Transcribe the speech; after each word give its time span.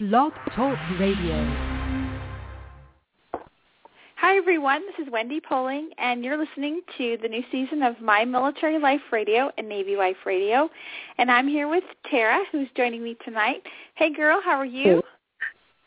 Blog 0.00 0.32
Talk 0.56 0.78
Radio. 0.98 1.44
Hi, 4.16 4.34
everyone. 4.34 4.80
This 4.86 5.06
is 5.06 5.12
Wendy 5.12 5.42
Poling, 5.46 5.90
and 5.98 6.24
you're 6.24 6.38
listening 6.38 6.80
to 6.96 7.18
the 7.20 7.28
new 7.28 7.42
season 7.52 7.82
of 7.82 8.00
My 8.00 8.24
Military 8.24 8.78
Life 8.78 9.02
Radio 9.12 9.50
and 9.58 9.68
Navy 9.68 9.96
Life 9.96 10.16
Radio. 10.24 10.70
And 11.18 11.30
I'm 11.30 11.46
here 11.46 11.68
with 11.68 11.84
Tara, 12.10 12.42
who's 12.50 12.68
joining 12.78 13.04
me 13.04 13.14
tonight. 13.26 13.62
Hey, 13.96 14.10
girl, 14.10 14.40
how 14.42 14.52
are 14.52 14.64
you? 14.64 15.02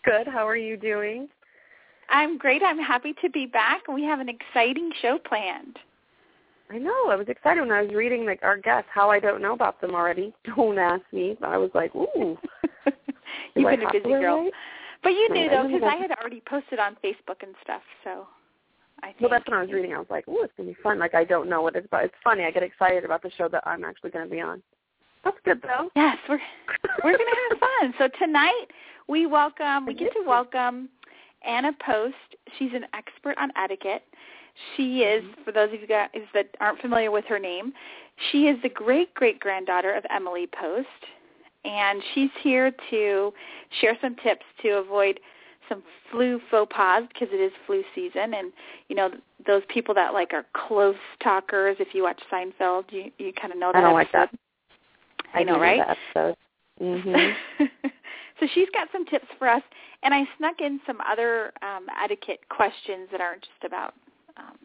Good. 0.05 0.27
How 0.27 0.47
are 0.47 0.57
you 0.57 0.77
doing? 0.77 1.27
I'm 2.07 2.37
great. 2.37 2.61
I'm 2.61 2.77
happy 2.77 3.15
to 3.19 3.31
be 3.31 3.47
back. 3.47 3.87
We 3.87 4.03
have 4.03 4.19
an 4.19 4.29
exciting 4.29 4.91
show 5.01 5.17
planned. 5.17 5.79
I 6.69 6.77
know. 6.77 7.09
I 7.09 7.15
was 7.15 7.29
excited 7.29 7.61
when 7.61 7.71
I 7.71 7.81
was 7.81 7.95
reading 7.95 8.27
like 8.27 8.43
our 8.43 8.57
guests. 8.57 8.91
How 8.93 9.09
I 9.09 9.19
don't 9.19 9.41
know 9.41 9.53
about 9.53 9.81
them 9.81 9.95
already. 9.95 10.35
Don't 10.55 10.77
ask 10.77 11.01
me. 11.11 11.35
But 11.39 11.49
I 11.49 11.57
was 11.57 11.71
like, 11.73 11.95
ooh. 11.95 12.37
You've 13.55 13.69
been 13.69 13.83
a 13.83 13.91
busy 13.91 14.09
girl. 14.09 14.43
write? 14.43 14.53
But 15.03 15.09
you 15.09 15.29
knew, 15.31 15.49
though, 15.49 15.67
because. 15.67 15.83
I 15.83 15.95
had 15.95 16.11
already 16.11 16.41
posted 16.47 16.79
on 16.79 16.95
Facebook 17.03 17.43
and 17.43 17.53
stuff, 17.61 17.81
so 18.03 18.27
I 19.01 19.07
think. 19.07 19.21
Well, 19.21 19.29
that's 19.29 19.47
when 19.47 19.57
I 19.57 19.61
was 19.61 19.71
reading. 19.71 19.93
I 19.93 19.99
was 19.99 20.07
like, 20.09 20.25
"Oh, 20.27 20.43
it's 20.43 20.53
gonna 20.55 20.69
be 20.69 20.77
fun. 20.81 20.97
Like 20.97 21.13
I 21.13 21.25
don't 21.25 21.49
know 21.49 21.61
what 21.61 21.75
it's 21.75 21.85
about. 21.85 22.05
It's 22.05 22.15
funny. 22.23 22.45
I 22.45 22.51
get 22.51 22.63
excited 22.63 23.03
about 23.03 23.21
the 23.21 23.31
show 23.37 23.49
that 23.49 23.63
I'm 23.67 23.83
actually 23.83 24.11
gonna 24.11 24.27
be 24.27 24.39
on. 24.39 24.63
That's 25.23 25.37
good 25.45 25.61
though. 25.61 25.89
Yes, 25.95 26.17
we're 26.27 26.39
we're 27.03 27.17
gonna 27.17 27.29
have 27.49 27.59
fun. 27.59 27.93
So 27.97 28.07
tonight 28.19 28.67
we 29.07 29.25
welcome 29.25 29.85
we 29.85 29.93
get 29.93 30.13
to 30.13 30.23
welcome 30.25 30.89
Anna 31.45 31.71
Post. 31.85 32.15
She's 32.57 32.71
an 32.73 32.85
expert 32.93 33.37
on 33.37 33.51
etiquette. 33.57 34.03
She 34.75 34.99
is, 34.99 35.23
mm-hmm. 35.23 35.43
for 35.43 35.51
those 35.51 35.73
of 35.73 35.81
you 35.81 35.87
guys 35.87 36.09
that 36.33 36.49
aren't 36.59 36.79
familiar 36.79 37.09
with 37.09 37.25
her 37.25 37.39
name, 37.39 37.73
she 38.31 38.43
is 38.47 38.61
the 38.61 38.69
great 38.69 39.13
great 39.13 39.39
granddaughter 39.39 39.93
of 39.93 40.05
Emily 40.09 40.47
Post, 40.47 40.87
and 41.65 42.01
she's 42.13 42.29
here 42.41 42.71
to 42.89 43.33
share 43.81 43.97
some 44.01 44.15
tips 44.17 44.45
to 44.61 44.77
avoid 44.77 45.19
some 45.69 45.83
flu 46.11 46.39
faux 46.51 46.71
pas 46.75 47.03
because 47.07 47.29
it 47.31 47.39
is 47.39 47.51
flu 47.65 47.83
season, 47.95 48.33
and 48.33 48.51
you 48.89 48.95
know 48.95 49.09
those 49.45 49.63
people 49.69 49.93
that 49.95 50.13
like 50.13 50.33
are 50.33 50.45
close 50.53 50.95
talkers. 51.21 51.77
If 51.79 51.89
you 51.93 52.03
watch 52.03 52.21
Seinfeld, 52.31 52.85
you 52.91 53.11
you 53.17 53.33
kind 53.33 53.53
of 53.53 53.59
know 53.59 53.71
that. 53.71 53.79
I 53.79 53.81
don't 53.81 53.93
like 53.93 54.11
that. 54.11 54.29
episode. 54.29 54.39
I 55.33 55.43
know, 55.43 55.55
do 55.55 55.61
right? 55.61 55.79
That 55.85 55.97
episode. 56.15 56.35
Mhm. 56.81 57.33
so 58.39 58.47
she's 58.53 58.69
got 58.73 58.89
some 58.91 59.05
tips 59.05 59.27
for 59.37 59.47
us, 59.47 59.63
and 60.03 60.13
I 60.13 60.23
snuck 60.37 60.59
in 60.59 60.79
some 60.85 60.99
other 61.01 61.53
um, 61.61 61.87
etiquette 62.03 62.39
questions 62.49 63.07
that 63.11 63.21
aren't 63.21 63.41
just 63.41 63.63
about 63.65 63.93
um, 64.37 64.57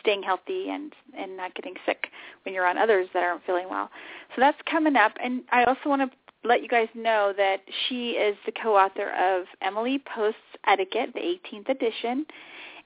staying 0.00 0.22
healthy 0.22 0.70
and 0.70 0.92
and 1.16 1.36
not 1.36 1.54
getting 1.54 1.74
sick 1.86 2.08
when 2.44 2.54
you're 2.54 2.66
on 2.66 2.78
others 2.78 3.08
that 3.14 3.22
aren't 3.22 3.44
feeling 3.44 3.68
well. 3.70 3.90
So 4.34 4.40
that's 4.40 4.58
coming 4.70 4.96
up, 4.96 5.12
and 5.22 5.42
I 5.52 5.64
also 5.64 5.88
want 5.88 6.02
to 6.02 6.16
let 6.42 6.62
you 6.62 6.68
guys 6.68 6.88
know 6.94 7.34
that 7.36 7.60
she 7.88 8.12
is 8.12 8.36
the 8.46 8.52
co-author 8.52 9.10
of 9.10 9.46
Emily 9.60 10.02
Post's 10.14 10.38
Etiquette, 10.66 11.10
the 11.14 11.20
18th 11.20 11.68
edition, 11.68 12.24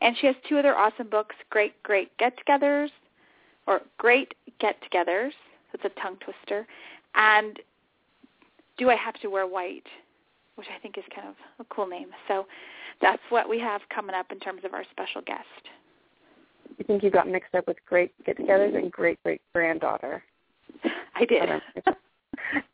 and 0.00 0.16
she 0.18 0.26
has 0.26 0.36
two 0.48 0.58
other 0.58 0.74
awesome 0.76 1.08
books, 1.08 1.36
Great 1.50 1.80
Great 1.82 2.16
Get-Togethers, 2.18 2.90
or 3.66 3.80
Great 3.98 4.34
Get-Togethers. 4.60 5.32
That's 5.72 5.84
a 5.84 6.00
tongue 6.00 6.16
twister, 6.16 6.66
and 7.14 7.58
Do 8.76 8.90
I 8.90 8.96
Have 8.96 9.14
to 9.20 9.28
Wear 9.28 9.46
White, 9.46 9.86
which 10.56 10.68
I 10.74 10.80
think 10.80 10.98
is 10.98 11.04
kind 11.14 11.28
of 11.28 11.34
a 11.58 11.64
cool 11.72 11.86
name. 11.86 12.08
So 12.28 12.46
that's 13.00 13.22
what 13.28 13.48
we 13.48 13.58
have 13.60 13.80
coming 13.92 14.14
up 14.14 14.30
in 14.30 14.40
terms 14.40 14.62
of 14.64 14.74
our 14.74 14.84
special 14.90 15.20
guest. 15.22 15.42
I 16.78 16.82
think 16.82 17.02
you 17.02 17.10
got 17.10 17.28
mixed 17.28 17.54
up 17.54 17.66
with 17.66 17.76
great 17.86 18.12
get-togethers 18.24 18.76
and 18.76 18.90
great 18.90 19.22
great 19.22 19.40
granddaughter. 19.54 20.22
I 21.14 21.24
did. 21.24 21.48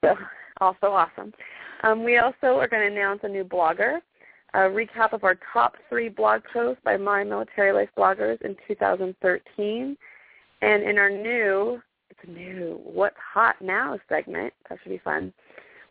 so 0.04 0.14
also 0.60 0.86
awesome. 0.86 1.32
Um, 1.82 2.04
we 2.04 2.18
also 2.18 2.58
are 2.58 2.68
going 2.68 2.86
to 2.86 2.94
announce 2.94 3.20
a 3.22 3.28
new 3.28 3.44
blogger, 3.44 3.98
a 4.54 4.58
recap 4.58 5.12
of 5.12 5.24
our 5.24 5.38
top 5.52 5.76
three 5.88 6.08
blog 6.08 6.42
posts 6.52 6.82
by 6.84 6.96
My 6.96 7.24
Military 7.24 7.72
Life 7.72 7.88
bloggers 7.96 8.40
in 8.42 8.56
2013, 8.68 9.96
and 10.62 10.82
in 10.82 10.98
our 10.98 11.10
new, 11.10 11.80
it's 12.10 12.20
new, 12.28 12.80
What's 12.84 13.16
Hot 13.32 13.56
Now 13.62 13.98
segment, 14.08 14.52
that 14.68 14.78
should 14.82 14.90
be 14.90 15.00
fun, 15.02 15.32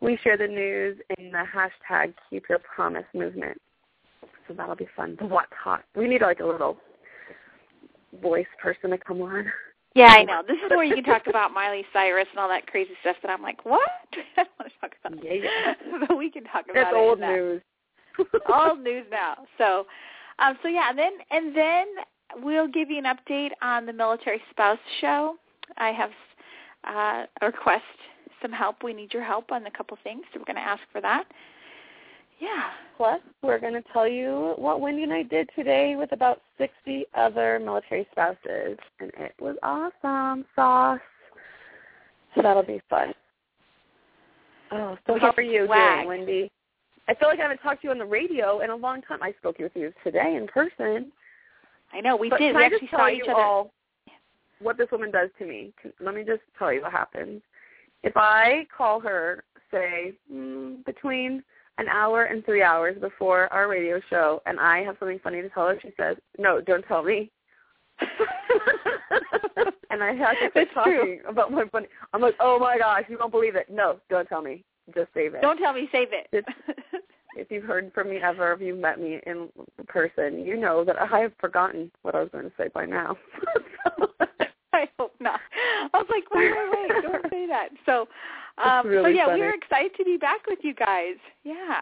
we 0.01 0.17
share 0.23 0.37
the 0.37 0.47
news 0.47 0.97
in 1.17 1.31
the 1.31 1.43
hashtag 1.53 2.13
Keep 2.29 2.49
Your 2.49 2.59
Promise 2.59 3.05
movement. 3.13 3.59
So 4.47 4.53
that'll 4.53 4.75
be 4.75 4.87
fun. 4.95 5.17
The 5.19 5.25
What's 5.25 5.51
Hot. 5.63 5.83
We 5.95 6.07
need 6.07 6.21
like 6.21 6.39
a 6.39 6.45
little 6.45 6.77
voice 8.21 8.47
person 8.61 8.91
to 8.91 8.97
come 8.97 9.21
on. 9.21 9.45
Yeah, 9.95 10.05
I 10.05 10.23
know. 10.23 10.43
This 10.47 10.57
is 10.63 10.69
where 10.69 10.83
you 10.83 10.95
can 10.95 11.03
talk 11.03 11.27
about 11.27 11.51
Miley 11.51 11.83
Cyrus 11.91 12.27
and 12.31 12.39
all 12.39 12.47
that 12.49 12.67
crazy 12.67 12.91
stuff 13.01 13.15
that 13.23 13.31
I'm 13.31 13.41
like, 13.41 13.65
what? 13.65 13.81
I 14.37 14.43
don't 14.43 14.49
want 14.59 14.71
to 14.71 14.79
talk 14.79 14.95
about 15.03 15.23
Yeah, 15.23 15.33
yeah. 15.33 15.73
but 16.07 16.17
we 16.17 16.29
can 16.29 16.43
talk 16.43 16.65
about 16.69 16.77
It's 16.77 16.89
it. 16.91 16.95
old 16.95 17.19
news. 17.19 17.61
old 18.53 18.81
news 18.81 19.05
now. 19.09 19.35
So, 19.57 19.85
um, 20.39 20.57
so 20.61 20.67
yeah, 20.67 20.89
and 20.89 20.97
then 20.97 21.13
and 21.31 21.55
then 21.55 21.85
we'll 22.43 22.67
give 22.67 22.89
you 22.89 22.97
an 22.97 23.05
update 23.05 23.51
on 23.61 23.85
the 23.85 23.93
military 23.93 24.41
spouse 24.51 24.79
show. 25.01 25.35
I 25.77 25.89
have 25.91 26.11
uh, 26.87 27.25
a 27.41 27.45
request, 27.45 27.83
some 28.41 28.51
help. 28.51 28.83
We 28.83 28.93
need 28.93 29.13
your 29.13 29.23
help 29.23 29.51
on 29.51 29.65
a 29.65 29.71
couple 29.71 29.97
things, 30.03 30.23
so 30.31 30.39
we're 30.39 30.45
going 30.45 30.63
to 30.63 30.69
ask 30.69 30.81
for 30.91 31.01
that. 31.01 31.25
Yeah. 32.39 32.69
Plus, 32.97 33.21
we're 33.41 33.59
going 33.59 33.73
to 33.73 33.83
tell 33.93 34.07
you 34.07 34.53
what 34.57 34.81
Wendy 34.81 35.03
and 35.03 35.13
I 35.13 35.23
did 35.23 35.49
today 35.55 35.95
with 35.97 36.11
about 36.11 36.41
60 36.57 37.05
other 37.15 37.59
military 37.63 38.07
spouses, 38.11 38.77
and 38.99 39.11
it 39.17 39.33
was 39.39 39.55
awesome. 39.63 40.45
Sauce. 40.55 40.99
So 42.35 42.41
that'll 42.41 42.63
be 42.63 42.81
fun. 42.89 43.13
Oh, 44.71 44.97
so 45.07 45.17
how 45.17 45.33
are 45.35 45.41
you 45.41 45.65
doing, 45.65 46.07
Wendy? 46.07 46.51
I 47.07 47.15
feel 47.15 47.27
like 47.29 47.39
I 47.39 47.43
haven't 47.43 47.57
talked 47.59 47.81
to 47.81 47.87
you 47.87 47.91
on 47.91 47.97
the 47.97 48.05
radio 48.05 48.59
in 48.59 48.69
a 48.69 48.75
long 48.75 49.01
time. 49.01 49.23
I 49.23 49.33
spoke 49.39 49.57
with 49.57 49.71
you 49.75 49.91
today 50.03 50.35
in 50.35 50.47
person. 50.47 51.11
I 51.91 52.01
know 52.01 52.15
we 52.15 52.29
but 52.29 52.37
did. 52.37 52.49
Can 52.53 52.55
We 52.55 52.61
I 52.61 52.65
actually 52.65 52.79
just 52.81 52.91
saw 52.91 53.09
each 53.09 53.23
you 53.25 53.31
other. 53.31 53.41
all 53.41 53.71
what 54.61 54.77
this 54.77 54.87
woman 54.91 55.09
does 55.09 55.29
to 55.39 55.45
me? 55.45 55.73
Let 55.99 56.13
me 56.13 56.23
just 56.23 56.41
tell 56.57 56.71
you 56.71 56.81
what 56.81 56.91
happens. 56.91 57.41
If 58.03 58.13
I 58.15 58.67
call 58.75 58.99
her, 58.99 59.43
say, 59.71 60.13
mm, 60.31 60.85
between 60.85 61.43
an 61.79 61.87
hour 61.87 62.25
and 62.25 62.45
three 62.45 62.61
hours 62.61 62.97
before 62.99 63.51
our 63.53 63.67
radio 63.67 63.99
show, 64.09 64.41
and 64.45 64.59
I 64.59 64.83
have 64.83 64.97
something 64.99 65.19
funny 65.23 65.41
to 65.41 65.49
tell 65.49 65.67
her, 65.67 65.79
she 65.81 65.91
says, 65.97 66.17
"No, 66.37 66.61
don't 66.61 66.83
tell 66.83 67.03
me." 67.03 67.31
and 69.89 70.03
I 70.03 70.13
have 70.13 70.39
to 70.39 70.49
quit 70.51 70.67
talking 70.73 71.21
about 71.27 71.51
my 71.51 71.65
funny. 71.71 71.87
I'm 72.13 72.21
like, 72.21 72.35
"Oh 72.39 72.59
my 72.59 72.77
gosh, 72.77 73.03
you 73.09 73.17
won't 73.19 73.31
believe 73.31 73.55
it." 73.55 73.69
No, 73.69 73.99
don't 74.09 74.27
tell 74.27 74.41
me. 74.41 74.63
Just 74.93 75.13
save 75.13 75.33
it. 75.35 75.41
Don't 75.41 75.57
tell 75.57 75.73
me, 75.73 75.89
save 75.91 76.09
it. 76.11 76.27
It's- 76.31 77.01
if 77.35 77.49
you've 77.51 77.63
heard 77.63 77.91
from 77.93 78.09
me 78.09 78.17
ever, 78.17 78.51
if 78.53 78.59
you've 78.59 78.79
met 78.79 78.99
me 78.99 79.19
in 79.25 79.49
person, 79.87 80.45
you 80.45 80.57
know 80.57 80.83
that 80.83 80.97
I 80.99 81.19
have 81.19 81.31
forgotten 81.39 81.91
what 82.01 82.15
I 82.15 82.21
was 82.21 82.29
going 82.31 82.43
to 82.45 82.51
say 82.57 82.67
by 82.73 82.85
now. 82.85 83.17
I 84.79 84.89
hope 84.97 85.13
not. 85.19 85.39
I 85.93 85.97
was 85.97 86.07
like, 86.09 86.23
wait, 86.33 86.51
wait, 86.51 86.69
wait, 86.71 87.03
don't 87.03 87.25
say 87.29 87.47
that. 87.47 87.69
So, 87.85 88.07
um, 88.63 88.83
so 88.85 89.07
yeah, 89.07 89.25
funny. 89.25 89.39
we're 89.39 89.53
excited 89.53 89.91
to 89.97 90.03
be 90.03 90.17
back 90.17 90.45
with 90.47 90.59
you 90.63 90.73
guys. 90.73 91.15
Yeah, 91.43 91.81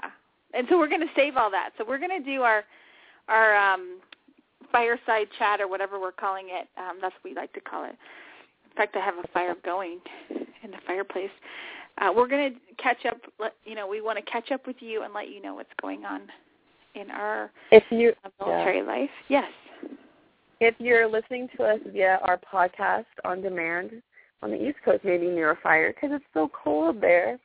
and 0.54 0.68
so 0.70 0.78
we're 0.78 0.90
going 0.90 1.02
to 1.02 1.14
save 1.16 1.36
all 1.36 1.50
that. 1.52 1.72
So 1.78 1.84
we're 1.88 1.98
going 1.98 2.24
to 2.24 2.24
do 2.24 2.44
our 2.44 2.64
our 3.28 3.56
um, 3.56 4.00
fireside 4.72 5.28
chat 5.38 5.60
or 5.60 5.68
whatever 5.68 6.00
we're 6.00 6.12
calling 6.12 6.48
it. 6.50 6.68
Um, 6.78 6.98
that's 7.02 7.16
what 7.16 7.24
we 7.24 7.34
like 7.34 7.52
to 7.54 7.62
call 7.62 7.84
it. 7.86 7.96
In 8.70 8.76
fact, 8.76 8.96
I 8.96 9.00
have 9.00 9.16
a 9.16 9.28
fire 9.30 9.56
going 9.66 10.00
in 10.30 10.72
the 10.72 10.78
fireplace. 10.86 11.32
Uh, 11.98 12.12
we're 12.16 12.28
going 12.28 12.54
to 12.54 12.60
catch 12.82 13.06
up. 13.06 13.18
Let, 13.40 13.54
you 13.66 13.76
know, 13.76 13.88
we 13.88 14.02
want 14.02 14.24
to 14.24 14.32
catch 14.32 14.52
up 14.52 14.68
with 14.68 14.78
you 14.80 15.04
and 15.04 15.14
let 15.14 15.30
you 15.30 15.42
know 15.42 15.56
what's 15.56 15.74
going 15.82 16.06
on 16.06 16.22
in 16.96 17.10
our 17.12 17.50
if 17.72 17.84
you 17.90 18.14
uh, 18.24 18.30
military 18.40 18.84
life. 18.84 19.10
Yes. 19.30 19.50
If 20.60 20.76
you're 20.80 21.10
listening 21.10 21.48
to 21.58 21.64
us 21.64 21.80
via 21.92 22.20
our 22.24 22.40
podcast 22.52 23.06
on 23.24 23.42
demand 23.42 24.02
on 24.42 24.52
the 24.52 24.58
East 24.58 24.78
Coast, 24.84 25.04
maybe 25.04 25.28
near 25.28 25.52
a 25.52 25.58
fire 25.58 25.94
because 25.94 26.16
it's 26.16 26.26
so 26.34 26.50
cold 26.64 27.02
there, 27.02 27.40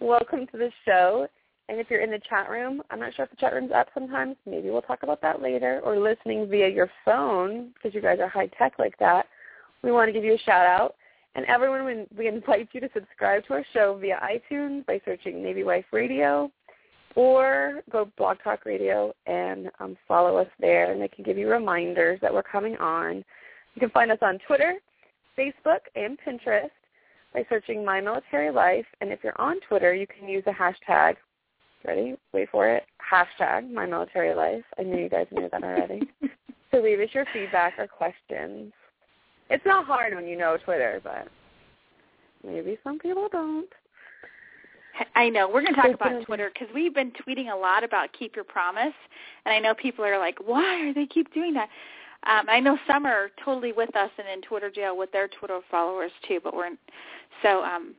welcome 0.00 0.46
to 0.48 0.58
the 0.58 0.70
show. 0.84 1.26
And 1.68 1.80
if 1.80 1.88
you're 1.88 2.02
in 2.02 2.10
the 2.10 2.20
chat 2.28 2.50
room, 2.50 2.82
I'm 2.90 3.00
not 3.00 3.14
sure 3.14 3.24
if 3.24 3.30
the 3.30 3.36
chat 3.36 3.54
room's 3.54 3.72
up 3.72 3.88
sometimes. 3.94 4.36
Maybe 4.46 4.70
we'll 4.70 4.82
talk 4.82 5.02
about 5.02 5.22
that 5.22 5.40
later. 5.40 5.80
Or 5.82 5.98
listening 5.98 6.48
via 6.48 6.68
your 6.68 6.90
phone 7.04 7.70
because 7.74 7.94
you 7.94 8.02
guys 8.02 8.18
are 8.20 8.28
high 8.28 8.50
tech 8.58 8.74
like 8.78 8.98
that. 8.98 9.26
We 9.82 9.90
want 9.90 10.08
to 10.08 10.12
give 10.12 10.24
you 10.24 10.34
a 10.34 10.38
shout 10.38 10.66
out. 10.66 10.94
And 11.34 11.46
everyone, 11.46 12.06
we- 12.16 12.28
invite 12.28 12.68
you 12.72 12.80
to 12.80 12.90
subscribe 12.94 13.46
to 13.46 13.54
our 13.54 13.64
show 13.72 13.98
via 14.00 14.20
iTunes 14.22 14.86
by 14.86 15.00
searching 15.04 15.42
Navy 15.42 15.64
Wife 15.64 15.86
Radio 15.90 16.50
or 17.16 17.82
go 17.90 18.10
Blog 18.16 18.38
Talk 18.42 18.64
Radio 18.64 19.14
and 19.26 19.70
um, 19.80 19.96
follow 20.08 20.36
us 20.36 20.48
there, 20.60 20.92
and 20.92 21.00
they 21.00 21.08
can 21.08 21.24
give 21.24 21.38
you 21.38 21.48
reminders 21.48 22.20
that 22.20 22.32
we're 22.32 22.42
coming 22.42 22.76
on. 22.76 23.24
You 23.74 23.80
can 23.80 23.90
find 23.90 24.10
us 24.10 24.18
on 24.22 24.38
Twitter, 24.46 24.74
Facebook, 25.38 25.80
and 25.94 26.18
Pinterest 26.26 26.70
by 27.32 27.44
searching 27.48 27.84
My 27.84 28.00
Military 28.00 28.50
Life. 28.50 28.86
And 29.00 29.10
if 29.10 29.20
you're 29.22 29.40
on 29.40 29.60
Twitter, 29.68 29.94
you 29.94 30.06
can 30.06 30.28
use 30.28 30.44
the 30.44 30.52
hashtag. 30.52 31.14
Ready? 31.86 32.16
Wait 32.32 32.48
for 32.50 32.68
it. 32.68 32.84
Hashtag 33.12 33.70
My 33.70 33.86
Military 33.86 34.34
Life. 34.34 34.64
I 34.78 34.82
knew 34.82 35.02
you 35.02 35.08
guys 35.08 35.26
knew 35.30 35.48
that 35.50 35.62
already. 35.62 36.02
so 36.70 36.80
leave 36.80 37.00
us 37.00 37.08
your 37.12 37.26
feedback 37.32 37.74
or 37.78 37.86
questions. 37.86 38.72
It's 39.50 39.66
not 39.66 39.84
hard 39.86 40.14
when 40.14 40.26
you 40.26 40.38
know 40.38 40.56
Twitter, 40.64 41.00
but 41.04 41.28
maybe 42.44 42.78
some 42.82 42.98
people 42.98 43.28
don't. 43.30 43.68
I 45.14 45.28
know. 45.28 45.48
We're 45.48 45.62
going 45.62 45.74
to 45.74 45.80
talk 45.80 45.94
about 45.94 46.24
Twitter 46.24 46.50
because 46.52 46.72
we've 46.74 46.94
been 46.94 47.12
tweeting 47.12 47.52
a 47.52 47.56
lot 47.56 47.84
about 47.84 48.12
keep 48.12 48.36
your 48.36 48.44
promise, 48.44 48.94
and 49.44 49.54
I 49.54 49.58
know 49.58 49.74
people 49.74 50.04
are 50.04 50.18
like, 50.18 50.38
why 50.44 50.80
are 50.82 50.94
they 50.94 51.06
keep 51.06 51.32
doing 51.34 51.54
that? 51.54 51.68
Um, 52.26 52.46
I 52.48 52.60
know 52.60 52.78
some 52.86 53.04
are 53.04 53.30
totally 53.44 53.72
with 53.72 53.94
us 53.96 54.10
and 54.18 54.26
in 54.28 54.40
Twitter 54.42 54.70
jail 54.70 54.96
with 54.96 55.12
their 55.12 55.28
Twitter 55.28 55.60
followers 55.70 56.12
too, 56.26 56.40
but 56.42 56.54
we're 56.54 56.70
so 57.42 57.62
um, 57.62 57.94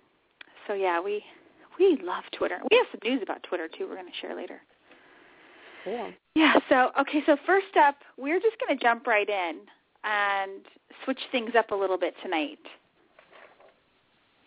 so 0.67 0.73
yeah, 0.73 0.99
we 0.99 1.23
we 1.79 1.99
love 2.03 2.23
Twitter. 2.37 2.59
We 2.71 2.77
have 2.77 2.87
some 2.91 3.01
news 3.09 3.21
about 3.21 3.43
Twitter 3.43 3.67
too. 3.67 3.87
We're 3.87 3.95
going 3.95 4.07
to 4.07 4.19
share 4.21 4.35
later. 4.35 4.61
Yeah. 5.85 6.11
Yeah. 6.33 6.55
So 6.69 6.91
okay. 6.99 7.21
So 7.25 7.37
first 7.45 7.77
up, 7.79 7.97
we're 8.17 8.39
just 8.39 8.55
going 8.59 8.77
to 8.77 8.83
jump 8.83 9.05
right 9.05 9.29
in 9.29 9.59
and 10.03 10.61
switch 11.03 11.19
things 11.31 11.51
up 11.57 11.71
a 11.71 11.75
little 11.75 11.97
bit 11.97 12.15
tonight. 12.23 12.59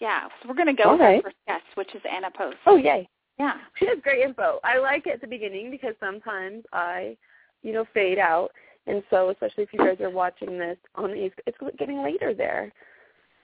Yeah, 0.00 0.28
so 0.40 0.48
we're 0.48 0.54
going 0.54 0.74
to 0.74 0.80
go 0.80 0.92
with 0.92 1.00
our 1.00 1.22
first 1.22 1.36
guest, 1.46 1.64
which 1.74 1.94
is 1.94 2.02
Anna 2.10 2.28
Post. 2.36 2.58
Oh, 2.66 2.76
yay. 2.76 3.08
Yeah. 3.38 3.54
She 3.78 3.86
has 3.86 3.98
great 4.02 4.22
info. 4.22 4.60
I 4.64 4.78
like 4.78 5.06
it 5.06 5.14
at 5.14 5.20
the 5.20 5.26
beginning 5.26 5.70
because 5.70 5.94
sometimes 6.00 6.64
I, 6.72 7.16
you 7.62 7.72
know, 7.72 7.84
fade 7.94 8.18
out. 8.18 8.50
And 8.86 9.02
so 9.10 9.30
especially 9.30 9.64
if 9.64 9.72
you 9.72 9.78
guys 9.80 10.00
are 10.00 10.10
watching 10.10 10.58
this 10.58 10.78
on 10.94 11.10
the 11.10 11.26
East, 11.26 11.34
it's 11.46 11.58
getting 11.78 12.02
later 12.02 12.32
there. 12.32 12.72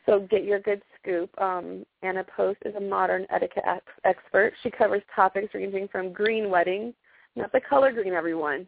So 0.06 0.26
get 0.30 0.44
your 0.44 0.60
good 0.60 0.82
scoop. 1.00 1.30
Um, 1.40 1.84
Anna 2.02 2.24
Post 2.36 2.58
is 2.64 2.74
a 2.74 2.80
modern 2.80 3.26
etiquette 3.30 3.64
ex- 3.66 3.84
expert. 4.04 4.52
She 4.62 4.70
covers 4.70 5.02
topics 5.14 5.54
ranging 5.54 5.88
from 5.88 6.12
green 6.12 6.50
weddings, 6.50 6.94
not 7.36 7.52
the 7.52 7.60
color 7.60 7.92
green, 7.92 8.12
everyone, 8.12 8.66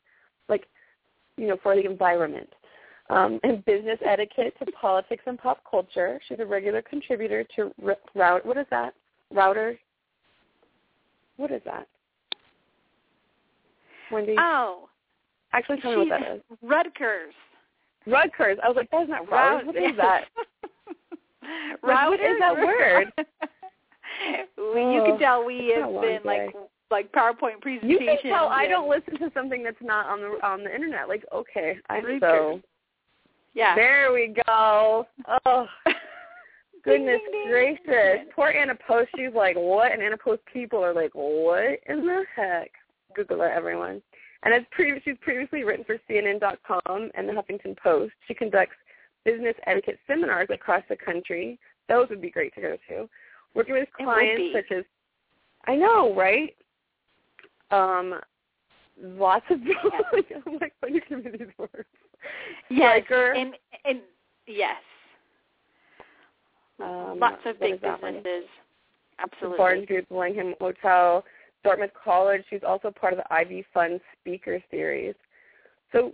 like, 0.48 0.66
you 1.36 1.46
know, 1.46 1.58
for 1.62 1.74
the 1.76 1.84
environment, 1.84 2.48
um, 3.10 3.38
and 3.42 3.64
business 3.64 3.98
etiquette 4.04 4.54
to 4.58 4.66
politics 4.72 5.22
and 5.26 5.38
pop 5.38 5.60
culture. 5.68 6.20
She's 6.28 6.40
a 6.40 6.46
regular 6.46 6.82
contributor 6.82 7.44
to 7.56 7.72
R- 7.84 7.96
Route. 8.14 8.44
What 8.44 8.56
is 8.56 8.66
that? 8.70 8.94
Router. 9.30 9.78
What 11.36 11.50
is 11.50 11.62
that? 11.64 11.86
Wendy. 14.10 14.34
Oh. 14.38 14.88
Actually, 15.52 15.80
tell 15.80 15.92
me 15.92 15.96
what 15.98 16.20
that 16.20 16.36
is. 16.36 16.42
Rutgers. 16.62 17.34
Rutgers. 18.06 18.58
I 18.62 18.68
was 18.68 18.76
like, 18.76 18.90
that's 18.90 19.08
not 19.08 19.26
Routers. 19.28 19.66
What 19.66 19.76
is 19.76 19.96
that? 19.96 20.24
what 21.80 22.20
is 22.20 22.36
that 22.40 22.56
word? 22.56 23.12
you 24.58 25.02
can 25.06 25.18
tell 25.18 25.44
we 25.44 25.74
have 25.76 26.00
been 26.00 26.20
like 26.24 26.54
like 26.90 27.10
PowerPoint 27.12 27.60
presentations. 27.60 27.90
You 27.90 27.98
can 27.98 28.18
tell 28.30 28.48
I 28.48 28.66
don't 28.66 28.88
listen 28.88 29.18
to 29.18 29.30
something 29.34 29.62
that's 29.62 29.76
not 29.80 30.06
on 30.06 30.20
the 30.20 30.46
on 30.46 30.64
the 30.64 30.74
internet. 30.74 31.08
Like, 31.08 31.24
okay, 31.32 31.76
I'm 31.88 32.04
so 32.20 32.60
yeah. 33.56 33.74
There 33.74 34.12
we 34.12 34.34
go. 34.46 35.06
Oh, 35.46 35.66
goodness 36.84 37.20
gracious. 37.48 38.28
Poor 38.34 38.50
Anna 38.50 38.74
Post. 38.86 39.08
She's 39.16 39.34
like, 39.34 39.56
what? 39.56 39.92
And 39.92 40.02
Anna 40.02 40.18
Post 40.18 40.42
people 40.52 40.84
are 40.84 40.94
like, 40.94 41.10
what 41.14 41.80
in 41.88 42.06
the 42.06 42.24
heck? 42.36 42.70
Google 43.14 43.40
it, 43.42 43.50
everyone. 43.54 44.02
And 44.42 44.54
it's 44.54 44.66
pre- 44.70 45.00
she's 45.04 45.16
previously 45.22 45.64
written 45.64 45.86
for 45.86 45.96
CNN.com 46.08 47.10
and 47.14 47.28
the 47.28 47.32
Huffington 47.32 47.76
Post. 47.78 48.12
She 48.28 48.34
conducts 48.34 48.76
business 49.24 49.54
etiquette 49.66 49.98
seminars 50.06 50.48
across 50.52 50.82
the 50.90 50.96
country. 50.96 51.58
Those 51.88 52.08
would 52.10 52.20
be 52.20 52.30
great 52.30 52.54
to 52.56 52.60
go 52.60 52.76
to. 52.90 53.08
Working 53.54 53.74
with 53.74 53.88
clients 53.96 54.54
such 54.54 54.76
as, 54.76 54.84
I 55.66 55.76
know, 55.76 56.14
right? 56.14 56.54
Um, 57.70 58.20
lots 59.02 59.46
of 59.50 59.58
I'm 60.46 60.58
like, 60.60 60.74
when 60.80 60.94
you 60.94 61.00
give 61.08 61.24
me 61.24 61.30
these 61.30 61.48
words. 61.58 61.88
Yes, 62.70 63.04
Stryker. 63.04 63.32
and 63.32 63.54
and 63.84 64.00
yes, 64.46 64.76
Um, 66.80 67.18
lots 67.18 67.40
of 67.46 67.58
big 67.60 67.74
is 67.74 67.80
that 67.82 68.02
one? 68.02 68.14
businesses. 68.14 68.48
Absolutely. 69.18 69.56
Barnes 69.58 69.86
Group, 69.86 70.06
Langham 70.10 70.54
Hotel, 70.60 71.24
Dartmouth 71.64 71.90
College. 72.02 72.42
She's 72.50 72.62
also 72.66 72.90
part 72.90 73.12
of 73.14 73.18
the 73.18 73.32
Ivy 73.32 73.64
Fund 73.72 74.00
Speaker 74.20 74.62
Series. 74.70 75.14
So 75.92 76.12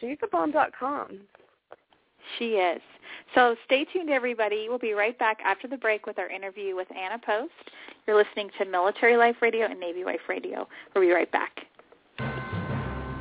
she's 0.00 0.16
a 0.22 0.26
bomb.com. 0.28 1.20
She 2.38 2.52
is. 2.54 2.80
So 3.34 3.54
stay 3.66 3.84
tuned, 3.92 4.10
everybody. 4.10 4.66
We'll 4.68 4.78
be 4.78 4.94
right 4.94 5.16
back 5.18 5.38
after 5.44 5.68
the 5.68 5.76
break 5.76 6.06
with 6.06 6.18
our 6.18 6.28
interview 6.28 6.74
with 6.74 6.88
Anna 6.96 7.18
Post. 7.24 7.52
You're 8.06 8.16
listening 8.16 8.50
to 8.58 8.64
Military 8.64 9.16
Life 9.16 9.36
Radio 9.42 9.66
and 9.66 9.78
Navy 9.78 10.04
Wife 10.04 10.20
Radio. 10.28 10.66
We'll 10.94 11.04
be 11.04 11.12
right 11.12 11.30
back. 11.30 11.66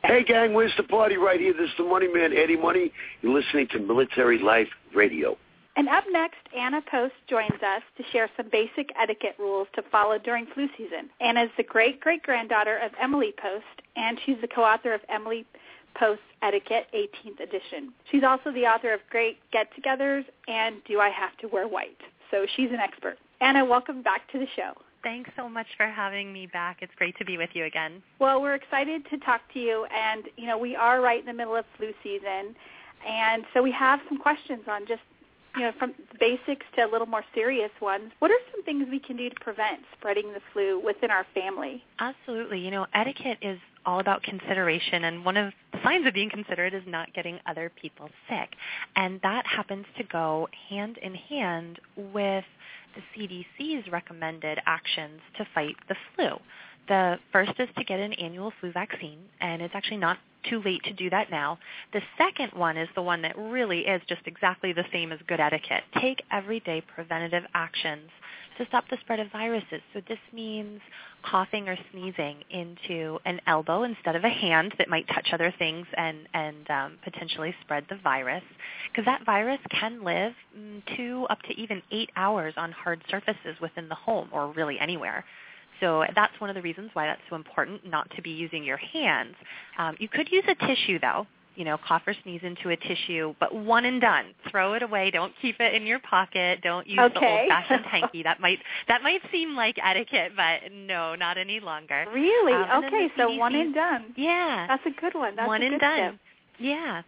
Hey 0.03 0.23
gang, 0.23 0.53
where's 0.53 0.71
the 0.77 0.83
party 0.83 1.17
right 1.17 1.39
here? 1.39 1.53
This 1.53 1.69
is 1.69 1.75
the 1.79 1.83
Money 1.85 2.07
Man, 2.07 2.33
Eddie 2.33 2.55
Money. 2.55 2.91
You're 3.23 3.33
listening 3.33 3.67
to 3.71 3.79
Military 3.79 4.37
Life 4.37 4.67
Radio. 4.93 5.35
And 5.75 5.89
up 5.89 6.03
next, 6.11 6.37
Anna 6.55 6.83
Post 6.89 7.15
joins 7.27 7.63
us 7.63 7.81
to 7.97 8.03
share 8.11 8.29
some 8.37 8.47
basic 8.51 8.91
etiquette 9.01 9.35
rules 9.39 9.67
to 9.73 9.81
follow 9.91 10.19
during 10.19 10.45
flu 10.53 10.67
season. 10.77 11.09
Anna 11.19 11.45
is 11.45 11.49
the 11.57 11.63
great-great-granddaughter 11.63 12.77
of 12.77 12.91
Emily 13.01 13.33
Post, 13.41 13.81
and 13.95 14.19
she's 14.23 14.37
the 14.41 14.47
co-author 14.47 14.93
of 14.93 15.01
Emily 15.09 15.47
Post 15.95 16.21
Etiquette 16.43 16.85
18th 16.93 17.39
edition. 17.39 17.91
She's 18.11 18.23
also 18.23 18.51
the 18.51 18.67
author 18.67 18.93
of 18.93 18.99
Great 19.09 19.39
Get-Togethers 19.51 20.25
and 20.47 20.75
Do 20.87 20.99
I 20.99 21.09
Have 21.09 21.35
to 21.37 21.47
Wear 21.47 21.67
White? 21.67 21.97
So 22.29 22.45
she's 22.55 22.69
an 22.69 22.79
expert. 22.79 23.17
Anna, 23.41 23.65
welcome 23.65 24.03
back 24.03 24.31
to 24.31 24.37
the 24.37 24.47
show. 24.55 24.73
Thanks 25.05 25.29
so 25.37 25.47
much 25.47 25.67
for 25.77 25.85
having 25.85 26.33
me 26.33 26.47
back. 26.47 26.77
It's 26.81 26.91
great 26.97 27.15
to 27.19 27.25
be 27.25 27.37
with 27.37 27.51
you 27.53 27.65
again. 27.65 28.01
Well, 28.17 28.41
we're 28.41 28.55
excited 28.55 29.05
to 29.11 29.19
talk 29.19 29.41
to 29.53 29.59
you, 29.59 29.85
and 29.95 30.23
you 30.35 30.47
know 30.47 30.57
we 30.57 30.75
are 30.75 30.99
right 30.99 31.19
in 31.19 31.27
the 31.27 31.33
middle 31.33 31.55
of 31.55 31.63
flu 31.77 31.93
season, 32.01 32.55
and 33.07 33.43
so 33.53 33.61
we 33.61 33.71
have 33.71 33.99
some 34.09 34.17
questions 34.17 34.63
on 34.67 34.87
just 34.87 35.03
you 35.55 35.61
know 35.61 35.71
from 35.77 35.93
basics 36.19 36.65
to 36.75 36.85
a 36.85 36.89
little 36.91 37.05
more 37.05 37.23
serious 37.35 37.69
ones. 37.83 38.11
What 38.17 38.31
are 38.31 38.39
some 38.51 38.63
things 38.63 38.87
we 38.89 38.99
can 38.99 39.15
do 39.15 39.29
to 39.29 39.35
prevent 39.41 39.81
spreading 39.95 40.33
the 40.33 40.41
flu 40.51 40.81
within 40.83 41.11
our 41.11 41.27
family? 41.35 41.83
Absolutely. 41.99 42.57
You 42.57 42.71
know, 42.71 42.87
etiquette 42.95 43.37
is 43.43 43.59
all 43.85 43.99
about 43.99 44.23
consideration, 44.23 45.03
and 45.03 45.23
one 45.23 45.37
of 45.37 45.53
the 45.71 45.79
signs 45.83 46.07
of 46.07 46.15
being 46.15 46.31
considerate 46.31 46.73
is 46.73 46.81
not 46.87 47.13
getting 47.13 47.37
other 47.45 47.71
people 47.79 48.09
sick, 48.27 48.55
and 48.95 49.19
that 49.21 49.45
happens 49.45 49.85
to 49.99 50.03
go 50.03 50.49
hand 50.67 50.97
in 50.97 51.13
hand 51.13 51.79
with 51.95 52.43
the 52.95 53.45
CDC's 53.59 53.91
recommended 53.91 54.59
actions 54.65 55.21
to 55.37 55.47
fight 55.53 55.75
the 55.87 55.95
flu. 56.15 56.39
The 56.87 57.17
first 57.31 57.53
is 57.59 57.69
to 57.77 57.83
get 57.83 57.99
an 57.99 58.13
annual 58.13 58.53
flu 58.59 58.71
vaccine, 58.71 59.19
and 59.41 59.61
it's 59.61 59.73
actually 59.75 59.97
not 59.97 60.17
too 60.49 60.61
late 60.63 60.83
to 60.83 60.93
do 60.93 61.09
that 61.09 61.31
now. 61.31 61.57
The 61.93 62.01
second 62.17 62.51
one 62.53 62.77
is 62.77 62.87
the 62.95 63.01
one 63.01 63.21
that 63.23 63.37
really 63.37 63.79
is 63.79 64.01
just 64.07 64.21
exactly 64.25 64.73
the 64.73 64.85
same 64.93 65.11
as 65.11 65.19
good 65.27 65.39
etiquette. 65.39 65.83
Take 65.99 66.21
everyday 66.31 66.81
preventative 66.81 67.43
actions 67.53 68.09
to 68.57 68.65
stop 68.67 68.85
the 68.89 68.97
spread 69.01 69.19
of 69.19 69.31
viruses. 69.31 69.81
So 69.93 70.01
this 70.07 70.19
means 70.33 70.81
coughing 71.23 71.67
or 71.67 71.77
sneezing 71.91 72.43
into 72.49 73.19
an 73.25 73.41
elbow 73.47 73.83
instead 73.83 74.15
of 74.15 74.23
a 74.23 74.29
hand 74.29 74.73
that 74.77 74.89
might 74.89 75.07
touch 75.07 75.29
other 75.33 75.53
things 75.57 75.85
and, 75.97 76.19
and 76.33 76.69
um, 76.69 76.97
potentially 77.03 77.53
spread 77.61 77.85
the 77.89 77.97
virus. 77.97 78.43
Because 78.91 79.05
that 79.05 79.25
virus 79.25 79.59
can 79.71 80.03
live 80.03 80.33
mm, 80.57 80.81
two 80.95 81.25
up 81.29 81.41
to 81.43 81.53
even 81.59 81.81
eight 81.91 82.09
hours 82.15 82.53
on 82.57 82.71
hard 82.71 83.01
surfaces 83.09 83.55
within 83.61 83.89
the 83.89 83.95
home 83.95 84.29
or 84.31 84.51
really 84.53 84.79
anywhere. 84.79 85.25
So 85.81 86.05
that's 86.15 86.39
one 86.39 86.49
of 86.49 86.55
the 86.55 86.61
reasons 86.61 86.89
why 86.93 87.05
that's 87.05 87.21
so 87.29 87.35
important 87.35 87.85
not 87.85 88.09
to 88.15 88.21
be 88.21 88.29
using 88.29 88.63
your 88.63 88.77
hands. 88.77 89.35
Um, 89.77 89.95
you 89.99 90.07
could 90.07 90.31
use 90.31 90.45
a 90.47 90.55
tissue 90.67 90.99
though 90.99 91.27
you 91.55 91.65
know, 91.65 91.77
cough 91.77 92.03
or 92.07 92.13
sneeze 92.23 92.41
into 92.43 92.69
a 92.69 92.77
tissue, 92.77 93.33
but 93.39 93.53
one 93.53 93.85
and 93.85 94.01
done. 94.01 94.25
Throw 94.49 94.73
it 94.73 94.83
away. 94.83 95.11
Don't 95.11 95.33
keep 95.41 95.59
it 95.59 95.73
in 95.73 95.85
your 95.87 95.99
pocket. 95.99 96.59
Don't 96.61 96.87
use 96.87 96.99
okay. 96.99 97.13
the 97.19 97.25
old-fashioned 97.25 97.85
hanky. 97.91 98.23
That 98.23 98.39
might 98.39 98.59
that 98.87 99.01
might 99.01 99.21
seem 99.31 99.55
like 99.55 99.77
etiquette, 99.83 100.33
but 100.35 100.71
no, 100.71 101.15
not 101.15 101.37
any 101.37 101.59
longer. 101.59 102.05
Really? 102.13 102.53
Um, 102.53 102.85
okay, 102.85 103.09
so 103.17 103.35
one 103.35 103.55
and 103.55 103.73
done. 103.73 104.13
Yeah. 104.15 104.65
That's 104.67 104.85
a 104.85 105.01
good 105.01 105.13
one. 105.13 105.35
That's 105.35 105.47
one 105.47 105.61
and 105.61 105.79
done. 105.79 106.11
Tip. 106.11 106.19
Yeah. 106.59 107.01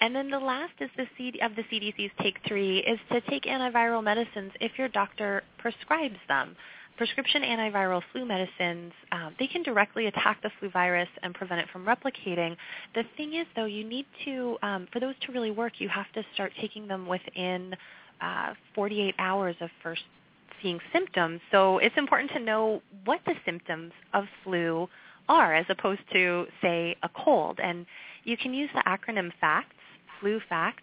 And 0.00 0.14
then 0.14 0.28
the 0.30 0.38
last 0.38 0.72
is 0.80 0.90
the 0.96 1.06
CD, 1.16 1.40
of 1.40 1.52
the 1.56 1.62
CDC's 1.62 2.10
Take 2.20 2.38
3 2.46 2.78
is 2.78 2.98
to 3.10 3.20
take 3.22 3.44
antiviral 3.44 4.02
medicines 4.02 4.52
if 4.60 4.72
your 4.76 4.88
doctor 4.88 5.42
prescribes 5.58 6.18
them. 6.28 6.56
Prescription 6.96 7.42
antiviral 7.42 8.02
flu 8.12 8.24
medicines, 8.24 8.92
um, 9.10 9.34
they 9.38 9.48
can 9.48 9.64
directly 9.64 10.06
attack 10.06 10.40
the 10.42 10.50
flu 10.58 10.70
virus 10.70 11.08
and 11.22 11.34
prevent 11.34 11.60
it 11.60 11.68
from 11.72 11.84
replicating. 11.84 12.56
The 12.94 13.02
thing 13.16 13.34
is, 13.34 13.46
though, 13.56 13.64
you 13.64 13.84
need 13.84 14.06
to, 14.24 14.56
um, 14.62 14.86
for 14.92 15.00
those 15.00 15.14
to 15.26 15.32
really 15.32 15.50
work, 15.50 15.74
you 15.78 15.88
have 15.88 16.10
to 16.12 16.22
start 16.34 16.52
taking 16.60 16.86
them 16.86 17.08
within 17.08 17.74
uh, 18.20 18.54
48 18.76 19.14
hours 19.18 19.56
of 19.60 19.70
first 19.82 20.02
seeing 20.62 20.78
symptoms. 20.92 21.40
So 21.50 21.78
it's 21.78 21.96
important 21.96 22.30
to 22.32 22.40
know 22.40 22.80
what 23.04 23.20
the 23.26 23.34
symptoms 23.44 23.92
of 24.12 24.24
flu 24.44 24.88
are 25.28 25.54
as 25.54 25.66
opposed 25.68 26.02
to, 26.12 26.46
say, 26.62 26.96
a 27.02 27.08
cold. 27.08 27.58
And 27.62 27.86
you 28.24 28.36
can 28.36 28.54
use 28.54 28.70
the 28.74 28.82
acronym 28.86 29.32
FACTS, 29.40 29.74
flu 30.20 30.40
facts. 30.48 30.82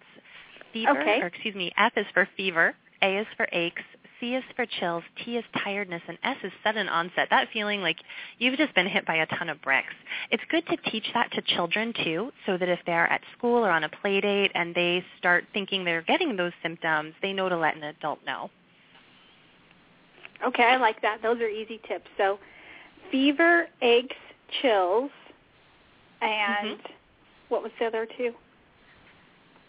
Fever, 0.73 1.01
okay. 1.01 1.21
or 1.21 1.27
excuse 1.27 1.53
me, 1.53 1.71
F 1.77 1.91
is 1.97 2.05
for 2.13 2.29
fever, 2.37 2.73
A 3.01 3.17
is 3.17 3.27
for 3.35 3.45
aches, 3.51 3.81
C 4.21 4.35
is 4.35 4.43
for 4.55 4.65
chills, 4.79 5.03
T 5.25 5.35
is 5.35 5.43
tiredness, 5.63 6.01
and 6.07 6.17
S 6.23 6.37
is 6.43 6.51
sudden 6.63 6.87
onset. 6.87 7.27
That 7.29 7.47
feeling 7.51 7.81
like 7.81 7.97
you've 8.37 8.57
just 8.57 8.73
been 8.75 8.87
hit 8.87 9.05
by 9.05 9.15
a 9.15 9.25
ton 9.25 9.49
of 9.49 9.61
bricks. 9.61 9.93
It's 10.29 10.43
good 10.49 10.65
to 10.67 10.77
teach 10.89 11.05
that 11.13 11.31
to 11.33 11.41
children 11.41 11.93
too, 12.03 12.31
so 12.45 12.57
that 12.57 12.69
if 12.69 12.79
they're 12.85 13.11
at 13.11 13.21
school 13.37 13.65
or 13.65 13.71
on 13.71 13.83
a 13.83 13.89
play 13.89 14.21
date 14.21 14.51
and 14.55 14.73
they 14.73 15.03
start 15.17 15.43
thinking 15.51 15.83
they're 15.83 16.03
getting 16.03 16.37
those 16.37 16.53
symptoms, 16.61 17.13
they 17.21 17.33
know 17.33 17.49
to 17.49 17.57
let 17.57 17.75
an 17.75 17.83
adult 17.83 18.19
know. 18.25 18.49
Okay, 20.45 20.63
I 20.63 20.77
like 20.77 21.01
that. 21.01 21.21
Those 21.21 21.39
are 21.41 21.49
easy 21.49 21.79
tips. 21.87 22.07
So, 22.17 22.39
fever, 23.11 23.67
aches, 23.81 24.15
chills, 24.61 25.11
and 26.21 26.77
mm-hmm. 26.77 26.93
what 27.49 27.63
was 27.63 27.71
the 27.79 27.85
other 27.85 28.07
two? 28.17 28.33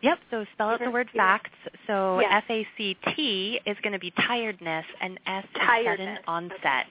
Yep. 0.02 0.18
So 0.30 0.44
spell 0.52 0.70
out 0.70 0.80
the 0.80 0.90
word 0.90 1.08
facts. 1.16 1.50
So 1.86 2.20
Yeah. 2.20 2.36
F 2.38 2.44
A 2.50 2.66
C 2.76 2.96
T 3.14 3.60
is 3.64 3.76
going 3.82 3.92
to 3.92 3.98
be 3.98 4.10
tiredness, 4.10 4.84
and 5.00 5.18
S 5.26 5.44
is 5.44 5.84
sudden 5.84 6.18
onset. 6.26 6.86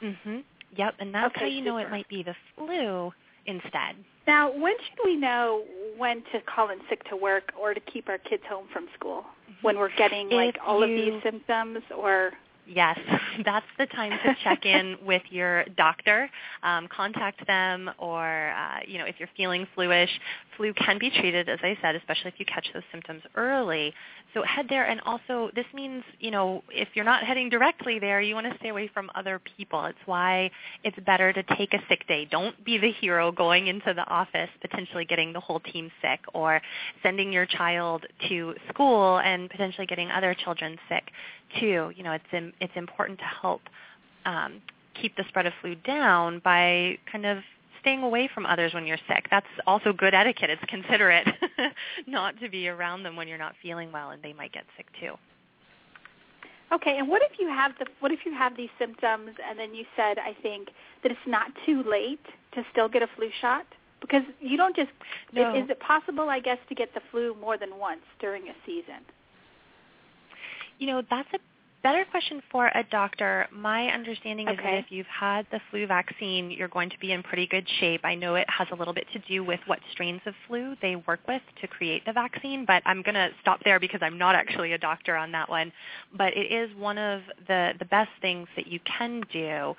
Mhm. 0.00 0.44
Yep. 0.76 0.94
And 1.00 1.14
that's 1.14 1.36
how 1.36 1.44
Okay, 1.44 1.54
you 1.54 1.62
know 1.62 1.78
it 1.78 1.90
might 1.90 2.08
be 2.08 2.22
the 2.22 2.34
flu 2.56 3.12
instead. 3.46 3.96
Now, 4.26 4.50
when 4.50 4.74
should 4.78 4.98
we 5.04 5.16
know 5.16 5.64
when 5.96 6.22
to 6.32 6.40
call 6.42 6.70
in 6.70 6.78
sick 6.88 7.04
to 7.10 7.16
work 7.16 7.52
or 7.60 7.74
to 7.74 7.80
keep 7.80 8.08
our 8.08 8.18
kids 8.18 8.42
home 8.48 8.66
from 8.72 8.88
school? 8.94 9.26
When 9.62 9.78
we're 9.78 9.94
getting 9.96 10.30
like 10.30 10.56
If 10.56 10.62
all 10.62 10.82
of 10.82 10.88
these 10.88 11.22
symptoms 11.22 11.82
or 11.96 12.32
Yes, 12.66 12.98
that's 13.44 13.66
the 13.78 13.86
time 13.86 14.12
to 14.24 14.36
check 14.42 14.64
in 14.64 14.96
with 15.04 15.22
your 15.30 15.64
doctor. 15.76 16.30
Um, 16.62 16.88
contact 16.88 17.46
them, 17.46 17.90
or 17.98 18.50
uh, 18.50 18.80
you 18.86 18.98
know, 18.98 19.04
if 19.04 19.16
you're 19.18 19.28
feeling 19.36 19.66
fluish, 19.74 20.10
flu 20.56 20.72
can 20.74 20.98
be 20.98 21.10
treated, 21.10 21.48
as 21.48 21.58
I 21.62 21.76
said, 21.82 21.94
especially 21.94 22.28
if 22.28 22.34
you 22.38 22.46
catch 22.46 22.66
those 22.72 22.82
symptoms 22.90 23.22
early. 23.34 23.92
So 24.34 24.42
head 24.42 24.66
there, 24.68 24.84
and 24.84 25.00
also 25.06 25.50
this 25.54 25.64
means, 25.72 26.02
you 26.18 26.32
know, 26.32 26.64
if 26.68 26.88
you're 26.94 27.04
not 27.04 27.22
heading 27.22 27.48
directly 27.48 28.00
there, 28.00 28.20
you 28.20 28.34
want 28.34 28.50
to 28.52 28.58
stay 28.58 28.68
away 28.68 28.90
from 28.92 29.08
other 29.14 29.40
people. 29.56 29.84
It's 29.84 29.98
why 30.06 30.50
it's 30.82 30.98
better 31.06 31.32
to 31.32 31.42
take 31.56 31.72
a 31.72 31.78
sick 31.88 32.06
day. 32.08 32.26
Don't 32.28 32.62
be 32.64 32.76
the 32.76 32.90
hero 33.00 33.30
going 33.30 33.68
into 33.68 33.94
the 33.94 34.06
office, 34.08 34.50
potentially 34.60 35.04
getting 35.04 35.32
the 35.32 35.40
whole 35.40 35.60
team 35.60 35.90
sick, 36.02 36.20
or 36.34 36.60
sending 37.02 37.32
your 37.32 37.46
child 37.46 38.04
to 38.28 38.54
school 38.68 39.18
and 39.18 39.48
potentially 39.48 39.86
getting 39.86 40.10
other 40.10 40.34
children 40.34 40.78
sick 40.88 41.04
too. 41.60 41.92
You 41.94 42.02
know, 42.02 42.12
it's 42.12 42.24
in, 42.32 42.52
it's 42.60 42.76
important 42.76 43.20
to 43.20 43.24
help 43.40 43.60
um, 44.26 44.60
keep 45.00 45.16
the 45.16 45.24
spread 45.28 45.46
of 45.46 45.52
flu 45.60 45.76
down 45.76 46.40
by 46.42 46.98
kind 47.10 47.24
of 47.24 47.38
staying 47.84 48.02
away 48.02 48.28
from 48.32 48.46
others 48.46 48.72
when 48.72 48.86
you're 48.86 48.98
sick. 49.06 49.26
That's 49.30 49.46
also 49.66 49.92
good 49.92 50.14
etiquette. 50.14 50.48
It's 50.48 50.64
considerate 50.68 51.28
not 52.06 52.40
to 52.40 52.48
be 52.48 52.66
around 52.68 53.02
them 53.02 53.14
when 53.14 53.28
you're 53.28 53.38
not 53.38 53.54
feeling 53.62 53.92
well, 53.92 54.10
and 54.10 54.22
they 54.22 54.32
might 54.32 54.52
get 54.52 54.64
sick 54.76 54.86
too. 54.98 55.12
Okay, 56.72 56.96
and 56.98 57.06
what 57.06 57.20
if 57.30 57.38
you 57.38 57.46
have 57.48 57.72
the 57.78 57.86
what 58.00 58.10
if 58.10 58.20
you 58.24 58.32
have 58.32 58.56
these 58.56 58.70
symptoms 58.78 59.30
and 59.48 59.58
then 59.58 59.74
you 59.74 59.84
said 59.94 60.18
I 60.18 60.34
think 60.42 60.68
that 61.02 61.12
it's 61.12 61.26
not 61.26 61.52
too 61.66 61.84
late 61.84 62.24
to 62.54 62.64
still 62.72 62.88
get 62.88 63.02
a 63.02 63.06
flu 63.16 63.28
shot? 63.40 63.66
Because 64.00 64.22
you 64.40 64.56
don't 64.56 64.74
just 64.74 64.90
No. 65.32 65.54
is, 65.54 65.64
is 65.64 65.70
it 65.70 65.80
possible 65.80 66.30
I 66.30 66.40
guess 66.40 66.58
to 66.70 66.74
get 66.74 66.94
the 66.94 67.02
flu 67.10 67.36
more 67.38 67.58
than 67.58 67.78
once 67.78 68.02
during 68.18 68.48
a 68.48 68.54
season? 68.64 69.04
You 70.78 70.86
know, 70.88 71.02
that's 71.08 71.28
a 71.34 71.38
better 71.84 72.04
question 72.10 72.40
for 72.50 72.68
a 72.68 72.82
doctor. 72.90 73.46
My 73.52 73.88
understanding 73.88 74.48
is 74.48 74.56
that 74.56 74.74
if 74.74 74.86
you've 74.88 75.06
had 75.06 75.46
the 75.52 75.60
flu 75.70 75.86
vaccine, 75.86 76.50
you're 76.50 76.66
going 76.68 76.88
to 76.88 76.98
be 76.98 77.12
in 77.12 77.22
pretty 77.22 77.46
good 77.46 77.68
shape. 77.78 78.00
I 78.04 78.14
know 78.14 78.36
it 78.36 78.48
has 78.48 78.66
a 78.72 78.74
little 78.74 78.94
bit 78.94 79.06
to 79.12 79.18
do 79.28 79.44
with 79.44 79.60
what 79.66 79.80
strains 79.92 80.22
of 80.24 80.32
flu 80.48 80.76
they 80.80 80.96
work 80.96 81.20
with 81.28 81.42
to 81.60 81.68
create 81.68 82.02
the 82.06 82.12
vaccine, 82.14 82.64
but 82.66 82.82
I'm 82.86 83.02
going 83.02 83.16
to 83.16 83.28
stop 83.42 83.60
there 83.64 83.78
because 83.78 84.00
I'm 84.02 84.16
not 84.16 84.34
actually 84.34 84.72
a 84.72 84.78
doctor 84.78 85.14
on 85.14 85.30
that 85.32 85.50
one. 85.50 85.70
But 86.16 86.34
it 86.34 86.50
is 86.50 86.74
one 86.74 86.96
of 86.96 87.20
the, 87.46 87.72
the 87.78 87.84
best 87.84 88.10
things 88.22 88.48
that 88.56 88.66
you 88.66 88.80
can 88.98 89.22
do 89.30 89.74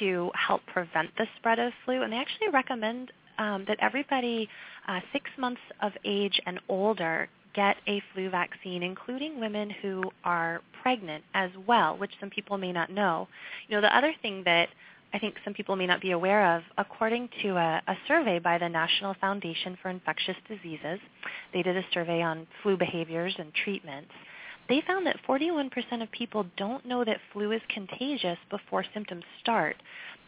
to 0.00 0.32
help 0.34 0.60
prevent 0.66 1.16
the 1.16 1.26
spread 1.36 1.60
of 1.60 1.72
flu. 1.84 2.02
And 2.02 2.12
they 2.12 2.16
actually 2.16 2.48
recommend 2.52 3.12
um, 3.38 3.64
that 3.68 3.78
everybody 3.80 4.48
uh, 4.88 4.98
six 5.12 5.30
months 5.38 5.60
of 5.82 5.92
age 6.04 6.40
and 6.46 6.58
older 6.68 7.28
get 7.54 7.76
a 7.86 8.02
flu 8.12 8.30
vaccine, 8.30 8.82
including 8.82 9.40
women 9.40 9.70
who 9.70 10.02
are 10.24 10.60
pregnant 10.82 11.24
as 11.34 11.50
well, 11.66 11.96
which 11.96 12.12
some 12.20 12.30
people 12.30 12.58
may 12.58 12.72
not 12.72 12.90
know. 12.90 13.28
You 13.68 13.76
know, 13.76 13.80
the 13.80 13.96
other 13.96 14.12
thing 14.22 14.42
that 14.44 14.68
I 15.14 15.18
think 15.20 15.36
some 15.44 15.54
people 15.54 15.76
may 15.76 15.86
not 15.86 16.00
be 16.00 16.10
aware 16.10 16.56
of, 16.56 16.62
according 16.76 17.28
to 17.42 17.50
a, 17.50 17.80
a 17.86 17.94
survey 18.08 18.40
by 18.40 18.58
the 18.58 18.68
National 18.68 19.14
Foundation 19.20 19.78
for 19.80 19.88
Infectious 19.88 20.36
Diseases, 20.48 20.98
they 21.52 21.62
did 21.62 21.76
a 21.76 21.84
survey 21.92 22.20
on 22.20 22.48
flu 22.62 22.76
behaviors 22.76 23.32
and 23.38 23.52
treatments. 23.54 24.10
They 24.68 24.82
found 24.86 25.06
that 25.06 25.18
41% 25.28 25.70
of 26.02 26.10
people 26.10 26.46
don't 26.56 26.84
know 26.86 27.04
that 27.04 27.20
flu 27.32 27.52
is 27.52 27.60
contagious 27.68 28.38
before 28.50 28.84
symptoms 28.94 29.24
start. 29.40 29.76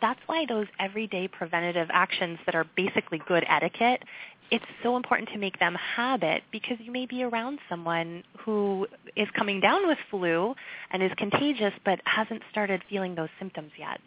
That's 0.01 0.21
why 0.27 0.45
those 0.47 0.67
everyday 0.79 1.27
preventative 1.27 1.89
actions 1.91 2.39
that 2.47 2.55
are 2.55 2.67
basically 2.77 3.21
good 3.27 3.45
etiquette 3.49 4.03
it's 4.51 4.65
so 4.83 4.97
important 4.97 5.29
to 5.31 5.39
make 5.39 5.59
them 5.59 5.75
habit 5.75 6.43
because 6.53 6.77
you 6.81 6.93
may 6.93 7.07
be 7.07 7.23
around 7.23 7.59
someone 7.69 8.23
who 8.39 8.87
is 9.17 9.29
coming 9.37 9.61
down 9.61 9.87
with 9.87 9.99
flu 10.11 10.55
and 10.93 11.03
is 11.03 11.11
contagious 11.17 11.73
but 11.85 12.01
hasn't 12.05 12.43
started 12.51 12.83
feeling 12.89 13.15
those 13.15 13.29
symptoms 13.39 13.73
yet. 13.79 14.01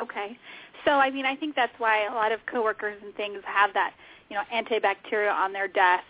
Okay. 0.00 0.38
So 0.84 0.92
I 0.92 1.10
mean 1.10 1.26
I 1.26 1.36
think 1.36 1.54
that's 1.54 1.72
why 1.78 2.06
a 2.06 2.14
lot 2.14 2.32
of 2.32 2.40
coworkers 2.50 2.96
and 3.04 3.14
things 3.14 3.38
have 3.44 3.72
that, 3.74 3.92
you 4.30 4.36
know, 4.36 4.42
antibacterial 4.52 5.34
on 5.34 5.52
their 5.52 5.68
desk 5.68 6.04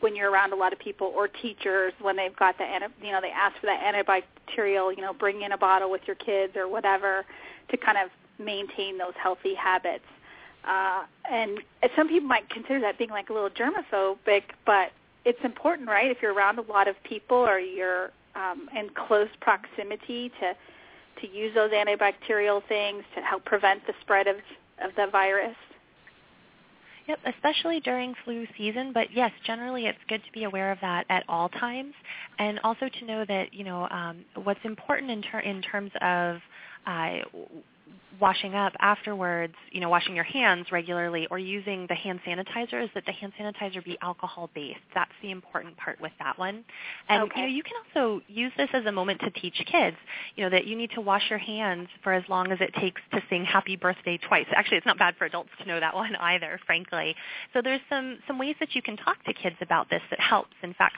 when 0.00 0.14
you're 0.14 0.30
around 0.30 0.52
a 0.52 0.56
lot 0.56 0.72
of 0.72 0.78
people 0.78 1.12
or 1.14 1.28
teachers 1.28 1.92
when 2.00 2.16
they've 2.16 2.36
got 2.36 2.56
the 2.58 2.64
you 3.02 3.12
know 3.12 3.20
they 3.20 3.30
ask 3.30 3.58
for 3.60 3.66
that 3.66 3.82
antibacterial, 3.82 4.94
you 4.96 5.02
know, 5.02 5.12
bring 5.12 5.42
in 5.42 5.52
a 5.52 5.58
bottle 5.58 5.90
with 5.90 6.02
your 6.06 6.16
kids 6.16 6.54
or 6.56 6.68
whatever 6.68 7.24
to 7.70 7.76
kind 7.76 7.98
of 7.98 8.10
maintain 8.38 8.96
those 8.96 9.14
healthy 9.20 9.54
habits. 9.54 10.04
Uh, 10.68 11.04
and 11.30 11.58
some 11.96 12.08
people 12.08 12.28
might 12.28 12.48
consider 12.50 12.80
that 12.80 12.98
being 12.98 13.10
like 13.10 13.30
a 13.30 13.32
little 13.32 13.50
germophobic, 13.50 14.42
but 14.66 14.90
it's 15.24 15.38
important, 15.42 15.88
right? 15.88 16.10
If 16.10 16.18
you're 16.20 16.34
around 16.34 16.58
a 16.58 16.62
lot 16.62 16.88
of 16.88 16.96
people 17.04 17.38
or 17.38 17.58
you're 17.58 18.10
um, 18.34 18.68
in 18.76 18.90
close 18.90 19.28
proximity 19.40 20.30
to 20.40 20.54
to 21.20 21.28
use 21.28 21.52
those 21.52 21.72
antibacterial 21.72 22.62
things 22.68 23.02
to 23.16 23.20
help 23.22 23.44
prevent 23.44 23.84
the 23.86 23.94
spread 24.02 24.26
of 24.26 24.36
of 24.82 24.90
the 24.96 25.06
virus. 25.10 25.56
Yep, 27.08 27.20
especially 27.34 27.80
during 27.80 28.14
flu 28.24 28.46
season. 28.56 28.92
But 28.92 29.08
yes, 29.14 29.32
generally 29.46 29.86
it's 29.86 29.98
good 30.08 30.22
to 30.24 30.32
be 30.32 30.44
aware 30.44 30.70
of 30.70 30.78
that 30.82 31.06
at 31.08 31.24
all 31.28 31.48
times, 31.48 31.94
and 32.38 32.60
also 32.62 32.88
to 32.88 33.04
know 33.06 33.24
that 33.26 33.54
you 33.54 33.64
know 33.64 33.88
um, 33.88 34.24
what's 34.44 34.60
important 34.64 35.10
in, 35.10 35.22
ter- 35.22 35.40
in 35.40 35.62
terms 35.62 35.90
of 36.02 36.36
uh, 36.86 37.16
washing 38.20 38.54
up 38.54 38.72
afterwards, 38.80 39.54
you 39.70 39.80
know, 39.80 39.88
washing 39.88 40.14
your 40.14 40.24
hands 40.24 40.66
regularly 40.72 41.26
or 41.30 41.38
using 41.38 41.86
the 41.88 41.94
hand 41.94 42.20
sanitizer 42.26 42.82
is 42.82 42.90
that 42.94 43.04
the 43.06 43.12
hand 43.12 43.32
sanitizer 43.38 43.84
be 43.84 43.96
alcohol 44.02 44.50
based. 44.54 44.80
That's 44.94 45.12
the 45.22 45.30
important 45.30 45.76
part 45.76 46.00
with 46.00 46.12
that 46.18 46.38
one. 46.38 46.64
And 47.08 47.22
Okay. 47.24 47.42
you 47.42 47.46
know, 47.46 47.54
you 47.54 47.62
can 47.62 47.74
also 47.86 48.20
use 48.26 48.52
this 48.56 48.68
as 48.72 48.84
a 48.86 48.92
moment 48.92 49.20
to 49.20 49.30
teach 49.30 49.54
kids, 49.70 49.96
you 50.36 50.44
know, 50.44 50.50
that 50.50 50.66
you 50.66 50.74
need 50.76 50.90
to 50.92 51.00
wash 51.00 51.30
your 51.30 51.38
hands 51.38 51.88
for 52.02 52.12
as 52.12 52.24
long 52.28 52.50
as 52.50 52.60
it 52.60 52.74
takes 52.74 53.00
to 53.12 53.22
sing 53.30 53.44
happy 53.44 53.76
birthday 53.76 54.18
twice. 54.18 54.46
Actually, 54.54 54.78
it's 54.78 54.86
not 54.86 54.98
bad 54.98 55.14
for 55.16 55.24
adults 55.24 55.50
to 55.60 55.66
know 55.68 55.78
that 55.78 55.94
one 55.94 56.16
either, 56.20 56.58
frankly. 56.66 57.14
So 57.52 57.62
there's 57.62 57.80
some 57.88 58.18
some 58.26 58.38
ways 58.38 58.56
that 58.60 58.74
you 58.74 58.82
can 58.82 58.96
talk 58.96 59.22
to 59.24 59.32
kids 59.32 59.56
about 59.60 59.90
this 59.90 60.02
that 60.10 60.20
helps. 60.20 60.54
In 60.62 60.74
fact, 60.74 60.96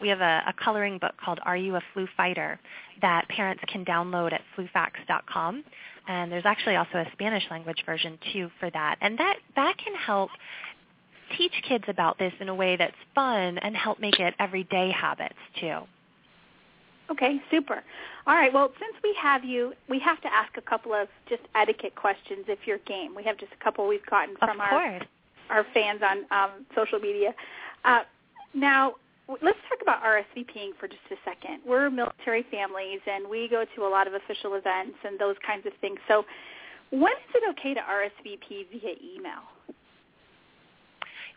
we 0.00 0.08
have 0.08 0.20
a, 0.20 0.42
a 0.48 0.52
coloring 0.52 0.98
book 0.98 1.12
called 1.22 1.38
Are 1.44 1.56
You 1.56 1.76
a 1.76 1.80
Flu 1.92 2.08
Fighter 2.16 2.58
that 3.00 3.28
parents 3.28 3.62
can 3.68 3.84
download 3.84 4.32
at 4.32 4.42
flufacts.com. 4.56 5.64
And 6.08 6.30
there's 6.32 6.46
actually 6.46 6.76
also 6.76 6.98
a 6.98 7.06
Spanish 7.12 7.44
language 7.50 7.82
version 7.86 8.18
too 8.32 8.50
for 8.58 8.70
that. 8.70 8.96
And 9.00 9.18
that, 9.18 9.36
that 9.56 9.76
can 9.78 9.94
help 9.94 10.30
teach 11.36 11.52
kids 11.66 11.84
about 11.88 12.18
this 12.18 12.32
in 12.40 12.48
a 12.48 12.54
way 12.54 12.76
that's 12.76 12.96
fun 13.14 13.58
and 13.58 13.76
help 13.76 14.00
make 14.00 14.18
it 14.20 14.34
everyday 14.38 14.90
habits 14.90 15.38
too. 15.60 15.80
Okay, 17.10 17.40
super. 17.50 17.82
All 18.26 18.34
right, 18.34 18.52
well, 18.52 18.72
since 18.78 18.94
we 19.02 19.14
have 19.20 19.44
you, 19.44 19.74
we 19.88 19.98
have 19.98 20.20
to 20.22 20.32
ask 20.32 20.56
a 20.56 20.62
couple 20.62 20.94
of 20.94 21.08
just 21.28 21.42
etiquette 21.54 21.94
questions 21.94 22.44
if 22.48 22.60
you're 22.64 22.78
game. 22.78 23.14
We 23.14 23.24
have 23.24 23.36
just 23.38 23.52
a 23.52 23.62
couple 23.62 23.86
we've 23.86 24.06
gotten 24.06 24.36
from 24.36 24.60
our 24.60 25.00
our 25.50 25.66
fans 25.74 26.00
on 26.02 26.24
um, 26.30 26.50
social 26.74 26.98
media. 26.98 27.34
Uh, 27.84 28.02
now, 28.54 28.94
let's 29.42 29.58
talk 29.68 29.78
about 29.80 30.02
RSVPing 30.02 30.76
for 30.78 30.88
just 30.88 31.02
a 31.10 31.16
second. 31.24 31.60
We're 31.66 31.90
military 31.90 32.44
families, 32.50 33.00
and 33.06 33.28
we 33.28 33.48
go 33.48 33.64
to 33.76 33.82
a 33.86 33.90
lot 33.90 34.06
of 34.06 34.14
official 34.14 34.54
events 34.54 34.96
and 35.04 35.18
those 35.18 35.36
kinds 35.46 35.66
of 35.66 35.72
things. 35.80 35.98
So, 36.08 36.24
when 36.90 37.12
is 37.12 37.34
it 37.34 37.42
okay 37.50 37.74
to 37.74 37.80
RSVP 37.80 38.66
via 38.70 38.94
email? 39.16 39.42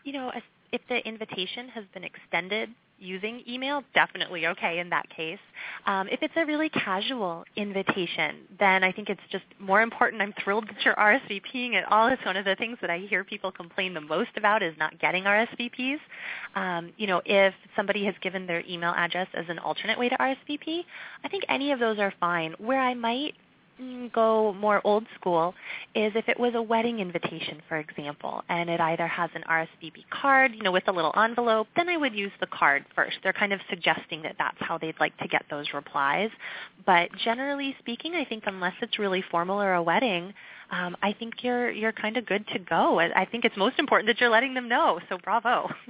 You 0.04 0.12
know, 0.12 0.32
if 0.72 0.80
the 0.88 1.06
invitation 1.06 1.68
has 1.70 1.84
been 1.94 2.04
extended 2.04 2.70
using 2.98 3.42
email, 3.48 3.82
definitely 3.94 4.46
okay 4.46 4.78
in 4.78 4.90
that 4.90 5.08
case. 5.10 5.38
Um, 5.86 6.08
if 6.08 6.22
it's 6.22 6.34
a 6.36 6.44
really 6.44 6.68
casual 6.68 7.44
invitation, 7.56 8.36
then 8.58 8.82
I 8.82 8.92
think 8.92 9.08
it's 9.08 9.20
just 9.30 9.44
more 9.58 9.82
important. 9.82 10.22
I'm 10.22 10.34
thrilled 10.42 10.68
that 10.68 10.84
you're 10.84 10.94
RSVPing 10.94 11.74
at 11.74 11.90
all. 11.90 12.08
It's 12.08 12.24
one 12.24 12.36
of 12.36 12.44
the 12.44 12.56
things 12.56 12.78
that 12.80 12.90
I 12.90 12.98
hear 12.98 13.24
people 13.24 13.52
complain 13.52 13.94
the 13.94 14.00
most 14.00 14.30
about 14.36 14.62
is 14.62 14.74
not 14.78 14.98
getting 14.98 15.24
RSVPs. 15.24 15.98
Um, 16.54 16.92
you 16.96 17.06
know, 17.06 17.20
if 17.24 17.54
somebody 17.74 18.04
has 18.04 18.14
given 18.22 18.46
their 18.46 18.62
email 18.68 18.92
address 18.96 19.28
as 19.34 19.44
an 19.48 19.58
alternate 19.58 19.98
way 19.98 20.08
to 20.08 20.16
RSVP, 20.16 20.84
I 21.24 21.28
think 21.28 21.44
any 21.48 21.72
of 21.72 21.78
those 21.78 21.98
are 21.98 22.12
fine. 22.18 22.54
Where 22.58 22.80
I 22.80 22.94
might 22.94 23.34
go 24.14 24.54
more 24.54 24.80
old 24.84 25.04
school 25.18 25.54
is 25.94 26.12
if 26.14 26.28
it 26.28 26.38
was 26.38 26.54
a 26.54 26.62
wedding 26.62 27.00
invitation, 27.00 27.60
for 27.68 27.78
example, 27.78 28.42
and 28.48 28.70
it 28.70 28.80
either 28.80 29.06
has 29.06 29.30
an 29.34 29.44
RSVP 29.48 30.04
card, 30.10 30.52
you 30.54 30.62
know, 30.62 30.72
with 30.72 30.88
a 30.88 30.92
little 30.92 31.12
envelope, 31.16 31.68
then 31.76 31.88
I 31.88 31.96
would 31.96 32.14
use 32.14 32.32
the 32.40 32.46
card 32.46 32.84
first. 32.94 33.16
They're 33.22 33.32
kind 33.32 33.52
of 33.52 33.60
suggesting 33.68 34.22
that 34.22 34.36
that's 34.38 34.56
how 34.60 34.78
they'd 34.78 34.98
like 35.00 35.16
to 35.18 35.28
get 35.28 35.44
those 35.50 35.66
replies. 35.74 36.30
But 36.84 37.10
generally 37.24 37.76
speaking, 37.78 38.14
I 38.14 38.24
think 38.24 38.44
unless 38.46 38.74
it's 38.80 38.98
really 38.98 39.22
formal 39.30 39.60
or 39.60 39.74
a 39.74 39.82
wedding, 39.82 40.32
um, 40.70 40.96
I 41.02 41.12
think 41.12 41.42
you're 41.42 41.70
you're 41.70 41.92
kind 41.92 42.16
of 42.16 42.26
good 42.26 42.46
to 42.48 42.58
go. 42.58 42.98
I 42.98 43.24
think 43.24 43.44
it's 43.44 43.56
most 43.56 43.78
important 43.78 44.08
that 44.08 44.20
you're 44.20 44.30
letting 44.30 44.54
them 44.54 44.68
know. 44.68 45.00
So 45.08 45.18
bravo. 45.22 45.70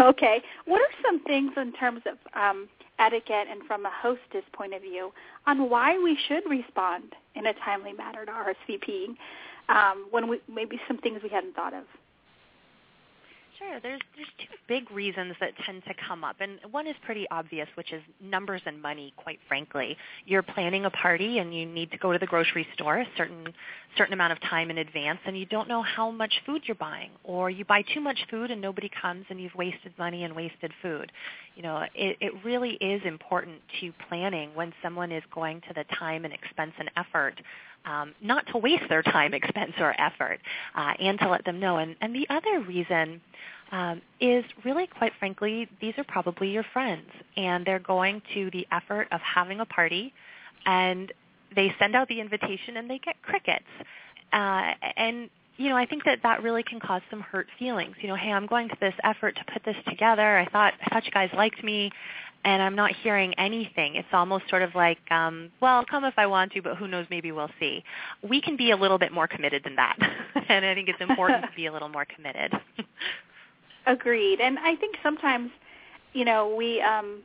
Okay. 0.00 0.40
What 0.64 0.80
are 0.80 0.94
some 1.04 1.22
things 1.24 1.52
in 1.56 1.72
terms 1.72 2.02
of 2.06 2.16
um, 2.40 2.68
etiquette 3.04 3.46
and 3.50 3.62
from 3.66 3.84
a 3.86 3.90
hostess 4.02 4.44
point 4.52 4.74
of 4.74 4.82
view 4.82 5.12
on 5.46 5.68
why 5.68 5.98
we 5.98 6.16
should 6.28 6.48
respond 6.48 7.14
in 7.34 7.46
a 7.46 7.52
timely 7.64 7.92
manner 7.92 8.24
to 8.24 8.32
RSVPing 8.32 9.16
um, 9.68 10.06
when 10.10 10.28
we, 10.28 10.40
maybe 10.52 10.80
some 10.86 10.98
things 10.98 11.20
we 11.22 11.28
hadn't 11.28 11.54
thought 11.54 11.74
of. 11.74 11.84
Sure. 13.62 13.80
There's 13.80 14.00
there's 14.16 14.28
two 14.38 14.54
big 14.68 14.90
reasons 14.90 15.34
that 15.40 15.50
tend 15.64 15.82
to 15.84 15.94
come 16.08 16.24
up, 16.24 16.36
and 16.40 16.58
one 16.70 16.86
is 16.86 16.94
pretty 17.04 17.26
obvious, 17.30 17.68
which 17.74 17.92
is 17.92 18.02
numbers 18.20 18.62
and 18.66 18.80
money. 18.80 19.12
Quite 19.16 19.38
frankly, 19.48 19.96
you're 20.26 20.42
planning 20.42 20.84
a 20.84 20.90
party 20.90 21.38
and 21.38 21.54
you 21.54 21.66
need 21.66 21.90
to 21.90 21.98
go 21.98 22.12
to 22.12 22.18
the 22.18 22.26
grocery 22.26 22.66
store 22.74 22.98
a 22.98 23.06
certain 23.16 23.52
certain 23.96 24.14
amount 24.14 24.32
of 24.32 24.40
time 24.42 24.70
in 24.70 24.78
advance, 24.78 25.18
and 25.26 25.38
you 25.38 25.46
don't 25.46 25.68
know 25.68 25.82
how 25.82 26.10
much 26.10 26.32
food 26.46 26.62
you're 26.66 26.74
buying, 26.76 27.10
or 27.24 27.50
you 27.50 27.64
buy 27.64 27.82
too 27.94 28.00
much 28.00 28.18
food 28.30 28.50
and 28.50 28.60
nobody 28.60 28.90
comes, 29.00 29.24
and 29.30 29.40
you've 29.40 29.54
wasted 29.54 29.92
money 29.98 30.24
and 30.24 30.34
wasted 30.34 30.72
food. 30.82 31.12
You 31.54 31.62
know, 31.62 31.84
it, 31.94 32.16
it 32.20 32.32
really 32.44 32.72
is 32.80 33.02
important 33.04 33.60
to 33.80 33.92
planning 34.08 34.54
when 34.54 34.72
someone 34.82 35.12
is 35.12 35.22
going 35.34 35.60
to 35.68 35.74
the 35.74 35.84
time 35.98 36.24
and 36.24 36.32
expense 36.32 36.72
and 36.78 36.90
effort 36.96 37.40
um, 37.84 38.14
not 38.20 38.46
to 38.48 38.58
waste 38.58 38.84
their 38.88 39.02
time, 39.02 39.34
expense, 39.42 39.72
or 39.78 39.94
effort, 40.00 40.40
uh, 40.74 40.94
and 40.98 41.18
to 41.20 41.28
let 41.28 41.44
them 41.44 41.60
know. 41.60 41.78
And, 41.78 41.96
and 42.00 42.14
the 42.14 42.26
other 42.30 42.60
reason 42.60 43.20
um, 43.72 44.02
is 44.20 44.44
really, 44.64 44.86
quite 44.86 45.12
frankly, 45.18 45.68
these 45.80 45.94
are 45.96 46.04
probably 46.04 46.50
your 46.50 46.64
friends, 46.72 47.08
and 47.36 47.64
they're 47.64 47.78
going 47.78 48.22
to 48.34 48.50
the 48.50 48.66
effort 48.70 49.08
of 49.10 49.20
having 49.20 49.60
a 49.60 49.66
party, 49.66 50.12
and 50.66 51.12
they 51.54 51.74
send 51.78 51.96
out 51.96 52.08
the 52.08 52.20
invitation, 52.20 52.76
and 52.76 52.88
they 52.88 52.98
get 52.98 53.20
crickets. 53.22 53.64
Uh, 54.32 54.72
and 54.96 55.30
you 55.58 55.68
know, 55.68 55.76
I 55.76 55.86
think 55.86 56.04
that 56.04 56.20
that 56.22 56.42
really 56.42 56.62
can 56.62 56.80
cause 56.80 57.02
some 57.10 57.20
hurt 57.20 57.46
feelings. 57.58 57.94
You 58.00 58.08
know, 58.08 58.16
hey, 58.16 58.32
I'm 58.32 58.46
going 58.46 58.68
to 58.68 58.76
this 58.80 58.94
effort 59.04 59.36
to 59.36 59.52
put 59.52 59.62
this 59.64 59.76
together. 59.86 60.38
I 60.38 60.46
thought 60.46 60.74
I 60.84 60.90
thought 60.90 61.04
you 61.04 61.12
guys 61.12 61.30
liked 61.34 61.62
me, 61.62 61.90
and 62.44 62.62
I'm 62.62 62.74
not 62.74 62.92
hearing 63.02 63.34
anything. 63.34 63.94
It's 63.96 64.08
almost 64.12 64.48
sort 64.48 64.62
of 64.62 64.74
like, 64.74 64.98
um, 65.10 65.50
well, 65.60 65.76
I'll 65.76 65.84
come 65.84 66.04
if 66.04 66.14
I 66.16 66.26
want 66.26 66.52
to, 66.52 66.62
but 66.62 66.76
who 66.76 66.88
knows, 66.88 67.06
maybe 67.10 67.30
we'll 67.32 67.50
see. 67.60 67.84
We 68.28 68.40
can 68.40 68.56
be 68.56 68.72
a 68.72 68.76
little 68.76 68.98
bit 68.98 69.12
more 69.12 69.28
committed 69.28 69.62
than 69.64 69.76
that, 69.76 69.96
and 70.48 70.64
I 70.64 70.74
think 70.74 70.88
it's 70.88 71.00
important 71.00 71.42
to 71.42 71.50
be 71.54 71.66
a 71.66 71.72
little 71.72 71.88
more 71.88 72.04
committed. 72.04 72.52
Agreed, 73.86 74.40
and 74.40 74.58
I 74.58 74.76
think 74.76 74.96
sometimes, 75.02 75.50
you 76.12 76.24
know, 76.24 76.54
we 76.54 76.80
um, 76.80 77.20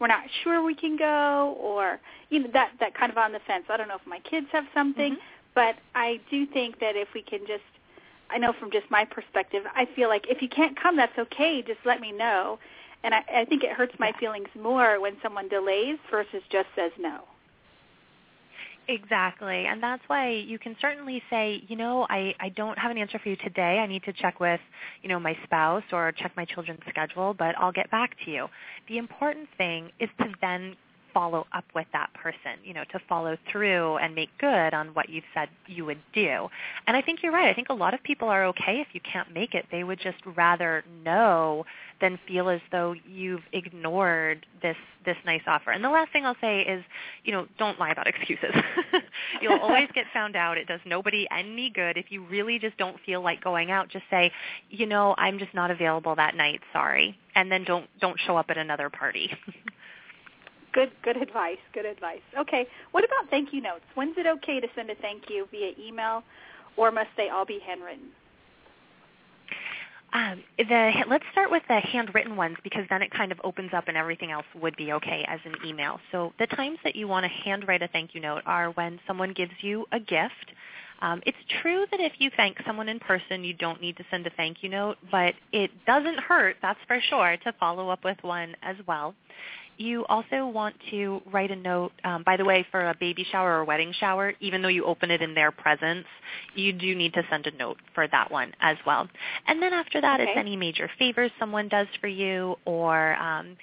we're 0.00 0.06
not 0.08 0.24
sure 0.42 0.62
we 0.64 0.74
can 0.74 0.96
go, 0.96 1.56
or 1.60 2.00
you 2.30 2.40
know, 2.40 2.48
that 2.52 2.72
that 2.80 2.94
kind 2.94 3.10
of 3.10 3.18
on 3.18 3.32
the 3.32 3.40
fence. 3.46 3.64
I 3.68 3.76
don't 3.76 3.88
know 3.88 3.96
if 3.96 4.06
my 4.06 4.20
kids 4.20 4.46
have 4.52 4.64
something, 4.74 5.12
mm-hmm. 5.12 5.20
but 5.54 5.76
I 5.94 6.20
do 6.30 6.46
think 6.46 6.80
that 6.80 6.96
if 6.96 7.08
we 7.14 7.22
can 7.22 7.40
just 7.40 7.62
I 8.30 8.38
know 8.38 8.52
from 8.58 8.70
just 8.70 8.90
my 8.90 9.04
perspective, 9.04 9.64
I 9.74 9.86
feel 9.94 10.08
like 10.08 10.26
if 10.28 10.42
you 10.42 10.48
can't 10.48 10.80
come, 10.80 10.96
that's 10.96 11.18
okay. 11.18 11.62
Just 11.62 11.80
let 11.84 12.00
me 12.00 12.12
know 12.12 12.58
and 13.06 13.14
I, 13.14 13.22
I 13.42 13.44
think 13.44 13.62
it 13.62 13.70
hurts 13.70 13.94
my 14.00 14.12
feelings 14.18 14.48
more 14.60 15.00
when 15.00 15.16
someone 15.22 15.48
delays 15.48 15.96
versus 16.10 16.42
just 16.50 16.66
says 16.74 16.90
no. 16.98 17.20
Exactly. 18.88 19.66
And 19.66 19.80
that's 19.80 20.02
why 20.08 20.30
you 20.30 20.58
can 20.58 20.76
certainly 20.80 21.22
say, 21.30 21.62
you 21.68 21.76
know, 21.76 22.06
I, 22.10 22.34
I 22.40 22.48
don't 22.50 22.78
have 22.78 22.90
an 22.90 22.98
answer 22.98 23.18
for 23.20 23.28
you 23.28 23.36
today. 23.36 23.78
I 23.78 23.86
need 23.86 24.02
to 24.04 24.12
check 24.12 24.40
with, 24.40 24.60
you 25.02 25.08
know, 25.08 25.20
my 25.20 25.36
spouse 25.44 25.84
or 25.92 26.12
check 26.12 26.32
my 26.36 26.44
children's 26.44 26.80
schedule, 26.88 27.32
but 27.32 27.56
I'll 27.58 27.72
get 27.72 27.90
back 27.92 28.16
to 28.24 28.30
you. 28.30 28.48
The 28.88 28.98
important 28.98 29.48
thing 29.56 29.90
is 30.00 30.08
to 30.18 30.26
then 30.40 30.76
follow 31.16 31.46
up 31.54 31.64
with 31.74 31.86
that 31.94 32.12
person, 32.12 32.60
you 32.62 32.74
know, 32.74 32.84
to 32.92 33.00
follow 33.08 33.38
through 33.50 33.96
and 33.96 34.14
make 34.14 34.28
good 34.38 34.74
on 34.74 34.88
what 34.88 35.08
you've 35.08 35.24
said 35.32 35.48
you 35.66 35.82
would 35.86 36.00
do. 36.12 36.46
And 36.86 36.94
I 36.94 37.00
think 37.00 37.20
you're 37.22 37.32
right. 37.32 37.48
I 37.48 37.54
think 37.54 37.70
a 37.70 37.74
lot 37.74 37.94
of 37.94 38.02
people 38.02 38.28
are 38.28 38.44
okay 38.48 38.84
if 38.86 38.88
you 38.92 39.00
can't 39.00 39.32
make 39.32 39.54
it. 39.54 39.64
They 39.72 39.82
would 39.82 39.98
just 39.98 40.18
rather 40.36 40.84
know 41.02 41.64
than 42.02 42.18
feel 42.28 42.50
as 42.50 42.60
though 42.70 42.94
you've 43.08 43.40
ignored 43.54 44.44
this 44.60 44.76
this 45.06 45.16
nice 45.24 45.40
offer. 45.46 45.70
And 45.70 45.82
the 45.82 45.88
last 45.88 46.12
thing 46.12 46.26
I'll 46.26 46.36
say 46.40 46.62
is, 46.62 46.84
you 47.24 47.32
know, 47.32 47.46
don't 47.58 47.78
lie 47.78 47.92
about 47.92 48.06
excuses. 48.14 48.54
You'll 49.40 49.60
always 49.60 49.88
get 49.94 50.04
found 50.12 50.36
out. 50.36 50.58
It 50.58 50.66
does 50.66 50.80
nobody 50.84 51.26
any 51.30 51.70
good. 51.70 51.96
If 51.96 52.06
you 52.10 52.26
really 52.26 52.58
just 52.58 52.76
don't 52.76 52.98
feel 53.06 53.22
like 53.22 53.42
going 53.42 53.70
out, 53.70 53.88
just 53.88 54.04
say, 54.10 54.30
you 54.68 54.84
know, 54.84 55.14
I'm 55.16 55.38
just 55.38 55.54
not 55.54 55.70
available 55.70 56.14
that 56.16 56.34
night. 56.34 56.60
Sorry. 56.74 57.16
And 57.34 57.50
then 57.50 57.64
don't 57.64 57.86
don't 58.00 58.18
show 58.26 58.36
up 58.36 58.46
at 58.50 58.58
another 58.58 58.90
party. 58.90 59.30
Good, 60.76 60.92
good 61.02 61.16
advice. 61.16 61.56
Good 61.72 61.86
advice. 61.86 62.20
Okay, 62.38 62.66
what 62.90 63.02
about 63.02 63.30
thank 63.30 63.50
you 63.50 63.62
notes? 63.62 63.84
When's 63.94 64.14
it 64.18 64.26
okay 64.26 64.60
to 64.60 64.68
send 64.76 64.90
a 64.90 64.94
thank 64.96 65.22
you 65.30 65.48
via 65.50 65.70
email, 65.82 66.22
or 66.76 66.90
must 66.90 67.08
they 67.16 67.30
all 67.30 67.46
be 67.46 67.58
handwritten? 67.66 68.08
Um, 70.12 70.42
the, 70.58 70.92
let's 71.08 71.24
start 71.32 71.50
with 71.50 71.62
the 71.68 71.80
handwritten 71.80 72.36
ones 72.36 72.58
because 72.62 72.84
then 72.90 73.00
it 73.00 73.10
kind 73.10 73.32
of 73.32 73.40
opens 73.42 73.70
up 73.72 73.88
and 73.88 73.96
everything 73.96 74.32
else 74.32 74.44
would 74.54 74.76
be 74.76 74.92
okay 74.92 75.24
as 75.26 75.40
an 75.46 75.54
email. 75.64 75.98
So 76.12 76.34
the 76.38 76.46
times 76.46 76.78
that 76.84 76.94
you 76.94 77.08
want 77.08 77.24
to 77.24 77.30
handwrite 77.30 77.80
a 77.80 77.88
thank 77.88 78.14
you 78.14 78.20
note 78.20 78.42
are 78.44 78.68
when 78.72 79.00
someone 79.06 79.32
gives 79.32 79.52
you 79.62 79.86
a 79.92 79.98
gift. 79.98 80.52
Um, 81.00 81.22
it's 81.24 81.38
true 81.62 81.86
that 81.90 82.00
if 82.00 82.12
you 82.18 82.30
thank 82.36 82.58
someone 82.66 82.90
in 82.90 82.98
person, 82.98 83.44
you 83.44 83.54
don't 83.54 83.80
need 83.80 83.96
to 83.96 84.04
send 84.10 84.26
a 84.26 84.30
thank 84.36 84.62
you 84.62 84.68
note, 84.68 84.96
but 85.10 85.34
it 85.52 85.70
doesn't 85.86 86.20
hurt, 86.20 86.56
that's 86.60 86.78
for 86.86 87.00
sure, 87.08 87.38
to 87.44 87.52
follow 87.58 87.88
up 87.88 88.04
with 88.04 88.18
one 88.22 88.54
as 88.62 88.76
well. 88.86 89.14
You 89.78 90.06
also 90.06 90.46
want 90.46 90.74
to 90.90 91.20
write 91.30 91.50
a 91.50 91.56
note, 91.56 91.92
um, 92.04 92.22
by 92.22 92.36
the 92.36 92.44
way, 92.44 92.66
for 92.70 92.88
a 92.88 92.94
baby 92.98 93.26
shower 93.30 93.58
or 93.58 93.64
wedding 93.64 93.92
shower, 93.98 94.32
even 94.40 94.62
though 94.62 94.68
you 94.68 94.84
open 94.84 95.10
it 95.10 95.20
in 95.20 95.34
their 95.34 95.50
presence, 95.50 96.06
you 96.54 96.72
do 96.72 96.94
need 96.94 97.12
to 97.14 97.22
send 97.30 97.46
a 97.46 97.50
note 97.56 97.76
for 97.94 98.08
that 98.08 98.30
one 98.30 98.52
as 98.60 98.76
well. 98.86 99.06
And 99.46 99.62
then 99.62 99.74
after 99.74 100.00
that, 100.00 100.20
okay. 100.20 100.30
it's 100.30 100.38
any 100.38 100.56
major 100.56 100.90
favors 100.98 101.30
someone 101.38 101.68
does 101.68 101.88
for 102.00 102.08
you 102.08 102.56
or 102.64 103.16
um, 103.16 103.56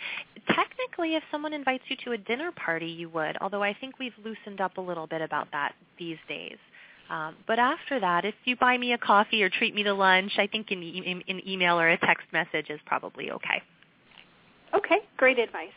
technically 0.48 1.16
if 1.16 1.24
someone 1.32 1.54
invites 1.54 1.84
you 1.88 1.96
to 2.06 2.12
a 2.12 2.18
dinner 2.18 2.52
party, 2.52 2.88
you 2.88 3.10
would, 3.10 3.38
although 3.42 3.64
I 3.64 3.74
think 3.74 3.98
we've 4.00 4.14
loosened 4.24 4.62
up 4.62 4.78
a 4.78 4.82
little 4.82 5.08
bit 5.08 5.22
about 5.22 5.48
that 5.52 5.74
these 5.98 6.18
days. 6.28 6.58
Um, 7.10 7.36
but 7.48 7.60
after 7.60 8.00
that, 8.00 8.26
if 8.26 8.36
you 8.46 8.56
buy 8.56 8.78
me 8.78 8.94
a 8.94 8.98
coffee 8.98 9.44
or 9.44 9.50
treat 9.50 9.76
me 9.76 9.84
to 9.84 9.94
lunch, 9.94 10.32
I 10.38 10.48
think 10.48 10.72
an, 10.72 10.82
e- 10.82 11.24
an 11.28 11.48
email 11.48 11.80
or 11.80 11.90
a 11.90 11.98
text 11.98 12.28
message 12.32 12.70
is 12.70 12.80
probably 12.86 13.32
okay. 13.32 13.62
Okay, 14.74 15.00
great 15.18 15.38
advice. 15.38 15.70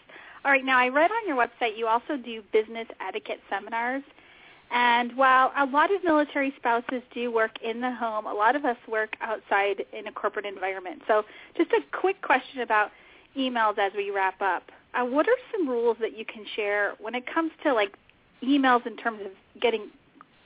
All 0.44 0.52
right, 0.52 0.64
now 0.64 0.78
I 0.78 0.88
read 0.88 1.10
on 1.10 1.26
your 1.26 1.36
website 1.36 1.76
you 1.76 1.86
also 1.86 2.16
do 2.16 2.42
business 2.52 2.86
etiquette 3.06 3.40
seminars. 3.50 4.02
And 4.70 5.16
while 5.16 5.52
a 5.56 5.64
lot 5.64 5.94
of 5.94 6.02
military 6.02 6.52
spouses 6.56 7.02
do 7.14 7.30
work 7.30 7.52
in 7.62 7.80
the 7.80 7.92
home, 7.92 8.26
a 8.26 8.32
lot 8.32 8.56
of 8.56 8.64
us 8.64 8.76
work 8.88 9.14
outside 9.20 9.84
in 9.92 10.08
a 10.08 10.12
corporate 10.12 10.44
environment. 10.44 11.02
So 11.06 11.22
just 11.56 11.70
a 11.70 11.80
quick 11.96 12.20
question 12.22 12.60
about 12.60 12.90
emails 13.36 13.78
as 13.78 13.92
we 13.96 14.10
wrap 14.10 14.40
up. 14.40 14.64
Uh, 14.94 15.04
what 15.04 15.28
are 15.28 15.36
some 15.52 15.68
rules 15.68 15.96
that 16.00 16.16
you 16.16 16.24
can 16.24 16.44
share 16.56 16.94
when 16.98 17.14
it 17.14 17.24
comes 17.32 17.52
to 17.62 17.72
like 17.72 17.92
emails 18.42 18.86
in 18.86 18.96
terms 18.96 19.20
of 19.24 19.60
getting 19.60 19.88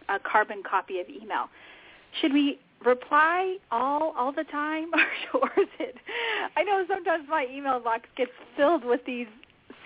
a 0.08 0.18
carbon 0.18 0.62
copy 0.68 1.00
of 1.00 1.08
email? 1.08 1.48
Should 2.20 2.32
we 2.32 2.58
reply 2.84 3.56
all 3.70 4.14
all 4.18 4.32
the 4.32 4.44
time, 4.44 4.90
or 5.34 5.50
is 5.56 5.68
it? 5.78 5.96
I 6.56 6.62
know 6.64 6.84
sometimes 6.88 7.26
my 7.28 7.46
email 7.50 7.80
box 7.80 8.08
gets 8.16 8.32
filled 8.56 8.84
with 8.84 9.00
these 9.06 9.28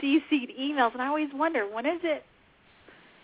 CC'd 0.05 0.53
emails, 0.61 0.93
and 0.93 1.01
I 1.01 1.07
always 1.07 1.31
wonder 1.33 1.67
when 1.67 1.87
is 1.87 2.01
it 2.03 2.25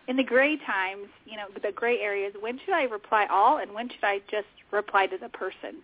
in 0.08 0.16
the 0.16 0.24
gray 0.24 0.56
times, 0.66 1.06
you 1.26 1.36
know, 1.36 1.46
the 1.62 1.72
gray 1.72 2.00
areas. 2.00 2.32
When 2.40 2.58
should 2.64 2.74
I 2.74 2.84
reply 2.84 3.26
all, 3.30 3.58
and 3.58 3.72
when 3.72 3.88
should 3.88 4.02
I 4.02 4.20
just 4.30 4.48
reply 4.72 5.06
to 5.06 5.18
the 5.18 5.28
person? 5.28 5.76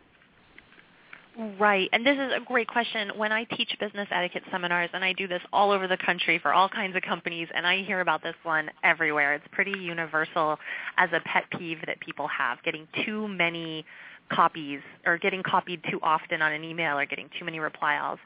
Right. 1.60 1.90
And 1.92 2.04
this 2.04 2.16
is 2.16 2.32
a 2.34 2.40
great 2.42 2.66
question. 2.66 3.10
When 3.16 3.30
I 3.30 3.44
teach 3.44 3.76
business 3.78 4.08
etiquette 4.10 4.42
seminars, 4.50 4.88
and 4.94 5.04
I 5.04 5.12
do 5.12 5.28
this 5.28 5.42
all 5.52 5.70
over 5.70 5.86
the 5.86 5.98
country 5.98 6.38
for 6.38 6.54
all 6.54 6.68
kinds 6.68 6.96
of 6.96 7.02
companies, 7.02 7.46
and 7.54 7.66
I 7.66 7.82
hear 7.82 8.00
about 8.00 8.22
this 8.22 8.34
one 8.42 8.70
everywhere. 8.82 9.34
It's 9.34 9.44
pretty 9.52 9.78
universal 9.78 10.58
as 10.96 11.10
a 11.12 11.20
pet 11.20 11.44
peeve 11.50 11.78
that 11.86 12.00
people 12.00 12.26
have, 12.26 12.62
getting 12.64 12.88
too 13.04 13.28
many 13.28 13.84
copies 14.32 14.80
or 15.04 15.18
getting 15.18 15.42
copied 15.42 15.82
too 15.90 16.00
often 16.02 16.40
on 16.40 16.52
an 16.52 16.64
email 16.64 16.98
or 16.98 17.04
getting 17.04 17.28
too 17.38 17.44
many 17.44 17.60
reply 17.60 17.96
alls. 17.96 18.18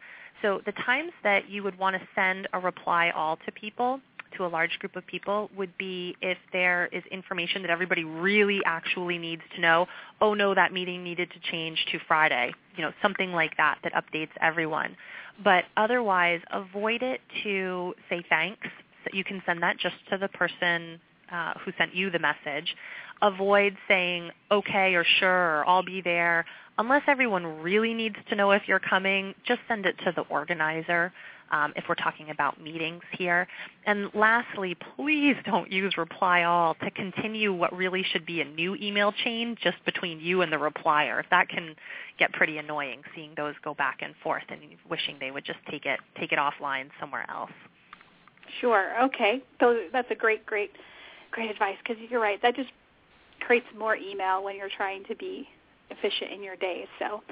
So 0.43 0.61
the 0.65 0.73
times 0.73 1.13
that 1.23 1.49
you 1.49 1.63
would 1.63 1.79
want 1.79 1.97
to 1.97 2.03
send 2.15 2.49
a 2.53 2.59
reply 2.59 3.11
all 3.15 3.37
to 3.45 3.53
people 3.53 4.01
to 4.37 4.47
a 4.47 4.49
large 4.49 4.79
group 4.79 4.97
of 4.97 5.07
people 5.07 5.51
would 5.57 5.77
be 5.77 6.17
if 6.23 6.39
there 6.53 6.89
is 6.93 7.03
information 7.11 7.63
that 7.63 7.71
everybody 7.71 8.05
really 8.05 8.61
actually 8.65 9.19
needs 9.19 9.43
to 9.55 9.61
know. 9.61 9.87
Oh 10.21 10.35
no, 10.35 10.55
that 10.55 10.73
meeting 10.73 11.03
needed 11.03 11.31
to 11.33 11.51
change 11.51 11.85
to 11.93 11.99
Friday. 12.07 12.53
You 12.77 12.85
know, 12.85 12.93
something 13.03 13.33
like 13.33 13.57
that 13.57 13.79
that 13.83 13.93
updates 13.93 14.31
everyone. 14.41 14.97
But 15.43 15.65
otherwise, 15.77 16.41
avoid 16.53 17.03
it 17.03 17.21
to 17.43 17.95
say 18.09 18.23
thanks. 18.29 18.69
So 19.05 19.11
you 19.17 19.25
can 19.25 19.43
send 19.47 19.63
that 19.63 19.79
just 19.79 19.97
to 20.11 20.19
the 20.19 20.29
person 20.29 21.01
uh, 21.33 21.55
who 21.65 21.73
sent 21.79 21.95
you 21.95 22.11
the 22.11 22.19
message. 22.19 22.75
Avoid 23.23 23.77
saying 23.87 24.31
okay 24.51 24.95
or 24.95 25.05
sure 25.19 25.59
or 25.61 25.65
I'll 25.69 25.85
be 25.85 26.01
there. 26.01 26.45
Unless 26.79 27.03
everyone 27.09 27.61
really 27.61 27.93
needs 27.93 28.17
to 28.31 28.35
know 28.35 28.53
if 28.53 28.63
you're 28.67 28.81
coming, 28.81 29.35
just 29.47 29.61
send 29.69 29.85
it 29.85 29.97
to 30.05 30.13
the 30.17 30.23
organizer 30.23 31.13
um, 31.51 31.73
if 31.77 31.85
we're 31.89 31.95
talking 31.95 32.31
about 32.31 32.61
meetings 32.61 33.03
here. 33.19 33.47
And 33.87 34.11
lastly, 34.15 34.77
please 34.97 35.37
don't 35.45 35.71
use 35.71 35.97
reply 35.97 36.45
all 36.45 36.75
to 36.83 36.91
continue 36.91 37.53
what 37.53 37.77
really 37.77 38.05
should 38.13 38.25
be 38.25 38.41
a 38.41 38.45
new 38.45 38.77
email 38.77 39.13
chain 39.13 39.57
just 39.63 39.85
between 39.85 40.21
you 40.21 40.43
and 40.43 40.53
the 40.53 40.57
replier. 40.57 41.23
That 41.31 41.49
can 41.49 41.75
get 42.19 42.33
pretty 42.33 42.59
annoying 42.59 43.03
seeing 43.15 43.33
those 43.37 43.55
go 43.63 43.75
back 43.75 43.99
and 44.01 44.15
forth 44.23 44.45
and 44.49 44.61
wishing 44.89 45.17
they 45.21 45.31
would 45.31 45.45
just 45.45 45.59
take 45.71 45.87
it 45.87 46.01
take 46.19 46.33
it 46.33 46.39
offline 46.39 46.89
somewhere 46.99 47.27
else. 47.31 47.51
Sure. 48.61 49.01
Okay. 49.05 49.43
So 49.61 49.79
that's 49.93 50.11
a 50.11 50.15
great, 50.15 50.45
great, 50.45 50.73
great 51.31 51.51
advice 51.51 51.77
because 51.83 52.03
you're 52.09 52.21
right. 52.21 52.41
That 52.43 52.57
just 52.57 52.71
creates 53.41 53.67
more 53.79 53.97
email 53.97 54.43
when 54.45 54.57
you're 54.57 54.71
trying 54.77 55.05
to 55.05 55.15
be 55.17 55.49
efficient 55.91 56.33
in 56.33 56.43
your 56.43 56.57
day. 56.57 56.87
So, 56.99 57.23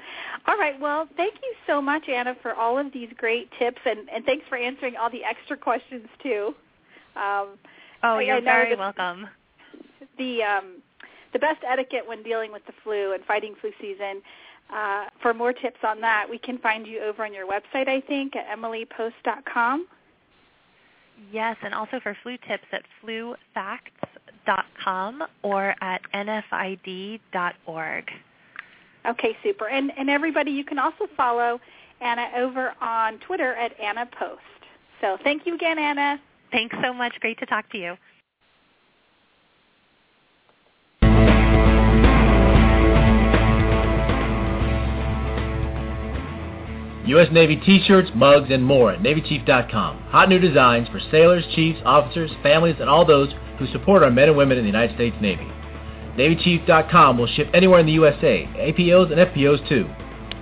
all 0.47 0.57
right. 0.57 0.79
Well, 0.79 1.07
thank 1.15 1.35
you 1.35 1.53
so 1.65 1.81
much, 1.81 2.07
Anna, 2.09 2.35
for 2.41 2.53
all 2.53 2.77
of 2.77 2.91
these 2.93 3.09
great 3.17 3.49
tips, 3.57 3.79
and, 3.85 4.09
and 4.09 4.25
thanks 4.25 4.45
for 4.49 4.57
answering 4.57 4.95
all 4.97 5.09
the 5.09 5.23
extra 5.23 5.57
questions 5.57 6.07
too. 6.21 6.53
Um, 7.15 7.49
oh, 8.03 8.19
you're 8.19 8.41
very 8.41 8.75
the, 8.75 8.79
welcome. 8.79 9.27
The 10.17 10.43
um, 10.43 10.81
the 11.33 11.39
best 11.39 11.61
etiquette 11.67 12.05
when 12.05 12.23
dealing 12.23 12.51
with 12.51 12.65
the 12.65 12.73
flu 12.83 13.13
and 13.13 13.23
fighting 13.25 13.55
flu 13.61 13.71
season. 13.79 14.21
Uh, 14.73 15.05
for 15.21 15.33
more 15.33 15.51
tips 15.51 15.79
on 15.83 15.99
that, 16.01 16.27
we 16.29 16.37
can 16.37 16.59
find 16.59 16.85
you 16.85 17.01
over 17.01 17.25
on 17.25 17.33
your 17.33 17.47
website, 17.47 17.87
I 17.87 18.01
think, 18.01 18.35
at 18.35 18.45
emilypost.com. 18.55 19.87
Yes, 21.31 21.55
and 21.63 21.73
also 21.73 21.99
for 22.01 22.15
flu 22.23 22.37
tips 22.47 22.63
at 22.71 22.83
flufacts.com 23.03 25.23
or 25.43 25.75
at 25.81 26.01
nfid.org. 26.13 28.11
Okay, 29.05 29.37
super. 29.43 29.67
And 29.67 29.91
and 29.97 30.09
everybody, 30.09 30.51
you 30.51 30.65
can 30.65 30.79
also 30.79 31.07
follow 31.15 31.61
Anna 32.01 32.27
over 32.37 32.73
on 32.81 33.19
Twitter 33.19 33.53
at 33.55 33.79
Anna 33.79 34.05
Post. 34.17 34.41
So 35.01 35.17
thank 35.23 35.45
you 35.45 35.55
again, 35.55 35.79
Anna. 35.79 36.19
Thanks 36.51 36.75
so 36.83 36.93
much. 36.93 37.13
Great 37.19 37.37
to 37.39 37.45
talk 37.45 37.69
to 37.71 37.77
you. 37.77 37.95
U.S. 47.09 47.27
Navy 47.31 47.55
t-shirts, 47.55 48.09
mugs, 48.13 48.49
and 48.51 48.63
more 48.63 48.91
at 48.91 48.99
NavyChief.com. 48.99 49.97
Hot 50.09 50.29
new 50.29 50.39
designs 50.39 50.87
for 50.89 50.99
sailors, 51.11 51.45
chiefs, 51.55 51.79
officers, 51.85 52.31
families, 52.43 52.75
and 52.79 52.89
all 52.89 53.05
those 53.05 53.33
who 53.57 53.67
support 53.67 54.03
our 54.03 54.11
men 54.11 54.29
and 54.29 54.37
women 54.37 54.57
in 54.57 54.63
the 54.63 54.69
United 54.69 54.95
States 54.95 55.15
Navy. 55.21 55.47
NavyChief.com 56.17 57.17
will 57.17 57.27
ship 57.27 57.49
anywhere 57.53 57.79
in 57.79 57.85
the 57.85 57.93
USA, 57.93 58.47
APOs 58.57 59.11
and 59.11 59.19
FPOs 59.19 59.67
too. 59.67 59.85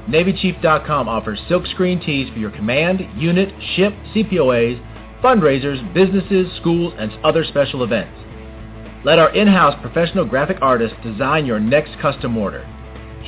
NavyChief.com 0.09 1.07
offers 1.07 1.39
silkscreen 1.49 2.03
tees 2.05 2.29
for 2.33 2.39
your 2.39 2.51
command, 2.51 3.07
unit, 3.15 3.53
ship, 3.75 3.93
CPOAs, 4.15 4.81
fundraisers, 5.21 5.93
businesses, 5.93 6.47
schools, 6.57 6.93
and 6.97 7.11
other 7.23 7.43
special 7.43 7.83
events. 7.83 8.17
Let 9.05 9.19
our 9.19 9.33
in-house 9.33 9.79
professional 9.81 10.25
graphic 10.25 10.57
artists 10.61 10.97
design 11.03 11.45
your 11.45 11.59
next 11.59 11.99
custom 12.01 12.37
order. 12.37 12.65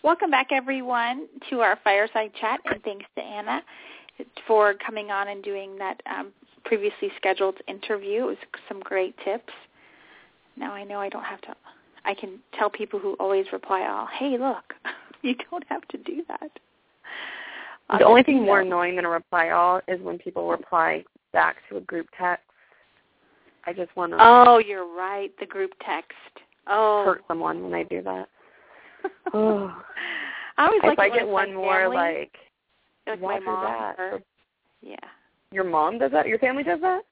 Welcome 0.09 0.31
back, 0.31 0.53
everyone, 0.53 1.29
to 1.51 1.61
our 1.61 1.79
fireside 1.85 2.31
chat, 2.41 2.61
and 2.65 2.83
thanks 2.83 3.05
to 3.15 3.23
Anna 3.23 3.63
for 4.47 4.73
coming 4.73 5.11
on 5.11 5.29
and 5.29 5.45
doing 5.45 5.77
that 5.77 6.01
um, 6.07 6.33
previously 6.65 7.13
scheduled 7.19 7.57
interview. 7.69 8.23
It 8.23 8.27
was 8.27 8.37
some 8.69 8.81
great 8.81 9.15
tips. 9.23 9.53
Now 10.57 10.73
I 10.73 10.83
know 10.83 10.99
I 10.99 11.11
don't 11.11 11.25
have 11.25 11.43
to 11.43 11.55
I 12.07 12.15
can 12.15 12.39
tell 12.59 12.71
people 12.71 12.99
who 12.99 13.17
always 13.21 13.45
reply 13.53 13.87
all, 13.87 14.07
"Hey, 14.07 14.39
look, 14.39 14.73
you 15.21 15.35
don't 15.51 15.65
have 15.69 15.87
to 15.89 15.99
do 15.99 16.23
that." 16.29 16.53
The 17.99 18.07
only 18.07 18.23
thing 18.23 18.43
more 18.43 18.63
annoying 18.63 18.97
than 18.97 19.05
a 19.05 19.11
reply 19.11 19.51
all 19.51 19.83
is 19.89 20.01
when 20.01 20.17
people 20.17 20.49
reply 20.49 21.05
back 21.35 21.57
to 21.69 21.77
a 21.77 21.83
group 21.83 22.07
text. 22.19 22.47
I 23.67 23.75
just 23.75 23.95
want 23.95 24.13
to. 24.13 24.19
Oh, 24.19 24.57
you're 24.57 24.91
right. 24.91 25.31
The 25.39 25.45
group 25.45 25.73
text. 25.85 26.17
Oh, 26.67 27.05
hurt 27.05 27.25
someone 27.29 27.63
when 27.63 27.73
they 27.73 27.85
do 27.85 28.01
that. 28.05 28.31
Oh. 29.35 29.83
I 30.57 30.67
always 30.67 30.81
if 30.83 30.99
like 30.99 30.99
I 30.99 31.09
get 31.17 31.29
one 31.29 31.55
more 31.55 31.83
family, 31.83 31.97
like, 31.97 33.21
my 33.21 33.39
mom 33.39 33.65
that? 33.65 33.99
Or, 33.99 34.21
yeah. 34.83 34.97
Your 35.53 35.65
mom 35.65 35.99
does 35.99 36.11
that. 36.13 36.27
Your 36.27 36.39
family 36.39 36.63
does 36.63 36.81
that. 36.81 37.03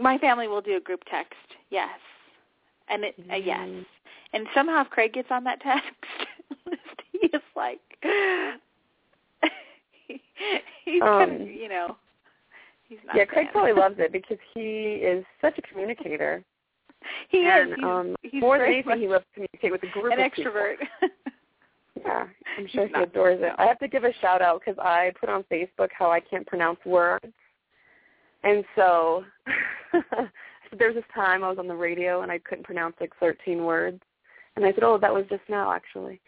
My 0.00 0.18
family 0.18 0.48
will 0.48 0.60
do 0.60 0.76
a 0.76 0.80
group 0.80 1.02
text. 1.10 1.34
Yes. 1.70 1.88
And 2.88 3.04
it, 3.04 3.14
uh, 3.30 3.36
yes. 3.36 3.68
Mm. 3.68 3.84
And 4.32 4.46
somehow 4.54 4.82
if 4.82 4.90
Craig 4.90 5.12
gets 5.14 5.28
on 5.30 5.44
that 5.44 5.60
text 5.62 5.88
list, 6.66 6.80
he 7.12 7.26
is 7.28 7.42
like, 7.56 7.80
he, 10.06 10.20
he's 10.84 11.02
um, 11.02 11.08
kind 11.08 11.42
of, 11.42 11.48
you 11.48 11.68
know, 11.68 11.96
he's 12.88 12.98
not. 13.06 13.16
Yeah, 13.16 13.24
Craig 13.24 13.48
probably 13.52 13.72
loves 13.72 13.96
it 13.98 14.12
because 14.12 14.38
he 14.54 15.00
is 15.02 15.24
such 15.40 15.58
a 15.58 15.62
communicator. 15.62 16.42
he 17.28 17.44
and, 17.46 17.70
is. 17.70 17.76
He's, 17.76 17.84
um, 17.84 18.16
he's 18.22 18.40
more 18.40 18.58
than 18.58 18.68
anything, 18.68 18.98
he 19.00 19.08
loves 19.08 19.24
to 19.34 19.34
communicate 19.34 19.72
with 19.72 19.82
a 19.82 20.00
group 20.00 20.12
an 20.12 20.20
of 20.20 20.32
extrovert. 20.32 20.76
Yeah, 22.04 22.26
I'm 22.56 22.68
sure 22.68 22.86
He's 22.86 22.94
he 22.94 23.00
not- 23.00 23.08
adores 23.08 23.40
it. 23.42 23.52
I 23.58 23.66
have 23.66 23.80
to 23.80 23.88
give 23.88 24.04
a 24.04 24.12
shout 24.20 24.40
out 24.40 24.60
because 24.64 24.78
I 24.78 25.10
put 25.18 25.28
on 25.28 25.42
Facebook 25.50 25.88
how 25.92 26.12
I 26.12 26.20
can't 26.20 26.46
pronounce 26.46 26.78
words, 26.86 27.26
and 28.44 28.64
so 28.76 29.24
there's 30.78 30.94
this 30.94 31.04
time 31.12 31.42
I 31.42 31.48
was 31.48 31.58
on 31.58 31.66
the 31.66 31.74
radio 31.74 32.22
and 32.22 32.30
I 32.30 32.38
couldn't 32.38 32.62
pronounce 32.64 32.94
like 33.00 33.10
13 33.18 33.64
words, 33.64 34.00
and 34.54 34.64
I 34.64 34.72
said, 34.74 34.84
"Oh, 34.84 34.96
that 34.96 35.12
was 35.12 35.24
just 35.28 35.42
now, 35.48 35.72
actually." 35.72 36.20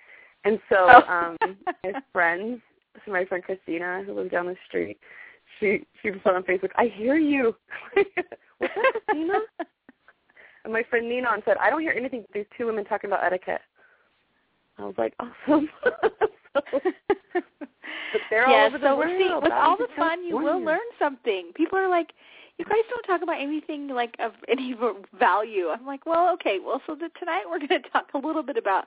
And 0.44 0.58
so 0.68 0.76
Oh. 0.88 1.36
um 1.38 1.56
my 1.84 1.92
friends, 2.12 2.60
so 3.04 3.12
my 3.12 3.24
friend 3.26 3.44
Christina, 3.44 4.02
who 4.04 4.14
lives 4.14 4.32
down 4.32 4.46
the 4.46 4.56
street, 4.66 4.98
she 5.60 5.86
she 6.02 6.10
put 6.10 6.34
on 6.34 6.42
Facebook, 6.42 6.70
"I 6.76 6.86
hear 6.86 7.14
you." 7.16 7.54
What's 7.94 8.10
that, 8.16 8.72
Christina? 9.06 9.34
And 10.64 10.72
my 10.72 10.82
friend 10.82 11.08
Nina 11.08 11.28
said, 11.44 11.56
"I 11.58 11.70
don't 11.70 11.80
hear 11.80 11.94
anything 11.96 12.22
but 12.22 12.32
these 12.34 12.46
two 12.56 12.66
women 12.66 12.84
talking 12.84 13.10
about 13.10 13.24
etiquette." 13.24 13.62
I 14.78 14.84
was 14.84 14.94
like, 14.98 15.14
"Awesome." 15.18 15.68
so, 15.82 16.62
but 17.32 18.20
they're 18.30 18.46
all 18.46 18.52
yeah, 18.52 18.66
over 18.66 18.78
the 18.78 18.86
so 18.86 19.02
see, 19.02 19.34
with 19.42 19.52
all 19.52 19.76
the 19.76 19.88
fun, 19.96 20.24
you 20.24 20.36
will 20.36 20.60
learn 20.60 20.80
something. 20.98 21.52
People 21.54 21.78
are 21.78 21.88
like, 21.88 22.12
you 22.60 22.66
guys 22.66 22.84
don't 22.90 23.02
talk 23.04 23.22
about 23.22 23.40
anything 23.40 23.88
like 23.88 24.14
of 24.18 24.32
any 24.48 24.74
value. 25.18 25.68
I'm 25.68 25.86
like, 25.86 26.04
well, 26.04 26.32
okay, 26.34 26.58
well, 26.64 26.82
so 26.86 26.94
the, 26.94 27.08
tonight 27.18 27.44
we're 27.48 27.58
going 27.66 27.82
to 27.82 27.88
talk 27.88 28.08
a 28.14 28.18
little 28.18 28.42
bit 28.42 28.58
about 28.58 28.86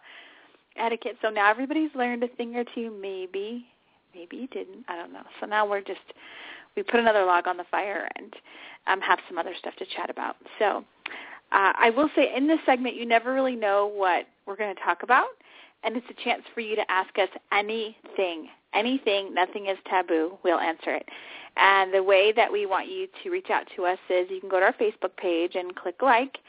etiquette. 0.78 1.18
So 1.22 1.30
now 1.30 1.50
everybody's 1.50 1.90
learned 1.96 2.24
a 2.24 2.28
thing 2.28 2.56
or 2.56 2.64
two, 2.76 2.96
maybe. 3.02 3.66
Maybe 4.14 4.38
you 4.38 4.48
didn't. 4.48 4.86
I 4.88 4.96
don't 4.96 5.12
know. 5.12 5.24
So 5.40 5.48
now 5.48 5.68
we're 5.68 5.82
just 5.82 6.14
we 6.76 6.84
put 6.84 7.00
another 7.00 7.26
log 7.26 7.48
on 7.48 7.58
the 7.58 7.66
fire 7.72 8.08
and 8.16 8.34
um, 8.86 9.02
have 9.02 9.20
some 9.28 9.40
other 9.40 9.54
stuff 9.58 9.76
to 9.78 9.86
chat 9.96 10.12
about. 10.12 10.36
So 10.60 10.84
uh, 11.54 11.72
I 11.76 11.92
will 11.92 12.10
say 12.16 12.36
in 12.36 12.48
this 12.48 12.60
segment, 12.66 12.96
you 12.96 13.06
never 13.06 13.34
really 13.34 13.56
know 13.56 13.92
what 13.94 14.26
we're 14.46 14.56
going 14.56 14.76
to 14.76 14.82
talk 14.82 15.04
about, 15.04 15.28
and 15.84 15.96
it's 15.96 16.06
a 16.10 16.24
chance 16.24 16.42
for 16.54 16.62
you 16.62 16.76
to 16.76 16.92
ask 16.92 17.18
us 17.20 17.30
anything, 17.52 18.48
anything. 18.74 19.34
Nothing 19.34 19.68
is 19.68 19.78
taboo. 19.88 20.38
We'll 20.44 20.60
answer 20.60 20.96
it. 20.96 21.08
And 21.56 21.94
the 21.94 22.02
way 22.02 22.32
that 22.32 22.52
we 22.52 22.66
want 22.66 22.88
you 22.88 23.08
to 23.22 23.30
reach 23.30 23.52
out 23.52 23.68
to 23.76 23.86
us 23.86 24.00
is 24.10 24.28
you 24.32 24.40
can 24.40 24.50
go 24.50 24.60
to 24.60 24.66
our 24.66 24.74
Facebook 24.74 25.16
page 25.18 25.54
and 25.54 25.76
click 25.76 26.02
like, 26.02 26.40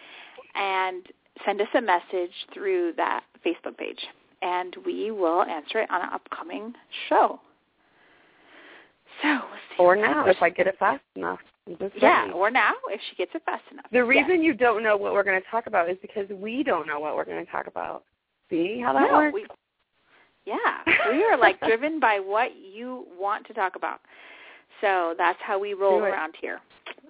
and 0.54 1.04
send 1.44 1.60
us 1.60 1.68
a 1.74 1.80
message 1.82 2.32
through 2.54 2.94
that 2.96 3.24
Facebook 3.44 3.76
page, 3.76 4.00
and 4.40 4.74
we 4.86 5.10
will 5.10 5.42
answer 5.42 5.80
it 5.80 5.90
on 5.90 6.00
an 6.00 6.08
upcoming 6.12 6.72
show. 7.08 7.38
So 9.22 9.40
we'll 9.78 9.88
or 9.88 9.96
now 9.96 10.26
if 10.26 10.40
I 10.40 10.48
get 10.48 10.66
it 10.66 10.78
fast 10.78 11.02
enough. 11.14 11.40
Yeah, 12.00 12.30
or 12.32 12.50
now 12.50 12.72
if 12.90 13.00
she 13.08 13.16
gets 13.16 13.30
it 13.34 13.42
fast 13.44 13.62
enough. 13.72 13.86
The 13.90 14.04
reason 14.04 14.42
you 14.42 14.52
don't 14.52 14.82
know 14.82 14.96
what 14.96 15.14
we're 15.14 15.24
going 15.24 15.40
to 15.40 15.48
talk 15.50 15.66
about 15.66 15.88
is 15.88 15.96
because 16.02 16.28
we 16.28 16.62
don't 16.62 16.86
know 16.86 17.00
what 17.00 17.16
we're 17.16 17.24
going 17.24 17.44
to 17.44 17.50
talk 17.50 17.66
about. 17.66 18.04
See 18.50 18.80
how 18.80 18.92
that 18.92 19.10
no, 19.10 19.14
works? 19.14 19.34
We, 19.34 19.46
yeah, 20.44 20.82
we 21.10 21.24
are 21.24 21.38
like 21.38 21.58
driven 21.66 21.98
by 21.98 22.20
what 22.20 22.50
you 22.56 23.06
want 23.18 23.46
to 23.46 23.54
talk 23.54 23.76
about. 23.76 24.00
So 24.80 25.14
that's 25.16 25.38
how 25.42 25.58
we 25.58 25.72
roll 25.72 26.00
around 26.00 26.34
here. 26.38 26.60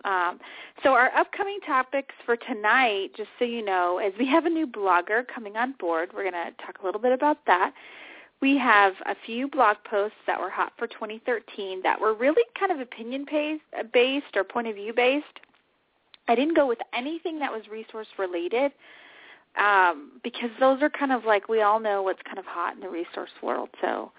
Um, 0.05 0.38
so 0.83 0.90
our 0.90 1.12
upcoming 1.17 1.59
topics 1.67 2.14
for 2.27 2.37
tonight, 2.37 3.11
just 3.17 3.31
so 3.38 3.45
you 3.45 3.64
know, 3.64 3.99
is 3.99 4.12
we 4.19 4.29
have 4.29 4.45
a 4.45 4.51
new 4.51 4.67
blogger 4.67 5.27
coming 5.35 5.57
on 5.57 5.75
board. 5.81 6.11
We're 6.14 6.31
going 6.31 6.35
to 6.35 6.64
talk 6.64 6.77
a 6.83 6.85
little 6.85 7.01
bit 7.01 7.12
about 7.12 7.38
that. 7.47 7.73
We 8.44 8.59
have 8.59 8.92
a 9.07 9.16
few 9.24 9.48
blog 9.48 9.78
posts 9.88 10.18
that 10.26 10.38
were 10.38 10.50
hot 10.50 10.74
for 10.76 10.87
2013 10.87 11.80
that 11.83 11.98
were 11.98 12.12
really 12.12 12.42
kind 12.61 12.70
of 12.70 12.78
opinion 12.78 13.24
based 13.90 14.37
or 14.37 14.44
point 14.44 14.66
of 14.66 14.74
view 14.74 14.92
based. 14.92 15.40
I 16.28 16.35
didn't 16.35 16.54
go 16.54 16.66
with 16.66 16.80
anything 16.92 17.38
that 17.38 17.50
was 17.50 17.62
resource 17.72 18.07
related 18.18 18.72
um, 19.59 20.20
because 20.22 20.50
those 20.61 20.83
are 20.83 20.90
kind 20.90 21.11
of 21.11 21.24
like 21.24 21.48
we 21.48 21.62
all 21.62 21.80
know 21.80 22.02
what's 22.02 22.20
kind 22.26 22.38
of 22.38 22.44
hot 22.44 22.74
in 22.74 22.80
the 22.80 22.88
resource 22.90 23.30
world. 23.42 23.70
So 23.80 24.12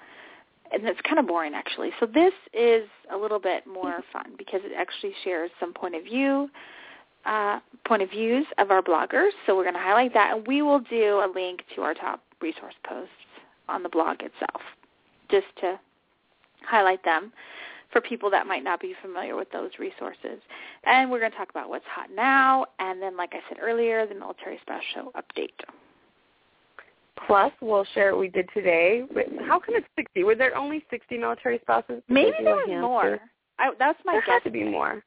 and 0.74 0.88
it's 0.88 1.02
kind 1.02 1.20
of 1.20 1.28
boring 1.28 1.54
actually. 1.54 1.92
So 2.00 2.08
this 2.08 2.34
is 2.52 2.90
a 3.14 3.18
little 3.18 3.40
bit 3.40 3.68
more 3.68 4.00
fun 4.12 4.34
because 4.40 4.62
it 4.64 4.72
actually 4.76 5.14
shares 5.24 5.52
some 5.60 5.72
point 5.72 5.94
of 5.94 6.04
view 6.04 6.50
uh, 7.28 7.60
point 7.88 8.02
of 8.02 8.10
views 8.10 8.48
of 8.58 8.72
our 8.72 8.82
bloggers. 8.82 9.30
So 9.46 9.56
we're 9.56 9.66
going 9.66 9.76
to 9.76 9.80
highlight 9.80 10.16
that, 10.16 10.36
and 10.36 10.48
we 10.48 10.64
will 10.64 10.80
do 10.80 11.24
a 11.24 11.30
link 11.32 11.62
to 11.76 11.84
our 11.84 11.94
top 11.94 12.22
resource 12.42 12.74
posts 12.88 13.14
on 13.70 13.84
the 13.84 13.90
blog 13.90 14.18
itself, 14.22 14.62
just 15.30 15.48
to 15.62 15.80
highlight 16.64 17.04
them 17.04 17.32
for 17.92 18.02
people 18.02 18.30
that 18.30 18.48
might 18.48 18.64
not 18.64 18.82
be 18.82 18.94
familiar 19.02 19.36
with 19.36 19.52
those 19.52 19.72
resources. 19.80 20.42
And 20.86 21.10
we're 21.10 21.20
going 21.20 21.32
to 21.32 21.38
talk 21.38 21.50
about 21.50 21.70
what's 21.70 21.86
hot 21.88 22.10
now, 22.14 22.66
and 22.80 23.02
then, 23.02 23.16
like 23.16 23.34
I 23.34 23.40
said 23.48 23.58
earlier, 23.62 24.06
the 24.06 24.16
military 24.16 24.60
special 24.62 25.12
update. 25.14 25.50
Plus, 27.26 27.54
we'll 27.62 27.86
share 27.94 28.12
what 28.12 28.20
we 28.20 28.28
did 28.28 28.50
today. 28.54 29.04
How 29.48 29.60
come 29.60 29.76
it's 29.76 29.88
60? 29.96 30.24
Were 30.24 30.36
there 30.36 30.56
only 30.58 30.84
60 30.90 31.18
military 31.18 31.60
spouses? 31.62 32.04
Maybe 32.10 32.34
there 32.44 32.56
was 32.56 32.68
more. 32.70 33.20
I, 33.58 33.72
that's 33.80 33.98
my 34.06 34.14
there 34.14 34.22
guess. 34.22 34.28
There 34.28 34.34
had 34.36 34.44
to 34.44 34.52
be 34.52 34.64
more. 34.66 35.02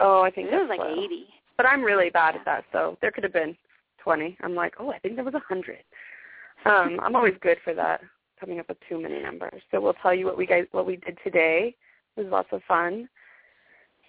Oh, 0.00 0.20
I 0.20 0.30
think 0.30 0.50
it 0.52 0.54
was 0.54 0.68
like 0.68 0.80
low. 0.80 0.92
80. 0.92 1.26
But 1.56 1.66
I'm 1.66 1.82
really 1.82 2.10
bad 2.10 2.36
at 2.36 2.44
that, 2.44 2.64
so 2.70 2.98
there 3.00 3.10
could 3.10 3.24
have 3.24 3.32
been 3.32 3.56
20. 4.04 4.36
I'm 4.42 4.54
like, 4.54 4.74
oh, 4.78 4.90
I 4.90 4.98
think 4.98 5.16
there 5.16 5.24
was 5.24 5.34
a 5.34 5.42
100. 5.48 5.78
Um, 6.64 7.00
I'm 7.02 7.16
always 7.16 7.34
good 7.40 7.58
for 7.64 7.74
that, 7.74 8.00
coming 8.40 8.58
up 8.60 8.68
with 8.68 8.78
too 8.88 9.00
many 9.00 9.20
numbers. 9.20 9.62
So 9.70 9.80
we'll 9.80 9.94
tell 9.94 10.14
you 10.14 10.26
what 10.26 10.36
we 10.36 10.46
guys 10.46 10.66
what 10.72 10.86
we 10.86 10.96
did 10.96 11.18
today. 11.24 11.74
It 12.16 12.20
was 12.22 12.30
lots 12.30 12.48
of 12.52 12.62
fun. 12.66 13.08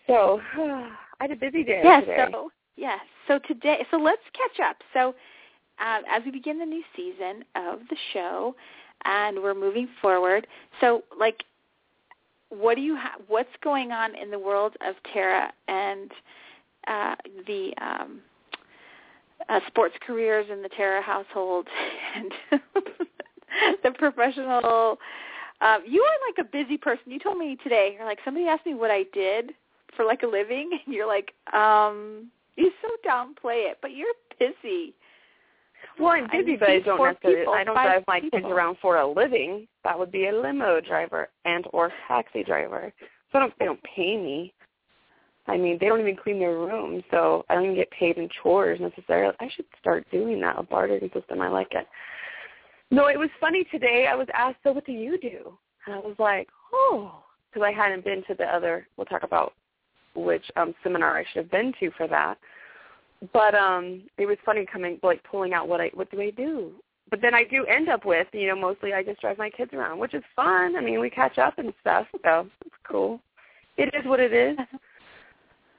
So 0.08 0.42
I 0.58 0.90
had 1.20 1.32
a 1.32 1.36
busy 1.36 1.64
day 1.64 1.82
yeah, 1.84 2.02
today. 2.02 2.28
So 2.32 2.52
yes. 2.76 3.00
So 3.28 3.40
today, 3.48 3.86
so 3.92 3.98
let's 3.98 4.22
catch 4.34 4.66
up. 4.68 4.78
So 4.94 5.16
uh, 5.80 6.00
as 6.10 6.24
we 6.26 6.32
begin 6.32 6.60
the 6.60 6.66
new 6.66 6.84
season 6.96 7.46
of 7.56 7.80
the 7.90 7.98
show, 8.14 8.56
and 9.06 9.42
we're 9.42 9.54
moving 9.54 9.88
forward. 10.02 10.48
So 10.82 11.04
like, 11.18 11.44
what 12.50 12.76
do 12.76 12.82
you 12.82 12.96
ha- 12.98 13.18
what's 13.28 13.50
going 13.64 13.92
on 13.92 14.16
in 14.16 14.32
the 14.32 14.40
world 14.40 14.76
of 14.86 14.96
Tara 15.14 15.52
and 15.68 16.12
uh, 16.88 17.16
the 17.46 17.72
um, 17.82 18.20
uh, 19.48 19.60
sports 19.68 19.96
careers 20.06 20.48
in 20.52 20.62
the 20.62 20.70
Tara 20.70 21.02
household 21.02 21.68
and 22.16 22.32
the 23.84 23.92
professional. 23.92 24.98
Um, 25.62 25.84
you 25.86 26.02
are 26.02 26.18
like 26.30 26.46
a 26.46 26.50
busy 26.50 26.78
person. 26.78 27.12
You 27.12 27.20
told 27.20 27.38
me 27.38 27.58
today. 27.64 27.96
You're 27.98 28.06
like 28.06 28.20
somebody 28.24 28.48
asked 28.48 28.66
me 28.66 28.76
what 28.76 28.92
I 28.92 29.04
did 29.14 29.52
for 29.96 30.06
like 30.06 30.24
a 30.24 30.28
living, 30.28 30.70
and 30.86 30.94
you're 30.94 31.08
like, 31.08 31.34
um, 31.54 32.28
you 32.56 32.72
so 32.82 32.90
downplay 33.08 33.70
it, 33.70 33.78
but 33.82 33.92
you're 33.92 34.14
busy. 34.40 34.94
Well, 35.98 36.10
I'm 36.10 36.28
busy, 36.32 36.56
but 36.56 36.70
I 36.70 36.80
don't 36.80 36.98
necessarily. 36.98 37.40
People, 37.42 37.54
I 37.54 37.64
don't 37.64 37.76
drive 37.76 38.04
my 38.08 38.22
people. 38.22 38.40
kids 38.40 38.52
around 38.52 38.78
for 38.82 38.98
a 38.98 39.08
living. 39.08 39.68
That 39.84 39.98
would 39.98 40.12
be 40.12 40.28
a 40.28 40.34
limo 40.34 40.80
driver 40.82 41.30
and 41.46 41.66
or 41.74 41.92
taxi 42.08 42.44
driver. 42.44 42.94
So 43.32 43.38
I 43.38 43.42
don't, 43.42 43.54
they 43.60 43.66
don't 43.66 43.84
pay 43.84 44.18
me. 44.18 44.54
I 45.50 45.58
mean, 45.58 45.78
they 45.80 45.88
don't 45.88 46.00
even 46.00 46.16
clean 46.16 46.40
their 46.40 46.58
room, 46.58 47.04
so 47.10 47.44
I 47.50 47.56
don't 47.56 47.64
even 47.64 47.76
get 47.76 47.90
paid 47.92 48.18
in 48.18 48.30
chores 48.42 48.80
necessarily. 48.80 49.36
I 49.40 49.50
should 49.56 49.66
start 49.80 50.06
doing 50.12 50.40
that, 50.42 50.60
a 50.60 50.64
bartering 50.64 51.10
system. 51.14 51.42
I 51.42 51.50
like 51.50 51.72
it. 51.72 51.88
No, 52.92 53.08
it 53.08 53.18
was 53.18 53.30
funny 53.40 53.66
today. 53.72 54.08
I 54.10 54.16
was 54.16 54.28
asked, 54.34 54.58
so 54.64 54.72
what 54.72 54.86
do 54.86 54.92
you 54.92 55.20
do? 55.20 55.58
And 55.86 55.96
I 55.96 56.00
was 56.00 56.16
like, 56.20 56.48
oh, 56.74 57.24
because 57.50 57.66
I 57.66 57.72
hadn't 57.72 58.04
been 58.04 58.24
to 58.28 58.36
the 58.36 58.46
other, 58.46 58.88
we'll 58.96 59.06
talk 59.06 59.24
about 59.24 59.54
which 60.16 60.44
um 60.56 60.74
seminar 60.84 61.18
I 61.18 61.24
should 61.24 61.44
have 61.44 61.52
been 61.52 61.72
to 61.80 61.92
for 61.92 62.08
that. 62.08 62.38
But 63.34 63.56
um 63.56 64.04
it 64.18 64.26
was 64.26 64.38
funny 64.46 64.66
coming, 64.72 65.00
like 65.04 65.24
pulling 65.24 65.54
out 65.54 65.68
what 65.68 65.82
I, 65.82 65.92
what 65.94 66.12
do 66.12 66.22
I 66.22 66.32
do? 66.32 66.72
But 67.10 67.22
then 67.22 67.34
I 67.34 67.44
do 67.44 67.66
end 67.66 67.90
up 67.90 68.06
with, 68.06 68.28
you 68.34 68.48
know, 68.48 68.56
mostly 68.56 68.94
I 68.94 69.04
just 69.04 69.22
drive 69.22 69.38
my 69.38 69.50
kids 69.50 69.72
around, 69.74 69.98
which 69.98 70.14
is 70.14 70.24
fun. 70.36 70.76
I 70.76 70.82
mean, 70.82 71.00
we 71.00 71.10
catch 71.10 71.38
up 71.40 71.58
and 71.58 71.74
stuff, 71.82 72.06
so 72.24 72.48
it's 72.66 72.76
cool. 72.88 73.20
It 73.78 73.94
is 73.96 74.06
what 74.06 74.20
it 74.20 74.34
is. 74.34 74.58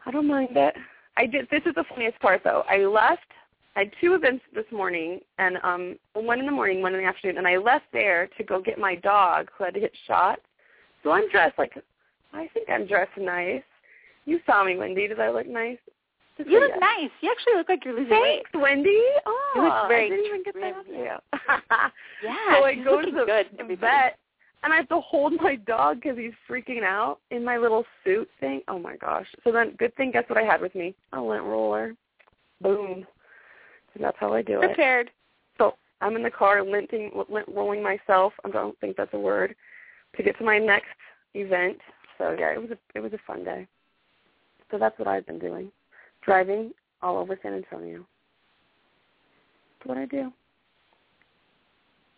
I 0.06 0.10
don't 0.10 0.26
mind 0.26 0.56
it. 0.56 0.74
I 1.16 1.26
did. 1.26 1.48
This 1.50 1.62
is 1.66 1.74
the 1.74 1.84
funniest 1.88 2.18
part, 2.20 2.42
though. 2.44 2.64
I 2.68 2.78
left. 2.78 3.26
I 3.76 3.80
had 3.80 3.92
two 4.00 4.14
events 4.14 4.44
this 4.54 4.64
morning, 4.72 5.20
and 5.38 5.58
um, 5.62 5.96
one 6.14 6.40
in 6.40 6.46
the 6.46 6.52
morning, 6.52 6.82
one 6.82 6.94
in 6.94 7.00
the 7.00 7.06
afternoon, 7.06 7.38
and 7.38 7.46
I 7.46 7.56
left 7.56 7.84
there 7.92 8.28
to 8.36 8.44
go 8.44 8.60
get 8.60 8.78
my 8.78 8.96
dog 8.96 9.48
who 9.56 9.64
had 9.64 9.74
to 9.74 9.80
get 9.80 9.92
shot. 10.06 10.40
So 11.02 11.12
I'm 11.12 11.28
dressed 11.30 11.58
like 11.58 11.72
I 12.32 12.48
think 12.52 12.68
I'm 12.68 12.86
dressed 12.86 13.16
nice. 13.18 13.62
You 14.24 14.40
saw 14.46 14.64
me, 14.64 14.76
Wendy. 14.76 15.08
Did 15.08 15.20
I 15.20 15.30
look 15.30 15.46
nice? 15.46 15.78
you 16.38 16.60
look 16.60 16.70
yes. 16.70 16.78
nice. 16.80 17.10
You 17.20 17.30
actually 17.30 17.54
look 17.56 17.68
like 17.68 17.84
you're 17.84 17.94
losing 17.94 18.08
Thanks, 18.08 18.50
weight. 18.54 18.62
Wendy. 18.62 19.02
Oh, 19.26 19.52
you 19.56 19.62
look 19.62 19.88
very 19.88 20.06
I 20.06 20.08
didn't 20.08 20.26
even 20.26 20.42
get 20.42 20.54
that 20.54 20.74
you. 20.88 20.94
yeah. 22.24 22.56
So 22.56 22.64
I 22.64 22.74
go 22.76 23.02
to 23.02 23.10
the 23.10 23.24
good, 23.26 23.78
vet, 23.78 24.18
and 24.62 24.72
I 24.72 24.76
have 24.76 24.88
to 24.88 25.00
hold 25.00 25.34
my 25.40 25.56
dog 25.56 26.00
because 26.00 26.18
he's 26.18 26.32
freaking 26.48 26.82
out 26.82 27.18
in 27.30 27.44
my 27.44 27.56
little 27.56 27.84
suit 28.04 28.28
thing. 28.40 28.62
Oh 28.68 28.78
my 28.78 28.96
gosh! 28.96 29.26
So 29.44 29.52
then, 29.52 29.74
good 29.78 29.94
thing. 29.96 30.10
Guess 30.10 30.24
what 30.28 30.38
I 30.38 30.44
had 30.44 30.60
with 30.60 30.74
me? 30.74 30.94
A 31.12 31.20
lint 31.20 31.44
roller. 31.44 31.94
Boom. 32.60 33.06
And 33.94 34.04
that's 34.04 34.16
how 34.20 34.32
I 34.32 34.42
do 34.42 34.60
it. 34.60 34.66
Prepared. 34.66 35.10
So 35.58 35.74
I'm 36.00 36.14
in 36.16 36.22
the 36.22 36.30
car 36.30 36.58
linting, 36.58 37.10
lint 37.28 37.48
rolling 37.48 37.82
myself. 37.82 38.32
I 38.44 38.50
don't 38.50 38.78
think 38.80 38.96
that's 38.96 39.14
a 39.14 39.18
word. 39.18 39.54
To 40.16 40.22
get 40.22 40.36
to 40.38 40.44
my 40.44 40.58
next 40.58 40.88
event. 41.34 41.78
So 42.18 42.36
yeah, 42.38 42.52
it 42.52 42.60
was 42.60 42.70
a 42.70 42.78
it 42.94 43.00
was 43.00 43.12
a 43.12 43.18
fun 43.26 43.44
day. 43.44 43.66
So 44.70 44.78
that's 44.78 44.98
what 44.98 45.08
I've 45.08 45.26
been 45.26 45.38
doing, 45.38 45.72
driving 46.22 46.72
all 47.02 47.16
over 47.18 47.38
San 47.42 47.54
Antonio. 47.54 48.06
That's 49.78 49.88
what 49.88 49.98
I 49.98 50.04
do. 50.04 50.32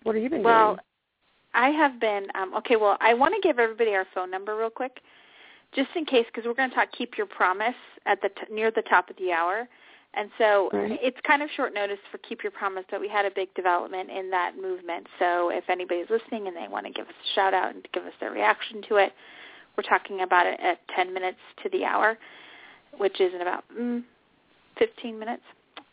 What 0.03 0.17
have 0.17 0.25
you 0.25 0.31
been 0.31 0.43
well, 0.43 0.75
doing? 0.75 0.81
I 1.55 1.71
have 1.71 2.01
been 2.01 2.27
um, 2.35 2.55
okay. 2.55 2.77
Well, 2.77 2.97
I 3.01 3.15
want 3.15 3.35
to 3.35 3.47
give 3.47 3.59
everybody 3.59 3.91
our 3.91 4.07
phone 4.15 4.31
number 4.31 4.57
real 4.57 4.71
quick, 4.71 5.01
just 5.75 5.91
in 5.97 6.05
case, 6.05 6.27
because 6.27 6.47
we're 6.47 6.55
going 6.55 6.71
to 6.71 6.75
talk 6.75 6.93
keep 6.93 7.17
your 7.17 7.27
promise 7.27 7.75
at 8.07 8.21
the 8.23 8.29
t- 8.29 8.53
near 8.53 8.71
the 8.71 8.83
top 8.83 9.11
of 9.11 9.17
the 9.17 9.33
hour, 9.33 9.69
and 10.15 10.31
so 10.39 10.69
right. 10.73 10.99
it's 11.03 11.17
kind 11.27 11.43
of 11.43 11.49
short 11.57 11.73
notice 11.75 11.99
for 12.11 12.19
keep 12.19 12.43
your 12.43 12.53
promise, 12.53 12.85
but 12.91 13.01
we 13.01 13.09
had 13.09 13.25
a 13.25 13.31
big 13.35 13.53
development 13.55 14.11
in 14.11 14.31
that 14.31 14.53
movement. 14.61 15.07
So 15.19 15.49
if 15.51 15.65
anybody's 15.71 16.11
listening 16.11 16.49
and 16.49 16.57
they 16.57 16.69
want 16.69 16.87
to 16.87 16.93
give 16.93 17.07
us 17.07 17.15
a 17.15 17.35
shout 17.35 17.55
out 17.55 17.75
and 17.75 17.87
give 17.95 18.05
us 18.05 18.13
their 18.21 18.31
reaction 18.31 18.83
to 18.89 18.97
it, 18.97 19.13
we're 19.77 19.85
talking 19.85 20.21
about 20.21 20.47
it 20.47 20.61
at 20.61 20.81
10 20.95 21.15
minutes 21.15 21.39
to 21.63 21.71
the 21.71 21.85
hour, 21.85 22.19
which 22.99 23.21
is 23.23 23.33
in 23.35 23.41
about 23.41 23.65
mm, 23.75 24.03
15 24.79 25.19
minutes. 25.19 25.43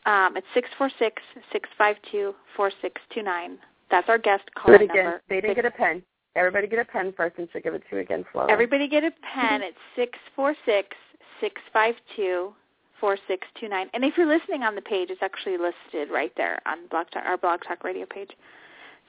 Um, 0.05 0.35
it's 0.35 0.47
six 0.53 0.69
four 0.77 0.89
six 0.97 1.21
six 1.51 1.69
five 1.77 1.97
two 2.11 2.33
four 2.55 2.71
six 2.81 3.01
two 3.13 3.21
nine. 3.21 3.57
That's 3.91 4.07
our 4.09 4.17
guest 4.17 4.43
call 4.55 4.75
again. 4.75 4.87
number. 4.87 5.21
They 5.29 5.41
didn't 5.41 5.55
get 5.55 5.65
a 5.65 5.71
pen. 5.71 6.03
Everybody 6.35 6.67
get 6.67 6.79
a 6.79 6.85
pen 6.85 7.13
first 7.17 7.37
and 7.37 7.47
she'll 7.51 7.61
give 7.61 7.73
it 7.73 7.83
to 7.89 7.95
you 7.95 8.01
again 8.01 8.23
slowly. 8.31 8.51
Everybody 8.51 8.87
get 8.87 9.03
a 9.03 9.11
pen. 9.33 9.61
it's 9.61 9.77
six 9.95 10.17
four 10.35 10.55
six 10.65 10.95
six 11.41 11.59
five 11.73 11.95
two 12.15 12.53
four 12.99 13.17
six 13.27 13.47
two 13.59 13.67
nine. 13.67 13.87
And 13.93 14.03
if 14.03 14.13
you're 14.17 14.27
listening 14.27 14.63
on 14.63 14.75
the 14.75 14.81
page, 14.81 15.09
it's 15.09 15.23
actually 15.23 15.57
listed 15.57 16.09
right 16.11 16.31
there 16.37 16.59
on 16.65 16.87
Blog 16.89 17.07
Talk, 17.11 17.23
our 17.25 17.37
Blog 17.37 17.61
Talk 17.67 17.83
Radio 17.83 18.05
page. 18.05 18.29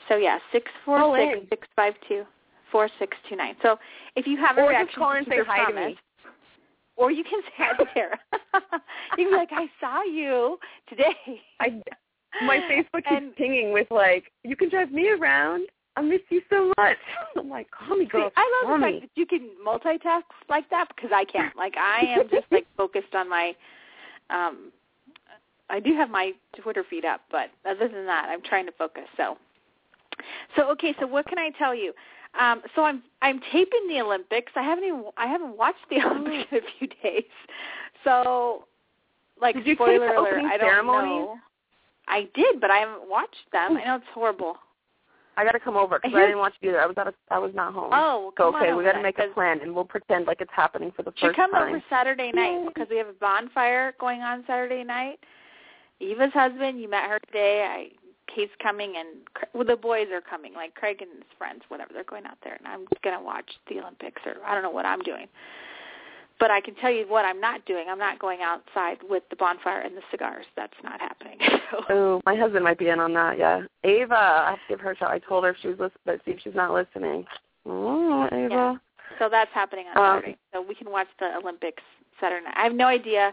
So 0.08 0.16
yeah, 0.16 0.38
six 0.50 0.70
four 0.84 1.16
six 1.16 1.46
six 1.50 1.68
five 1.76 1.94
two 2.08 2.24
four 2.72 2.88
six 2.98 3.16
two 3.28 3.36
nine. 3.36 3.54
So 3.62 3.78
if 4.16 4.26
you 4.26 4.38
have 4.38 4.56
a 4.56 4.62
or 4.62 4.68
reaction, 4.68 4.86
just 4.88 4.98
call 4.98 5.12
and 5.12 5.26
say 5.28 5.38
hi 5.46 5.70
to 5.70 5.74
me. 5.74 5.98
Or 6.96 7.10
you 7.10 7.24
can 7.24 7.40
say 7.42 7.52
hi 7.58 7.76
to 7.76 7.84
Tara. 7.94 8.18
you 9.18 9.24
can 9.24 9.30
be 9.30 9.36
like, 9.36 9.50
I 9.52 9.66
saw 9.80 10.02
you 10.02 10.58
today. 10.88 11.14
I 11.60 11.80
my 12.46 12.58
Facebook 12.58 13.02
And- 13.10 13.34
pinging 13.36 13.72
with 13.72 13.90
like, 13.90 14.24
you 14.44 14.56
can 14.56 14.68
drive 14.68 14.92
me 14.92 15.10
around. 15.10 15.66
I 15.96 16.02
miss 16.02 16.20
you 16.30 16.40
so 16.48 16.72
much. 16.78 16.96
I'm 17.36 17.50
like, 17.50 17.68
call 17.70 17.96
me, 17.96 18.06
girl. 18.06 18.28
See, 18.28 18.34
I 18.36 18.60
call 18.62 18.70
love 18.72 18.80
the 18.80 18.86
me. 18.86 19.00
fact 19.00 19.02
that 19.14 19.20
you 19.20 19.26
can 19.26 19.50
multitask 19.66 20.22
like 20.48 20.68
that 20.70 20.86
because 20.94 21.10
I 21.12 21.24
can't. 21.24 21.54
Like 21.56 21.74
I 21.76 22.00
am 22.20 22.28
just 22.30 22.46
like 22.50 22.66
focused 22.76 23.14
on 23.14 23.28
my. 23.28 23.54
um 24.30 24.70
I 25.68 25.78
do 25.78 25.94
have 25.94 26.10
my 26.10 26.32
Twitter 26.60 26.84
feed 26.90 27.04
up, 27.04 27.20
but 27.30 27.50
other 27.64 27.86
than 27.86 28.04
that, 28.06 28.28
I'm 28.28 28.42
trying 28.42 28.66
to 28.66 28.72
focus. 28.72 29.04
So, 29.16 29.38
so 30.56 30.68
okay. 30.72 30.94
So 30.98 31.06
what 31.06 31.26
can 31.26 31.38
I 31.38 31.50
tell 31.58 31.74
you? 31.74 31.92
Um, 32.40 32.62
so 32.74 32.82
I'm 32.84 33.02
I'm 33.22 33.40
taping 33.52 33.86
the 33.88 34.00
Olympics. 34.00 34.52
I 34.56 34.62
haven't 34.62 34.84
even 34.84 35.04
I 35.16 35.26
haven't 35.26 35.56
watched 35.56 35.84
the 35.90 35.96
Olympics 36.04 36.48
in 36.52 36.58
a 36.58 36.60
few 36.78 36.88
days. 37.02 37.24
So, 38.04 38.64
like 39.40 39.54
Did 39.56 39.66
you 39.66 39.74
spoiler 39.74 40.14
alert, 40.14 40.44
I 40.44 40.56
don't 40.56 40.60
ceremonies? 40.60 41.08
know. 41.10 41.34
I 42.10 42.28
did, 42.34 42.60
but 42.60 42.70
I 42.70 42.78
haven't 42.78 43.08
watched 43.08 43.36
them. 43.52 43.76
I 43.76 43.84
know 43.84 43.96
it's 43.96 44.04
horrible. 44.12 44.56
I 45.36 45.44
got 45.44 45.52
to 45.52 45.60
come 45.60 45.76
over 45.76 45.98
because 46.02 46.14
I 46.14 46.26
didn't 46.26 46.38
watch 46.38 46.54
it 46.60 46.68
either. 46.68 46.80
I 46.80 46.86
was 46.86 46.98
out 46.98 47.06
of, 47.06 47.14
I 47.30 47.38
was 47.38 47.52
not 47.54 47.72
home. 47.72 47.90
Oh, 47.92 48.32
so 48.36 48.44
come 48.44 48.54
on 48.56 48.62
okay, 48.62 48.72
over 48.72 48.78
we 48.78 48.84
got 48.84 48.92
to 48.92 49.02
make 49.02 49.18
a 49.18 49.28
plan 49.32 49.60
and 49.62 49.74
we'll 49.74 49.84
pretend 49.84 50.26
like 50.26 50.40
it's 50.40 50.50
happening 50.54 50.92
for 50.94 51.02
the 51.02 51.12
first 51.12 51.36
come 51.36 51.52
time. 51.52 51.68
over 51.68 51.82
Saturday 51.88 52.30
night 52.32 52.66
because 52.66 52.88
we 52.90 52.98
have 52.98 53.08
a 53.08 53.14
bonfire 53.14 53.94
going 53.98 54.20
on 54.20 54.44
Saturday 54.46 54.84
night. 54.84 55.18
Eva's 56.00 56.32
husband, 56.32 56.80
you 56.80 56.90
met 56.90 57.08
her 57.08 57.18
today. 57.20 57.64
I 57.66 57.88
Kate's 58.34 58.52
coming 58.62 58.94
and 58.96 59.08
well, 59.54 59.64
the 59.64 59.76
boys 59.76 60.06
are 60.12 60.20
coming, 60.20 60.54
like 60.54 60.74
Craig 60.74 60.98
and 61.00 61.10
his 61.12 61.24
friends, 61.38 61.62
whatever. 61.68 61.92
They're 61.92 62.04
going 62.04 62.26
out 62.26 62.38
there, 62.44 62.54
and 62.54 62.66
I'm 62.66 62.86
gonna 63.02 63.22
watch 63.22 63.50
the 63.68 63.80
Olympics, 63.80 64.22
or 64.24 64.36
I 64.46 64.54
don't 64.54 64.62
know 64.62 64.70
what 64.70 64.86
I'm 64.86 65.00
doing. 65.00 65.26
But 66.40 66.50
I 66.50 66.60
can 66.60 66.74
tell 66.76 66.90
you 66.90 67.04
what 67.06 67.24
I'm 67.26 67.38
not 67.40 67.64
doing. 67.66 67.84
I'm 67.90 67.98
not 67.98 68.18
going 68.18 68.40
outside 68.42 68.96
with 69.08 69.22
the 69.30 69.36
bonfire 69.36 69.80
and 69.82 69.94
the 69.96 70.00
cigars. 70.10 70.46
That's 70.56 70.72
not 70.82 71.00
happening. 71.00 71.38
So, 71.70 71.84
Oh, 71.88 72.20
my 72.26 72.34
husband 72.34 72.64
might 72.64 72.78
be 72.80 72.88
in 72.88 72.98
on 72.98 73.12
that. 73.14 73.38
Yeah, 73.38 73.62
Ava. 73.84 74.14
I 74.16 74.50
have 74.50 74.58
to 74.58 74.64
give 74.70 74.80
her 74.80 74.90
a 74.90 74.96
shout. 74.96 75.10
I 75.12 75.20
told 75.20 75.44
her 75.44 75.50
if 75.50 75.56
she 75.62 75.68
was 75.68 75.78
listening, 75.78 76.00
but 76.04 76.20
see 76.24 76.32
if 76.32 76.40
she's 76.42 76.54
not 76.56 76.72
listening. 76.74 77.24
Oh, 77.64 78.24
Ava. 78.32 78.48
Yeah. 78.50 78.74
so 79.20 79.28
that's 79.30 79.52
happening 79.54 79.84
on 79.94 79.98
Um, 80.02 80.16
Saturday. 80.20 80.38
So 80.52 80.62
we 80.62 80.74
can 80.74 80.90
watch 80.90 81.06
the 81.20 81.36
Olympics 81.36 81.82
Saturday 82.20 82.44
night. 82.44 82.54
I 82.56 82.64
have 82.64 82.74
no 82.74 82.86
idea 82.86 83.32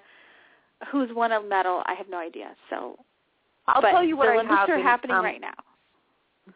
who's 0.91 1.09
won 1.15 1.31
a 1.31 1.41
medal. 1.41 1.81
I 1.87 1.93
have 1.95 2.09
no 2.09 2.17
idea. 2.19 2.51
So 2.69 2.97
I'll 3.67 3.81
but 3.81 3.89
tell 3.91 4.03
you 4.03 4.15
what 4.17 4.25
the 4.25 4.31
I 4.33 4.35
Olympics 4.35 4.59
have 4.59 4.69
are 4.69 4.75
been, 4.75 4.83
happening 4.85 5.15
um, 5.15 5.25
right 5.25 5.41
now. 5.41 5.53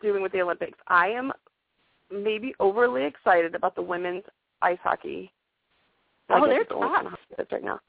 doing 0.03 0.21
with 0.21 0.33
the 0.33 0.41
Olympics. 0.41 0.77
I 0.87 1.07
am 1.07 1.31
maybe 2.11 2.53
overly 2.59 3.05
excited 3.05 3.55
about 3.55 3.73
the 3.75 3.81
women's 3.81 4.23
ice 4.61 4.77
hockey. 4.83 5.31
I 6.31 6.37
Oh, 6.37 6.41
guess 6.41 6.49
they're 6.49 6.61
it's 6.61 6.69
the 6.69 6.75
only 6.75 6.87
kind 6.89 7.07
of 7.07 7.11
tough. 7.11 7.19
hockey 7.19 7.35
that's 7.37 7.51
right 7.51 7.63
now. 7.63 7.79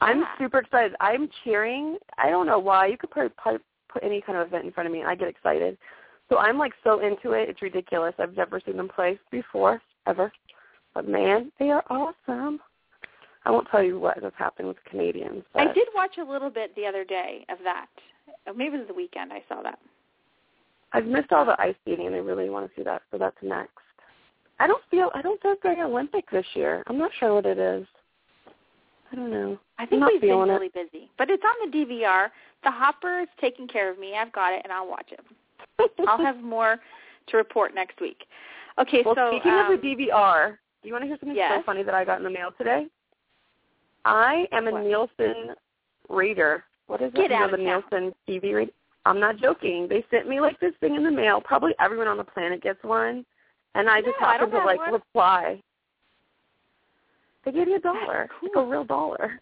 I'm 0.00 0.20
Yeah. 0.20 0.38
super 0.38 0.58
excited. 0.58 0.94
I'm 1.00 1.28
cheering. 1.44 1.98
I 2.18 2.30
don't 2.30 2.46
know 2.46 2.58
why. 2.58 2.86
You 2.86 2.96
could 2.96 3.10
probably, 3.10 3.30
probably 3.36 3.60
put 3.88 4.02
any 4.02 4.20
kind 4.20 4.38
of 4.38 4.46
event 4.46 4.64
in 4.64 4.72
front 4.72 4.86
of 4.86 4.92
me, 4.92 5.00
and 5.00 5.08
I 5.08 5.14
get 5.14 5.28
excited. 5.28 5.76
So 6.28 6.38
I'm 6.38 6.58
like 6.58 6.72
so 6.84 7.00
into 7.00 7.32
it. 7.32 7.48
It's 7.48 7.60
ridiculous. 7.60 8.14
I've 8.18 8.36
never 8.36 8.60
seen 8.60 8.76
them 8.76 8.88
play 8.88 9.18
before, 9.30 9.82
ever. 10.06 10.32
But 10.94 11.08
man, 11.08 11.52
they 11.58 11.70
are 11.70 11.84
awesome. 11.90 12.60
I 13.44 13.50
won't 13.50 13.68
tell 13.70 13.82
you 13.82 13.98
what 13.98 14.22
has 14.22 14.32
happened 14.36 14.68
with 14.68 14.76
the 14.84 14.90
Canadians. 14.90 15.44
But 15.52 15.68
I 15.68 15.72
did 15.72 15.88
watch 15.94 16.18
a 16.18 16.24
little 16.24 16.50
bit 16.50 16.74
the 16.76 16.86
other 16.86 17.04
day 17.04 17.44
of 17.48 17.58
that. 17.64 17.86
Uh, 18.46 18.52
Maybe 18.52 18.76
it 18.76 18.80
was 18.80 18.88
the 18.88 18.94
weekend 18.94 19.32
I 19.32 19.42
saw 19.48 19.62
that. 19.62 19.78
I've 20.92 21.06
missed 21.06 21.32
all 21.32 21.44
the 21.44 21.60
ice 21.60 21.74
skating, 21.82 22.06
and 22.06 22.14
I 22.16 22.18
really 22.18 22.48
want 22.50 22.68
to 22.68 22.72
see 22.76 22.82
that. 22.84 23.02
So 23.10 23.18
that's 23.18 23.36
next. 23.42 23.72
I 24.60 24.66
don't 24.66 24.82
feel. 24.90 25.10
I 25.14 25.22
don't 25.22 25.40
feel 25.40 25.56
very 25.62 25.80
Olympic 25.80 26.30
this 26.30 26.44
year. 26.54 26.84
I'm 26.86 26.98
not 26.98 27.10
sure 27.18 27.34
what 27.34 27.46
it 27.46 27.58
is. 27.58 27.86
I 29.10 29.16
don't 29.16 29.30
know. 29.30 29.58
I 29.78 29.86
think 29.86 30.04
we've 30.04 30.20
been 30.20 30.30
feeling 30.30 30.50
it. 30.50 30.52
really 30.52 30.68
busy, 30.68 31.10
but 31.18 31.30
it's 31.30 31.42
on 31.42 31.70
the 31.70 31.76
DVR. 31.76 32.28
The 32.62 32.70
Hopper 32.70 33.20
is 33.20 33.28
taking 33.40 33.66
care 33.66 33.90
of 33.90 33.98
me. 33.98 34.14
I've 34.14 34.32
got 34.32 34.52
it, 34.52 34.60
and 34.62 34.72
I'll 34.72 34.86
watch 34.86 35.10
it. 35.10 35.20
I'll 36.08 36.18
have 36.18 36.36
more 36.36 36.78
to 37.28 37.36
report 37.36 37.74
next 37.74 38.00
week. 38.00 38.24
Okay, 38.78 39.02
well, 39.04 39.14
so 39.14 39.30
speaking 39.32 39.52
um, 39.52 39.72
of 39.72 39.80
the 39.80 39.86
DVR, 39.86 40.56
do 40.82 40.88
you 40.88 40.92
want 40.92 41.02
to 41.02 41.08
hear 41.08 41.16
something 41.18 41.36
yes. 41.36 41.52
so 41.56 41.62
funny 41.64 41.82
that 41.82 41.94
I 41.94 42.04
got 42.04 42.18
in 42.18 42.24
the 42.24 42.30
mail 42.30 42.50
today? 42.56 42.86
I 44.04 44.46
am 44.52 44.68
a 44.68 44.72
What? 44.72 44.84
Nielsen 44.84 45.54
reader. 46.08 46.64
What 46.86 47.00
is 47.02 47.12
Get 47.14 47.26
it? 47.26 47.30
You 47.32 47.38
know, 47.40 47.50
the. 47.50 47.56
Nielsen 47.56 48.14
TV 48.28 48.54
reader. 48.54 48.72
I'm 49.06 49.18
not 49.18 49.38
joking. 49.38 49.86
They 49.88 50.04
sent 50.10 50.28
me 50.28 50.40
like 50.40 50.60
this 50.60 50.74
thing 50.80 50.94
in 50.94 51.02
the 51.02 51.10
mail. 51.10 51.40
Probably 51.40 51.72
everyone 51.80 52.06
on 52.06 52.18
the 52.18 52.24
planet 52.24 52.62
gets 52.62 52.82
one, 52.84 53.24
and 53.74 53.88
I 53.88 54.00
just 54.00 54.16
No, 54.20 54.26
happened 54.26 54.52
don't 54.52 54.60
to 54.60 54.66
like 54.66 54.78
one. 54.78 54.92
reply. 54.92 55.62
They 57.44 57.52
gave 57.52 57.68
you 57.68 57.76
a 57.76 57.80
dollar, 57.80 58.28
cool. 58.40 58.50
like 58.54 58.64
a 58.66 58.68
real 58.68 58.84
dollar. 58.84 59.40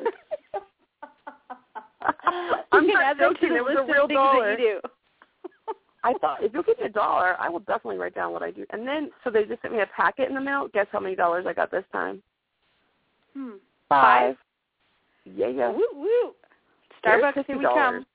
I'm 2.72 2.86
not 2.86 3.02
add 3.02 3.18
that 3.18 3.28
to 3.28 3.34
joking. 3.34 3.56
It 3.56 3.64
was 3.64 3.76
a 3.78 3.92
real 3.92 4.06
dollar. 4.08 4.50
that 4.56 4.60
you 4.60 4.80
do. 4.82 4.88
I 6.02 6.12
thought 6.20 6.42
if 6.42 6.52
you'll 6.52 6.62
give 6.64 6.78
me 6.78 6.84
a 6.86 6.90
dollar, 6.90 7.34
I 7.40 7.48
will 7.48 7.60
definitely 7.60 7.96
write 7.96 8.14
down 8.14 8.32
what 8.32 8.42
I 8.42 8.50
do. 8.50 8.66
And 8.70 8.86
then, 8.86 9.10
so 9.22 9.30
they 9.30 9.44
just 9.44 9.62
sent 9.62 9.72
me 9.72 9.80
a 9.80 9.86
packet 9.86 10.28
in 10.28 10.34
the 10.34 10.40
mail. 10.40 10.68
Guess 10.74 10.86
how 10.92 11.00
many 11.00 11.14
dollars 11.16 11.46
I 11.48 11.54
got 11.54 11.70
this 11.70 11.84
time? 11.92 12.22
Hmm. 13.34 13.52
Five. 13.88 14.36
Yeah, 15.24 15.48
yeah. 15.48 15.70
Woo 15.70 15.86
woo. 15.94 16.34
Starbucks, 17.02 17.46
here 17.46 17.56
we 17.58 17.64
$50. 17.64 17.74
come. 17.74 18.06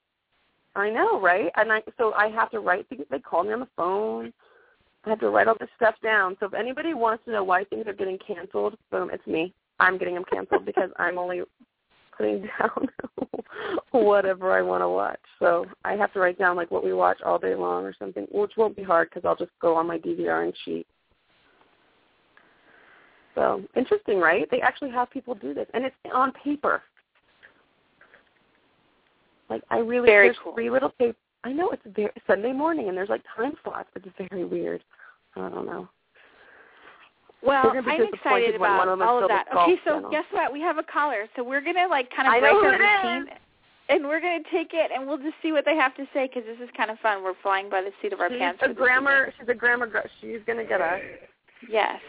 I 0.76 0.88
know, 0.90 1.20
right? 1.20 1.50
And 1.56 1.72
I 1.72 1.82
so 1.98 2.12
I 2.12 2.28
have 2.28 2.50
to 2.52 2.60
write. 2.60 2.86
They 3.10 3.18
call 3.18 3.42
me 3.42 3.52
on 3.52 3.60
the 3.60 3.68
phone. 3.76 4.32
I 5.04 5.10
have 5.10 5.20
to 5.20 5.30
write 5.30 5.48
all 5.48 5.56
this 5.58 5.68
stuff 5.76 5.94
down. 6.02 6.36
So 6.40 6.46
if 6.46 6.54
anybody 6.54 6.94
wants 6.94 7.24
to 7.24 7.32
know 7.32 7.44
why 7.44 7.64
things 7.64 7.86
are 7.86 7.92
getting 7.92 8.18
canceled, 8.18 8.76
boom, 8.90 9.10
it's 9.12 9.26
me. 9.26 9.54
I'm 9.78 9.96
getting 9.96 10.14
them 10.14 10.24
canceled 10.30 10.66
because 10.66 10.90
I'm 10.98 11.18
only 11.18 11.42
putting 12.16 12.42
down 12.58 12.88
whatever 13.92 14.52
I 14.52 14.62
want 14.62 14.82
to 14.82 14.88
watch. 14.88 15.20
So 15.38 15.66
I 15.84 15.94
have 15.94 16.12
to 16.12 16.20
write 16.20 16.38
down 16.38 16.56
like 16.56 16.70
what 16.70 16.84
we 16.84 16.92
watch 16.92 17.20
all 17.24 17.38
day 17.38 17.54
long 17.54 17.84
or 17.84 17.94
something, 17.98 18.26
which 18.30 18.52
won't 18.56 18.76
be 18.76 18.82
hard 18.82 19.08
because 19.08 19.24
I'll 19.26 19.36
just 19.36 19.52
go 19.60 19.74
on 19.74 19.86
my 19.86 19.98
DVR 19.98 20.44
and 20.44 20.54
cheat. 20.64 20.86
So 23.34 23.62
interesting, 23.74 24.18
right? 24.18 24.46
They 24.50 24.60
actually 24.60 24.90
have 24.90 25.10
people 25.10 25.34
do 25.34 25.54
this, 25.54 25.66
and 25.72 25.84
it's 25.84 25.96
on 26.12 26.32
paper. 26.32 26.82
Like 29.48 29.62
I 29.70 29.78
really 29.78 30.06
Very 30.06 30.28
there's 30.28 30.36
cool. 30.42 30.52
three 30.54 30.68
little 30.68 30.90
paper. 30.90 31.16
I 31.44 31.52
know 31.52 31.70
it's 31.70 31.82
very 31.94 32.10
Sunday 32.26 32.52
morning, 32.52 32.88
and 32.88 32.96
there's 32.96 33.08
like 33.08 33.22
time 33.36 33.54
slots. 33.64 33.88
It's 33.96 34.06
very 34.30 34.44
weird. 34.44 34.82
I 35.36 35.48
don't 35.48 35.66
know. 35.66 35.88
Well, 37.42 37.62
They're 37.72 37.82
gonna 37.82 37.96
be 37.96 38.04
I'm 38.04 38.14
excited 38.14 38.54
about 38.54 38.78
one 38.78 38.88
of 38.88 38.98
them 38.98 39.08
all 39.08 39.22
of 39.22 39.28
that. 39.28 39.46
Okay, 39.56 39.76
so 39.84 39.94
channel. 39.94 40.10
guess 40.10 40.24
what? 40.32 40.52
We 40.52 40.60
have 40.60 40.76
a 40.76 40.82
caller, 40.82 41.26
so 41.36 41.42
we're 41.42 41.62
gonna 41.62 41.88
like 41.88 42.10
kind 42.14 42.28
of 42.28 42.34
I 42.34 42.40
break 42.40 42.52
know 42.52 42.64
our 42.64 42.72
routine, 42.72 43.34
and 43.88 44.04
we're 44.06 44.20
gonna 44.20 44.44
take 44.52 44.74
it, 44.74 44.90
and 44.94 45.06
we'll 45.06 45.16
just 45.16 45.36
see 45.42 45.52
what 45.52 45.64
they 45.64 45.76
have 45.76 45.94
to 45.96 46.06
say 46.12 46.26
because 46.28 46.44
this 46.44 46.58
is 46.62 46.68
kind 46.76 46.90
of 46.90 46.98
fun. 46.98 47.24
We're 47.24 47.32
flying 47.42 47.70
by 47.70 47.80
the 47.80 47.92
seat 48.02 48.12
of 48.12 48.20
our 48.20 48.28
She's 48.28 48.38
pants. 48.38 48.60
a 48.62 48.66
for 48.66 48.74
this 48.74 48.76
grammar. 48.76 49.32
She's 49.38 49.48
a 49.48 49.54
grammar. 49.54 49.86
Gr- 49.86 49.98
she's 50.20 50.40
gonna 50.46 50.64
get 50.64 50.82
us. 50.82 51.00
Yes. 51.70 52.00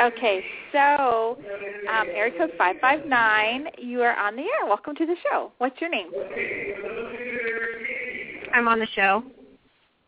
Okay, 0.00 0.44
so 0.72 1.38
um, 1.90 2.06
area 2.14 2.36
code 2.38 2.52
five 2.56 2.76
five 2.80 3.04
nine. 3.06 3.66
You 3.78 4.02
are 4.02 4.16
on 4.16 4.36
the 4.36 4.42
air. 4.42 4.66
Welcome 4.66 4.94
to 4.96 5.06
the 5.06 5.16
show. 5.28 5.50
What's 5.58 5.80
your 5.80 5.90
name? 5.90 6.10
I'm 8.52 8.68
on 8.68 8.78
the 8.78 8.86
show. 8.94 9.24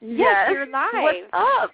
Yes, 0.00 0.50
you're 0.50 0.66
live. 0.66 0.92
What's 0.92 1.18
up? 1.32 1.70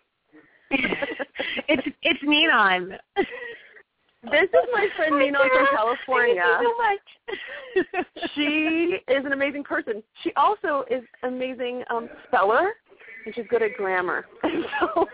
it's 0.70 1.82
it's 2.02 2.20
Ninon. 2.22 2.96
This 3.16 4.44
is 4.44 4.68
my 4.72 4.86
friend 4.96 5.18
Nina 5.18 5.38
from 5.38 5.66
California. 5.74 6.42
Thank 6.44 6.62
you 6.62 7.84
so 7.86 8.14
much. 8.14 8.30
She 8.34 8.98
is 9.12 9.24
an 9.24 9.32
amazing 9.32 9.64
person. 9.64 10.02
She 10.22 10.32
also 10.36 10.84
is 10.90 11.02
an 11.22 11.34
amazing 11.34 11.82
um, 11.90 12.08
speller, 12.28 12.72
and 13.24 13.34
she's 13.34 13.46
good 13.48 13.62
at 13.62 13.74
grammar. 13.76 14.26
so 14.80 15.06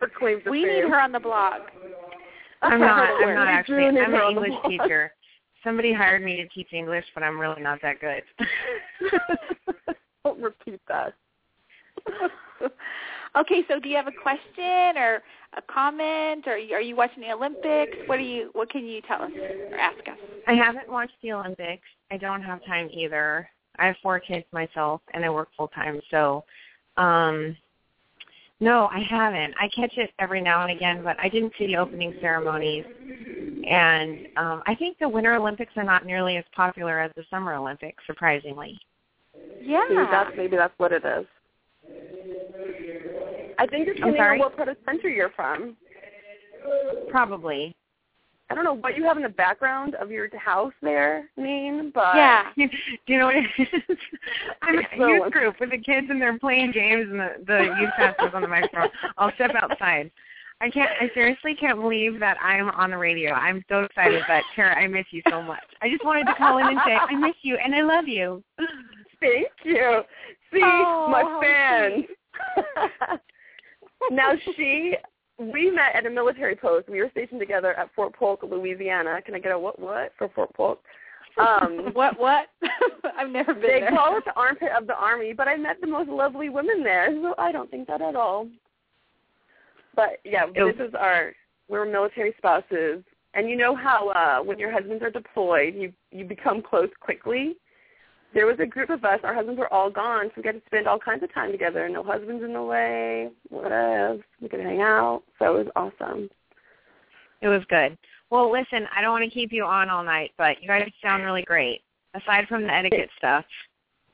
her 0.00 0.10
claim 0.18 0.40
to 0.42 0.50
We 0.50 0.64
fame. 0.64 0.74
need 0.74 0.90
her 0.90 1.00
on 1.00 1.12
the 1.12 1.20
blog. 1.20 1.62
I'm 2.62 2.80
not. 2.80 3.22
I'm 3.22 3.34
not 3.34 3.46
actually. 3.46 3.84
I'm 3.84 3.96
an 3.96 4.30
English 4.30 4.54
teacher. 4.66 5.12
Somebody 5.62 5.92
hired 5.92 6.22
me 6.22 6.36
to 6.36 6.48
teach 6.48 6.72
English, 6.72 7.04
but 7.14 7.22
I'm 7.22 7.38
really 7.38 7.62
not 7.62 7.80
that 7.82 8.00
good. 8.00 8.22
Don't 10.26 10.42
repeat 10.42 10.80
that. 10.88 11.14
okay, 13.38 13.64
so 13.68 13.78
do 13.78 13.88
you 13.88 13.94
have 13.94 14.08
a 14.08 14.12
question 14.12 14.96
or 14.96 15.22
a 15.56 15.62
comment, 15.72 16.48
or 16.48 16.54
are 16.54 16.80
you 16.80 16.96
watching 16.96 17.22
the 17.22 17.32
Olympics? 17.32 17.96
What 18.06 18.18
are 18.18 18.22
you? 18.22 18.50
What 18.54 18.70
can 18.70 18.84
you 18.84 19.00
tell 19.02 19.22
us 19.22 19.30
or 19.70 19.78
ask 19.78 20.00
us? 20.08 20.18
I 20.48 20.54
haven't 20.54 20.90
watched 20.90 21.14
the 21.22 21.32
Olympics. 21.32 21.86
I 22.10 22.16
don't 22.16 22.42
have 22.42 22.64
time 22.66 22.88
either. 22.92 23.48
I 23.78 23.86
have 23.86 23.96
four 24.02 24.18
kids 24.18 24.44
myself, 24.52 25.00
and 25.14 25.24
I 25.24 25.30
work 25.30 25.48
full 25.56 25.68
time. 25.68 26.00
So, 26.10 26.44
um, 26.96 27.56
no, 28.58 28.88
I 28.90 28.98
haven't. 28.98 29.54
I 29.60 29.68
catch 29.68 29.96
it 29.96 30.10
every 30.18 30.40
now 30.40 30.62
and 30.62 30.72
again, 30.72 31.04
but 31.04 31.16
I 31.20 31.28
didn't 31.28 31.52
see 31.56 31.68
the 31.68 31.76
opening 31.76 32.14
ceremonies. 32.20 32.84
And 33.68 34.26
um, 34.36 34.62
I 34.66 34.74
think 34.74 34.98
the 34.98 35.08
Winter 35.08 35.34
Olympics 35.34 35.72
are 35.76 35.84
not 35.84 36.04
nearly 36.04 36.36
as 36.36 36.44
popular 36.52 36.98
as 36.98 37.12
the 37.14 37.22
Summer 37.30 37.54
Olympics, 37.54 38.02
surprisingly. 38.08 38.80
Yeah. 39.60 39.82
See, 39.88 39.94
that's 39.94 40.30
maybe 40.36 40.56
that's 40.56 40.74
what 40.78 40.92
it 40.92 41.04
is. 41.04 41.26
I 43.58 43.66
think 43.66 43.88
it's 43.88 43.98
depending 43.98 44.20
on 44.20 44.38
what 44.38 44.56
part 44.56 44.68
of 44.68 44.76
the 44.76 44.84
country 44.84 45.16
you're 45.16 45.30
from. 45.30 45.76
Probably. 47.10 47.74
I 48.48 48.54
don't 48.54 48.64
know 48.64 48.74
what 48.74 48.96
you 48.96 49.02
have 49.04 49.16
in 49.16 49.24
the 49.24 49.28
background 49.28 49.96
of 49.96 50.10
your 50.10 50.28
house 50.38 50.72
there, 50.80 51.28
Maine, 51.36 51.90
but 51.92 52.14
yeah. 52.14 52.44
Do 52.56 52.68
you 53.06 53.18
know 53.18 53.26
what 53.26 53.36
it 53.36 53.46
is? 53.58 53.96
I'm 54.62 54.78
a 54.78 54.96
youth 54.96 55.32
group 55.32 55.58
with 55.58 55.70
the 55.70 55.78
kids 55.78 56.06
and 56.10 56.22
they're 56.22 56.38
playing 56.38 56.70
games 56.70 57.08
and 57.10 57.18
the, 57.18 57.30
the 57.44 57.74
youth 57.80 57.90
pastor's 57.96 58.34
on 58.34 58.42
the 58.42 58.48
microphone. 58.48 58.88
I'll 59.18 59.32
step 59.34 59.50
outside. 59.60 60.12
I 60.60 60.70
can't. 60.70 60.88
I 61.00 61.10
seriously 61.12 61.54
can't 61.54 61.78
believe 61.78 62.18
that 62.20 62.38
I'm 62.40 62.70
on 62.70 62.90
the 62.90 62.96
radio. 62.96 63.32
I'm 63.32 63.62
so 63.68 63.80
excited, 63.80 64.22
but 64.26 64.42
Tara, 64.54 64.74
I 64.74 64.86
miss 64.86 65.04
you 65.10 65.20
so 65.28 65.42
much. 65.42 65.64
I 65.82 65.90
just 65.90 66.04
wanted 66.04 66.26
to 66.28 66.34
call 66.34 66.58
in 66.58 66.66
and 66.68 66.78
say 66.86 66.94
I 66.94 67.14
miss 67.14 67.34
you 67.42 67.56
and 67.56 67.74
I 67.74 67.82
love 67.82 68.08
you. 68.08 68.42
Thank 69.20 69.48
you. 69.64 70.02
See, 70.52 70.60
oh, 70.62 71.08
my 71.10 71.40
fans. 71.42 72.04
now 74.10 74.32
she, 74.54 74.94
we 75.38 75.70
met 75.70 75.94
at 75.94 76.06
a 76.06 76.10
military 76.10 76.56
post. 76.56 76.88
We 76.88 77.00
were 77.00 77.10
stationed 77.10 77.40
together 77.40 77.74
at 77.74 77.90
Fort 77.94 78.14
Polk, 78.14 78.42
Louisiana. 78.42 79.20
Can 79.22 79.34
I 79.34 79.38
get 79.38 79.52
a 79.52 79.58
what 79.58 79.78
what 79.78 80.12
for 80.18 80.28
Fort 80.34 80.54
Polk? 80.54 80.80
Um, 81.38 81.90
what 81.92 82.18
what? 82.18 82.46
I've 83.18 83.30
never 83.30 83.54
been 83.54 83.62
they 83.62 83.80
there. 83.80 83.90
Call 83.90 84.18
it 84.18 84.24
the 84.24 84.34
armpit 84.34 84.70
of 84.78 84.86
the 84.86 84.96
army, 84.96 85.32
but 85.32 85.48
I 85.48 85.56
met 85.56 85.80
the 85.80 85.86
most 85.86 86.08
lovely 86.08 86.48
women 86.48 86.82
there, 86.82 87.08
so 87.22 87.34
I 87.38 87.52
don't 87.52 87.70
think 87.70 87.88
that 87.88 88.02
at 88.02 88.16
all. 88.16 88.48
But 89.94 90.20
yeah, 90.24 90.46
this 90.46 90.76
is 90.76 90.94
our 90.98 91.32
we're 91.68 91.90
military 91.90 92.34
spouses, 92.38 93.02
and 93.34 93.48
you 93.48 93.56
know 93.56 93.74
how 93.74 94.10
uh 94.10 94.44
when 94.44 94.58
your 94.58 94.70
husbands 94.70 95.02
are 95.02 95.10
deployed, 95.10 95.74
you 95.74 95.92
you 96.10 96.24
become 96.24 96.62
close 96.62 96.90
quickly. 97.00 97.56
There 98.36 98.44
was 98.44 98.58
a 98.60 98.66
group 98.66 98.90
of 98.90 99.02
us. 99.02 99.18
Our 99.24 99.32
husbands 99.32 99.58
were 99.58 99.72
all 99.72 99.88
gone, 99.88 100.26
so 100.26 100.32
we 100.36 100.42
got 100.42 100.52
to 100.52 100.60
spend 100.66 100.86
all 100.86 100.98
kinds 100.98 101.22
of 101.22 101.32
time 101.32 101.52
together. 101.52 101.88
No 101.88 102.02
husbands 102.02 102.44
in 102.44 102.52
the 102.52 102.62
way. 102.62 103.30
What 103.48 103.72
else? 103.72 104.20
We 104.42 104.50
could 104.50 104.60
hang 104.60 104.82
out. 104.82 105.22
So 105.38 105.56
it 105.56 105.64
was 105.64 105.72
awesome. 105.74 106.28
It 107.40 107.48
was 107.48 107.62
good. 107.70 107.96
Well, 108.28 108.52
listen, 108.52 108.86
I 108.94 109.00
don't 109.00 109.12
want 109.12 109.24
to 109.24 109.30
keep 109.30 109.52
you 109.52 109.64
on 109.64 109.88
all 109.88 110.04
night, 110.04 110.32
but 110.36 110.60
you 110.60 110.68
guys 110.68 110.86
sound 111.02 111.24
really 111.24 111.44
great. 111.44 111.80
Aside 112.12 112.46
from 112.46 112.64
the 112.64 112.74
etiquette 112.74 113.08
stuff. 113.16 113.46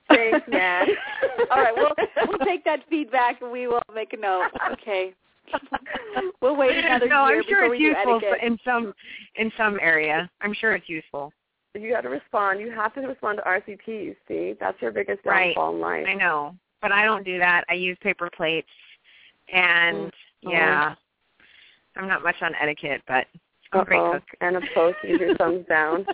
Thanks, 0.08 0.46
man. 0.46 0.86
all 1.50 1.60
right, 1.60 1.74
we'll 1.74 1.92
we'll 2.28 2.38
take 2.46 2.64
that 2.64 2.84
feedback 2.88 3.42
and 3.42 3.50
we 3.50 3.66
will 3.66 3.82
make 3.92 4.12
a 4.12 4.16
note. 4.16 4.50
Okay. 4.70 5.14
we'll 6.40 6.54
wait 6.54 6.76
another 6.84 7.08
no, 7.08 7.26
year 7.26 7.38
I'm 7.38 7.44
sure 7.48 7.62
before 7.62 7.74
it's 7.74 7.82
useful 7.82 8.14
we 8.14 8.20
do 8.20 8.26
etiquette. 8.26 8.46
in 8.46 8.58
some 8.64 8.94
in 9.34 9.50
some 9.56 9.80
area. 9.82 10.30
I'm 10.40 10.54
sure 10.54 10.76
it's 10.76 10.88
useful. 10.88 11.32
You 11.74 11.90
got 11.90 12.02
to 12.02 12.10
respond. 12.10 12.60
You 12.60 12.70
have 12.70 12.94
to 12.94 13.00
respond 13.00 13.38
to 13.38 13.44
RSVPs. 13.44 14.16
See, 14.28 14.54
that's 14.60 14.80
your 14.82 14.90
biggest 14.92 15.20
right. 15.24 15.54
downfall 15.54 15.74
in 15.74 15.80
life. 15.80 16.04
I 16.06 16.14
know, 16.14 16.54
but 16.82 16.92
I 16.92 17.04
don't 17.04 17.24
do 17.24 17.38
that. 17.38 17.64
I 17.70 17.74
use 17.74 17.96
paper 18.02 18.28
plates, 18.36 18.68
and 19.52 20.12
oh. 20.46 20.50
yeah, 20.50 20.94
I'm 21.96 22.08
not 22.08 22.22
much 22.22 22.36
on 22.42 22.52
etiquette, 22.60 23.00
but 23.08 23.26
I'm 23.72 23.80
a 23.80 23.84
great 23.84 24.00
Uh-oh. 24.00 24.12
cook. 24.14 24.22
And 24.42 24.56
a 24.56 24.60
post 24.74 24.96
with 25.02 25.20
your 25.20 25.34
thumbs 25.36 25.64
down. 25.68 26.04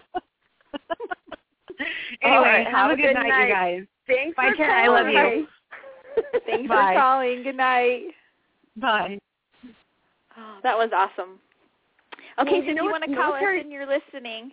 anyway, 2.22 2.38
right, 2.42 2.64
have, 2.66 2.74
have 2.74 2.90
a 2.90 2.92
a 2.92 2.96
good, 2.96 3.02
good 3.02 3.14
night, 3.14 3.28
night. 3.28 3.48
you 3.48 3.54
guys. 3.54 3.82
Thanks 4.06 4.36
Bye, 4.36 4.50
for 4.50 4.56
Karen. 4.56 4.84
I 4.84 4.88
love 4.88 5.09
you. 5.09 5.46
Thanks 6.46 6.68
Bye. 6.68 6.92
for 6.94 7.00
calling. 7.00 7.42
Good 7.42 7.56
night. 7.56 8.02
Bye. 8.76 9.18
Oh, 10.38 10.59
that 10.62 10.76
was 10.76 10.90
awesome. 10.94 11.38
Okay, 12.40 12.52
Well, 12.52 12.61
so 12.61 12.64
you 12.66 12.70
if 12.70 12.76
know 12.76 12.84
you 12.84 12.90
want 12.90 13.04
to 13.04 13.14
call 13.16 13.30
Military- 13.32 13.59
us 13.59 13.64
and 13.64 13.72
you're 13.72 13.86
listening, 13.86 14.52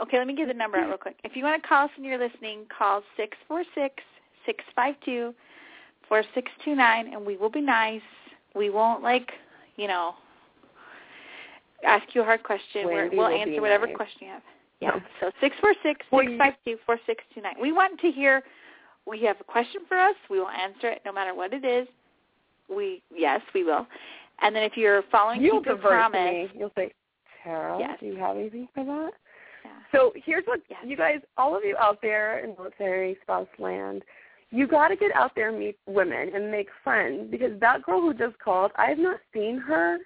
okay, 0.00 0.18
let 0.18 0.26
me 0.26 0.34
give 0.34 0.48
the 0.48 0.54
number 0.54 0.78
out 0.78 0.88
real 0.88 0.96
quick. 0.98 1.16
If 1.24 1.36
you 1.36 1.44
want 1.44 1.62
to 1.62 1.68
call 1.68 1.84
us 1.84 1.90
and 1.96 2.04
you're 2.04 2.18
listening, 2.18 2.66
call 2.76 3.02
six 3.16 3.36
four 3.48 3.64
six 3.74 3.94
six 4.46 4.64
five 4.74 4.94
two 5.04 5.34
four 6.08 6.22
six 6.34 6.50
two 6.64 6.74
nine, 6.74 7.12
and 7.12 7.24
we 7.24 7.36
will 7.36 7.50
be 7.50 7.60
nice. 7.60 8.02
We 8.54 8.70
won't 8.70 9.02
like, 9.02 9.30
you 9.76 9.88
know, 9.88 10.14
ask 11.86 12.04
you 12.14 12.22
a 12.22 12.24
hard 12.24 12.42
question. 12.42 12.86
We're, 12.86 13.10
we'll 13.10 13.26
answer 13.28 13.60
whatever 13.60 13.86
nice. 13.86 13.96
question 13.96 14.18
you 14.20 14.28
have. 14.28 14.42
Yeah. 14.80 14.98
So 15.20 15.30
six 15.40 15.54
four 15.60 15.74
six 15.82 16.04
six 16.10 16.32
five 16.38 16.54
two 16.64 16.76
four 16.84 16.98
six 17.06 17.22
two 17.34 17.40
nine. 17.40 17.54
We 17.60 17.72
want 17.72 18.00
to 18.00 18.10
hear. 18.10 18.42
We 19.04 19.20
have 19.24 19.36
a 19.40 19.44
question 19.44 19.82
for 19.88 19.98
us. 19.98 20.14
We 20.30 20.38
will 20.38 20.48
answer 20.48 20.88
it 20.88 21.02
no 21.04 21.12
matter 21.12 21.34
what 21.34 21.52
it 21.52 21.64
is. 21.64 21.88
We 22.68 23.02
yes, 23.14 23.40
we 23.54 23.64
will. 23.64 23.86
And 24.42 24.54
then 24.54 24.64
if 24.64 24.76
you're 24.76 25.02
following 25.10 25.40
You'll 25.40 25.58
Keep 25.58 25.66
Your 25.66 25.76
Promise, 25.76 26.18
me. 26.20 26.50
You'll 26.56 26.72
say, 26.76 26.92
Tara, 27.42 27.78
Yes. 27.78 27.98
do 28.00 28.06
you 28.06 28.16
have 28.16 28.36
anything 28.36 28.68
for 28.74 28.84
that? 28.84 29.12
So 29.92 30.12
here's 30.24 30.44
what 30.46 30.60
Yes. 30.70 30.80
you 30.86 30.96
guys, 30.96 31.20
all 31.36 31.56
of 31.56 31.64
you 31.64 31.76
out 31.78 32.00
there 32.02 32.38
in 32.40 32.50
military 32.56 33.18
spouse 33.22 33.48
land, 33.58 34.02
you 34.50 34.66
got 34.66 34.88
to 34.88 34.96
get 34.96 35.14
out 35.14 35.32
there 35.34 35.48
and 35.50 35.58
meet 35.58 35.78
women 35.86 36.30
and 36.34 36.50
make 36.50 36.68
friends 36.84 37.30
because 37.30 37.58
that 37.60 37.82
girl 37.82 38.00
who 38.00 38.12
just 38.14 38.38
called, 38.38 38.70
I 38.76 38.86
have 38.86 38.98
not 38.98 39.20
seen 39.32 39.58
her 39.58 39.98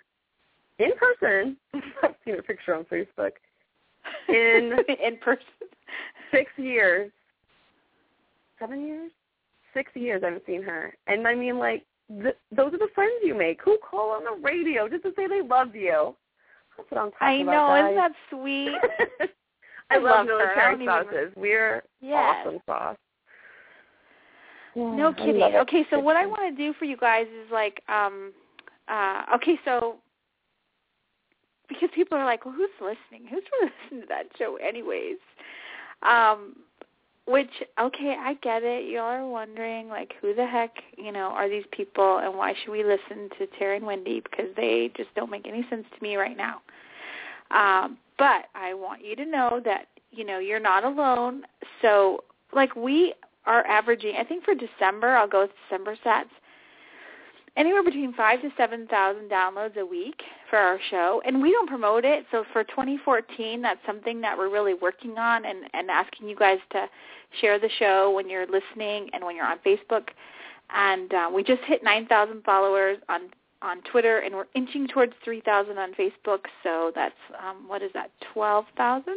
in 0.79 0.91
person. 0.97 1.57
I've 2.03 2.15
seen 2.25 2.35
her 2.37 2.43
picture 2.43 2.75
on 2.75 2.85
Facebook 2.85 3.33
in 4.29 4.77
in 5.05 5.17
person. 5.19 5.45
six 6.31 6.51
years. 6.57 7.11
Seven 8.59 8.87
years? 8.87 9.11
Six 9.75 9.91
years 9.95 10.23
I 10.23 10.27
haven't 10.27 10.47
seen 10.47 10.63
her. 10.63 10.95
And 11.07 11.27
I 11.29 11.35
mean, 11.35 11.59
like, 11.59 11.85
th- 12.09 12.37
those 12.51 12.73
are 12.73 12.79
the 12.79 12.89
friends 12.95 13.13
you 13.23 13.35
make. 13.37 13.61
Who 13.65 13.79
call 13.79 14.11
on 14.13 14.25
the 14.25 14.41
radio 14.43 14.89
just 14.89 15.03
to 15.05 15.13
say 15.17 15.27
they 15.27 15.43
love 15.43 15.75
you? 15.75 16.15
That's 16.77 16.91
what 16.91 17.01
I'm 17.01 17.11
talking 17.13 17.27
I 17.29 17.33
about, 17.43 17.53
know, 17.53 17.69
guys. 17.69 17.85
isn't 17.85 17.97
that 17.97 18.13
sweet? 18.31 19.31
I, 19.91 19.95
I 19.95 19.99
love, 19.99 20.27
love 20.27 20.27
her. 20.27 20.61
I 20.61 20.75
military 20.75 20.87
don't 20.87 21.15
even- 21.15 21.33
We're 21.37 21.83
Yes. 22.01 22.47
awesome 22.47 22.61
sauce. 22.67 22.97
No 24.75 24.97
Yeah, 24.97 25.09
I 25.09 25.13
kidding. 25.13 25.43
Okay, 25.43 25.87
so 25.91 25.99
what 25.99 26.17
I 26.17 26.27
want 26.27 26.43
to 26.43 26.57
do 26.57 26.75
for 26.75 26.85
you 26.85 26.97
guys 26.97 27.27
is 27.29 27.51
like, 27.51 27.83
um, 27.89 28.33
uh, 28.89 29.25
okay, 29.35 29.59
so 29.65 29.97
because 31.69 31.89
people 31.95 32.17
are 32.17 32.25
like, 32.25 32.45
well, 32.45 32.55
who's 32.55 32.71
listening? 32.81 33.29
Who's 33.29 33.43
really 33.53 33.73
listening 33.85 34.03
to 34.03 34.07
that 34.09 34.27
show, 34.39 34.57
anyways? 34.57 35.17
Um, 36.03 36.57
which 37.27 37.51
okay, 37.81 38.17
I 38.19 38.35
get 38.35 38.63
it. 38.63 38.89
Y'all 38.89 39.03
are 39.03 39.27
wondering 39.27 39.89
like, 39.89 40.15
who 40.21 40.35
the 40.35 40.47
heck, 40.47 40.75
you 40.97 41.11
know, 41.11 41.31
are 41.31 41.49
these 41.49 41.65
people, 41.73 42.19
and 42.19 42.37
why 42.37 42.55
should 42.55 42.71
we 42.71 42.85
listen 42.85 43.29
to 43.39 43.47
Terry 43.59 43.79
and 43.79 43.87
Wendy 43.87 44.21
because 44.21 44.55
they 44.57 44.91
just 44.97 45.13
don't 45.17 45.31
make 45.31 45.49
any 45.49 45.67
sense 45.69 45.87
to 45.97 46.03
me 46.03 46.17
right 46.17 46.37
now. 46.37 46.61
Um, 47.51 47.99
but 48.19 48.47
I 48.55 48.75
want 48.75 49.05
you 49.05 49.17
to 49.17 49.25
know 49.25 49.61
that 49.65 49.89
you 50.11 50.25
know 50.25 50.39
you're 50.39 50.61
not 50.61 50.85
alone. 50.85 51.43
So 51.83 52.25
like 52.53 52.75
we 52.77 53.15
are 53.45 53.67
averaging, 53.67 54.17
I 54.19 54.25
think 54.25 54.45
for 54.45 54.55
December, 54.55 55.17
I'll 55.17 55.29
go 55.29 55.43
with 55.43 55.51
December 55.69 55.97
stats, 56.05 56.25
anywhere 57.57 57.83
between 57.83 58.13
five 58.15 58.43
to 58.43 58.51
seven 58.57 58.87
thousand 58.87 59.31
downloads 59.31 59.77
a 59.77 59.87
week 59.87 60.23
for 60.51 60.59
our 60.59 60.79
show, 60.91 61.23
and 61.25 61.41
we 61.41 61.53
don't 61.53 61.69
promote 61.69 62.05
it. 62.05 62.27
So 62.31 62.45
for 62.53 62.65
2014, 62.65 63.63
that's 63.63 63.81
something 63.87 64.21
that 64.21 64.37
we're 64.37 64.51
really 64.51 64.75
working 64.75 65.19
on, 65.19 65.45
and 65.45 65.65
and 65.75 65.91
asking 65.91 66.29
you 66.29 66.37
guys 66.37 66.59
to 66.73 66.87
share 67.41 67.59
the 67.59 67.71
show 67.79 68.13
when 68.15 68.29
you're 68.29 68.47
listening 68.47 69.11
and 69.13 69.25
when 69.25 69.37
you're 69.37 69.47
on 69.47 69.59
Facebook. 69.65 70.09
And 70.75 71.15
uh, 71.15 71.31
we 71.33 71.45
just 71.45 71.63
hit 71.63 71.85
9,000 71.85 72.43
followers 72.43 72.99
on 73.09 73.31
on 73.63 73.83
Twitter, 73.91 74.19
and 74.19 74.35
we're 74.35 74.47
inching 74.55 74.87
towards 74.89 75.13
3,000 75.25 75.79
on 75.79 75.95
Facebook. 75.95 76.41
So 76.63 76.93
that's 76.95 77.15
um, 77.43 77.69
what 77.69 77.83
is 77.83 77.91
that, 77.95 78.11
12,000? 78.33 79.15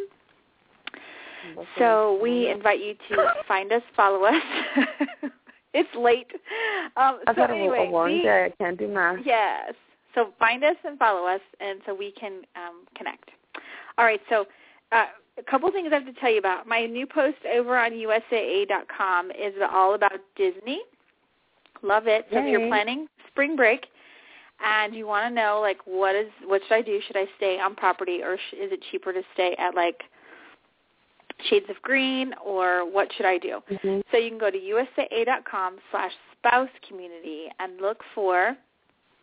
So 1.78 2.20
we 2.22 2.50
invite 2.50 2.80
you 2.80 2.96
to 3.10 3.34
find 3.48 3.72
us, 3.72 3.82
follow 3.96 4.26
us. 4.26 4.42
it's 5.74 5.90
late. 5.98 6.28
Um, 6.98 7.20
I've 7.28 7.36
so 7.36 7.42
had 7.42 7.52
a, 7.52 7.54
anyway, 7.54 7.88
a 7.88 7.92
long 7.92 8.12
we- 8.12 8.24
day. 8.24 8.46
I 8.46 8.64
can't 8.64 8.78
do 8.78 8.88
math. 8.88 9.20
Yes. 9.26 9.74
So 10.16 10.34
find 10.40 10.64
us 10.64 10.76
and 10.84 10.98
follow 10.98 11.28
us, 11.28 11.42
and 11.60 11.80
so 11.86 11.94
we 11.94 12.12
can 12.12 12.42
um, 12.56 12.86
connect. 12.96 13.30
All 13.98 14.06
right. 14.06 14.20
So 14.28 14.46
uh, 14.92 15.06
a 15.38 15.44
couple 15.50 15.72
things 15.72 15.90
I 15.92 15.96
have 15.96 16.06
to 16.06 16.20
tell 16.20 16.32
you 16.32 16.40
about. 16.40 16.68
My 16.68 16.86
new 16.86 17.06
post 17.06 17.38
over 17.54 17.78
on 17.78 17.92
USAA.com 17.92 19.32
is 19.32 19.54
all 19.72 19.94
about 19.94 20.14
Disney. 20.36 20.82
Love 21.84 22.08
it. 22.08 22.26
So 22.32 22.40
if 22.40 22.46
you're 22.48 22.68
planning 22.68 23.08
spring 23.28 23.56
break 23.56 23.86
and 24.64 24.93
you 24.95 25.07
want 25.07 25.30
to 25.30 25.34
know 25.34 25.60
like 25.62 25.80
what 25.86 26.16
is 26.16 26.30
what 26.45 26.62
should 26.68 26.76
I 26.76 26.82
do? 26.82 26.99
Should 27.05 27.18
I 27.18 27.26
stay 27.38 27.60
on 27.60 27.76
property 27.76 28.22
or 28.24 28.38
sh- 28.38 28.53
is 28.53 28.72
it 28.72 28.84
cheaper 28.91 29.14
to 29.14 29.22
stay 29.34 29.55
at 29.57 29.76
like 29.76 30.03
Shades 31.49 31.68
of 31.70 31.82
Green 31.82 32.34
or 32.45 32.89
what 32.89 33.10
should 33.16 33.26
I 33.26 33.38
do? 33.38 33.62
Mhm. 33.70 34.03
So 34.12 34.18
you 34.18 34.30
can 34.30 34.38
go 34.38 34.49
to 34.51 34.57
usaa.com 34.57 35.78
slash 35.91 36.12
spouse 36.38 36.70
community 36.88 37.49
and 37.60 37.80
look 37.80 38.03
for 38.14 38.55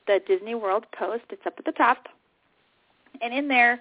the 0.06 0.20
Disney 0.26 0.54
World 0.54 0.86
post. 0.92 1.24
It's 1.30 1.44
up 1.46 1.54
at 1.58 1.64
the 1.64 1.72
top. 1.72 2.08
And 3.20 3.34
in 3.34 3.48
there, 3.48 3.80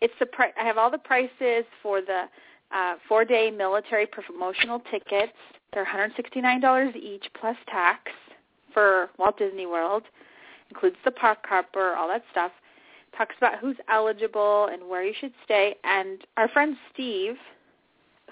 it's 0.00 0.14
the 0.18 0.26
pri- 0.26 0.52
I 0.60 0.64
have 0.64 0.78
all 0.78 0.90
the 0.90 0.98
prices 0.98 1.64
for 1.82 2.00
the 2.00 2.24
uh, 2.72 2.96
four-day 3.08 3.50
military 3.50 4.06
promotional 4.06 4.80
tickets. 4.90 5.32
They're 5.72 5.86
$169 5.86 6.96
each 6.96 7.26
plus 7.40 7.56
tax 7.68 8.10
for 8.72 9.10
Walt 9.18 9.38
Disney 9.38 9.66
World. 9.66 10.02
Includes 10.70 10.96
the 11.04 11.10
park 11.10 11.38
hopper, 11.44 11.94
all 11.94 12.08
that 12.08 12.24
stuff. 12.30 12.52
Talks 13.16 13.34
about 13.38 13.58
who's 13.58 13.76
eligible 13.88 14.68
and 14.70 14.88
where 14.88 15.04
you 15.04 15.14
should 15.18 15.32
stay. 15.44 15.76
And 15.84 16.20
our 16.36 16.48
friend 16.48 16.76
Steve, 16.92 17.36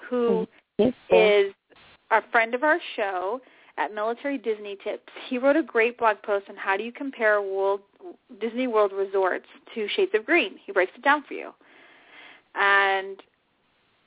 who 0.09 0.47
mm-hmm. 0.79 0.83
Yes, 0.83 0.93
is 1.09 1.53
a 2.11 2.21
friend 2.31 2.53
of 2.53 2.63
our 2.63 2.79
show 2.95 3.41
at 3.77 3.93
Military 3.93 4.37
Disney 4.37 4.77
Tips. 4.83 5.11
He 5.27 5.37
wrote 5.37 5.55
a 5.55 5.63
great 5.63 5.97
blog 5.97 6.17
post 6.23 6.45
on 6.49 6.55
how 6.55 6.77
do 6.77 6.83
you 6.83 6.91
compare 6.91 7.41
World 7.41 7.81
Disney 8.39 8.67
World 8.67 8.91
resorts 8.93 9.45
to 9.73 9.87
Shades 9.95 10.11
of 10.13 10.25
Green. 10.25 10.55
He 10.63 10.71
breaks 10.71 10.91
it 10.95 11.03
down 11.03 11.23
for 11.27 11.33
you. 11.33 11.51
And 12.55 13.21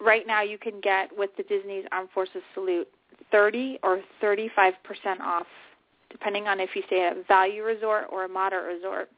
right 0.00 0.26
now 0.26 0.42
you 0.42 0.58
can 0.58 0.80
get 0.80 1.16
with 1.16 1.30
the 1.36 1.42
Disney's 1.42 1.84
Armed 1.92 2.10
Forces 2.14 2.42
Salute 2.54 2.88
30 3.30 3.80
or 3.82 4.00
35% 4.22 4.72
off 5.20 5.46
depending 6.10 6.48
on 6.48 6.60
if 6.60 6.70
you 6.74 6.82
stay 6.86 7.06
at 7.06 7.16
a 7.16 7.22
value 7.24 7.62
resort 7.62 8.04
or 8.10 8.24
a 8.24 8.28
moderate 8.28 8.74
resort 8.74 9.08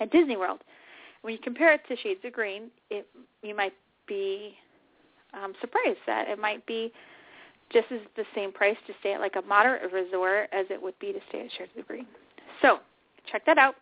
at 0.00 0.10
Disney 0.10 0.36
World. 0.36 0.60
When 1.22 1.32
you 1.32 1.38
compare 1.42 1.72
it 1.72 1.82
to 1.88 1.96
Shades 1.96 2.20
of 2.24 2.32
Green, 2.32 2.70
it, 2.88 3.06
you 3.42 3.54
might 3.54 3.74
be 4.06 4.54
um, 5.34 5.52
surprised 5.60 5.98
that 6.06 6.28
it 6.28 6.38
might 6.38 6.64
be 6.66 6.92
just 7.72 7.86
as 7.92 8.00
the 8.16 8.24
same 8.34 8.52
price 8.52 8.76
to 8.86 8.92
stay 9.00 9.14
at 9.14 9.20
like 9.20 9.36
a 9.36 9.42
moderate 9.42 9.92
resort 9.92 10.48
as 10.52 10.66
it 10.70 10.80
would 10.80 10.98
be 10.98 11.12
to 11.12 11.20
stay 11.28 11.40
at 11.40 11.52
Shades 11.56 11.70
of 11.78 11.86
Green. 11.86 12.06
So 12.62 12.78
check 13.30 13.44
that 13.46 13.58
out. 13.58 13.76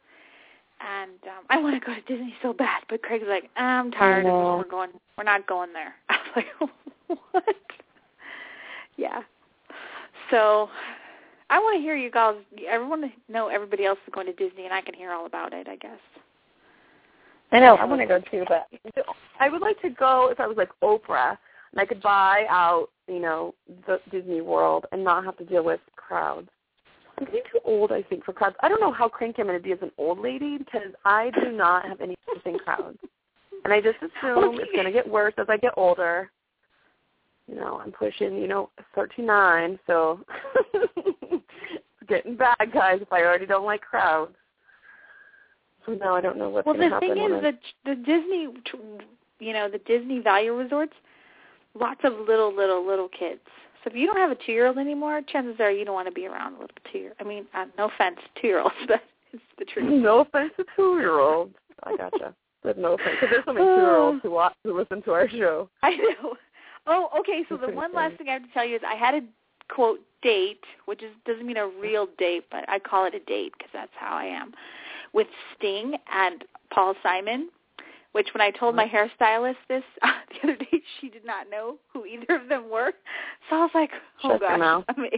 And 0.81 1.18
um, 1.24 1.45
I 1.51 1.59
want 1.61 1.81
to 1.81 1.85
go 1.85 1.93
to 1.93 2.01
Disney 2.03 2.35
so 2.41 2.53
bad, 2.53 2.83
but 2.89 3.03
Craig's 3.03 3.24
like, 3.29 3.51
I'm 3.57 3.91
tired. 3.91 4.26
of 4.26 4.59
We're 4.59 4.68
going. 4.68 4.91
We're 5.16 5.24
not 5.24 5.45
going 5.49 5.72
there. 5.72 5.95
I 6.09 6.16
was 6.37 6.45
like, 7.09 7.18
what? 7.33 7.45
Yeah. 8.97 9.22
So 10.31 10.68
I 11.51 11.59
want 11.59 11.78
to 11.78 11.82
hear 11.82 11.96
you 11.96 12.11
guys. 12.11 12.36
I 12.70 12.78
want 12.78 13.03
to 13.03 13.32
know 13.32 13.49
everybody 13.49 13.86
else 13.86 13.99
is 14.07 14.12
going 14.12 14.26
to 14.26 14.32
Disney, 14.32 14.64
and 14.64 14.74
I 14.74 14.80
can 14.80 14.94
hear 14.94 15.12
all 15.12 15.26
about 15.26 15.53
it. 15.53 15.68
I 15.68 15.76
guess. 15.76 15.99
I 17.53 17.61
know. 17.61 17.76
I 17.76 17.84
want 17.84 18.01
to 18.01 18.07
go 18.07 18.20
too, 18.30 18.44
but 18.49 18.68
I 19.40 19.49
would 19.49 19.62
like 19.62 19.80
to 19.82 19.90
go 19.90 20.28
if 20.30 20.38
I 20.38 20.46
was 20.46 20.57
like 20.57 20.70
Oprah 20.82 21.38
and 21.72 21.80
I 21.80 21.86
could 21.86 22.03
buy 22.03 22.44
out, 22.49 22.88
you 23.07 23.20
know, 23.20 23.55
the 23.86 24.01
Disney 24.11 24.40
World 24.40 24.86
and 24.92 25.03
not 25.03 25.24
have 25.24 25.36
to 25.38 25.44
deal 25.44 25.64
with 25.64 25.80
crowds. 25.96 26.49
I'm 27.18 27.24
getting 27.26 27.42
too 27.51 27.61
old, 27.64 27.90
I 27.90 28.03
think, 28.03 28.24
for 28.24 28.32
crowds. 28.32 28.57
I 28.62 28.68
don't 28.68 28.80
know 28.80 28.92
how 28.92 29.09
cranky 29.09 29.42
I'm 29.42 29.49
going 29.49 29.59
to 29.59 29.62
be 29.62 29.72
as 29.72 29.78
an 29.82 29.90
old 29.99 30.20
lady 30.20 30.59
because 30.59 30.92
I 31.05 31.30
do 31.42 31.51
not 31.51 31.84
have 31.86 32.01
any 32.01 32.14
interest 32.28 32.46
in 32.46 32.59
crowds, 32.59 32.99
and 33.64 33.72
I 33.72 33.80
just 33.80 33.99
assume 33.99 34.59
it's 34.61 34.72
going 34.72 34.86
to 34.86 34.92
get 34.92 35.09
worse 35.09 35.34
as 35.38 35.46
I 35.49 35.57
get 35.57 35.72
older. 35.76 36.30
You 37.49 37.57
know, 37.57 37.80
I'm 37.82 37.92
pushing, 37.92 38.36
you 38.36 38.46
know, 38.46 38.70
39, 38.94 39.78
so 39.86 40.20
it's 40.74 41.44
getting 42.09 42.36
bad, 42.36 42.72
guys. 42.72 42.99
If 43.01 43.12
I 43.12 43.22
already 43.22 43.46
don't 43.46 43.64
like 43.64 43.80
crowds. 43.80 44.34
So 45.86 45.92
now 45.92 46.14
I 46.14 46.20
don't 46.20 46.36
know 46.36 46.51
what's 46.51 46.66
well, 46.66 46.74
going 46.74 46.90
to 46.90 46.94
happen. 46.94 47.09
Well, 47.16 47.40
the 47.40 47.40
thing 47.40 47.55
is, 47.55 47.57
the 47.84 47.90
the 47.90 47.96
Disney, 47.96 48.49
you 49.40 49.53
know, 49.55 49.70
the 49.70 49.78
Disney 49.78 50.20
value 50.20 50.55
resorts, 50.55 50.92
lots 51.74 52.01
of 52.05 52.12
little, 52.26 52.55
little, 52.55 52.86
little 52.86 53.09
kids. 53.09 53.40
So 53.82 53.90
if 53.90 53.96
you 53.96 54.07
don't 54.07 54.16
have 54.16 54.30
a 54.30 54.36
two-year-old 54.44 54.76
anymore, 54.76 55.22
chances 55.26 55.57
are 55.61 55.70
you 55.70 55.84
don't 55.84 55.94
want 55.94 56.09
to 56.09 56.12
be 56.12 56.26
around 56.26 56.55
a 56.55 56.61
little 56.61 56.76
two-year. 56.92 57.14
I 57.20 57.24
mean, 57.24 57.46
uh, 57.55 57.66
no 57.78 57.86
offense, 57.86 58.18
two-year-olds, 58.40 58.74
but 58.88 59.03
it's 59.32 59.42
the 59.59 59.64
truth. 59.64 59.88
No 59.88 60.20
offense 60.20 60.53
to 60.57 60.64
two-year-olds. 60.76 61.55
I 61.84 61.96
gotcha. 61.96 62.34
but 62.62 62.76
no 62.76 62.94
offense, 62.94 63.16
because 63.20 63.28
there's 63.30 63.44
so 63.46 63.53
many 63.53 63.64
two-year-olds 63.66 64.20
who 64.22 64.30
watch, 64.32 64.55
who 64.64 64.76
listen 64.76 65.01
to 65.03 65.12
our 65.12 65.28
show. 65.28 65.70
I 65.82 65.96
know. 65.96 66.34
Oh, 66.89 67.11
okay. 67.20 67.45
So 67.49 67.57
the 67.57 67.70
one 67.70 67.93
last 67.95 68.16
thing 68.16 68.28
I 68.28 68.32
have 68.32 68.43
to 68.43 68.49
tell 68.55 68.64
you 68.64 68.76
is 68.76 68.82
I 68.86 68.97
had 68.97 69.14
a 69.14 69.20
quote 69.72 70.01
date, 70.22 70.64
which 70.86 71.03
is 71.03 71.11
doesn't 71.26 71.47
mean 71.47 71.59
a 71.59 71.68
real 71.68 72.09
date, 72.18 72.45
but 72.51 72.68
I 72.68 72.78
call 72.78 73.05
it 73.05 73.14
a 73.14 73.20
date 73.20 73.53
because 73.57 73.70
that's 73.72 73.93
how 73.95 74.16
I 74.16 74.24
am 74.24 74.53
with 75.12 75.26
Sting 75.57 75.95
and 76.12 76.45
Paul 76.72 76.95
Simon, 77.03 77.49
which 78.12 78.28
when 78.34 78.41
I 78.41 78.51
told 78.51 78.74
my 78.74 78.86
hairstylist 78.86 79.57
this 79.68 79.82
uh, 80.03 80.09
the 80.43 80.49
other 80.49 80.57
day, 80.57 80.82
she 81.01 81.09
did 81.09 81.24
not 81.24 81.51
know 81.51 81.76
who 81.93 82.05
either 82.07 82.36
of 82.36 82.49
them 82.49 82.70
were. 82.70 82.93
So 83.49 83.57
I 83.57 83.61
was 83.61 83.70
like, 83.74 83.91
oh 84.24 84.32
Shut 84.32 84.41
gosh, 84.41 84.84
I 84.89 85.01
mean, 85.01 85.11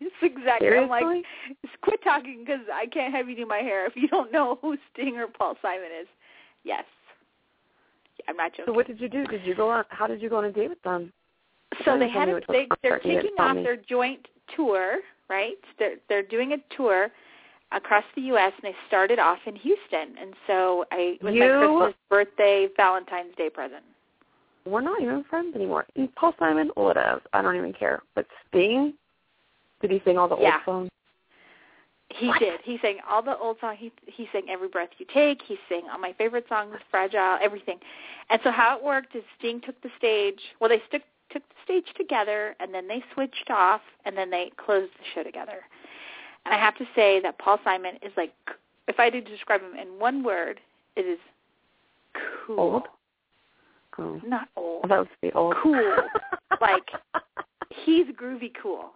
yes, 0.00 0.10
exactly. 0.22 0.68
Seriously? 0.68 0.98
I'm 1.00 1.06
like, 1.06 1.24
just 1.64 1.80
quit 1.82 2.02
talking 2.02 2.44
because 2.44 2.62
I 2.72 2.86
can't 2.86 3.14
have 3.14 3.28
you 3.28 3.36
do 3.36 3.46
my 3.46 3.58
hair 3.58 3.86
if 3.86 3.96
you 3.96 4.08
don't 4.08 4.32
know 4.32 4.58
who 4.60 4.76
Sting 4.92 5.16
or 5.16 5.26
Paul 5.26 5.56
Simon 5.62 5.90
is. 6.00 6.08
Yes, 6.64 6.84
I'm 8.28 8.36
not 8.36 8.52
joking. 8.52 8.66
So 8.66 8.72
what 8.72 8.86
did 8.86 9.00
you 9.00 9.08
do? 9.08 9.24
Did 9.26 9.44
you 9.44 9.54
go 9.54 9.70
on? 9.70 9.84
How 9.88 10.06
did 10.06 10.20
you 10.22 10.28
go 10.28 10.38
on 10.38 10.44
a 10.44 10.52
date 10.52 10.68
with 10.68 10.82
them? 10.82 11.12
So 11.84 11.98
they 11.98 12.08
had 12.08 12.28
a, 12.28 12.40
they 12.48 12.68
they're 12.82 12.98
kicking 12.98 13.34
off 13.38 13.56
their 13.56 13.76
joint 13.76 14.26
tour, 14.54 14.98
right? 15.28 15.56
They're 15.78 15.96
they're 16.08 16.22
doing 16.22 16.52
a 16.52 16.76
tour 16.76 17.10
across 17.72 18.04
the 18.14 18.22
U.S. 18.22 18.52
and 18.62 18.72
they 18.72 18.76
started 18.86 19.18
off 19.18 19.38
in 19.46 19.56
Houston. 19.56 20.16
And 20.20 20.34
so 20.46 20.84
I 20.92 21.18
was 21.22 21.34
you, 21.34 21.40
my 21.40 21.48
Christmas, 21.48 21.94
birthday, 22.08 22.68
Valentine's 22.76 23.34
Day 23.36 23.50
present. 23.50 23.82
We're 24.66 24.80
not 24.80 25.02
even 25.02 25.24
friends 25.24 25.54
anymore. 25.54 25.86
Paul 26.16 26.34
Simon, 26.38 26.70
whatever. 26.74 27.20
I 27.32 27.42
don't 27.42 27.56
even 27.56 27.72
care. 27.72 28.02
But 28.14 28.26
Sting, 28.48 28.94
did 29.82 29.90
he 29.90 30.00
sing 30.04 30.16
all 30.16 30.28
the 30.28 30.38
yeah. 30.38 30.54
old 30.54 30.62
songs? 30.64 30.90
He 32.16 32.30
did. 32.38 32.60
He 32.62 32.78
sang 32.80 32.98
all 33.08 33.22
the 33.22 33.36
old 33.36 33.56
songs. 33.60 33.78
He 33.80 33.92
he 34.06 34.28
sang 34.32 34.42
Every 34.48 34.68
Breath 34.68 34.90
You 34.98 35.06
Take. 35.12 35.42
He 35.42 35.56
sang 35.68 35.82
all 35.90 35.98
my 35.98 36.12
favorite 36.12 36.46
songs, 36.48 36.74
Fragile, 36.90 37.38
everything. 37.42 37.78
And 38.30 38.40
so 38.44 38.50
how 38.52 38.76
it 38.76 38.84
worked 38.84 39.16
is 39.16 39.24
Sting 39.38 39.60
took 39.60 39.80
the 39.82 39.90
stage. 39.98 40.38
Well, 40.60 40.70
they 40.70 40.82
took 40.90 41.02
took 41.30 41.42
the 41.48 41.54
stage 41.64 41.86
together, 41.96 42.54
and 42.60 42.72
then 42.72 42.86
they 42.86 43.02
switched 43.12 43.50
off, 43.50 43.80
and 44.04 44.16
then 44.16 44.30
they 44.30 44.52
closed 44.64 44.92
the 44.92 45.04
show 45.14 45.24
together. 45.24 45.62
And 46.44 46.54
I 46.54 46.58
have 46.58 46.76
to 46.76 46.84
say 46.94 47.20
that 47.20 47.38
Paul 47.38 47.58
Simon 47.64 47.96
is 48.02 48.12
like, 48.16 48.32
if 48.86 49.00
I 49.00 49.10
did 49.10 49.24
describe 49.24 49.62
him 49.62 49.74
in 49.74 49.98
one 49.98 50.22
word, 50.22 50.60
it 50.94 51.00
is 51.00 51.18
cool. 52.46 52.58
Old? 52.58 52.82
Oh. 53.98 54.20
Not 54.26 54.48
old. 54.56 54.84
That 54.88 54.98
was 54.98 55.08
the 55.22 55.32
old. 55.32 55.54
Cool. 55.62 55.96
like, 56.60 56.90
he's 57.84 58.06
groovy 58.08 58.52
cool. 58.60 58.90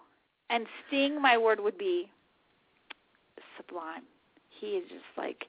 And 0.50 0.66
Sting, 0.86 1.20
my 1.20 1.36
word 1.36 1.60
would 1.60 1.78
be 1.78 2.10
sublime. 3.68 4.02
He 4.60 4.66
is 4.68 4.88
just 4.88 5.04
like 5.16 5.44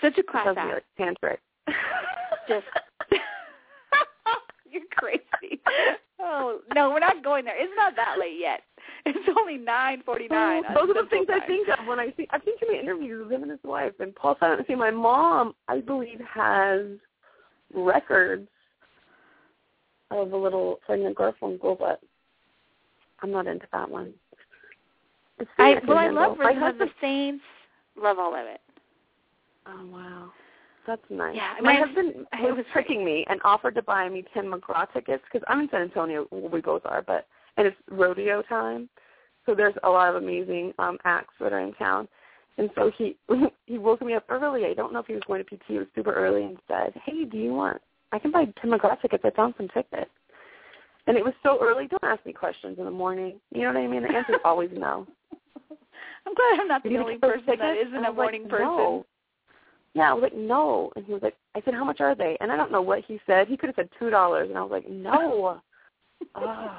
such 0.00 0.18
a 0.18 0.22
class 0.22 0.54
act. 0.56 0.84
Tantric. 0.98 1.38
just 2.48 2.66
you're 4.70 4.82
crazy. 4.92 5.60
Oh 6.20 6.60
no, 6.74 6.90
we're 6.90 7.00
not 7.00 7.22
going 7.22 7.44
there. 7.44 7.60
It's 7.60 7.72
not 7.76 7.96
that 7.96 8.16
late 8.18 8.38
yet. 8.38 8.62
It's 9.06 9.18
only 9.38 9.56
nine 9.56 10.02
forty 10.04 10.28
nine. 10.28 10.62
Oh, 10.70 10.86
those 10.86 10.96
are 10.96 11.02
the 11.02 11.08
things 11.08 11.26
time. 11.26 11.40
I 11.42 11.46
think 11.46 11.68
of 11.68 11.86
when 11.86 11.98
I 11.98 12.12
see. 12.16 12.26
I've 12.30 12.42
seen 12.44 12.58
too 12.58 12.66
many 12.68 12.80
interviews 12.80 13.24
with 13.24 13.32
him 13.32 13.42
and 13.42 13.50
his 13.50 13.60
wife, 13.64 13.92
and 14.00 14.14
Paul 14.14 14.36
Simon. 14.40 14.64
See, 14.66 14.74
my 14.74 14.90
mom, 14.90 15.54
I 15.68 15.80
believe, 15.80 16.20
has 16.32 16.86
records 17.74 18.48
of 20.10 20.32
a 20.32 20.36
little 20.36 20.80
pregnant 20.84 21.16
Garfunkel, 21.16 21.78
but 21.78 22.00
I'm 23.22 23.30
not 23.30 23.46
into 23.46 23.66
that 23.72 23.88
one. 23.88 24.12
I 25.58 25.80
well, 25.86 25.98
I 25.98 26.08
love 26.08 26.38
Rhythm 26.38 26.62
of 26.62 26.78
the 26.78 26.88
Saints. 27.00 27.44
Love 27.96 28.18
all 28.18 28.34
of 28.34 28.46
it. 28.46 28.60
Oh 29.66 29.86
wow. 29.86 30.32
That's 30.86 31.02
nice. 31.10 31.36
Yeah, 31.36 31.54
I 31.56 31.60
my 31.60 31.74
mean, 31.74 31.84
husband 31.86 32.26
was, 32.42 32.56
was 32.56 32.66
tricking 32.72 33.04
me 33.04 33.24
and 33.28 33.40
offered 33.44 33.74
to 33.76 33.82
buy 33.82 34.08
me 34.08 34.24
Tim 34.34 34.46
McGraw 34.46 34.90
tickets 34.92 35.22
because 35.30 35.44
I'm 35.48 35.60
in 35.60 35.68
San 35.70 35.82
Antonio. 35.82 36.26
We 36.30 36.60
both 36.60 36.82
are, 36.84 37.02
but 37.02 37.26
and 37.56 37.66
it's 37.66 37.76
rodeo 37.90 38.42
time, 38.42 38.88
so 39.46 39.54
there's 39.54 39.74
a 39.84 39.88
lot 39.88 40.14
of 40.14 40.22
amazing 40.22 40.72
um 40.78 40.98
acts 41.04 41.34
that 41.40 41.52
are 41.52 41.60
in 41.60 41.72
town. 41.74 42.08
And 42.58 42.70
so 42.74 42.90
he 42.96 43.16
he 43.66 43.78
woke 43.78 44.02
me 44.02 44.14
up 44.14 44.24
early. 44.28 44.64
I 44.66 44.74
don't 44.74 44.92
know 44.92 45.00
if 45.00 45.06
he 45.06 45.14
was 45.14 45.22
going 45.26 45.44
to 45.44 45.56
PT. 45.56 45.62
It 45.70 45.78
was 45.78 45.86
super 45.94 46.12
early 46.12 46.44
and 46.44 46.58
said, 46.68 46.92
"Hey, 47.04 47.24
do 47.24 47.36
you 47.36 47.52
want? 47.52 47.80
I 48.12 48.18
can 48.18 48.30
buy 48.30 48.46
Tim 48.60 48.70
McGraw 48.70 49.00
tickets. 49.00 49.24
I 49.24 49.30
found 49.30 49.54
some 49.56 49.68
tickets." 49.68 50.10
And 51.06 51.16
it 51.16 51.24
was 51.24 51.34
so 51.42 51.58
early. 51.60 51.86
Don't 51.86 52.04
ask 52.04 52.24
me 52.26 52.32
questions 52.32 52.78
in 52.78 52.84
the 52.84 52.90
morning. 52.90 53.40
You 53.52 53.62
know 53.62 53.68
what 53.68 53.76
I 53.78 53.86
mean? 53.86 54.02
The 54.02 54.14
answer 54.14 54.34
is 54.34 54.40
always 54.44 54.70
no. 54.72 55.06
I'm 56.26 56.34
glad 56.34 56.60
I'm 56.60 56.68
not 56.68 56.82
the 56.82 56.96
only 56.98 57.18
person 57.18 57.44
that 57.58 57.76
isn't 57.76 58.04
a 58.04 58.12
morning 58.12 58.42
like, 58.42 58.50
person. 58.50 58.66
No. 58.66 59.06
Yeah, 59.94 60.10
I 60.10 60.14
was 60.14 60.22
like, 60.22 60.36
no. 60.36 60.92
And 60.94 61.04
he 61.04 61.12
was 61.12 61.22
like, 61.22 61.36
I 61.54 61.62
said, 61.64 61.74
how 61.74 61.84
much 61.84 62.00
are 62.00 62.14
they? 62.14 62.36
And 62.40 62.52
I 62.52 62.56
don't 62.56 62.70
know 62.70 62.82
what 62.82 63.04
he 63.06 63.18
said. 63.26 63.48
He 63.48 63.56
could 63.56 63.68
have 63.68 63.76
said 63.76 63.88
two 63.98 64.10
dollars, 64.10 64.48
and 64.48 64.56
I 64.56 64.62
was 64.62 64.70
like, 64.70 64.88
no. 64.88 65.60
oh, 66.36 66.78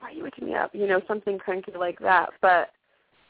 why 0.00 0.08
are 0.08 0.12
you 0.12 0.24
waking 0.24 0.46
me 0.46 0.54
up? 0.54 0.74
You 0.74 0.86
know, 0.86 1.00
something 1.06 1.38
cranky 1.38 1.72
like 1.78 1.98
that. 2.00 2.30
But 2.40 2.70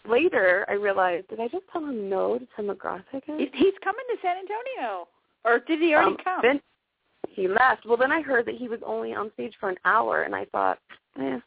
later, 0.08 0.64
I 0.68 0.74
realized, 0.74 1.28
did 1.28 1.40
I 1.40 1.48
just 1.48 1.64
tell 1.72 1.84
him 1.84 2.08
no 2.08 2.38
to 2.38 2.46
Tim 2.56 2.68
McGraw 2.68 3.02
tickets? 3.10 3.52
He's 3.54 3.74
coming 3.84 4.04
to 4.08 4.16
San 4.22 4.36
Antonio, 4.36 5.08
or 5.44 5.58
did 5.58 5.80
he 5.80 5.94
already 5.94 6.12
um, 6.12 6.16
come? 6.24 6.40
Then 6.42 6.60
he 7.28 7.48
left. 7.48 7.86
Well, 7.86 7.96
then 7.96 8.12
I 8.12 8.22
heard 8.22 8.46
that 8.46 8.54
he 8.54 8.68
was 8.68 8.80
only 8.84 9.12
on 9.12 9.30
stage 9.34 9.54
for 9.60 9.68
an 9.68 9.76
hour, 9.84 10.22
and 10.22 10.34
I 10.34 10.46
thought, 10.46 10.78
eh. 11.20 11.38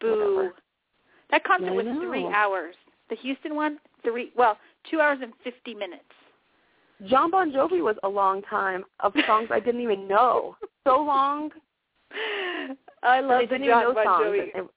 Boo. 0.00 0.36
Whatever. 0.36 0.54
That 1.30 1.44
concert 1.44 1.72
was 1.72 1.86
three 2.02 2.26
hours. 2.26 2.74
The 3.08 3.16
Houston 3.16 3.54
one, 3.54 3.78
three. 4.02 4.32
Well, 4.36 4.58
two 4.90 5.00
hours 5.00 5.18
and 5.22 5.32
fifty 5.44 5.74
minutes. 5.74 6.04
Jon 7.08 7.30
Bon 7.30 7.50
Jovi 7.50 7.82
was 7.82 7.96
a 8.02 8.08
long 8.08 8.42
time 8.42 8.84
of 9.00 9.12
songs 9.26 9.48
I 9.50 9.60
didn't 9.60 9.80
even 9.80 10.06
know. 10.06 10.56
So 10.86 11.02
long. 11.02 11.50
I 13.02 13.20
love 13.20 13.48
the 13.48 13.58
Jon 13.58 13.94
Bon 13.94 14.04
songs. 14.04 14.24
Jovi. 14.24 14.68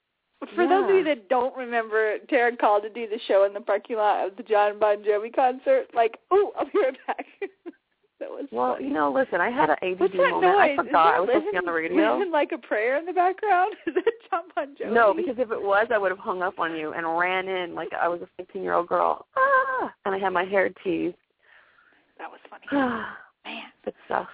For 0.54 0.62
yeah. 0.62 0.68
those 0.68 0.90
of 0.90 0.96
you 0.96 1.04
that 1.04 1.28
don't 1.28 1.56
remember, 1.56 2.18
Taryn 2.30 2.58
called 2.58 2.82
to 2.82 2.90
do 2.90 3.08
the 3.08 3.18
show 3.26 3.44
in 3.44 3.54
the 3.54 3.60
parking 3.60 3.96
lot 3.96 4.26
of 4.26 4.36
the 4.36 4.42
Jon 4.42 4.78
Bon 4.78 5.02
Jovi 5.02 5.34
concert. 5.34 5.86
Like, 5.94 6.18
oh, 6.30 6.52
I'll 6.58 6.66
be 6.66 6.72
right 6.80 6.96
back. 7.06 7.26
That 8.20 8.30
was 8.30 8.46
well, 8.52 8.74
funny. 8.74 8.86
you 8.86 8.94
know, 8.94 9.12
listen, 9.12 9.40
I 9.40 9.50
had 9.50 9.70
an 9.70 9.76
ADD 9.82 10.00
What's 10.00 10.12
that 10.12 10.30
moment. 10.30 10.42
noise? 10.42 10.78
I 10.78 10.84
forgot 10.84 11.14
I 11.14 11.20
was 11.20 11.30
Is 11.34 11.42
be 11.50 11.58
on 11.58 11.64
the 11.64 11.72
radio. 11.72 12.18
Lynn 12.18 12.30
like 12.32 12.52
a 12.52 12.58
prayer 12.58 12.96
in 12.96 13.06
the 13.06 13.12
background? 13.12 13.74
Is 13.86 13.94
that 13.94 14.04
Jon 14.30 14.42
Bon 14.54 14.68
Jovi? 14.76 14.92
No, 14.92 15.12
because 15.12 15.34
if 15.38 15.50
it 15.50 15.60
was, 15.60 15.88
I 15.92 15.98
would 15.98 16.10
have 16.10 16.18
hung 16.18 16.40
up 16.42 16.58
on 16.58 16.76
you 16.76 16.92
and 16.92 17.18
ran 17.18 17.48
in 17.48 17.74
like 17.74 17.88
I 17.92 18.08
was 18.08 18.20
a 18.22 18.42
15-year-old 18.42 18.88
girl. 18.88 19.26
Ah, 19.36 19.92
and 20.04 20.14
I 20.14 20.18
had 20.18 20.30
my 20.30 20.44
hair 20.44 20.70
teased. 20.84 21.16
that 22.18 22.30
was 22.30 22.40
funny. 22.48 22.64
Man. 23.44 23.62
Good 23.84 23.94
stuff. 24.06 24.28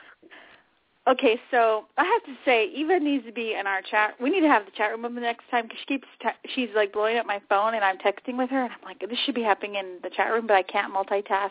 Okay, 1.08 1.40
so 1.50 1.86
I 1.96 2.04
have 2.04 2.22
to 2.24 2.38
say, 2.44 2.68
Eva 2.68 3.00
needs 3.00 3.24
to 3.24 3.32
be 3.32 3.54
in 3.58 3.66
our 3.66 3.80
chat. 3.82 4.14
We 4.20 4.30
need 4.30 4.42
to 4.42 4.48
have 4.48 4.66
the 4.66 4.70
chat 4.72 4.90
room 4.90 5.02
the 5.14 5.20
next 5.20 5.44
time 5.50 5.64
because 5.64 5.78
she 5.80 5.86
keeps 5.86 6.06
te- 6.22 6.50
she's 6.54 6.68
like 6.76 6.92
blowing 6.92 7.16
up 7.16 7.26
my 7.26 7.40
phone, 7.48 7.74
and 7.74 7.82
I'm 7.82 7.96
texting 7.98 8.36
with 8.36 8.50
her, 8.50 8.62
and 8.64 8.72
I'm 8.72 8.84
like, 8.84 9.00
this 9.00 9.18
should 9.24 9.34
be 9.34 9.42
happening 9.42 9.76
in 9.76 9.96
the 10.02 10.10
chat 10.10 10.30
room, 10.30 10.46
but 10.46 10.54
I 10.54 10.62
can't 10.62 10.92
multitask. 10.94 11.50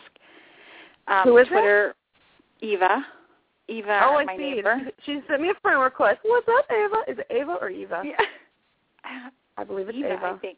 Um, 1.07 1.23
Who 1.23 1.37
is 1.37 1.47
it? 1.47 1.49
Twitter? 1.49 1.95
Eva. 2.61 3.05
Eva, 3.67 4.01
oh, 4.03 4.15
I 4.15 4.25
my 4.25 4.35
see. 4.35 4.55
neighbor. 4.55 4.79
She 5.05 5.19
sent 5.29 5.41
me 5.41 5.49
a 5.49 5.53
friend 5.61 5.79
request. 5.79 6.19
What's 6.23 6.47
up, 6.47 6.65
Ava? 6.71 7.03
Is 7.07 7.19
it 7.19 7.27
Ava 7.29 7.57
or 7.61 7.69
Eva? 7.69 8.01
Yeah. 8.03 9.29
I 9.57 9.63
believe 9.63 9.89
it's 9.89 9.97
Eva, 9.97 10.13
Ava. 10.13 10.25
I 10.25 10.37
think. 10.39 10.57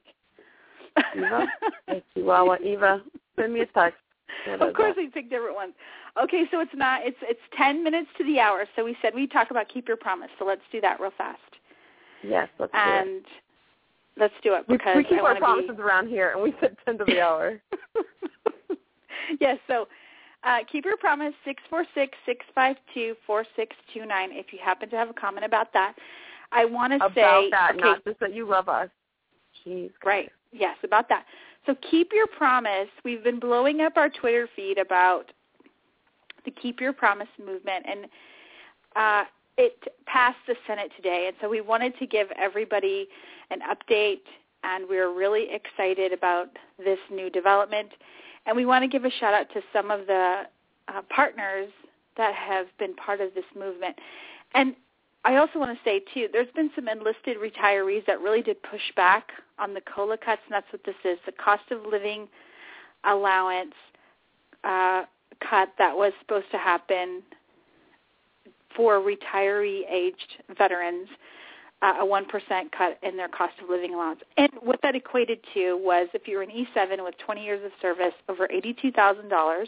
Eva? 1.17 1.45
Hey, 1.87 2.03
Chihuahua. 2.13 2.57
Eva, 2.63 3.01
send 3.35 3.53
me 3.53 3.61
a 3.61 3.65
text. 3.65 3.97
Of 4.47 4.73
course, 4.73 4.95
we 4.95 5.07
pick 5.07 5.29
different 5.29 5.55
ones. 5.55 5.73
Okay, 6.21 6.45
so 6.51 6.61
it's 6.61 6.71
not. 6.73 7.01
It's 7.03 7.17
it's 7.21 7.41
ten 7.57 7.83
minutes 7.83 8.07
to 8.17 8.23
the 8.23 8.39
hour. 8.39 8.65
So 8.75 8.83
we 8.83 8.95
said 9.01 9.13
we 9.13 9.27
talk 9.27 9.51
about 9.51 9.67
keep 9.69 9.87
your 9.87 9.97
promise. 9.97 10.29
So 10.39 10.45
let's 10.45 10.61
do 10.71 10.81
that 10.81 10.99
real 10.99 11.11
fast. 11.17 11.39
Yes, 12.23 12.47
let's 12.59 12.71
do 12.71 12.77
it. 12.77 13.07
And 13.07 13.25
let's 14.17 14.33
do 14.43 14.53
it 14.55 14.67
because 14.67 14.95
we 14.95 15.03
keep 15.03 15.19
I 15.19 15.33
our 15.33 15.35
promises 15.35 15.77
around 15.79 16.07
here, 16.07 16.31
and 16.31 16.41
we 16.41 16.53
said 16.59 16.75
10 16.85 16.99
to 16.99 17.05
the 17.05 17.21
hour. 17.21 17.61
yes. 19.39 19.57
So 19.67 19.87
uh, 20.43 20.59
keep 20.71 20.85
your 20.85 20.97
promise 20.97 21.33
six 21.45 21.61
four 21.69 21.85
six 21.93 22.17
six 22.25 22.45
five 22.55 22.75
two 22.93 23.15
four 23.27 23.45
six 23.55 23.75
two 23.93 24.05
nine. 24.05 24.29
If 24.31 24.51
you 24.51 24.59
happen 24.63 24.89
to 24.89 24.95
have 24.95 25.09
a 25.09 25.13
comment 25.13 25.45
about 25.45 25.71
that, 25.73 25.93
I 26.51 26.65
want 26.65 26.91
to 26.91 26.97
About 26.97 27.13
say 27.15 27.49
that, 27.51 27.71
okay, 27.71 27.79
not 27.79 28.03
just 28.03 28.19
that 28.19 28.33
you 28.33 28.47
love 28.47 28.67
us. 28.67 28.89
Jeez. 29.65 29.91
Right. 30.03 30.31
Yes, 30.51 30.77
about 30.83 31.07
that. 31.09 31.25
So 31.65 31.75
keep 31.89 32.11
your 32.13 32.27
promise. 32.27 32.89
We've 33.05 33.23
been 33.23 33.39
blowing 33.39 33.81
up 33.81 33.97
our 33.97 34.09
Twitter 34.09 34.49
feed 34.55 34.77
about 34.77 35.31
the 36.43 36.51
Keep 36.51 36.81
Your 36.81 36.91
Promise 36.91 37.27
movement, 37.37 37.85
and 37.87 38.05
uh, 38.95 39.23
it 39.57 39.77
passed 40.07 40.39
the 40.47 40.55
Senate 40.65 40.91
today. 40.95 41.25
And 41.27 41.35
so 41.39 41.47
we 41.47 41.61
wanted 41.61 41.97
to 41.99 42.07
give 42.07 42.27
everybody 42.37 43.07
an 43.51 43.59
update, 43.59 44.21
and 44.63 44.89
we're 44.89 45.13
really 45.15 45.49
excited 45.51 46.11
about 46.13 46.49
this 46.79 46.99
new 47.11 47.29
development. 47.29 47.89
And 48.45 48.55
we 48.55 48.65
want 48.65 48.83
to 48.83 48.87
give 48.87 49.05
a 49.05 49.11
shout 49.11 49.33
out 49.33 49.47
to 49.53 49.61
some 49.71 49.91
of 49.91 50.07
the 50.07 50.43
uh, 50.87 51.01
partners 51.09 51.69
that 52.17 52.33
have 52.33 52.67
been 52.79 52.95
part 52.95 53.21
of 53.21 53.33
this 53.33 53.45
movement. 53.57 53.95
And 54.53 54.75
I 55.23 55.35
also 55.35 55.59
want 55.59 55.77
to 55.77 55.83
say 55.83 56.01
too, 56.13 56.27
there's 56.33 56.51
been 56.55 56.71
some 56.75 56.87
enlisted 56.87 57.37
retirees 57.37 58.05
that 58.07 58.19
really 58.21 58.41
did 58.41 58.61
push 58.63 58.81
back 58.95 59.29
on 59.59 59.73
the 59.73 59.81
COLA 59.81 60.17
cuts, 60.17 60.41
and 60.45 60.53
that's 60.53 60.71
what 60.71 60.83
this 60.83 60.95
is, 61.05 61.19
the 61.25 61.31
cost 61.31 61.63
of 61.69 61.85
living 61.85 62.27
allowance 63.03 63.73
uh, 64.63 65.03
cut 65.47 65.69
that 65.77 65.95
was 65.95 66.11
supposed 66.19 66.49
to 66.51 66.57
happen 66.57 67.21
for 68.75 68.99
retiree-aged 68.99 70.43
veterans, 70.57 71.07
uh, 71.09 71.15
a 71.81 72.05
1% 72.05 72.71
cut 72.71 72.99
in 73.01 73.17
their 73.17 73.27
cost 73.27 73.53
of 73.61 73.69
living 73.69 73.93
allowance. 73.93 74.19
And 74.37 74.51
what 74.61 74.79
that 74.83 74.95
equated 74.95 75.39
to 75.53 75.77
was 75.77 76.07
if 76.13 76.27
you 76.27 76.37
were 76.37 76.43
an 76.43 76.49
E7 76.49 77.03
with 77.03 77.15
20 77.17 77.43
years 77.43 77.63
of 77.65 77.71
service, 77.81 78.13
over 78.29 78.47
$82,000, 78.47 79.65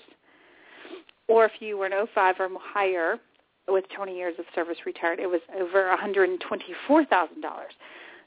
or 1.27 1.45
if 1.45 1.53
you 1.59 1.77
were 1.77 1.87
an 1.87 1.93
O5 1.93 2.39
or 2.39 2.49
higher, 2.59 3.19
with 3.67 3.85
20 3.95 4.15
years 4.15 4.35
of 4.39 4.45
service 4.53 4.77
retired, 4.85 5.19
it 5.19 5.27
was 5.27 5.39
over 5.57 5.95
$124,000. 5.95 6.37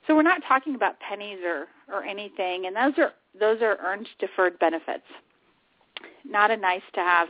So 0.07 0.15
we're 0.15 0.23
not 0.23 0.41
talking 0.47 0.75
about 0.75 0.99
pennies 1.01 1.39
or 1.45 1.67
or 1.93 2.05
anything, 2.05 2.67
and 2.67 2.77
those 2.77 2.99
are 2.99 3.13
those 3.39 3.61
are 3.61 3.77
earned 3.85 4.09
deferred 4.19 4.59
benefits. 4.59 5.05
Not 6.25 6.51
a 6.51 6.57
nice 6.57 6.83
to 6.95 7.01
have 7.01 7.29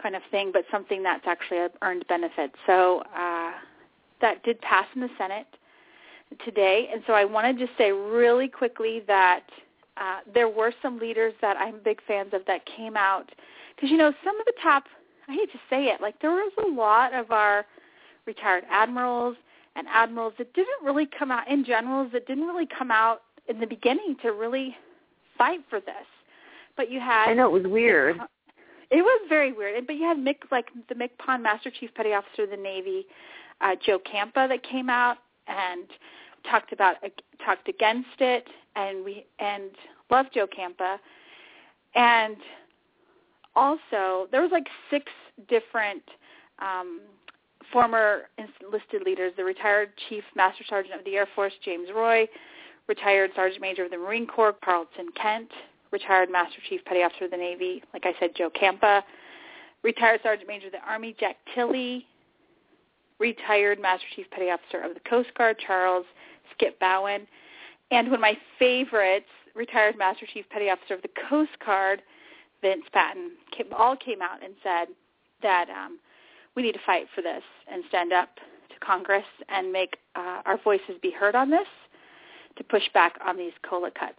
kind 0.00 0.14
of 0.14 0.22
thing, 0.30 0.50
but 0.52 0.64
something 0.70 1.02
that's 1.02 1.26
actually 1.26 1.58
an 1.58 1.70
earned 1.82 2.06
benefit. 2.08 2.52
So 2.66 3.02
uh, 3.16 3.52
that 4.20 4.42
did 4.42 4.60
pass 4.60 4.86
in 4.94 5.00
the 5.00 5.10
Senate 5.18 5.46
today, 6.44 6.88
and 6.92 7.02
so 7.06 7.14
I 7.14 7.24
want 7.24 7.46
to 7.58 7.66
just 7.66 7.76
say 7.78 7.92
really 7.92 8.48
quickly 8.48 9.02
that 9.06 9.44
uh, 9.96 10.18
there 10.32 10.48
were 10.48 10.72
some 10.82 10.98
leaders 10.98 11.34
that 11.40 11.56
I'm 11.56 11.80
big 11.84 12.00
fans 12.06 12.32
of 12.32 12.42
that 12.46 12.62
came 12.66 12.96
out 12.96 13.30
because 13.74 13.90
you 13.90 13.96
know 13.96 14.12
some 14.24 14.38
of 14.38 14.46
the 14.46 14.52
top 14.62 14.84
I 15.28 15.34
hate 15.34 15.52
to 15.52 15.58
say 15.68 15.84
it, 15.86 16.00
like 16.00 16.20
there 16.20 16.30
was 16.30 16.52
a 16.58 16.68
lot 16.68 17.12
of 17.12 17.30
our 17.30 17.66
retired 18.26 18.64
admirals 18.70 19.36
and 19.76 19.86
admirals 19.88 20.34
that 20.38 20.52
didn't 20.54 20.82
really 20.82 21.06
come 21.18 21.30
out, 21.30 21.48
in 21.48 21.64
generals 21.64 22.10
that 22.12 22.26
didn't 22.26 22.46
really 22.46 22.66
come 22.66 22.90
out 22.90 23.22
in 23.48 23.60
the 23.60 23.66
beginning 23.66 24.16
to 24.22 24.32
really 24.32 24.76
fight 25.36 25.60
for 25.68 25.80
this. 25.80 26.06
But 26.76 26.90
you 26.90 27.00
had 27.00 27.28
I 27.28 27.34
know 27.34 27.46
it 27.46 27.62
was 27.62 27.70
weird. 27.70 28.16
It 28.90 29.02
was 29.02 29.26
very 29.28 29.52
weird. 29.52 29.86
But 29.86 29.96
you 29.96 30.04
had 30.04 30.16
Mick, 30.16 30.50
like 30.50 30.68
the 30.88 30.94
MCPON 30.94 31.42
Master 31.42 31.70
Chief 31.70 31.90
Petty 31.94 32.14
Officer 32.14 32.44
of 32.44 32.50
the 32.50 32.56
Navy, 32.56 33.06
uh, 33.60 33.74
Joe 33.84 33.98
Campa, 33.98 34.48
that 34.48 34.62
came 34.62 34.88
out 34.90 35.18
and 35.46 35.86
talked 36.50 36.72
about 36.72 36.96
talked 37.44 37.68
against 37.68 38.20
it, 38.20 38.46
and 38.76 39.04
we 39.04 39.26
and 39.38 39.70
loved 40.10 40.30
Joe 40.34 40.46
Campa, 40.46 40.98
and 41.94 42.36
also 43.56 44.28
there 44.30 44.42
was 44.42 44.50
like 44.52 44.66
six 44.90 45.06
different 45.48 46.02
um, 46.60 47.00
former 47.72 48.22
enlisted 48.38 49.02
leaders: 49.04 49.32
the 49.36 49.44
retired 49.44 49.90
Chief 50.08 50.24
Master 50.36 50.64
Sergeant 50.68 50.98
of 50.98 51.04
the 51.04 51.16
Air 51.16 51.28
Force 51.34 51.52
James 51.64 51.88
Roy, 51.94 52.26
retired 52.88 53.30
Sergeant 53.34 53.60
Major 53.60 53.84
of 53.84 53.90
the 53.90 53.98
Marine 53.98 54.26
Corps 54.26 54.54
Carlton 54.64 55.08
Kent, 55.20 55.50
retired 55.90 56.30
Master 56.30 56.58
Chief 56.68 56.84
Petty 56.84 57.02
Officer 57.02 57.26
of 57.26 57.30
the 57.30 57.36
Navy, 57.36 57.82
like 57.92 58.04
I 58.04 58.14
said, 58.20 58.30
Joe 58.36 58.50
Campa, 58.50 59.02
retired 59.82 60.20
Sergeant 60.22 60.48
Major 60.48 60.66
of 60.66 60.72
the 60.72 60.82
Army 60.86 61.14
Jack 61.18 61.36
Tilley, 61.54 62.06
retired 63.18 63.80
Master 63.80 64.06
Chief 64.14 64.26
Petty 64.30 64.50
Officer 64.50 64.80
of 64.80 64.94
the 64.94 65.00
Coast 65.08 65.30
Guard 65.36 65.56
Charles 65.64 66.06
Skip 66.52 66.78
Bowen, 66.80 67.26
and 67.90 68.08
one 68.08 68.16
of 68.16 68.20
my 68.20 68.36
favorites, 68.58 69.26
retired 69.54 69.96
Master 69.98 70.26
Chief 70.32 70.44
Petty 70.50 70.70
Officer 70.70 70.94
of 70.94 71.02
the 71.02 71.10
Coast 71.28 71.50
Guard 71.64 72.02
Vince 72.62 72.84
Patton, 72.92 73.32
came, 73.56 73.66
all 73.76 73.96
came 73.96 74.20
out 74.22 74.42
and 74.42 74.54
said 74.62 74.88
that 75.42 75.68
um, 75.70 75.98
we 76.54 76.62
need 76.62 76.72
to 76.72 76.80
fight 76.84 77.06
for 77.14 77.22
this 77.22 77.42
and 77.70 77.84
stand 77.88 78.12
up 78.12 78.30
to 78.36 78.84
Congress 78.84 79.24
and 79.48 79.72
make 79.72 79.96
uh, 80.16 80.42
our 80.44 80.58
voices 80.62 80.96
be 81.00 81.10
heard 81.10 81.34
on 81.34 81.50
this 81.50 81.66
to 82.56 82.64
push 82.64 82.82
back 82.92 83.14
on 83.24 83.36
these 83.36 83.52
COLA 83.68 83.90
cuts. 83.92 84.18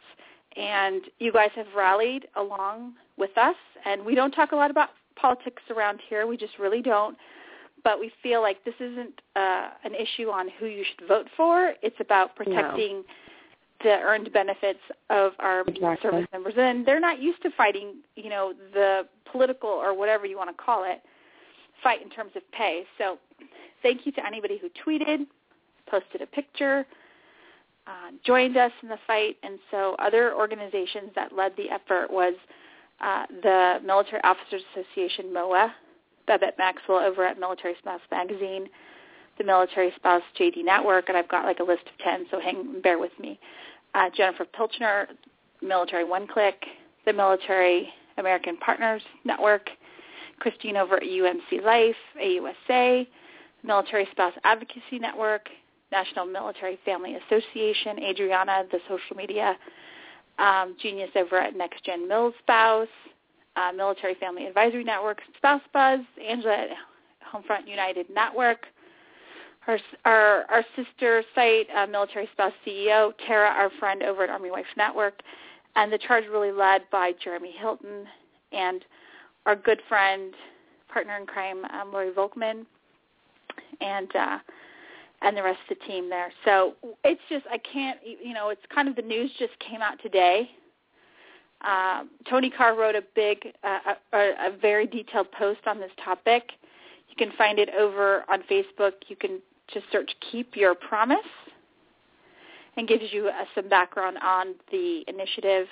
And 0.55 1.01
you 1.19 1.31
guys 1.31 1.51
have 1.55 1.67
rallied 1.75 2.27
along 2.35 2.93
with 3.17 3.37
us, 3.37 3.55
and 3.85 4.05
we 4.05 4.15
don't 4.15 4.31
talk 4.31 4.51
a 4.51 4.55
lot 4.55 4.71
about 4.71 4.89
politics 5.15 5.61
around 5.69 5.99
here. 6.09 6.25
We 6.25 6.37
just 6.37 6.57
really 6.57 6.81
don't. 6.81 7.17
But 7.83 7.99
we 7.99 8.11
feel 8.21 8.41
like 8.41 8.63
this 8.65 8.75
isn't 8.79 9.21
uh, 9.35 9.69
an 9.83 9.93
issue 9.95 10.29
on 10.29 10.47
who 10.59 10.65
you 10.65 10.83
should 10.83 11.07
vote 11.07 11.27
for. 11.37 11.73
It's 11.81 11.95
about 11.99 12.35
protecting 12.35 12.97
No. 12.97 13.03
the 13.83 13.99
earned 14.01 14.31
benefits 14.33 14.79
of 15.09 15.33
our 15.39 15.61
Exactly. 15.61 15.97
service 16.01 16.27
members. 16.33 16.53
And 16.57 16.85
they're 16.85 16.99
not 16.99 17.21
used 17.21 17.41
to 17.43 17.49
fighting, 17.51 17.95
you 18.15 18.29
know, 18.29 18.53
the 18.73 19.07
political 19.31 19.69
or 19.69 19.93
whatever 19.93 20.25
you 20.25 20.37
want 20.37 20.49
to 20.55 20.63
call 20.63 20.83
it, 20.83 21.01
fight 21.81 22.01
in 22.01 22.09
terms 22.09 22.31
of 22.35 22.41
pay. 22.51 22.83
So 22.97 23.17
thank 23.81 24.05
you 24.05 24.11
to 24.13 24.25
anybody 24.25 24.59
who 24.59 24.69
tweeted, 24.83 25.25
posted 25.87 26.21
a 26.21 26.25
picture, 26.25 26.85
uh, 27.87 28.11
joined 28.25 28.57
us 28.57 28.71
in 28.83 28.89
the 28.89 28.99
fight. 29.07 29.37
And 29.43 29.59
so 29.71 29.95
other 29.99 30.35
organizations 30.35 31.11
that 31.15 31.33
led 31.33 31.53
the 31.55 31.69
effort 31.69 32.11
was 32.11 32.33
uh, 32.99 33.25
the 33.41 33.79
Military 33.85 34.21
Officers 34.23 34.61
Association, 34.73 35.33
MOA, 35.33 35.73
Babette 36.29 36.59
Maxwell 36.59 36.99
over 36.99 37.25
at 37.25 37.39
Military 37.39 37.73
Spouse 37.79 38.01
Magazine, 38.11 38.69
the 39.39 39.43
Military 39.43 39.91
Spouse 39.95 40.21
JD 40.39 40.63
Network, 40.63 41.09
and 41.09 41.17
I've 41.17 41.27
got 41.27 41.43
like 41.43 41.59
a 41.59 41.63
list 41.63 41.81
of 41.87 41.97
10, 42.03 42.27
so 42.29 42.39
hang, 42.39 42.81
bear 42.81 42.99
with 42.99 43.11
me. 43.19 43.39
Uh, 43.95 44.11
Jennifer 44.15 44.45
Pilchner, 44.45 45.07
Military 45.63 46.03
One 46.03 46.27
Click, 46.27 46.63
the 47.07 47.13
Military 47.13 47.89
American 48.19 48.57
Partners 48.57 49.01
Network, 49.25 49.71
Christine 50.37 50.77
over 50.77 50.97
at 50.97 51.03
UMC 51.03 51.63
Life, 51.63 51.95
AUSA, 52.21 53.07
Military 53.63 54.07
Spouse 54.11 54.33
Advocacy 54.43 54.99
Network, 54.99 55.49
National 55.91 56.27
Military 56.27 56.77
Family 56.85 57.15
Association, 57.15 57.97
Adriana, 58.03 58.65
the 58.71 58.77
social 58.87 59.15
media, 59.15 59.57
um, 60.37 60.75
Genius 60.79 61.09
over 61.15 61.37
at 61.37 61.55
Next 61.55 61.83
Gen 61.83 62.07
Mill 62.07 62.33
Spouse, 62.43 62.87
uh, 63.55 63.71
Military 63.75 64.15
Family 64.15 64.45
Advisory 64.45 64.83
Network, 64.83 65.19
Spouse 65.37 65.61
Buzz, 65.73 65.99
Angela 66.27 66.53
at 66.53 66.69
Homefront 67.33 67.67
United 67.67 68.07
Network, 68.09 68.65
our, 69.67 69.79
our, 70.05 70.45
our 70.49 70.65
sister 70.75 71.23
site, 71.35 71.67
uh, 71.75 71.85
Military 71.85 72.27
Spouse 72.33 72.53
CEO, 72.65 73.13
Tara, 73.27 73.49
our 73.49 73.69
friend 73.79 74.01
over 74.03 74.23
at 74.23 74.29
Army 74.29 74.51
Wife 74.51 74.65
Network, 74.77 75.21
and 75.75 75.91
the 75.93 75.97
charge 75.97 76.25
really 76.31 76.51
led 76.51 76.81
by 76.91 77.13
Jeremy 77.23 77.53
Hilton 77.57 78.05
and 78.51 78.83
our 79.45 79.55
good 79.55 79.81
friend 79.87 80.33
partner 80.91 81.17
in 81.17 81.25
crime, 81.25 81.65
um, 81.65 81.91
Lori 81.91 82.11
Volkman, 82.11 82.65
and 83.81 84.15
uh, 84.15 84.39
and 85.21 85.35
the 85.35 85.43
rest 85.43 85.59
of 85.69 85.77
the 85.77 85.85
team 85.85 86.09
there. 86.09 86.31
So 86.45 86.73
it's 87.03 87.21
just 87.29 87.45
I 87.51 87.57
can't 87.57 87.99
you 88.03 88.33
know 88.33 88.49
it's 88.49 88.61
kind 88.73 88.87
of 88.87 88.95
the 88.95 89.01
news 89.01 89.31
just 89.37 89.53
came 89.59 89.81
out 89.81 90.01
today. 90.01 90.49
Um, 91.61 92.09
Tony 92.29 92.49
Carr 92.49 92.75
wrote 92.75 92.95
a 92.95 93.03
big, 93.15 93.53
uh, 93.63 93.95
a, 94.13 94.17
a 94.17 94.57
very 94.61 94.87
detailed 94.87 95.31
post 95.31 95.59
on 95.65 95.79
this 95.79 95.91
topic. 96.03 96.51
You 97.09 97.15
can 97.17 97.35
find 97.37 97.59
it 97.59 97.69
over 97.77 98.23
on 98.29 98.43
Facebook. 98.49 98.93
You 99.07 99.15
can 99.15 99.39
just 99.73 99.85
search 99.91 100.11
"Keep 100.31 100.55
Your 100.55 100.73
Promise," 100.73 101.19
and 102.77 102.87
gives 102.87 103.11
you 103.11 103.27
uh, 103.27 103.45
some 103.55 103.67
background 103.67 104.17
on 104.23 104.55
the 104.71 105.03
initiative. 105.07 105.67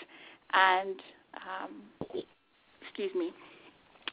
And 0.53 1.01
um, 1.35 2.23
excuse 2.81 3.13
me, 3.15 3.31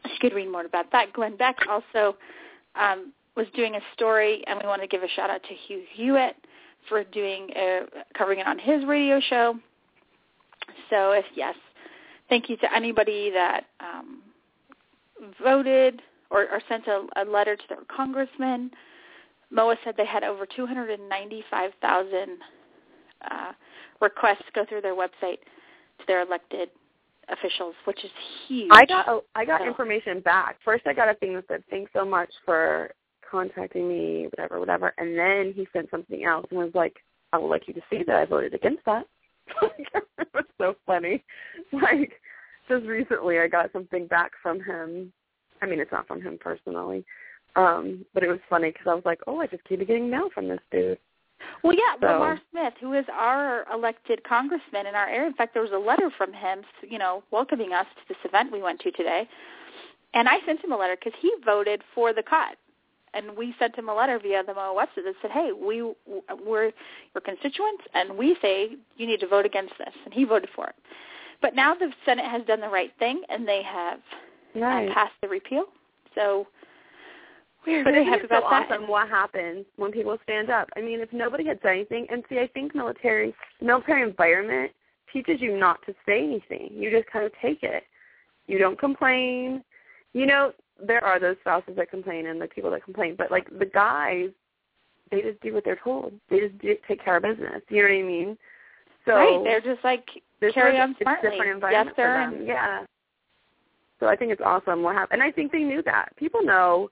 you 0.04 0.16
could 0.20 0.32
read 0.32 0.50
more 0.50 0.64
about 0.64 0.92
that. 0.92 1.12
Glenn 1.12 1.36
Beck 1.36 1.56
also 1.68 2.16
um, 2.76 3.12
was 3.36 3.46
doing 3.54 3.74
a 3.74 3.80
story, 3.94 4.44
and 4.46 4.60
we 4.62 4.68
want 4.68 4.80
to 4.80 4.88
give 4.88 5.02
a 5.02 5.08
shout 5.08 5.30
out 5.30 5.42
to 5.42 5.54
Hugh 5.54 5.82
Hewitt 5.92 6.36
for 6.88 7.02
doing 7.02 7.48
a, 7.56 7.80
covering 8.16 8.40
it 8.40 8.46
on 8.46 8.58
his 8.58 8.84
radio 8.84 9.20
show. 9.20 9.58
So, 10.90 11.12
if 11.12 11.24
yes, 11.34 11.54
thank 12.28 12.48
you 12.48 12.56
to 12.58 12.74
anybody 12.74 13.30
that 13.32 13.64
um, 13.80 14.22
voted 15.42 16.00
or, 16.30 16.42
or 16.42 16.60
sent 16.68 16.86
a, 16.86 17.06
a 17.16 17.24
letter 17.24 17.56
to 17.56 17.62
their 17.68 17.78
congressman. 17.94 18.70
MOA 19.50 19.76
said 19.84 19.94
they 19.96 20.06
had 20.06 20.24
over 20.24 20.46
295,000 20.46 22.38
uh, 23.30 23.52
requests 24.00 24.42
go 24.54 24.64
through 24.68 24.80
their 24.80 24.94
website 24.96 25.38
to 25.98 26.04
their 26.06 26.22
elected 26.22 26.68
officials, 27.28 27.74
which 27.84 28.04
is 28.04 28.10
huge. 28.46 28.68
I 28.70 28.84
got 28.84 29.24
I 29.34 29.44
got 29.44 29.60
So- 29.60 29.66
information 29.66 30.20
back. 30.20 30.58
First, 30.64 30.86
I 30.86 30.92
got 30.92 31.08
a 31.08 31.14
thing 31.14 31.34
that 31.34 31.44
said, 31.48 31.62
"Thanks 31.70 31.90
so 31.94 32.04
much 32.04 32.30
for 32.44 32.92
contacting 33.30 33.88
me, 33.88 34.26
whatever, 34.26 34.60
whatever," 34.60 34.92
and 34.98 35.16
then 35.18 35.52
he 35.54 35.66
sent 35.72 35.88
something 35.90 36.24
else 36.24 36.46
and 36.50 36.58
was 36.58 36.74
like, 36.74 37.02
"I 37.32 37.38
would 37.38 37.48
like 37.48 37.66
you 37.66 37.74
to 37.74 37.82
see 37.88 38.02
that 38.02 38.16
I 38.16 38.24
voted 38.26 38.52
against 38.54 38.84
that." 38.84 39.06
It 39.62 40.28
was 40.34 40.44
so 40.58 40.74
funny. 40.86 41.24
Like 41.72 42.20
just 42.68 42.86
recently, 42.86 43.38
I 43.38 43.48
got 43.48 43.72
something 43.72 44.06
back 44.06 44.32
from 44.42 44.62
him. 44.62 45.12
I 45.62 45.66
mean, 45.66 45.80
it's 45.80 45.92
not 45.92 46.06
from 46.06 46.20
him 46.22 46.38
personally, 46.40 47.04
um, 47.56 48.04
but 48.14 48.22
it 48.22 48.28
was 48.28 48.40
funny 48.48 48.70
because 48.70 48.86
I 48.86 48.94
was 48.94 49.04
like, 49.04 49.20
"Oh, 49.26 49.40
I 49.40 49.46
just 49.46 49.64
keep 49.64 49.80
getting 49.80 50.10
mail 50.10 50.28
from 50.34 50.48
this 50.48 50.60
dude." 50.70 50.98
Well, 51.62 51.74
yeah, 51.74 51.94
So- 52.00 52.06
Lamar 52.06 52.40
Smith, 52.50 52.74
who 52.80 52.94
is 52.94 53.04
our 53.12 53.66
elected 53.72 54.22
congressman 54.24 54.86
in 54.86 54.94
our 54.94 55.08
area. 55.08 55.26
In 55.26 55.34
fact, 55.34 55.54
there 55.54 55.62
was 55.62 55.72
a 55.72 55.78
letter 55.78 56.10
from 56.16 56.32
him, 56.32 56.62
you 56.82 56.98
know, 56.98 57.22
welcoming 57.30 57.72
us 57.72 57.86
to 57.96 58.02
this 58.08 58.18
event 58.24 58.52
we 58.52 58.62
went 58.62 58.80
to 58.80 58.90
today. 58.92 59.28
And 60.14 60.28
I 60.28 60.38
sent 60.46 60.62
him 60.64 60.72
a 60.72 60.76
letter 60.76 60.96
because 60.96 61.18
he 61.20 61.32
voted 61.44 61.82
for 61.94 62.12
the 62.12 62.22
cut. 62.22 62.56
And 63.14 63.36
we 63.36 63.54
sent 63.58 63.76
him 63.76 63.88
a 63.88 63.94
letter 63.94 64.18
via 64.18 64.42
the 64.42 64.54
MOA 64.54 64.74
website 64.74 65.04
that 65.04 65.14
said, 65.22 65.30
hey, 65.30 65.50
we, 65.52 65.82
we're 66.44 66.72
your 67.14 67.22
constituents, 67.24 67.84
and 67.94 68.16
we 68.16 68.36
say 68.42 68.70
you 68.96 69.06
need 69.06 69.20
to 69.20 69.28
vote 69.28 69.46
against 69.46 69.74
this. 69.78 69.94
And 70.04 70.12
he 70.12 70.24
voted 70.24 70.48
for 70.54 70.68
it. 70.68 70.74
But 71.40 71.54
now 71.54 71.74
the 71.74 71.90
Senate 72.04 72.24
has 72.26 72.42
done 72.46 72.60
the 72.60 72.68
right 72.68 72.92
thing, 72.98 73.22
and 73.28 73.46
they 73.46 73.62
have 73.62 73.98
uh, 74.56 74.92
passed 74.94 75.14
the 75.22 75.28
repeal. 75.28 75.64
So 76.14 76.46
we're 77.66 77.84
But 77.84 77.92
very 77.92 78.04
happy 78.04 78.24
it 78.24 78.30
so 78.30 78.38
about 78.38 78.50
that. 78.50 78.70
awesome 78.70 78.88
what 78.88 79.08
happens 79.08 79.64
when 79.76 79.92
people 79.92 80.16
stand 80.22 80.50
up? 80.50 80.68
I 80.76 80.80
mean, 80.80 81.00
if 81.00 81.12
nobody 81.12 81.46
had 81.46 81.58
said 81.62 81.72
anything, 81.72 82.06
and 82.10 82.24
see, 82.28 82.38
I 82.38 82.46
think 82.48 82.74
military 82.74 83.34
military 83.60 84.02
environment 84.02 84.72
teaches 85.12 85.40
you 85.40 85.56
not 85.56 85.78
to 85.86 85.94
say 86.06 86.22
anything. 86.24 86.70
You 86.72 86.90
just 86.90 87.10
kind 87.10 87.24
of 87.24 87.32
take 87.40 87.62
it. 87.62 87.84
You 88.46 88.58
don't 88.58 88.78
complain. 88.78 89.62
You 90.12 90.26
know, 90.26 90.52
there 90.84 91.04
are 91.04 91.20
those 91.20 91.36
spouses 91.40 91.74
that 91.76 91.90
complain 91.90 92.26
and 92.26 92.40
the 92.40 92.46
people 92.46 92.70
that 92.70 92.84
complain, 92.84 93.14
but 93.16 93.30
like 93.30 93.46
the 93.58 93.66
guys, 93.66 94.30
they 95.10 95.22
just 95.22 95.40
do 95.40 95.54
what 95.54 95.64
they're 95.64 95.78
told. 95.82 96.12
They 96.30 96.40
just 96.40 96.58
do, 96.58 96.74
take 96.88 97.04
care 97.04 97.16
of 97.16 97.22
business. 97.22 97.62
You 97.68 97.82
know 97.82 97.88
what 97.88 97.98
I 97.98 98.02
mean? 98.02 98.38
So 99.04 99.14
right, 99.14 99.40
they're 99.44 99.60
just 99.60 99.84
like 99.84 100.08
carry 100.52 100.78
on 100.80 100.96
smartly. 101.00 101.30
different 101.30 101.46
yes, 101.46 101.54
environment 101.54 101.96
sir. 101.96 102.26
for 102.30 102.36
them. 102.36 102.46
Yeah. 102.46 102.84
So 104.00 104.06
I 104.06 104.16
think 104.16 104.32
it's 104.32 104.42
awesome 104.44 104.82
what 104.82 104.94
happened. 104.94 105.22
And 105.22 105.28
I 105.28 105.32
think 105.32 105.52
they 105.52 105.62
knew 105.62 105.82
that. 105.82 106.14
People 106.16 106.42
know 106.42 106.90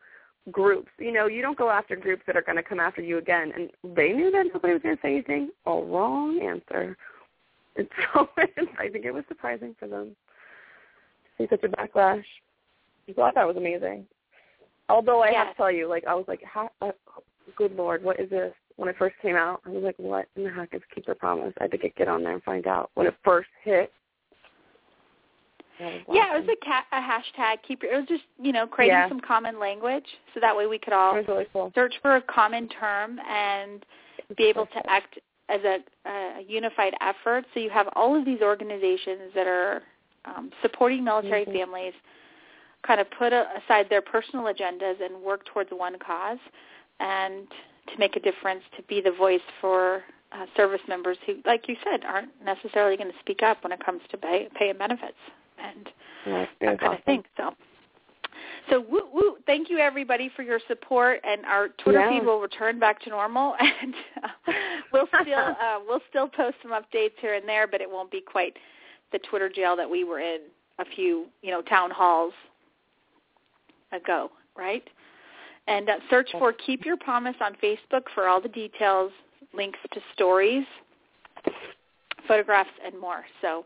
groups. 0.50 0.90
You 0.98 1.12
know, 1.12 1.26
you 1.26 1.42
don't 1.42 1.58
go 1.58 1.70
after 1.70 1.96
groups 1.96 2.22
that 2.26 2.36
are 2.36 2.42
going 2.42 2.56
to 2.56 2.62
come 2.62 2.80
after 2.80 3.02
you 3.02 3.18
again. 3.18 3.52
And 3.56 3.96
they 3.96 4.12
knew 4.12 4.30
that 4.30 4.46
nobody 4.52 4.74
was 4.74 4.82
going 4.82 4.96
to 4.96 5.02
say 5.02 5.14
anything. 5.14 5.50
A 5.66 5.72
wrong 5.72 6.40
answer. 6.42 6.96
And 7.76 7.88
so 8.14 8.28
I 8.78 8.88
think 8.88 9.04
it 9.04 9.12
was 9.12 9.24
surprising 9.28 9.74
for 9.78 9.88
them 9.88 10.14
to 11.38 11.44
see 11.44 11.48
such 11.50 11.64
a 11.64 11.68
backlash. 11.68 12.24
So 13.14 13.22
I 13.22 13.30
thought 13.32 13.44
it 13.44 13.46
was 13.46 13.56
amazing. 13.56 14.06
Although 14.88 15.22
I 15.22 15.32
have 15.32 15.50
to 15.50 15.54
tell 15.54 15.70
you, 15.70 15.88
like 15.88 16.04
I 16.06 16.14
was 16.14 16.24
like, 16.28 16.42
how, 16.44 16.70
uh, 16.80 16.90
good 17.56 17.74
lord, 17.74 18.02
what 18.02 18.20
is 18.20 18.30
this? 18.30 18.52
When 18.76 18.88
it 18.88 18.96
first 18.98 19.14
came 19.20 19.36
out, 19.36 19.60
I 19.66 19.70
was 19.70 19.82
like, 19.82 19.96
what 19.98 20.26
in 20.36 20.44
the 20.44 20.50
heck 20.50 20.74
is 20.74 20.80
Keep 20.94 21.06
Your 21.06 21.14
Promise? 21.16 21.52
I 21.60 21.64
had 21.64 21.70
to 21.72 21.78
get, 21.78 21.94
get 21.96 22.08
on 22.08 22.22
there 22.22 22.32
and 22.32 22.42
find 22.42 22.66
out. 22.66 22.90
When 22.94 23.06
it 23.06 23.14
first 23.24 23.48
hit, 23.62 23.92
Yeah, 25.78 26.36
it 26.36 26.40
was 26.40 26.48
a, 26.48 26.64
ca- 26.64 26.86
a 26.92 27.00
hashtag. 27.00 27.58
Keep 27.66 27.82
your. 27.82 27.94
It 27.94 27.96
was 27.98 28.08
just 28.08 28.24
you 28.40 28.52
know 28.52 28.66
creating 28.66 28.96
Yeah. 28.96 29.08
some 29.08 29.20
common 29.20 29.58
language, 29.58 30.06
so 30.32 30.40
that 30.40 30.56
way 30.56 30.66
we 30.66 30.78
could 30.78 30.92
all 30.92 31.14
really 31.16 31.46
cool. 31.52 31.72
search 31.74 31.94
for 32.02 32.16
a 32.16 32.22
common 32.22 32.68
term 32.68 33.18
and 33.28 33.84
be 34.36 34.44
able 34.44 34.66
to 34.66 34.90
act 34.90 35.18
as 35.48 35.60
a, 35.64 35.78
a 36.08 36.42
unified 36.46 36.94
effort. 37.00 37.44
So 37.52 37.60
you 37.60 37.70
have 37.70 37.88
all 37.94 38.16
of 38.18 38.24
these 38.24 38.40
organizations 38.42 39.32
that 39.34 39.46
are 39.46 39.82
um, 40.24 40.50
supporting 40.62 41.02
military 41.04 41.44
Mhm. 41.44 41.52
families, 41.52 41.94
kind 42.86 43.00
of 43.00 43.06
put 43.10 43.32
aside 43.32 43.86
their 43.88 44.02
personal 44.02 44.44
agendas 44.46 45.02
and 45.02 45.22
work 45.22 45.44
towards 45.46 45.70
one 45.70 45.98
cause, 45.98 46.38
and 47.00 47.46
to 47.92 47.98
make 47.98 48.16
a 48.16 48.20
difference, 48.20 48.62
to 48.76 48.82
be 48.84 49.00
the 49.00 49.10
voice 49.10 49.40
for 49.60 50.02
uh, 50.32 50.46
service 50.56 50.80
members 50.88 51.16
who, 51.26 51.36
like 51.44 51.68
you 51.68 51.76
said, 51.84 52.04
aren't 52.04 52.30
necessarily 52.44 52.96
going 52.96 53.10
to 53.10 53.18
speak 53.20 53.42
up 53.42 53.62
when 53.62 53.72
it 53.72 53.84
comes 53.84 54.00
to 54.10 54.16
pay, 54.16 54.48
pay 54.56 54.70
and 54.70 54.78
benefits 54.78 55.16
and 55.58 55.88
Yeah, 56.26 56.46
that 56.60 56.80
kind 56.80 56.82
awesome. 56.82 56.98
of 56.98 57.04
thing. 57.04 57.24
So, 57.36 57.50
so 58.70 58.80
woo, 58.80 59.08
woo, 59.12 59.36
thank 59.46 59.68
you 59.68 59.78
everybody 59.78 60.30
for 60.34 60.42
your 60.42 60.60
support, 60.68 61.20
and 61.24 61.44
our 61.44 61.68
Twitter 61.68 62.00
Yeah. 62.00 62.08
feed 62.08 62.26
will 62.26 62.40
return 62.40 62.78
back 62.78 63.00
to 63.02 63.10
normal, 63.10 63.54
and 63.60 63.94
uh, 64.22 64.52
we'll 64.92 65.08
still 65.22 65.38
uh, 65.60 65.80
we'll 65.86 66.02
still 66.08 66.28
post 66.28 66.56
some 66.62 66.72
updates 66.72 67.12
here 67.20 67.34
and 67.34 67.48
there, 67.48 67.66
but 67.66 67.80
it 67.80 67.90
won't 67.90 68.10
be 68.10 68.20
quite 68.20 68.56
the 69.12 69.18
Twitter 69.18 69.48
jail 69.48 69.76
that 69.76 69.88
we 69.88 70.04
were 70.04 70.20
in 70.20 70.40
a 70.78 70.84
few 70.96 71.26
you 71.42 71.50
know 71.50 71.60
town 71.62 71.90
halls 71.90 72.32
ago, 73.92 74.30
right? 74.56 74.88
And 75.66 75.88
uh, 75.88 75.94
search 76.10 76.30
for 76.32 76.52
Keep 76.52 76.84
Your 76.84 76.96
Promise 76.96 77.36
on 77.40 77.54
Facebook 77.62 78.02
for 78.14 78.26
all 78.26 78.40
the 78.40 78.48
details, 78.48 79.12
links 79.54 79.78
to 79.92 80.00
stories, 80.14 80.64
photographs, 82.26 82.70
and 82.84 82.98
more. 83.00 83.24
So 83.40 83.64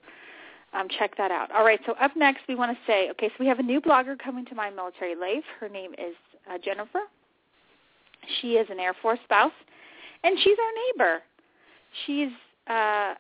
um, 0.72 0.88
check 0.98 1.16
that 1.16 1.30
out. 1.30 1.50
All 1.52 1.64
right, 1.64 1.80
so 1.86 1.92
up 2.00 2.12
next 2.16 2.40
we 2.48 2.54
want 2.54 2.76
to 2.76 2.78
say, 2.86 3.10
okay, 3.10 3.28
so 3.28 3.34
we 3.40 3.46
have 3.46 3.58
a 3.58 3.62
new 3.62 3.80
blogger 3.80 4.18
coming 4.18 4.44
to 4.46 4.54
my 4.54 4.70
military 4.70 5.14
life. 5.14 5.44
Her 5.58 5.68
name 5.68 5.92
is 5.92 6.14
uh, 6.50 6.58
Jennifer. 6.62 7.00
She 8.40 8.54
is 8.54 8.66
an 8.70 8.78
Air 8.78 8.94
Force 9.00 9.20
spouse, 9.24 9.52
and 10.22 10.36
she's 10.42 10.56
our 10.58 11.04
neighbor. 11.04 11.22
She's 12.06 12.28
uh, 12.66 13.14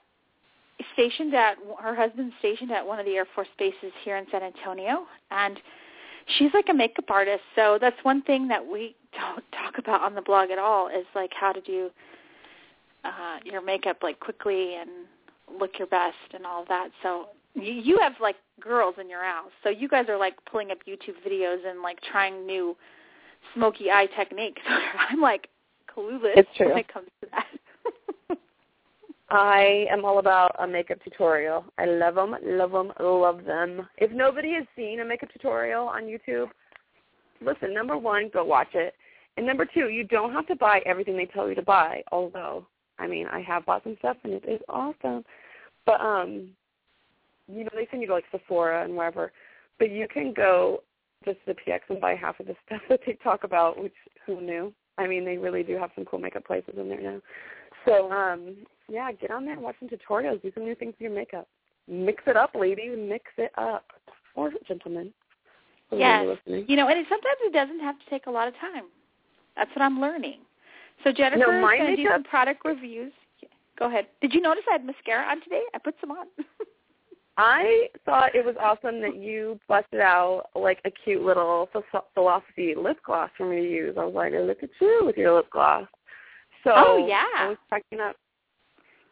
stationed 0.92 1.34
at 1.34 1.56
her 1.80 1.94
husband's 1.94 2.34
stationed 2.40 2.72
at 2.72 2.86
one 2.86 2.98
of 2.98 3.06
the 3.06 3.12
Air 3.12 3.26
Force 3.34 3.48
bases 3.58 3.92
here 4.04 4.16
in 4.16 4.26
San 4.30 4.42
Antonio, 4.42 5.06
and 5.30 5.58
she's 6.26 6.50
like 6.54 6.66
a 6.68 6.74
makeup 6.74 7.10
artist. 7.10 7.42
So 7.54 7.78
that's 7.80 7.96
one 8.02 8.22
thing 8.22 8.48
that 8.48 8.64
we 8.66 8.94
don't 9.12 9.44
talk 9.52 9.78
about 9.78 10.02
on 10.02 10.14
the 10.14 10.22
blog 10.22 10.50
at 10.50 10.58
all 10.58 10.88
is 10.88 11.06
like 11.14 11.32
how 11.38 11.52
to 11.52 11.60
do 11.60 11.90
uh, 13.04 13.38
your 13.44 13.62
makeup 13.62 13.98
like 14.02 14.20
quickly 14.20 14.74
and 14.74 14.90
look 15.60 15.78
your 15.78 15.86
best 15.88 16.16
and 16.34 16.44
all 16.44 16.62
of 16.62 16.68
that. 16.68 16.88
So 17.02 17.26
you, 17.54 17.72
you 17.72 17.98
have 18.00 18.14
like 18.20 18.36
girls 18.60 18.96
in 19.00 19.08
your 19.08 19.24
house, 19.24 19.52
so 19.62 19.68
you 19.70 19.88
guys 19.88 20.06
are 20.08 20.18
like 20.18 20.34
pulling 20.50 20.70
up 20.70 20.78
YouTube 20.88 21.14
videos 21.26 21.66
and 21.68 21.82
like 21.82 21.98
trying 22.10 22.46
new 22.46 22.76
smoky 23.54 23.90
eye 23.90 24.08
techniques. 24.16 24.62
I'm 25.10 25.20
like 25.20 25.48
clueless 25.94 26.36
It's 26.36 26.48
true. 26.56 26.68
when 26.70 26.78
it 26.78 26.92
comes 26.92 27.08
to 27.22 27.28
that. 27.32 27.46
I 29.28 29.86
am 29.90 30.04
all 30.04 30.18
about 30.18 30.54
a 30.58 30.66
makeup 30.66 30.98
tutorial. 31.02 31.64
I 31.78 31.86
love 31.86 32.14
them, 32.14 32.36
love 32.44 32.70
them, 32.70 32.92
love 33.00 33.44
them. 33.44 33.88
If 33.96 34.12
nobody 34.12 34.52
has 34.54 34.66
seen 34.76 35.00
a 35.00 35.04
makeup 35.04 35.30
tutorial 35.32 35.88
on 35.88 36.04
YouTube, 36.04 36.48
listen, 37.40 37.74
number 37.74 37.96
one, 37.96 38.30
go 38.32 38.44
watch 38.44 38.74
it. 38.74 38.94
And 39.36 39.44
number 39.44 39.66
two, 39.66 39.88
you 39.88 40.04
don't 40.04 40.32
have 40.32 40.46
to 40.46 40.56
buy 40.56 40.80
everything 40.86 41.16
they 41.16 41.26
tell 41.26 41.48
you 41.48 41.56
to 41.56 41.62
buy, 41.62 42.02
although, 42.12 42.66
I 42.98 43.06
mean, 43.06 43.26
I 43.26 43.40
have 43.40 43.66
bought 43.66 43.82
some 43.82 43.96
stuff 43.98 44.16
and 44.22 44.32
it 44.32 44.44
is 44.46 44.60
awesome. 44.68 45.24
But, 45.84 46.00
um, 46.00 46.50
you 47.48 47.64
know, 47.64 47.70
they 47.74 47.88
send 47.90 48.02
you 48.02 48.08
to 48.08 48.14
like 48.14 48.24
Sephora 48.30 48.84
and 48.84 48.96
wherever, 48.96 49.32
but 49.78 49.90
you 49.90 50.06
can 50.08 50.32
go 50.32 50.82
just 51.24 51.38
to 51.46 51.54
the 51.54 51.70
PX 51.70 51.80
and 51.88 52.00
buy 52.00 52.14
half 52.14 52.38
of 52.38 52.46
the 52.46 52.54
stuff 52.66 52.80
that 52.88 53.00
they 53.04 53.14
talk 53.24 53.42
about, 53.42 53.82
which 53.82 53.94
who 54.24 54.40
knew? 54.40 54.72
I 54.98 55.06
mean, 55.06 55.24
they 55.24 55.36
really 55.36 55.64
do 55.64 55.76
have 55.76 55.90
some 55.94 56.04
cool 56.04 56.20
makeup 56.20 56.46
places 56.46 56.74
in 56.78 56.88
there 56.88 57.02
now. 57.02 57.20
So, 57.84 58.10
um, 58.10 58.56
yeah, 58.88 59.10
get 59.12 59.30
on 59.30 59.44
there 59.44 59.54
and 59.54 59.62
watch 59.62 59.76
some 59.80 59.88
tutorials. 59.88 60.42
Do 60.42 60.52
some 60.54 60.64
new 60.64 60.74
things 60.74 60.94
to 60.98 61.04
your 61.04 61.14
makeup. 61.14 61.48
Mix 61.88 62.22
it 62.26 62.36
up, 62.36 62.54
ladies. 62.54 62.96
Mix 62.96 63.24
it 63.38 63.52
up. 63.56 63.86
Or 64.34 64.50
gentlemen. 64.66 65.12
Yes. 65.92 66.36
You 66.46 66.76
know, 66.76 66.88
and 66.88 66.98
it, 66.98 67.06
sometimes 67.08 67.38
it 67.42 67.52
doesn't 67.52 67.80
have 67.80 67.98
to 67.98 68.04
take 68.10 68.26
a 68.26 68.30
lot 68.30 68.48
of 68.48 68.54
time. 68.54 68.84
That's 69.56 69.70
what 69.74 69.82
I'm 69.82 70.00
learning. 70.00 70.40
So 71.04 71.12
Jennifer 71.12 71.38
no, 71.38 71.58
is 71.58 71.78
going 71.78 71.96
to 71.96 71.96
do 71.96 72.08
some 72.10 72.24
product 72.24 72.64
reviews. 72.64 73.12
Go 73.78 73.86
ahead. 73.86 74.06
Did 74.20 74.32
you 74.32 74.40
notice 74.40 74.64
I 74.68 74.72
had 74.72 74.84
mascara 74.84 75.26
on 75.30 75.42
today? 75.42 75.62
I 75.74 75.78
put 75.78 75.94
some 76.00 76.10
on. 76.10 76.26
I 77.38 77.88
thought 78.06 78.34
it 78.34 78.44
was 78.44 78.56
awesome 78.58 79.00
that 79.02 79.16
you 79.16 79.60
busted 79.68 80.00
out 80.00 80.44
like 80.54 80.80
a 80.86 80.90
cute 80.90 81.22
little 81.22 81.68
philosophy 82.14 82.74
lip 82.74 82.96
gloss 83.04 83.30
for 83.36 83.48
me 83.48 83.56
to 83.56 83.70
use. 83.70 83.94
I 83.98 84.04
was 84.04 84.14
like, 84.14 84.32
look 84.32 84.62
at 84.62 84.70
you 84.80 85.02
with 85.04 85.16
your 85.18 85.36
lip 85.36 85.50
gloss. 85.50 85.86
So 86.64 86.72
Oh, 86.74 87.06
yeah. 87.06 87.26
I 87.36 87.48
was 87.48 87.58
checking 87.68 88.00
up. 88.00 88.16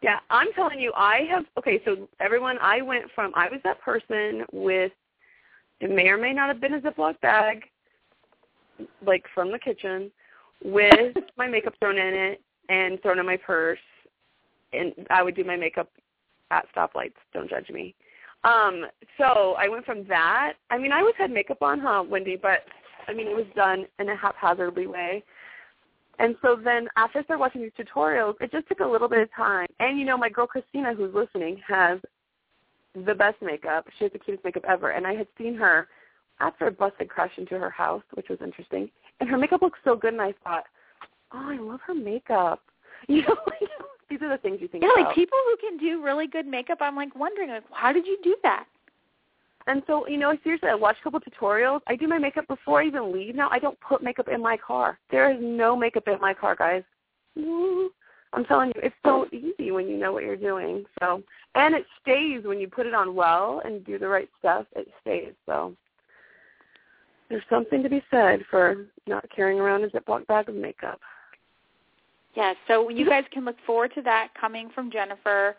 Yeah, 0.05 0.19
I'm 0.29 0.53
telling 0.53 0.81
you, 0.81 0.93
I 0.95 1.27
have. 1.31 1.47
Okay, 1.59 1.81
so 1.87 2.07
everyone, 2.21 2.59
I 2.61 2.83
went 2.83 3.05
from 3.15 3.33
I 3.35 3.49
was 3.49 3.61
that 3.65 3.81
person 3.81 4.45
with 4.53 4.93
it 5.81 5.91
may 5.91 6.09
or 6.09 6.19
may 6.19 6.35
not 6.35 6.49
have 6.49 6.61
been 6.61 6.75
a 6.75 6.81
Ziploc 6.81 7.19
bag, 7.23 7.63
like 9.01 9.25
from 9.35 9.51
the 9.51 9.59
kitchen, 9.59 10.11
with 10.63 11.17
my 11.39 11.47
makeup 11.47 11.73
thrown 11.79 11.97
in 11.97 12.13
it 12.13 12.43
and 12.69 13.01
thrown 13.01 13.19
in 13.19 13.25
my 13.25 13.39
purse, 13.39 13.79
and 14.75 14.93
I 15.09 15.23
would 15.23 15.37
do 15.37 15.43
my 15.43 15.57
makeup 15.57 15.89
at 16.51 16.67
stoplights. 16.77 17.15
Don't 17.33 17.49
judge 17.49 17.71
me. 17.71 17.95
Um, 18.45 18.85
so 19.17 19.55
I 19.59 19.71
went 19.71 19.87
from 19.87 20.07
that. 20.09 20.53
I 20.69 20.77
mean, 20.77 20.93
I 20.93 20.99
always 20.99 21.15
had 21.17 21.31
makeup 21.31 21.63
on, 21.63 21.81
huh, 21.81 22.05
Wendy? 22.07 22.37
But 22.37 22.59
I 23.09 23.15
mean, 23.15 23.27
it 23.27 23.35
was 23.35 23.47
done 23.57 23.87
in 23.99 24.11
a 24.11 24.17
haphazardly 24.17 24.87
way. 24.87 25.25
And 26.19 26.37
so 26.43 26.57
then 26.63 26.89
after 26.97 27.19
I 27.19 27.25
started 27.25 27.41
watching 27.41 27.63
these 27.63 27.73
tutorials, 27.79 28.35
it 28.41 28.53
just 28.53 28.69
took 28.69 28.81
a 28.81 28.87
little 28.87 29.09
bit 29.09 29.21
of 29.21 29.29
time. 29.35 29.67
And 29.81 29.99
you 29.99 30.05
know, 30.05 30.17
my 30.17 30.29
girl 30.29 30.47
Christina, 30.47 30.95
who's 30.95 31.15
listening, 31.15 31.61
has 31.67 31.99
the 32.95 33.15
best 33.15 33.37
makeup. 33.43 33.87
She 33.99 34.05
has 34.05 34.13
the 34.13 34.19
cutest 34.19 34.45
makeup 34.45 34.65
ever. 34.69 34.91
And 34.91 35.07
I 35.07 35.15
had 35.15 35.27
seen 35.37 35.55
her 35.57 35.89
after 36.41 36.67
a 36.67 36.71
busted 36.71 37.09
crash 37.09 37.33
into 37.37 37.59
her 37.59 37.71
house, 37.71 38.03
which 38.15 38.29
was 38.29 38.39
interesting. 38.43 38.91
And 39.21 39.29
her 39.29 39.39
makeup 39.39 39.63
looked 39.63 39.79
so 39.85 39.97
good, 39.97 40.13
and 40.13 40.23
I 40.23 40.35
thought, 40.43 40.65
oh, 41.33 41.51
I 41.51 41.59
love 41.59 41.81
her 41.87 41.95
makeup. 41.95 42.61
You 43.07 43.21
know, 43.21 43.37
like, 43.47 43.69
these 44.09 44.23
are 44.23 44.31
the 44.31 44.39
things 44.39 44.61
you 44.63 44.69
think 44.69 44.83
yeah, 44.83 44.89
about. 44.95 45.09
like 45.09 45.15
people 45.15 45.37
who 45.47 45.57
can 45.59 45.77
do 45.77 46.03
really 46.03 46.27
good 46.27 46.47
makeup, 46.47 46.79
I'm 46.81 46.97
like 46.97 47.15
wondering, 47.15 47.51
like, 47.51 47.65
how 47.71 47.93
did 47.93 48.07
you 48.07 48.17
do 48.25 48.35
that? 48.43 48.65
And 49.67 49.83
so, 49.87 50.07
you 50.07 50.19
know, 50.19 50.37
seriously, 50.45 50.69
I 50.69 50.75
watch 50.75 50.97
a 51.01 51.05
couple 51.05 51.21
tutorials. 51.21 51.81
I 51.87 51.97
do 51.97 52.07
my 52.07 52.19
makeup 52.19 52.47
before 52.49 52.83
I 52.83 52.87
even 52.87 53.13
leave 53.13 53.35
now. 53.35 53.49
I 53.51 53.59
don't 53.59 53.79
put 53.81 54.03
makeup 54.03 54.29
in 54.29 54.43
my 54.43 54.57
car. 54.57 54.99
There 55.11 55.31
is 55.33 55.39
no 55.41 55.75
makeup 55.75 56.07
in 56.07 56.21
my 56.21 56.35
car, 56.35 56.55
guys. 56.55 56.83
I'm 57.37 58.45
telling 58.47 58.73
you, 58.75 58.83
it's 58.83 58.95
so 59.05 59.27
easy 59.33 59.71
when 59.71 59.89
you 59.89 59.97
know 59.97 60.13
what 60.13 60.25
you're 60.25 60.37
doing. 60.37 60.85
So, 61.01 61.23
and 61.55 61.75
it 61.75 61.87
stays 62.03 62.43
when 62.45 62.61
you 62.61 62.69
put 62.69 62.87
it 62.87 62.95
on 62.95 63.15
well 63.15 63.63
and 63.65 63.85
do 63.87 63.99
the 63.99 64.09
right 64.09 64.29
stuff. 64.39 64.67
It 64.77 64.89
stays. 65.01 65.33
So, 65.47 65.75
there's 67.31 67.45
something 67.49 67.83
to 67.83 67.89
be 67.89 68.03
said 68.11 68.41
for 68.51 68.87
not 69.07 69.25
carrying 69.35 69.61
around 69.61 69.85
a 69.85 69.89
Ziploc 69.89 70.27
bag 70.27 70.49
of 70.49 70.57
makeup. 70.57 71.01
Yeah, 72.37 72.53
so 72.69 72.91
you 72.91 73.07
guys 73.07 73.25
can 73.33 73.45
look 73.45 73.57
forward 73.65 73.93
to 73.95 74.03
that 74.03 74.29
coming 74.39 74.69
from 74.75 74.91
Jennifer. 74.91 75.57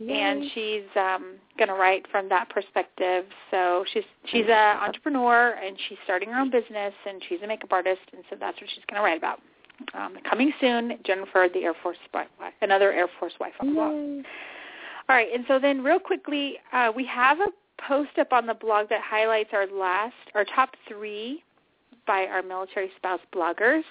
And 0.00 0.44
she's 0.54 0.84
um 0.96 1.36
going 1.58 1.68
to 1.68 1.74
write 1.74 2.06
from 2.10 2.28
that 2.28 2.48
perspective. 2.50 3.24
So 3.50 3.84
she's 3.92 4.04
she's 4.26 4.46
a 4.46 4.78
entrepreneur 4.82 5.56
and 5.62 5.76
she's 5.88 5.98
starting 6.04 6.30
her 6.30 6.40
own 6.40 6.50
business 6.50 6.94
and 7.06 7.22
she's 7.28 7.40
a 7.42 7.46
makeup 7.46 7.72
artist 7.72 8.02
and 8.12 8.22
so 8.30 8.36
that's 8.38 8.60
what 8.60 8.70
she's 8.70 8.84
going 8.88 9.00
to 9.00 9.04
write 9.04 9.18
about. 9.18 9.40
Um, 9.94 10.16
coming 10.28 10.52
soon, 10.60 10.98
Jennifer, 11.04 11.48
the 11.52 11.60
Air 11.60 11.74
Force 11.82 11.98
wife, 12.12 12.26
another 12.62 12.92
Air 12.92 13.08
Force 13.20 13.34
wife. 13.38 13.52
on 13.60 13.68
the 13.68 13.74
blog. 13.74 14.24
All 15.08 15.16
right, 15.16 15.28
and 15.32 15.44
so 15.46 15.58
then 15.58 15.82
real 15.82 16.00
quickly, 16.00 16.56
uh, 16.72 16.92
we 16.94 17.06
have 17.06 17.38
a 17.40 17.46
post 17.86 18.18
up 18.18 18.32
on 18.32 18.46
the 18.46 18.54
blog 18.54 18.88
that 18.90 19.00
highlights 19.02 19.50
our 19.52 19.66
last, 19.66 20.14
our 20.34 20.44
top 20.44 20.70
three 20.88 21.44
by 22.06 22.26
our 22.26 22.42
military 22.42 22.90
spouse 22.96 23.20
bloggers. 23.34 23.82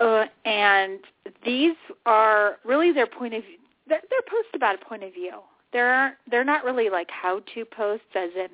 Uh, 0.00 0.24
and 0.44 1.00
these 1.44 1.74
are 2.06 2.56
really 2.64 2.92
their 2.92 3.06
point 3.06 3.34
of 3.34 3.42
view. 3.42 3.58
They're, 3.88 4.02
they're 4.10 4.22
posts 4.28 4.50
about 4.54 4.80
a 4.80 4.84
point 4.84 5.04
of 5.04 5.14
view. 5.14 5.40
They're 5.72 6.16
they're 6.30 6.44
not 6.44 6.64
really 6.64 6.88
like 6.88 7.10
how-to 7.10 7.64
posts, 7.64 8.06
as 8.14 8.30
in 8.36 8.48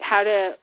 how 0.00 0.24
to 0.24 0.56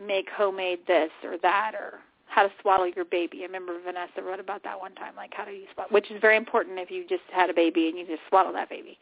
make 0.00 0.28
homemade 0.30 0.80
this 0.86 1.10
or 1.24 1.36
that, 1.42 1.72
or 1.74 2.00
how 2.28 2.42
to 2.42 2.52
swallow 2.60 2.84
your 2.84 3.04
baby. 3.04 3.40
I 3.42 3.46
remember 3.46 3.74
Vanessa 3.84 4.22
wrote 4.22 4.40
about 4.40 4.62
that 4.64 4.78
one 4.78 4.94
time, 4.94 5.16
like 5.16 5.32
how 5.34 5.44
do 5.44 5.52
you 5.52 5.64
swallow, 5.74 5.88
which 5.90 6.10
is 6.10 6.20
very 6.20 6.36
important 6.36 6.78
if 6.78 6.90
you 6.90 7.04
just 7.08 7.22
had 7.32 7.50
a 7.50 7.54
baby 7.54 7.88
and 7.88 7.98
you 7.98 8.06
just 8.06 8.22
swallow 8.28 8.52
that 8.52 8.68
baby. 8.68 8.98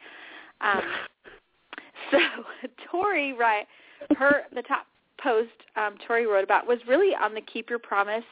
Um, 0.61 0.83
so 2.11 2.19
Tori, 2.91 3.33
right, 3.33 3.67
her 4.17 4.43
the 4.55 4.63
top 4.63 4.87
post 5.19 5.51
um, 5.77 5.97
Tori 6.07 6.27
wrote 6.27 6.45
about 6.45 6.67
was 6.67 6.79
really 6.89 7.15
on 7.15 7.35
the 7.35 7.41
keep 7.41 7.69
your 7.69 7.79
promise 7.79 8.25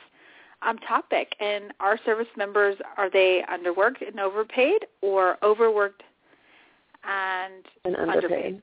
um, 0.66 0.78
topic. 0.78 1.34
And 1.40 1.72
our 1.80 1.98
service 2.04 2.26
members 2.36 2.76
are 2.96 3.10
they 3.10 3.42
underworked 3.52 4.06
and 4.06 4.20
overpaid, 4.20 4.86
or 5.00 5.36
overworked 5.42 6.02
and 7.04 7.64
And 7.84 7.96
underpaid. 7.96 8.62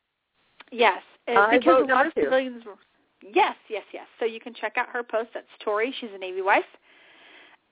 Yes, 0.72 1.02
and 1.28 1.38
I 1.38 1.58
because 1.58 1.84
a 1.84 1.92
lot 1.92 2.08
of 2.08 2.14
civilians. 2.16 2.64
were- 2.66 2.76
Yes, 3.22 3.56
yes, 3.68 3.84
yes. 3.92 4.06
So 4.18 4.26
you 4.26 4.40
can 4.40 4.54
check 4.54 4.78
out 4.78 4.88
her 4.90 5.04
post. 5.04 5.30
That's 5.34 5.46
Tori. 5.60 5.94
She's 6.00 6.12
a 6.16 6.18
Navy 6.18 6.42
wife, 6.42 6.64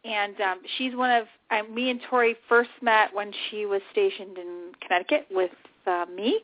and 0.04 0.40
um, 0.42 0.60
she's 0.78 0.94
one 0.94 1.10
of 1.10 1.26
um, 1.52 1.74
me 1.74 1.90
and 1.90 2.02
Tori 2.10 2.36
first 2.50 2.70
met 2.82 3.14
when 3.14 3.32
she 3.50 3.66
was 3.66 3.82
stationed 3.92 4.38
in 4.38 4.72
Connecticut 4.82 5.26
with 5.32 5.52
uh, 5.86 6.06
me, 6.14 6.42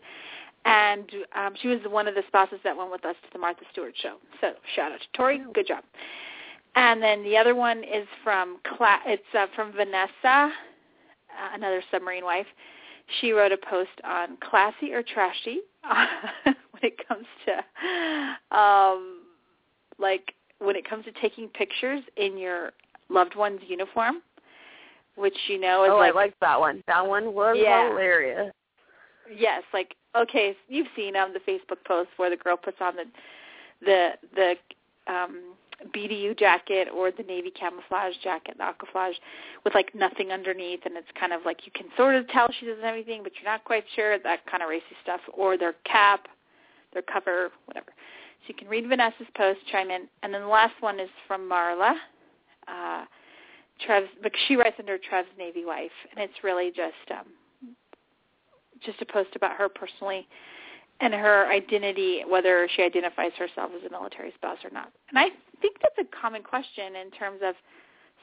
and 0.64 1.10
um, 1.36 1.54
she 1.62 1.68
was 1.68 1.80
one 1.90 2.08
of 2.08 2.16
the 2.16 2.24
spouses 2.28 2.60
that 2.64 2.78
went 2.78 2.92
with 2.92 3.04
us 3.04 3.16
to 3.24 3.28
the 3.34 3.40
Martha 3.40 3.66
Stewart 3.74 3.94
show. 4.02 4.16
So 4.40 4.54
shout 4.74 4.94
out 4.94 5.02
to 5.02 5.08
Tori. 5.18 5.42
Good 5.54 5.68
job. 5.68 5.84
And 6.76 7.02
then 7.02 7.24
the 7.24 7.38
other 7.38 7.56
one 7.56 7.80
is 7.84 8.08
from 8.24 8.58
Cla- 8.78 9.02
it's 9.06 9.24
uh, 9.38 9.48
from 9.56 9.72
Vanessa, 9.74 10.10
uh, 10.24 10.50
another 11.54 11.84
submarine 11.92 12.24
wife. 12.26 12.48
She 13.20 13.32
wrote 13.32 13.52
a 13.52 13.58
post 13.58 13.92
on 14.04 14.38
classy 14.38 14.94
or 14.94 15.04
trashy 15.04 15.60
when 16.44 16.56
it 16.82 17.08
comes 17.08 17.26
to 17.46 18.58
um 18.58 19.20
like 20.00 20.34
when 20.60 20.76
it 20.76 20.90
comes 20.90 21.06
to 21.06 21.12
taking 21.22 21.48
pictures 21.50 22.02
in 22.18 22.38
your 22.38 22.72
loved 23.10 23.36
one's 23.36 23.60
uniform, 23.68 24.22
which 25.16 25.38
you 25.48 25.60
know 25.60 25.84
is 25.84 25.92
Oh, 25.94 25.98
like 25.98 26.14
I 26.14 26.16
liked 26.16 26.40
that 26.42 26.60
one. 26.60 26.82
That 26.88 27.06
one 27.06 27.34
was 27.34 27.58
Yeah. 27.60 27.90
hilarious. 27.90 28.52
Yes, 29.32 29.64
like 29.74 29.96
okay, 30.16 30.56
you've 30.68 30.88
seen 30.96 31.16
um 31.16 31.34
the 31.34 31.40
Facebook 31.40 31.84
post 31.86 32.10
where 32.18 32.30
the 32.30 32.38
girl 32.38 32.58
puts 32.58 32.78
on 32.82 32.96
the 32.96 33.06
the 33.86 34.10
the 34.36 35.14
um 35.14 35.56
BDU 35.96 36.38
jacket 36.38 36.88
or 36.94 37.12
the 37.12 37.24
navy 37.24 37.52
camouflage 37.52 38.16
jacket, 38.24 38.56
the 38.58 38.64
aquaflage, 38.64 39.16
with 39.64 39.74
like 39.74 39.94
nothing 39.94 40.32
underneath, 40.32 40.82
and 40.86 40.96
it's 40.96 41.08
kind 41.20 41.34
of 41.34 41.42
like 41.46 41.66
you 41.66 41.72
can 41.74 41.88
sort 41.98 42.16
of 42.16 42.28
tell 42.30 42.48
she 42.60 42.66
doesn't 42.66 42.84
have 42.84 42.94
anything, 42.94 43.24
but 43.24 43.32
you're 43.36 43.52
not 43.52 43.64
quite 43.64 43.84
sure. 43.96 44.18
That 44.20 44.46
kind 44.46 44.64
of 44.64 44.70
racy 44.70 44.84
stuff, 45.02 45.22
or 45.34 45.58
their 45.58 45.74
cap, 45.86 46.28
their 46.94 47.02
cover, 47.02 47.52
whatever. 47.66 47.88
So 47.88 48.50
you 48.50 48.56
can 48.56 48.68
read 48.68 48.88
Vanessa's 48.88 49.28
post, 49.36 49.60
chime 49.72 49.90
in, 49.90 50.08
and 50.22 50.34
then 50.34 50.42
the 50.42 50.48
last 50.48 50.76
one 50.82 51.00
is 51.00 51.10
from 51.28 51.50
Marla. 51.50 51.94
Uh, 52.68 53.06
Trev's, 53.86 54.10
but 54.22 54.32
she 54.48 54.56
writes 54.56 54.76
under 54.80 54.98
Trev's 54.98 55.30
Navy 55.38 55.66
wife, 55.66 55.92
and 56.12 56.20
it's 56.24 56.44
really 56.44 56.70
just 56.70 57.12
um, 57.12 57.28
just 58.86 59.02
a 59.02 59.06
post 59.06 59.36
about 59.36 59.56
her 59.58 59.70
personally 59.70 60.28
and 61.00 61.14
her 61.14 61.52
identity, 61.52 62.24
whether 62.28 62.68
she 62.76 62.82
identifies 62.82 63.32
herself 63.38 63.72
as 63.76 63.84
a 63.86 63.90
military 63.90 64.32
spouse 64.36 64.60
or 64.64 64.70
not. 64.70 64.92
And 65.10 65.20
I 65.20 65.30
think 65.62 65.78
that's 65.82 65.98
a 66.00 66.22
common 66.22 66.44
question 66.44 66.96
in 66.96 67.12
terms 67.12 67.42
of 67.44 67.56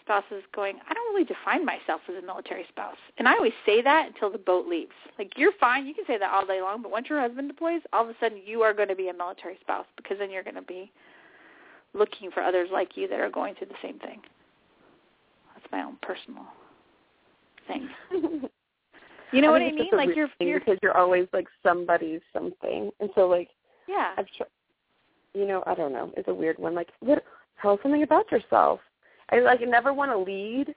spouses 0.02 0.42
going, 0.54 0.76
I 0.88 0.94
don't 0.94 1.14
really 1.14 1.24
define 1.24 1.64
myself 1.64 2.00
as 2.08 2.16
a 2.22 2.26
military 2.26 2.64
spouse. 2.68 2.96
And 3.18 3.28
I 3.28 3.34
always 3.34 3.52
say 3.66 3.82
that 3.82 4.08
until 4.08 4.30
the 4.30 4.38
boat 4.38 4.66
leaves. 4.66 4.92
Like, 5.18 5.32
you're 5.36 5.52
fine. 5.60 5.86
You 5.86 5.94
can 5.94 6.04
say 6.06 6.18
that 6.18 6.32
all 6.32 6.46
day 6.46 6.60
long, 6.60 6.82
but 6.82 6.90
once 6.90 7.08
your 7.08 7.20
husband 7.20 7.48
deploys, 7.48 7.82
all 7.92 8.04
of 8.04 8.10
a 8.10 8.14
sudden 8.18 8.38
you 8.44 8.62
are 8.62 8.72
going 8.72 8.88
to 8.88 8.96
be 8.96 9.08
a 9.08 9.14
military 9.14 9.58
spouse 9.60 9.86
because 9.96 10.18
then 10.18 10.30
you're 10.30 10.42
going 10.42 10.56
to 10.56 10.62
be 10.62 10.90
looking 11.92 12.30
for 12.30 12.42
others 12.42 12.68
like 12.72 12.96
you 12.96 13.08
that 13.08 13.20
are 13.20 13.30
going 13.30 13.54
through 13.54 13.68
the 13.68 13.74
same 13.82 13.98
thing. 13.98 14.20
That's 15.54 15.70
my 15.70 15.82
own 15.82 15.96
personal 16.02 16.44
thing. 17.66 17.88
You 19.32 19.42
know 19.42 19.50
what 19.50 19.62
I 19.62 19.70
mean? 19.70 19.90
Like 19.92 20.10
you're, 20.14 20.28
you're 20.40 20.60
because 20.60 20.78
you're 20.82 20.96
always 20.96 21.28
like 21.32 21.46
somebody's 21.62 22.20
something, 22.32 22.90
and 23.00 23.10
so 23.14 23.26
like 23.28 23.48
yeah. 23.88 24.12
I've 24.16 24.26
tried. 24.36 24.48
You 25.34 25.46
know, 25.46 25.62
I 25.66 25.74
don't 25.74 25.92
know. 25.92 26.12
It's 26.16 26.28
a 26.28 26.34
weird 26.34 26.58
one. 26.58 26.74
Like, 26.74 26.88
what? 27.00 27.24
Tell 27.62 27.72
us 27.72 27.78
something 27.82 28.02
about 28.02 28.30
yourself. 28.32 28.80
I 29.30 29.40
like 29.40 29.60
never 29.60 29.92
want 29.92 30.10
to 30.10 30.18
lead 30.18 30.74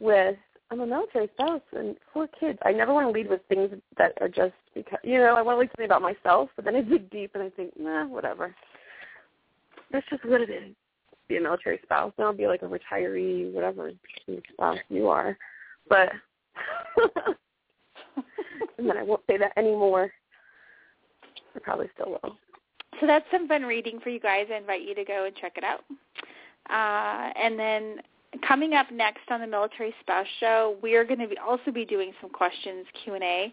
with 0.00 0.36
I'm 0.70 0.80
a 0.80 0.86
military 0.86 1.28
spouse 1.34 1.60
and 1.72 1.96
four 2.12 2.26
kids. 2.40 2.58
I 2.64 2.72
never 2.72 2.92
want 2.92 3.06
to 3.06 3.12
lead 3.12 3.28
with 3.28 3.42
things 3.48 3.70
that 3.96 4.12
are 4.20 4.28
just 4.28 4.54
because 4.74 4.98
you 5.04 5.18
know 5.18 5.36
I 5.36 5.42
want 5.42 5.56
to 5.56 5.60
lead 5.60 5.70
something 5.70 5.86
about 5.86 6.02
myself, 6.02 6.50
but 6.56 6.64
then 6.64 6.74
I 6.74 6.80
dig 6.80 7.10
deep 7.10 7.32
and 7.34 7.42
I 7.42 7.50
think, 7.50 7.72
nah, 7.78 8.06
whatever. 8.06 8.54
That's 9.92 10.06
just 10.10 10.24
what 10.24 10.40
it 10.40 10.50
is. 10.50 10.74
Be 11.28 11.36
a 11.36 11.40
military 11.40 11.78
spouse. 11.84 12.12
I'll 12.18 12.32
be 12.32 12.46
like 12.46 12.62
a 12.62 12.66
retiree, 12.66 13.52
whatever 13.52 13.92
spouse 14.52 14.78
you 14.88 15.08
are. 15.08 15.36
But 15.88 16.10
and 18.78 18.88
then 18.88 18.96
I 18.96 19.02
won't 19.02 19.22
say 19.28 19.36
that 19.38 19.52
anymore. 19.56 20.10
I 21.54 21.58
probably 21.60 21.88
still 21.94 22.10
will. 22.10 22.36
so 23.00 23.06
that's 23.06 23.24
some 23.30 23.48
fun 23.48 23.62
reading 23.62 24.00
for 24.00 24.10
you 24.10 24.20
guys. 24.20 24.46
I 24.52 24.56
invite 24.56 24.82
you 24.82 24.94
to 24.94 25.04
go 25.04 25.24
and 25.24 25.34
check 25.36 25.56
it 25.56 25.64
out. 25.64 25.84
Uh, 26.70 27.32
and 27.38 27.58
then 27.58 27.96
coming 28.46 28.74
up 28.74 28.90
next 28.90 29.30
on 29.30 29.40
the 29.40 29.46
Military 29.46 29.94
Spouse 30.00 30.26
Show, 30.40 30.76
we 30.82 30.94
are 30.96 31.04
going 31.04 31.20
to 31.20 31.28
be 31.28 31.38
also 31.38 31.70
be 31.70 31.84
doing 31.84 32.12
some 32.20 32.30
questions 32.30 32.86
Q 33.04 33.14
and 33.14 33.22
A, 33.22 33.52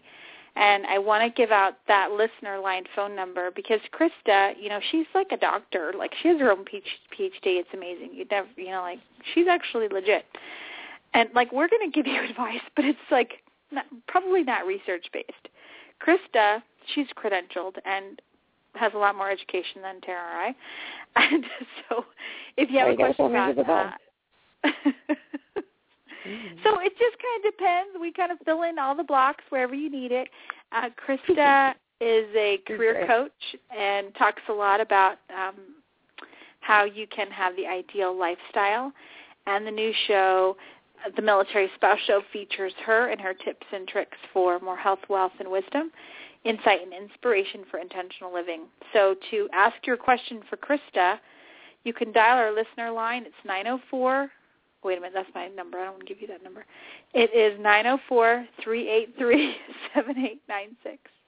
and 0.56 0.86
I 0.86 0.98
want 0.98 1.22
to 1.22 1.30
give 1.40 1.50
out 1.50 1.74
that 1.88 2.10
listener 2.12 2.58
line 2.58 2.84
phone 2.94 3.16
number 3.16 3.50
because 3.54 3.80
Krista, 3.92 4.52
you 4.60 4.68
know, 4.68 4.80
she's 4.90 5.06
like 5.14 5.28
a 5.30 5.36
doctor. 5.36 5.92
Like 5.96 6.12
she 6.22 6.28
has 6.28 6.40
her 6.40 6.52
own 6.52 6.64
PhD. 6.64 7.30
It's 7.44 7.68
amazing. 7.72 8.10
You 8.12 8.26
never, 8.30 8.48
you 8.56 8.70
know, 8.70 8.82
like 8.82 8.98
she's 9.34 9.46
actually 9.48 9.88
legit. 9.88 10.24
And 11.14 11.30
like 11.34 11.52
we're 11.52 11.68
going 11.68 11.90
to 11.90 11.94
give 11.94 12.06
you 12.06 12.22
advice, 12.28 12.60
but 12.76 12.84
it's 12.84 12.98
like 13.10 13.41
not, 13.72 13.86
probably 14.08 14.42
not 14.42 14.66
research 14.66 15.06
based. 15.12 15.48
Krista, 16.04 16.62
she's 16.94 17.06
credentialed 17.16 17.76
and 17.84 18.20
has 18.74 18.92
a 18.94 18.98
lot 18.98 19.14
more 19.14 19.30
education 19.30 19.82
than 19.82 20.00
Tara 20.00 20.20
or 20.20 20.40
I. 20.40 20.54
And 21.14 21.44
so 21.88 22.06
if 22.56 22.70
you 22.70 22.78
have 22.78 22.88
a 22.88 22.96
question 22.96 23.26
about 23.26 23.56
that, 23.56 23.98
so 26.64 26.78
it 26.80 26.92
just 26.98 27.16
kind 27.18 27.44
of 27.44 27.52
depends. 27.52 27.90
We 28.00 28.12
kind 28.12 28.32
of 28.32 28.38
fill 28.44 28.62
in 28.62 28.78
all 28.78 28.96
the 28.96 29.04
blocks 29.04 29.44
wherever 29.50 29.74
you 29.74 29.90
need 29.90 30.10
it. 30.10 30.28
Uh, 30.72 30.88
Krista 31.06 31.74
is 32.00 32.26
a 32.34 32.58
career 32.66 33.04
coach 33.06 33.30
and 33.76 34.14
talks 34.16 34.42
a 34.48 34.52
lot 34.52 34.80
about 34.80 35.18
um, 35.30 35.54
how 36.60 36.84
you 36.84 37.06
can 37.06 37.30
have 37.30 37.54
the 37.56 37.66
ideal 37.66 38.18
lifestyle. 38.18 38.92
And 39.46 39.66
the 39.66 39.70
new 39.70 39.92
show, 40.06 40.56
the 41.16 41.22
Military 41.22 41.70
Spouse 41.74 41.98
Show, 42.06 42.22
features 42.32 42.72
her 42.84 43.08
and 43.08 43.20
her 43.20 43.34
tips 43.34 43.66
and 43.72 43.86
tricks 43.88 44.16
for 44.32 44.58
more 44.60 44.76
health, 44.76 45.00
wealth, 45.08 45.32
and 45.38 45.50
wisdom, 45.50 45.90
insight, 46.44 46.80
and 46.82 46.92
inspiration 46.92 47.64
for 47.70 47.78
intentional 47.78 48.32
living. 48.32 48.62
So 48.92 49.14
to 49.30 49.48
ask 49.52 49.74
your 49.86 49.96
question 49.96 50.40
for 50.48 50.56
Krista, 50.56 51.18
you 51.84 51.92
can 51.92 52.12
dial 52.12 52.38
our 52.38 52.52
listener 52.52 52.90
line. 52.90 53.24
It's 53.24 53.34
904. 53.44 54.30
Wait 54.84 54.98
a 54.98 55.00
minute, 55.00 55.14
that's 55.14 55.34
my 55.34 55.48
number. 55.48 55.78
I 55.78 55.84
don't 55.84 55.94
want 55.94 56.06
to 56.06 56.12
give 56.12 56.20
you 56.20 56.28
that 56.28 56.42
number. 56.42 56.64
It 57.14 57.30
is 57.34 57.58
904-383-7896. 57.60 59.54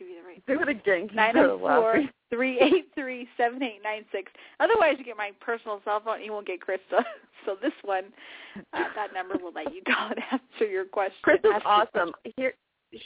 Give 0.00 0.08
you 0.08 0.16
the 0.22 0.26
right 0.26 0.42
Do 0.46 0.60
it 0.62 0.68
again. 0.68 1.06
Keep 1.08 1.14
Nine 1.14 1.34
zero 1.34 1.58
four 1.58 1.68
laughing. 1.68 2.08
three 2.30 2.58
eight 2.58 2.88
three 2.94 3.28
seven 3.36 3.62
eight 3.62 3.80
nine 3.84 4.04
six. 4.10 4.32
Otherwise, 4.58 4.94
you 4.98 5.04
get 5.04 5.16
my 5.16 5.30
personal 5.40 5.80
cell 5.84 6.00
phone. 6.04 6.16
and 6.16 6.24
You 6.24 6.32
won't 6.32 6.46
get 6.46 6.58
Krista. 6.60 7.04
So 7.46 7.56
this 7.62 7.72
one, 7.84 8.04
uh, 8.74 8.84
that 8.94 9.14
number 9.14 9.36
will 9.42 9.52
let 9.54 9.72
you 9.74 9.80
call 9.86 10.10
and 10.10 10.18
answer 10.30 10.70
your 10.70 10.84
question. 10.84 11.16
Krista's 11.24 11.62
awesome. 11.64 12.12
Here, 12.36 12.52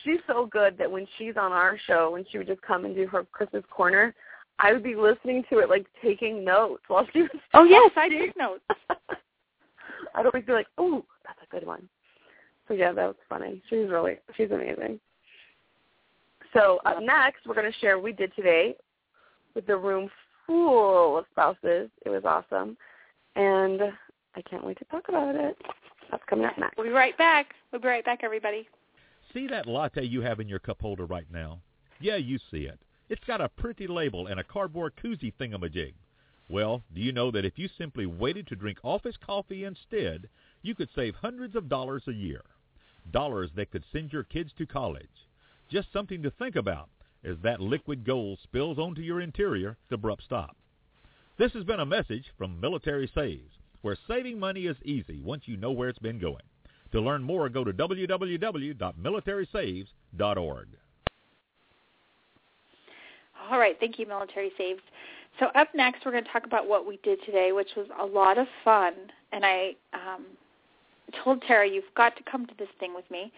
she's 0.02 0.18
so 0.26 0.46
good 0.46 0.76
that 0.78 0.90
when 0.90 1.06
she's 1.18 1.36
on 1.36 1.52
our 1.52 1.78
show, 1.86 2.10
when 2.10 2.24
she 2.32 2.38
would 2.38 2.48
just 2.48 2.60
come 2.62 2.84
and 2.84 2.96
do 2.96 3.06
her 3.06 3.22
Christmas 3.30 3.62
corner, 3.70 4.12
I 4.58 4.72
would 4.72 4.82
be 4.82 4.96
listening 4.96 5.44
to 5.50 5.58
it 5.58 5.68
like 5.68 5.86
taking 6.02 6.44
notes 6.44 6.82
while 6.88 7.06
she 7.12 7.22
was. 7.22 7.30
Oh 7.54 7.62
yes, 7.62 7.92
I 7.96 8.08
talking. 8.08 8.18
take 8.26 8.36
notes. 8.36 8.64
I'd 10.16 10.26
always 10.26 10.44
be 10.44 10.52
like, 10.52 10.66
"Oh, 10.78 11.04
that's 11.24 11.38
a 11.42 11.46
good 11.54 11.64
one." 11.66 11.88
So 12.66 12.74
yeah, 12.74 12.92
that 12.92 13.06
was 13.06 13.16
funny. 13.28 13.62
She's 13.70 13.88
really, 13.88 14.18
she's 14.36 14.50
amazing. 14.50 14.98
So 16.54 16.78
up 16.86 17.02
next, 17.02 17.46
we're 17.46 17.54
going 17.54 17.70
to 17.70 17.78
share 17.80 17.96
what 17.96 18.04
we 18.04 18.12
did 18.12 18.34
today 18.36 18.76
with 19.54 19.66
the 19.66 19.76
room 19.76 20.08
full 20.46 21.18
of 21.18 21.24
spouses. 21.32 21.90
It 22.06 22.08
was 22.08 22.22
awesome, 22.24 22.76
and 23.34 23.80
I 24.36 24.42
can't 24.42 24.64
wait 24.64 24.78
to 24.78 24.84
talk 24.86 25.08
about 25.08 25.34
it. 25.34 25.56
That's 26.10 26.22
coming 26.30 26.46
up 26.46 26.56
next. 26.56 26.76
We'll 26.76 26.86
be 26.86 26.92
right 26.92 27.16
back. 27.18 27.54
We'll 27.72 27.80
be 27.80 27.88
right 27.88 28.04
back, 28.04 28.20
everybody. 28.22 28.68
See 29.32 29.48
that 29.48 29.66
latte 29.66 30.04
you 30.04 30.20
have 30.20 30.38
in 30.38 30.48
your 30.48 30.60
cup 30.60 30.80
holder 30.80 31.06
right 31.06 31.26
now? 31.32 31.60
Yeah, 32.00 32.16
you 32.16 32.38
see 32.50 32.64
it. 32.64 32.78
It's 33.08 33.24
got 33.26 33.40
a 33.40 33.48
pretty 33.48 33.86
label 33.86 34.28
and 34.28 34.38
a 34.38 34.44
cardboard 34.44 34.92
koozie 35.02 35.32
thingamajig. 35.40 35.94
Well, 36.48 36.82
do 36.94 37.00
you 37.00 37.10
know 37.10 37.30
that 37.32 37.44
if 37.44 37.58
you 37.58 37.68
simply 37.76 38.06
waited 38.06 38.46
to 38.48 38.56
drink 38.56 38.78
office 38.84 39.16
coffee 39.24 39.64
instead, 39.64 40.28
you 40.62 40.74
could 40.74 40.88
save 40.94 41.14
hundreds 41.16 41.56
of 41.56 41.68
dollars 41.68 42.02
a 42.06 42.12
year? 42.12 42.42
Dollars 43.12 43.50
that 43.56 43.70
could 43.70 43.84
send 43.92 44.12
your 44.12 44.22
kids 44.22 44.52
to 44.58 44.66
college. 44.66 45.08
Just 45.74 45.92
something 45.92 46.22
to 46.22 46.30
think 46.30 46.54
about 46.54 46.88
as 47.24 47.36
that 47.42 47.60
liquid 47.60 48.06
gold 48.06 48.38
spills 48.44 48.78
onto 48.78 49.02
your 49.02 49.20
interior 49.20 49.76
at 49.90 49.94
abrupt 49.94 50.22
stop. 50.22 50.56
This 51.36 51.52
has 51.52 51.64
been 51.64 51.80
a 51.80 51.86
message 51.86 52.26
from 52.38 52.60
Military 52.60 53.10
Saves, 53.12 53.50
where 53.82 53.98
saving 54.06 54.38
money 54.38 54.66
is 54.66 54.76
easy 54.84 55.20
once 55.20 55.42
you 55.46 55.56
know 55.56 55.72
where 55.72 55.88
it's 55.88 55.98
been 55.98 56.20
going. 56.20 56.44
To 56.92 57.00
learn 57.00 57.24
more, 57.24 57.48
go 57.48 57.64
to 57.64 57.72
www.militarysaves.org. 57.72 60.68
All 63.50 63.58
right, 63.58 63.76
thank 63.80 63.98
you, 63.98 64.06
Military 64.06 64.52
Saves. 64.56 64.80
So 65.40 65.46
up 65.56 65.74
next, 65.74 66.06
we're 66.06 66.12
going 66.12 66.22
to 66.22 66.30
talk 66.30 66.46
about 66.46 66.68
what 66.68 66.86
we 66.86 67.00
did 67.02 67.18
today, 67.26 67.50
which 67.50 67.70
was 67.76 67.88
a 68.00 68.06
lot 68.06 68.38
of 68.38 68.46
fun. 68.64 68.92
And 69.32 69.44
I 69.44 69.74
um, 69.92 70.24
told 71.24 71.42
Tara, 71.42 71.68
you've 71.68 71.82
got 71.96 72.16
to 72.16 72.22
come 72.30 72.46
to 72.46 72.54
this 72.60 72.68
thing 72.78 72.94
with 72.94 73.10
me. 73.10 73.32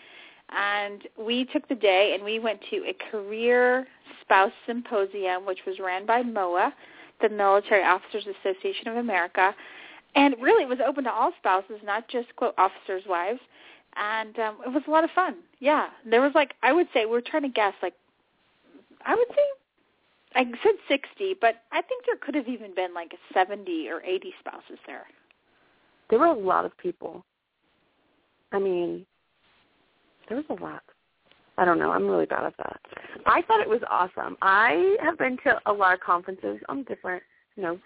And 0.51 1.03
we 1.19 1.45
took 1.47 1.69
the 1.69 1.75
day 1.75 2.13
and 2.15 2.25
we 2.25 2.39
went 2.39 2.61
to 2.71 2.77
a 2.87 2.97
career 3.11 3.87
spouse 4.23 4.53
symposium, 4.67 5.45
which 5.45 5.61
was 5.67 5.79
ran 5.79 6.07
by 6.07 6.23
MOA, 6.23 6.73
the 7.21 7.29
Military 7.29 7.83
Officers 7.83 8.27
Association 8.41 8.89
of 8.89 8.97
America. 8.97 9.55
And 10.15 10.35
really, 10.41 10.63
it 10.63 10.69
was 10.69 10.79
open 10.87 11.05
to 11.05 11.13
all 11.13 11.33
spouses, 11.39 11.81
not 11.85 12.09
just 12.09 12.35
quote 12.37 12.55
officers' 12.59 13.03
wives. 13.09 13.41
And 13.97 14.39
um, 14.39 14.59
it 14.65 14.73
was 14.73 14.83
a 14.87 14.91
lot 14.91 15.05
of 15.05 15.11
fun. 15.11 15.37
Yeah, 15.59 15.89
there 16.09 16.21
was 16.21 16.33
like 16.35 16.55
I 16.63 16.73
would 16.73 16.87
say 16.93 17.07
we're 17.07 17.23
trying 17.23 17.43
to 17.43 17.49
guess 17.49 17.75
like 17.83 17.95
I 19.05 19.15
would 19.15 19.29
say 19.29 19.43
I 20.35 20.45
said 20.63 20.75
60, 20.87 21.37
but 21.41 21.63
I 21.73 21.81
think 21.81 22.05
there 22.05 22.17
could 22.17 22.35
have 22.35 22.47
even 22.47 22.75
been 22.75 22.93
like 22.93 23.15
70 23.33 23.89
or 23.89 24.03
80 24.03 24.35
spouses 24.41 24.79
there. 24.87 25.07
There 26.11 26.19
were 26.19 26.27
a 26.27 26.39
lot 26.39 26.67
of 26.67 26.77
people. 26.77 27.25
I 28.53 28.59
mean, 28.59 29.07
there 30.29 30.37
was 30.37 30.47
a 30.51 30.63
lot. 30.63 30.83
I 31.59 31.65
don't 31.65 31.79
know. 31.79 31.91
I'm 31.91 32.07
really 32.07 32.27
bad 32.27 32.45
at 32.45 32.57
that. 32.59 32.81
I 33.25 33.43
thought 33.43 33.61
it 33.61 33.69
was 33.69 33.81
awesome. 33.91 34.37
I 34.43 34.97
have 35.03 35.19
been 35.19 35.39
to 35.45 35.59
a 35.67 35.73
lot 35.73 35.95
of 35.95 36.01
conferences 36.01 36.59
on 36.69 36.85
different, 36.85 37.23
you 37.57 37.63
know, 37.63 37.79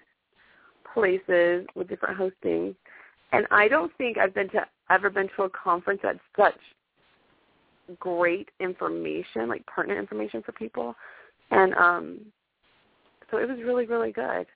places 0.92 1.66
with 1.76 1.88
different 1.88 2.16
hosting, 2.16 2.74
and 3.32 3.46
I 3.50 3.68
don't 3.68 3.92
think 3.96 4.18
I've 4.18 4.34
been 4.34 4.48
to 4.50 4.66
ever 4.90 5.08
been 5.08 5.28
to 5.36 5.44
a 5.44 5.50
conference 5.50 6.00
that's 6.02 6.18
such 6.36 6.58
great 7.98 8.48
information, 8.58 9.48
like 9.48 9.64
pertinent 9.66 10.00
information 10.00 10.42
for 10.42 10.52
people. 10.52 10.94
And 11.50 11.74
um 11.74 12.20
so 13.30 13.38
it 13.38 13.48
was 13.48 13.58
really, 13.64 13.86
really 13.86 14.12
good. 14.12 14.46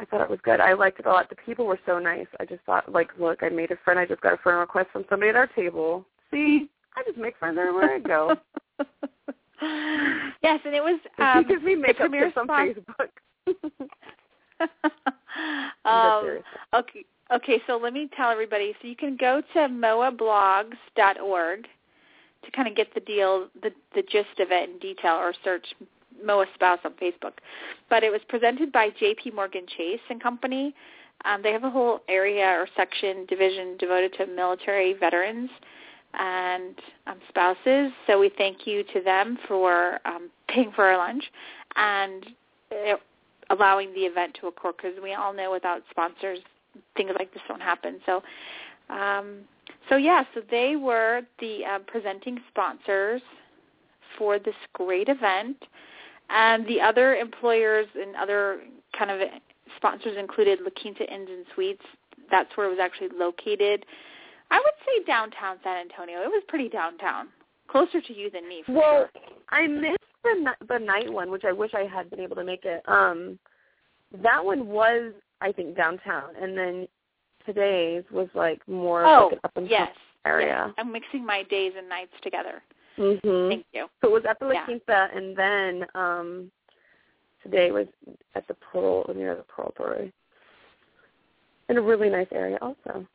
I 0.00 0.04
thought 0.04 0.20
it 0.20 0.30
was 0.30 0.38
good. 0.44 0.60
I 0.60 0.74
liked 0.74 1.00
it 1.00 1.06
a 1.06 1.10
lot. 1.10 1.28
The 1.28 1.36
people 1.44 1.66
were 1.66 1.80
so 1.84 1.98
nice. 1.98 2.26
I 2.38 2.44
just 2.44 2.62
thought, 2.64 2.90
like, 2.92 3.08
look, 3.18 3.42
I 3.42 3.48
made 3.48 3.72
a 3.72 3.76
friend. 3.84 3.98
I 3.98 4.06
just 4.06 4.20
got 4.20 4.34
a 4.34 4.36
friend 4.36 4.60
request 4.60 4.90
from 4.92 5.04
somebody 5.10 5.30
at 5.30 5.36
our 5.36 5.48
table. 5.48 6.06
See, 6.30 6.68
I 6.96 7.02
just 7.04 7.18
make 7.18 7.36
friends 7.38 7.58
everywhere 7.58 7.94
I 7.94 7.98
go. 8.00 8.36
yes, 10.42 10.60
and 10.64 10.74
it 10.74 10.82
was 10.82 11.00
um, 11.18 11.44
he 11.44 11.48
gives 11.48 11.62
me 11.62 11.74
makeup 11.74 12.10
premier 12.10 12.26
tips 12.26 12.36
on 12.36 12.46
sponsor- 12.46 12.82
Facebook. 13.46 13.88
um, 15.84 16.38
okay, 16.74 17.04
okay. 17.32 17.62
So 17.66 17.76
let 17.76 17.92
me 17.92 18.08
tell 18.16 18.30
everybody. 18.30 18.74
So 18.80 18.88
you 18.88 18.96
can 18.96 19.16
go 19.16 19.42
to 19.54 19.58
moablogs.org 19.60 21.66
to 22.44 22.50
kind 22.52 22.68
of 22.68 22.76
get 22.76 22.92
the 22.94 23.00
deal, 23.00 23.48
the 23.62 23.70
the 23.94 24.02
gist 24.02 24.38
of 24.38 24.50
it 24.50 24.68
in 24.68 24.78
detail, 24.78 25.14
or 25.14 25.32
search 25.44 25.66
Moa 26.24 26.46
Spouse 26.54 26.80
on 26.84 26.92
Facebook. 26.92 27.34
But 27.88 28.02
it 28.02 28.10
was 28.10 28.20
presented 28.28 28.72
by 28.72 28.90
J.P. 28.98 29.30
Morgan 29.30 29.66
Chase 29.76 30.00
and 30.10 30.22
Company. 30.22 30.74
Um, 31.24 31.42
they 31.42 31.52
have 31.52 31.64
a 31.64 31.70
whole 31.70 32.00
area 32.08 32.46
or 32.46 32.68
section 32.76 33.26
division 33.26 33.76
devoted 33.78 34.12
to 34.14 34.26
military 34.26 34.94
veterans 34.94 35.50
and 36.14 36.74
um, 37.06 37.18
spouses. 37.28 37.92
So 38.06 38.18
we 38.18 38.30
thank 38.36 38.66
you 38.66 38.84
to 38.94 39.00
them 39.02 39.38
for 39.46 39.98
um, 40.04 40.30
paying 40.48 40.72
for 40.72 40.84
our 40.84 40.96
lunch 40.96 41.24
and 41.76 42.26
uh, 42.72 42.96
allowing 43.50 43.92
the 43.94 44.00
event 44.00 44.36
to 44.40 44.48
occur 44.48 44.72
because 44.72 44.94
we 45.02 45.14
all 45.14 45.32
know 45.32 45.50
without 45.50 45.82
sponsors 45.90 46.38
things 46.96 47.10
like 47.18 47.32
this 47.32 47.42
don't 47.48 47.62
happen. 47.62 48.00
So, 48.06 48.22
um, 48.90 49.38
so 49.88 49.96
yeah, 49.96 50.24
so 50.34 50.42
they 50.50 50.76
were 50.76 51.22
the 51.40 51.64
uh, 51.64 51.78
presenting 51.86 52.38
sponsors 52.48 53.22
for 54.16 54.38
this 54.38 54.54
great 54.72 55.08
event, 55.08 55.56
and 56.30 56.66
the 56.66 56.80
other 56.80 57.16
employers 57.16 57.86
and 57.94 58.16
other 58.16 58.60
kind 58.96 59.10
of 59.10 59.20
sponsors 59.76 60.16
included 60.18 60.60
La 60.62 60.70
Quinta 60.70 61.04
Inns 61.12 61.28
and 61.30 61.44
Suites. 61.54 61.84
That's 62.30 62.54
where 62.56 62.66
it 62.66 62.70
was 62.70 62.78
actually 62.80 63.10
located. 63.16 63.86
I 64.50 64.56
would 64.58 64.74
say 64.86 65.04
downtown 65.06 65.56
San 65.62 65.76
Antonio. 65.78 66.22
It 66.22 66.28
was 66.28 66.42
pretty 66.48 66.68
downtown, 66.68 67.28
closer 67.68 68.00
to 68.00 68.12
you 68.14 68.30
than 68.30 68.48
me. 68.48 68.62
For 68.64 68.72
well, 68.72 69.08
sure. 69.12 69.22
I 69.50 69.66
missed 69.66 69.98
the 70.22 70.52
the 70.68 70.78
night 70.78 71.12
one, 71.12 71.30
which 71.30 71.44
I 71.44 71.52
wish 71.52 71.72
I 71.74 71.84
had 71.84 72.10
been 72.10 72.20
able 72.20 72.36
to 72.36 72.44
make 72.44 72.64
it. 72.64 72.82
Um, 72.88 73.38
that 74.22 74.42
one 74.42 74.68
was, 74.68 75.12
I 75.40 75.52
think, 75.52 75.76
downtown, 75.76 76.30
and 76.40 76.56
then 76.56 76.88
today's 77.44 78.04
was 78.10 78.28
like 78.34 78.66
more 78.68 79.04
oh, 79.04 79.24
like 79.24 79.32
an 79.32 79.38
up 79.44 79.56
and 79.56 79.70
yes, 79.70 79.90
area. 80.24 80.64
yes. 80.66 80.74
I'm 80.78 80.92
mixing 80.92 81.24
my 81.24 81.42
days 81.44 81.72
and 81.76 81.88
nights 81.88 82.12
together. 82.22 82.62
Mhm. 82.96 83.48
Thank 83.50 83.66
you. 83.72 83.86
So 84.00 84.08
it 84.08 84.12
was 84.12 84.24
at 84.28 84.38
the 84.40 84.46
La 84.46 84.52
Yeah. 84.52 84.64
Quinta, 84.64 85.08
and 85.14 85.36
then 85.36 85.86
um, 85.94 86.50
today 87.42 87.70
was 87.70 87.86
at 88.34 88.46
the 88.48 88.54
Pearl 88.54 89.04
near 89.14 89.34
the 89.36 89.44
Pearl 89.44 89.72
Brewery. 89.76 90.12
In 91.68 91.76
a 91.76 91.82
really 91.82 92.08
nice 92.08 92.26
area 92.32 92.58
also. 92.62 93.06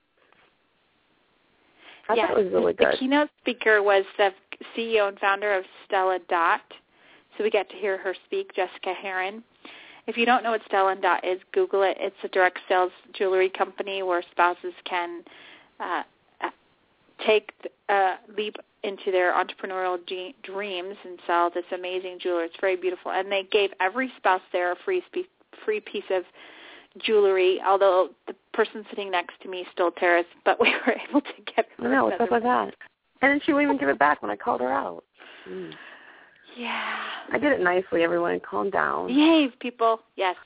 I 2.09 2.15
yeah, 2.15 2.27
thought 2.27 2.39
it 2.39 2.43
was 2.45 2.53
really 2.53 2.73
the 2.73 2.95
keynote 2.99 3.29
speaker 3.39 3.81
was 3.81 4.03
the 4.17 4.31
CEO 4.75 5.07
and 5.07 5.19
founder 5.19 5.55
of 5.55 5.63
Stella 5.85 6.19
Dot. 6.29 6.61
So 7.37 7.43
we 7.43 7.49
got 7.49 7.69
to 7.69 7.75
hear 7.75 7.97
her 7.97 8.15
speak, 8.25 8.53
Jessica 8.53 8.93
Herrin. 8.93 9.41
If 10.05 10.17
you 10.17 10.25
don't 10.25 10.43
know 10.43 10.51
what 10.51 10.61
Stella 10.67 10.95
Dot 11.01 11.25
is, 11.25 11.39
Google 11.53 11.83
it. 11.83 11.97
It's 11.99 12.15
a 12.23 12.27
direct 12.27 12.59
sales 12.67 12.91
jewelry 13.13 13.49
company 13.49 14.03
where 14.03 14.21
spouses 14.31 14.73
can 14.85 15.23
uh, 15.79 16.03
take 17.25 17.51
a 17.89 18.15
leap 18.37 18.55
into 18.83 19.11
their 19.11 19.33
entrepreneurial 19.33 19.97
g- 20.05 20.35
dreams 20.43 20.95
and 21.05 21.19
sell 21.25 21.49
this 21.49 21.63
amazing 21.73 22.19
jewelry. 22.19 22.45
It's 22.45 22.55
very 22.59 22.75
beautiful, 22.75 23.11
and 23.11 23.31
they 23.31 23.43
gave 23.51 23.71
every 23.79 24.11
spouse 24.17 24.41
there 24.51 24.71
a 24.71 24.75
free 24.83 25.01
spe- 25.07 25.29
free 25.63 25.79
piece 25.79 26.03
of 26.11 26.23
jewelry. 26.99 27.59
Although 27.65 28.09
the 28.27 28.35
person 28.53 28.85
sitting 28.89 29.11
next 29.11 29.41
to 29.41 29.49
me 29.49 29.65
stole 29.71 29.91
Tara's, 29.91 30.25
but 30.45 30.59
we 30.59 30.69
were 30.87 30.95
able 31.09 31.21
to 31.21 31.53
get. 31.55 31.67
Her 31.77 31.89
know 31.89 32.05
what's 32.05 32.21
up 32.21 32.31
with 32.31 32.43
that. 32.43 32.73
And 33.21 33.31
then 33.31 33.41
she 33.45 33.53
wouldn't 33.53 33.69
even 33.69 33.79
give 33.79 33.89
it 33.89 33.99
back 33.99 34.21
when 34.21 34.31
I 34.31 34.35
called 34.35 34.61
her 34.61 34.71
out. 34.71 35.03
Mm. 35.49 35.71
Yeah. 36.57 36.99
I 37.31 37.37
did 37.37 37.51
it 37.51 37.61
nicely, 37.61 38.03
everyone. 38.03 38.39
Calm 38.39 38.69
down. 38.69 39.07
Behave, 39.07 39.51
people. 39.59 39.99
Yes. 40.15 40.35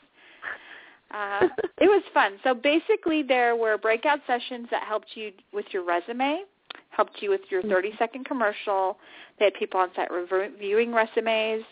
Uh, 1.10 1.48
it 1.78 1.86
was 1.86 2.04
fun. 2.14 2.34
So 2.44 2.54
basically, 2.54 3.24
there 3.24 3.56
were 3.56 3.78
breakout 3.78 4.20
sessions 4.28 4.68
that 4.70 4.84
helped 4.84 5.08
you 5.16 5.32
with 5.54 5.64
your 5.72 5.86
resume, 5.86 6.42
helped 6.90 7.22
you 7.22 7.30
with 7.30 7.40
your 7.50 7.62
30-second 7.62 8.26
commercial. 8.26 8.98
They 9.40 9.46
had 9.46 9.54
people 9.54 9.80
on 9.80 9.88
site 9.96 10.12
reviewing 10.12 10.94
resumes, 10.94 11.64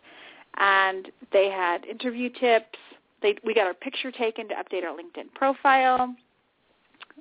and 0.55 1.09
they 1.33 1.49
had 1.49 1.83
interview 1.83 2.29
tips. 2.29 2.79
They, 3.21 3.35
we 3.43 3.53
got 3.53 3.65
our 3.65 3.73
picture 3.73 4.11
taken 4.11 4.47
to 4.49 4.55
update 4.55 4.83
our 4.83 4.95
LinkedIn 4.95 5.33
profile. 5.33 6.15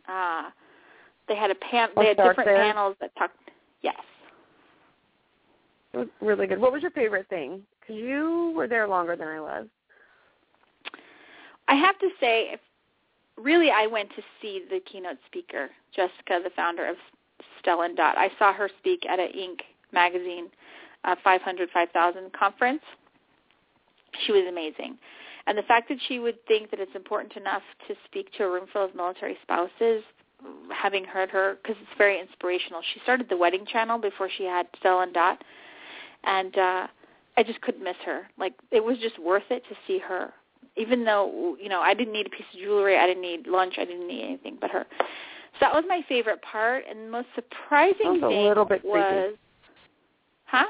Uh, 0.09 0.51
they 1.29 1.37
had 1.37 1.51
a 1.51 1.55
pan. 1.55 1.89
I'll 1.97 2.03
They 2.03 2.09
had 2.09 2.17
different 2.17 2.45
there. 2.47 2.57
panels 2.57 2.97
that 3.01 3.15
talked. 3.17 3.37
Yes. 3.83 3.97
It 5.93 5.99
was 5.99 6.09
really 6.21 6.47
good. 6.47 6.61
What 6.61 6.73
was 6.73 6.83
your 6.83 6.91
favorite 6.91 7.29
thing? 7.29 7.63
Because 7.81 7.97
you 7.97 8.53
were 8.57 8.67
there 8.67 8.89
longer 8.89 9.17
than 9.17 9.29
I 9.29 9.41
was. 9.41 9.67
I 11.69 11.75
have 11.77 11.99
to 12.01 12.09
say, 12.21 12.51
if 12.53 12.61
really, 13.37 13.71
I 13.71 13.87
went 13.87 14.11
to 14.17 14.23
see 14.43 14.65
the 14.69 14.81
keynote 14.81 15.19
speaker, 15.27 15.71
Jessica, 15.95 16.41
the 16.43 16.51
founder 16.55 16.87
of 16.87 16.97
Stella 17.61 17.87
and 17.87 17.97
Dot. 17.97 18.19
I 18.19 18.31
saw 18.39 18.53
her 18.53 18.69
speak 18.79 19.07
at 19.09 19.19
a 19.19 19.29
Inc. 19.29 19.61
magazine 19.93 20.49
uh, 21.05 21.15
500 21.23 21.71
5000 21.73 22.33
conference. 22.33 22.83
She 24.27 24.33
was 24.33 24.45
amazing. 24.49 24.99
And 25.47 25.59
the 25.59 25.63
fact 25.63 25.89
that 25.91 25.99
she 26.09 26.19
would 26.19 26.45
think 26.47 26.71
that 26.71 26.81
it's 26.81 26.95
important 26.95 27.37
enough 27.37 27.63
to 27.89 27.95
speak 28.07 28.33
to 28.39 28.45
a 28.45 28.51
room 28.51 28.67
full 28.73 28.85
of 28.85 28.95
military 28.95 29.37
spouses, 29.43 30.03
having 30.75 31.05
heard 31.05 31.31
her, 31.31 31.59
because 31.63 31.77
it's 31.81 31.99
very 31.99 32.21
inspirational. 32.21 32.81
She 32.93 33.01
started 33.01 33.29
the 33.29 33.37
Wedding 33.37 33.67
Channel 33.67 33.99
before 33.99 34.29
she 34.37 34.45
had 34.45 34.67
Stella 34.79 35.03
and 35.03 35.13
Dot, 35.13 35.43
and 36.25 36.57
uh, 36.57 36.87
I 37.37 37.43
just 37.43 37.61
couldn't 37.61 37.85
miss 37.85 37.97
her. 38.07 38.23
Like 38.39 38.55
it 38.71 38.83
was 38.83 38.99
just 38.99 39.19
worth 39.19 39.45
it 39.51 39.63
to 39.69 39.77
see 39.87 39.99
her 39.99 40.33
even 40.77 41.05
though 41.05 41.57
you 41.61 41.69
know 41.69 41.81
I 41.81 41.95
didn't 41.95 42.13
need 42.13 42.27
a 42.27 42.31
piece 42.31 42.47
of 42.53 42.61
jewelry, 42.61 42.97
I 42.99 43.07
didn't 43.07 43.23
need 43.23 43.47
lunch, 43.47 43.75
I 43.79 43.85
didn't 43.85 44.07
need 44.07 44.25
anything 44.25 44.59
but 44.61 44.71
her. 44.71 44.87
So 45.55 45.59
that 45.61 45.75
was 45.75 45.85
my 45.87 46.03
favorite 46.09 46.43
part, 46.43 46.85
and 46.89 47.07
the 47.07 47.11
most 47.11 47.29
surprising 47.35 47.99
Sounds 48.03 48.23
a 48.25 48.29
thing 48.29 48.45
little 48.45 48.65
bit 48.65 48.81
creepy. 48.81 48.99
was, 48.99 49.35
huh? 50.47 50.65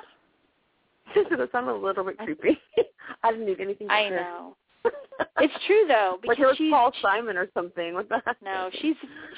Just 1.15 1.53
sounded 1.53 1.73
a 1.73 1.75
little 1.75 2.05
bit 2.05 2.19
creepy. 2.19 2.59
I 3.23 3.31
didn't 3.31 3.47
need 3.47 3.61
anything. 3.61 3.89
I 3.89 4.09
her. 4.09 4.17
know. 4.17 4.57
It's 5.39 5.55
true 5.67 5.85
though 5.89 6.19
because 6.21 6.39
like 6.39 6.39
it 6.39 6.47
was 6.47 6.57
she's 6.57 6.71
Paul 6.73 6.93
Simon 7.03 7.37
or 7.37 7.49
something. 7.55 7.95
What 7.95 8.09
the 8.09 8.21
heck? 8.25 8.37
no, 8.43 8.71
she's 8.81 8.97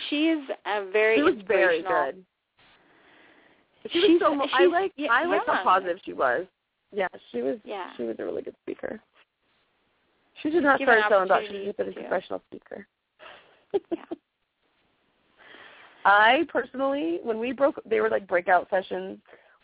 she 0.08 0.28
is 0.28 0.42
a 0.66 0.90
very 0.90 1.16
She 1.16 1.22
was 1.22 1.34
very 1.46 1.82
good. 1.82 2.24
She 3.90 3.98
was 3.98 4.06
She's- 4.06 4.20
so. 4.20 4.40
I 4.40 4.46
she's 4.58 4.72
like. 4.72 4.92
y- 4.98 5.08
I 5.10 5.24
like 5.26 5.42
how 5.46 5.62
positive 5.62 5.98
she 6.04 6.12
was. 6.12 6.46
Yeah, 6.92 7.08
she 7.32 7.42
was. 7.42 7.58
Yeah. 7.64 7.90
She 7.96 8.04
was 8.04 8.16
a 8.18 8.24
really 8.24 8.42
good 8.42 8.56
speaker. 8.62 9.00
She 10.42 10.50
should 10.50 10.62
not 10.62 10.80
start 10.80 11.00
selling 11.08 11.28
dots. 11.28 11.42
She 11.42 11.46
opportunities 11.46 11.74
should 11.78 11.88
a 11.88 11.92
professional 12.08 12.42
speaker. 12.50 12.86
Yeah. 13.90 14.04
I 16.04 16.44
personally, 16.48 17.18
when 17.22 17.38
we 17.40 17.52
broke, 17.52 17.80
they 17.84 18.00
were 18.00 18.08
like 18.10 18.26
breakout 18.28 18.68
sessions. 18.70 19.18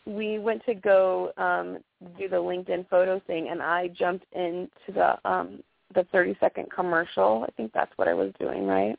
We 0.07 0.39
went 0.41 0.65
to 0.67 0.75
go 0.75 1.33
um, 1.37 1.79
do 2.19 2.29
the 2.29 2.37
LinkedIn 2.37 2.89
photo 2.89 3.21
thing, 3.29 3.49
and 3.51 3.63
I 3.63 3.89
jumped 3.89 4.27
into 4.33 4.69
the 4.93 5.17
um, 5.29 5.63
the 5.95 6.05
30 6.13 6.37
second 6.41 6.71
commercial. 6.71 7.45
I 7.47 7.51
think 7.53 7.73
that's 7.73 7.93
what 7.97 8.09
I 8.09 8.15
was 8.15 8.33
doing, 8.39 8.67
right? 8.67 8.99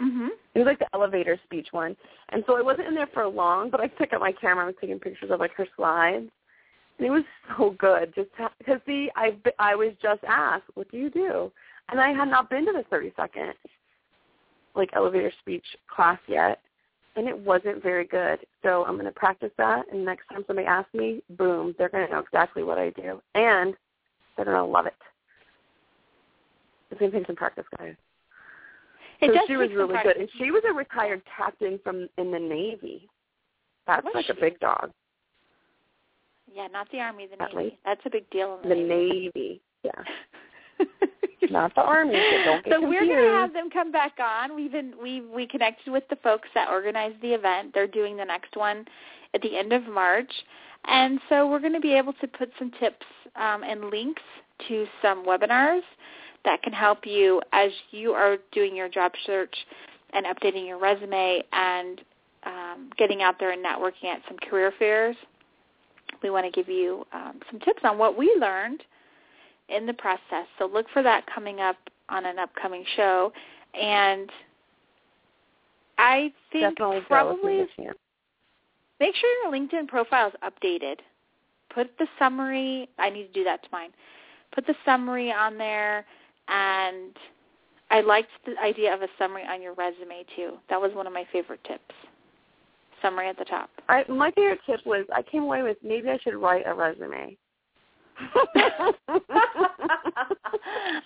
Mhm. 0.00 0.30
It 0.54 0.58
was 0.58 0.66
like 0.66 0.78
the 0.78 0.88
elevator 0.94 1.38
speech 1.44 1.68
one, 1.72 1.96
and 2.30 2.42
so 2.46 2.56
I 2.56 2.62
wasn't 2.62 2.88
in 2.88 2.94
there 2.94 3.06
for 3.08 3.26
long. 3.26 3.68
But 3.68 3.80
I 3.80 3.88
took 3.88 4.12
out 4.12 4.20
my 4.20 4.32
camera. 4.32 4.64
I 4.64 4.66
was 4.66 4.76
taking 4.80 4.98
pictures 4.98 5.30
of 5.30 5.40
like 5.40 5.52
her 5.54 5.66
slides, 5.76 6.30
and 6.98 7.06
it 7.06 7.10
was 7.10 7.24
so 7.56 7.70
good. 7.70 8.14
Just 8.14 8.30
because 8.58 8.80
see, 8.86 9.10
I 9.14 9.36
I 9.58 9.74
was 9.74 9.92
just 10.00 10.24
asked, 10.24 10.70
"What 10.74 10.90
do 10.90 10.96
you 10.96 11.10
do?" 11.10 11.52
And 11.90 12.00
I 12.00 12.12
had 12.12 12.28
not 12.28 12.48
been 12.48 12.64
to 12.66 12.72
the 12.72 12.84
30 12.84 13.12
second 13.16 13.54
like 14.74 14.90
elevator 14.94 15.32
speech 15.40 15.76
class 15.88 16.18
yet, 16.26 16.60
and 17.16 17.28
it 17.28 17.38
wasn't 17.38 17.82
very 17.82 18.04
good. 18.04 18.38
So 18.62 18.84
I'm 18.84 18.94
going 18.94 19.06
to 19.06 19.12
practice 19.12 19.50
that, 19.58 19.86
and 19.92 20.04
next 20.04 20.26
time 20.28 20.44
somebody 20.46 20.66
asks 20.66 20.92
me, 20.94 21.22
boom, 21.30 21.74
they're 21.76 21.88
going 21.88 22.06
to 22.06 22.12
know 22.12 22.20
exactly 22.20 22.62
what 22.62 22.78
I 22.78 22.90
do, 22.90 23.20
and 23.34 23.74
they're 24.36 24.44
going 24.44 24.56
to 24.56 24.64
love 24.64 24.86
it. 24.86 24.94
It's 26.90 26.98
going 26.98 27.10
to 27.12 27.18
take 27.18 27.26
some 27.26 27.36
practice, 27.36 27.64
guys. 27.78 27.94
It 29.20 29.30
so 29.34 29.40
she 29.46 29.56
was 29.56 29.68
really 29.74 29.96
good, 30.02 30.16
and 30.16 30.28
she 30.38 30.50
was 30.50 30.62
a 30.68 30.72
retired 30.72 31.22
captain 31.36 31.78
from 31.84 32.08
in 32.16 32.30
the 32.30 32.38
Navy. 32.38 33.08
That's 33.86 34.04
Was 34.04 34.14
like 34.14 34.36
a 34.36 34.40
big 34.40 34.58
dog. 34.60 34.90
Yeah, 36.54 36.68
not 36.72 36.88
the 36.90 37.00
army, 37.00 37.26
the 37.26 37.40
At 37.42 37.54
navy. 37.54 37.64
least. 37.64 37.76
That's 37.84 38.00
a 38.06 38.10
big 38.10 38.28
deal 38.30 38.58
in 38.62 38.68
The 38.68 38.74
the, 38.74 38.80
Navy, 38.82 39.60
yeah, 39.84 40.02
not 41.50 41.74
the 41.74 41.82
Army. 41.82 42.14
So 42.14 42.44
don't 42.44 42.64
get 42.64 42.74
so 42.74 42.80
we're 42.88 43.04
going 43.04 43.24
to 43.24 43.32
have 43.32 43.52
them 43.52 43.70
come 43.70 43.92
back 43.92 44.14
on. 44.18 44.56
We've 44.56 44.72
been 44.72 44.94
we 45.00 45.20
we 45.20 45.46
connected 45.46 45.90
with 45.90 46.04
the 46.08 46.16
folks 46.16 46.48
that 46.54 46.68
organized 46.68 47.20
the 47.22 47.34
event. 47.34 47.72
They're 47.74 47.86
doing 47.86 48.16
the 48.16 48.24
next 48.24 48.56
one 48.56 48.84
at 49.34 49.42
the 49.42 49.56
end 49.56 49.72
of 49.72 49.86
March, 49.86 50.32
and 50.86 51.20
so 51.28 51.48
we're 51.48 51.60
going 51.60 51.74
to 51.74 51.80
be 51.80 51.92
able 51.92 52.14
to 52.14 52.26
put 52.26 52.50
some 52.58 52.72
tips 52.80 53.06
um, 53.36 53.62
and 53.62 53.90
links 53.90 54.22
to 54.68 54.86
some 55.02 55.24
webinars 55.24 55.82
that 56.44 56.62
can 56.62 56.72
help 56.72 57.06
you 57.06 57.42
as 57.52 57.70
you 57.90 58.12
are 58.12 58.38
doing 58.52 58.74
your 58.74 58.88
job 58.88 59.12
search 59.26 59.54
and 60.12 60.26
updating 60.26 60.66
your 60.66 60.78
resume 60.78 61.42
and 61.52 62.00
um, 62.44 62.90
getting 62.96 63.22
out 63.22 63.36
there 63.38 63.52
and 63.52 63.64
networking 63.64 64.06
at 64.06 64.20
some 64.26 64.38
career 64.38 64.72
fairs. 64.78 65.16
We 66.22 66.30
want 66.30 66.46
to 66.46 66.50
give 66.50 66.68
you 66.68 67.06
um, 67.12 67.40
some 67.50 67.60
tips 67.60 67.80
on 67.84 67.98
what 67.98 68.16
we 68.16 68.34
learned 68.40 68.82
in 69.68 69.86
the 69.86 69.94
process. 69.94 70.46
So 70.58 70.66
look 70.66 70.86
for 70.92 71.02
that 71.02 71.24
coming 71.32 71.60
up 71.60 71.76
on 72.08 72.26
an 72.26 72.38
upcoming 72.38 72.84
show. 72.96 73.32
And 73.80 74.30
I 75.98 76.32
think 76.50 76.76
Definitely 76.76 76.76
go 76.76 76.92
if 76.92 77.02
you 77.02 77.06
probably 77.08 77.56
get 77.58 77.68
a 77.78 77.82
chance. 77.82 77.98
make 78.98 79.14
sure 79.14 79.30
your 79.42 79.52
LinkedIn 79.52 79.86
profile 79.88 80.28
is 80.28 80.34
updated. 80.42 80.96
Put 81.72 81.90
the 81.98 82.06
summary. 82.18 82.88
I 82.98 83.10
need 83.10 83.28
to 83.28 83.32
do 83.32 83.44
that 83.44 83.62
to 83.62 83.68
mine. 83.70 83.90
Put 84.52 84.66
the 84.66 84.74
summary 84.84 85.30
on 85.30 85.56
there, 85.56 86.04
and 86.50 87.16
I 87.90 88.00
liked 88.00 88.30
the 88.44 88.54
idea 88.62 88.92
of 88.94 89.02
a 89.02 89.08
summary 89.18 89.44
on 89.48 89.62
your 89.62 89.74
resume 89.74 90.24
too. 90.36 90.58
That 90.68 90.80
was 90.80 90.92
one 90.94 91.06
of 91.06 91.12
my 91.12 91.24
favorite 91.32 91.62
tips. 91.64 91.94
Summary 93.02 93.28
at 93.28 93.38
the 93.38 93.44
top. 93.44 93.70
I, 93.88 94.04
my 94.08 94.30
favorite 94.32 94.60
tip 94.66 94.80
was 94.84 95.06
I 95.14 95.22
came 95.22 95.44
away 95.44 95.62
with 95.62 95.78
maybe 95.82 96.10
I 96.10 96.18
should 96.18 96.34
write 96.34 96.64
a 96.66 96.74
resume. 96.74 97.36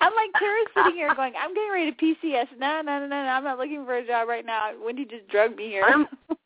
I'm 0.00 0.12
like 0.12 0.32
Tara's 0.36 0.66
sitting 0.74 0.94
here 0.94 1.14
going, 1.14 1.34
I'm 1.40 1.54
getting 1.54 1.70
ready 1.72 1.92
to 1.92 1.96
PCS. 1.96 2.46
No, 2.58 2.82
no, 2.84 2.98
no, 2.98 3.06
no. 3.06 3.14
I'm 3.14 3.44
not 3.44 3.58
looking 3.58 3.84
for 3.84 3.96
a 3.96 4.06
job 4.06 4.28
right 4.28 4.44
now. 4.44 4.72
Wendy 4.84 5.04
just 5.04 5.28
drugged 5.28 5.56
me 5.56 5.68
here. 5.68 5.84
I'm- 5.84 6.08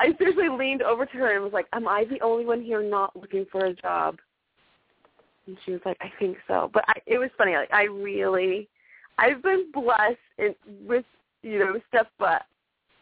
I 0.00 0.14
seriously 0.16 0.48
leaned 0.48 0.82
over 0.82 1.06
to 1.06 1.12
her 1.14 1.34
and 1.34 1.42
was 1.42 1.52
like, 1.52 1.66
"Am 1.72 1.88
I 1.88 2.04
the 2.04 2.20
only 2.20 2.46
one 2.46 2.62
here 2.62 2.82
not 2.82 3.16
looking 3.16 3.46
for 3.50 3.64
a 3.64 3.74
job?" 3.74 4.18
And 5.48 5.56
she 5.64 5.72
was 5.72 5.80
like, 5.84 5.96
"I 6.00 6.12
think 6.20 6.36
so." 6.46 6.70
But 6.72 6.84
I, 6.86 6.94
it 7.06 7.18
was 7.18 7.30
funny. 7.36 7.54
Like 7.56 7.72
I 7.72 7.84
really, 7.84 8.68
I've 9.18 9.42
been 9.42 9.70
blessed 9.72 10.16
in, 10.38 10.54
with 10.86 11.04
you 11.42 11.58
know 11.58 11.80
stuff, 11.88 12.06
but 12.18 12.42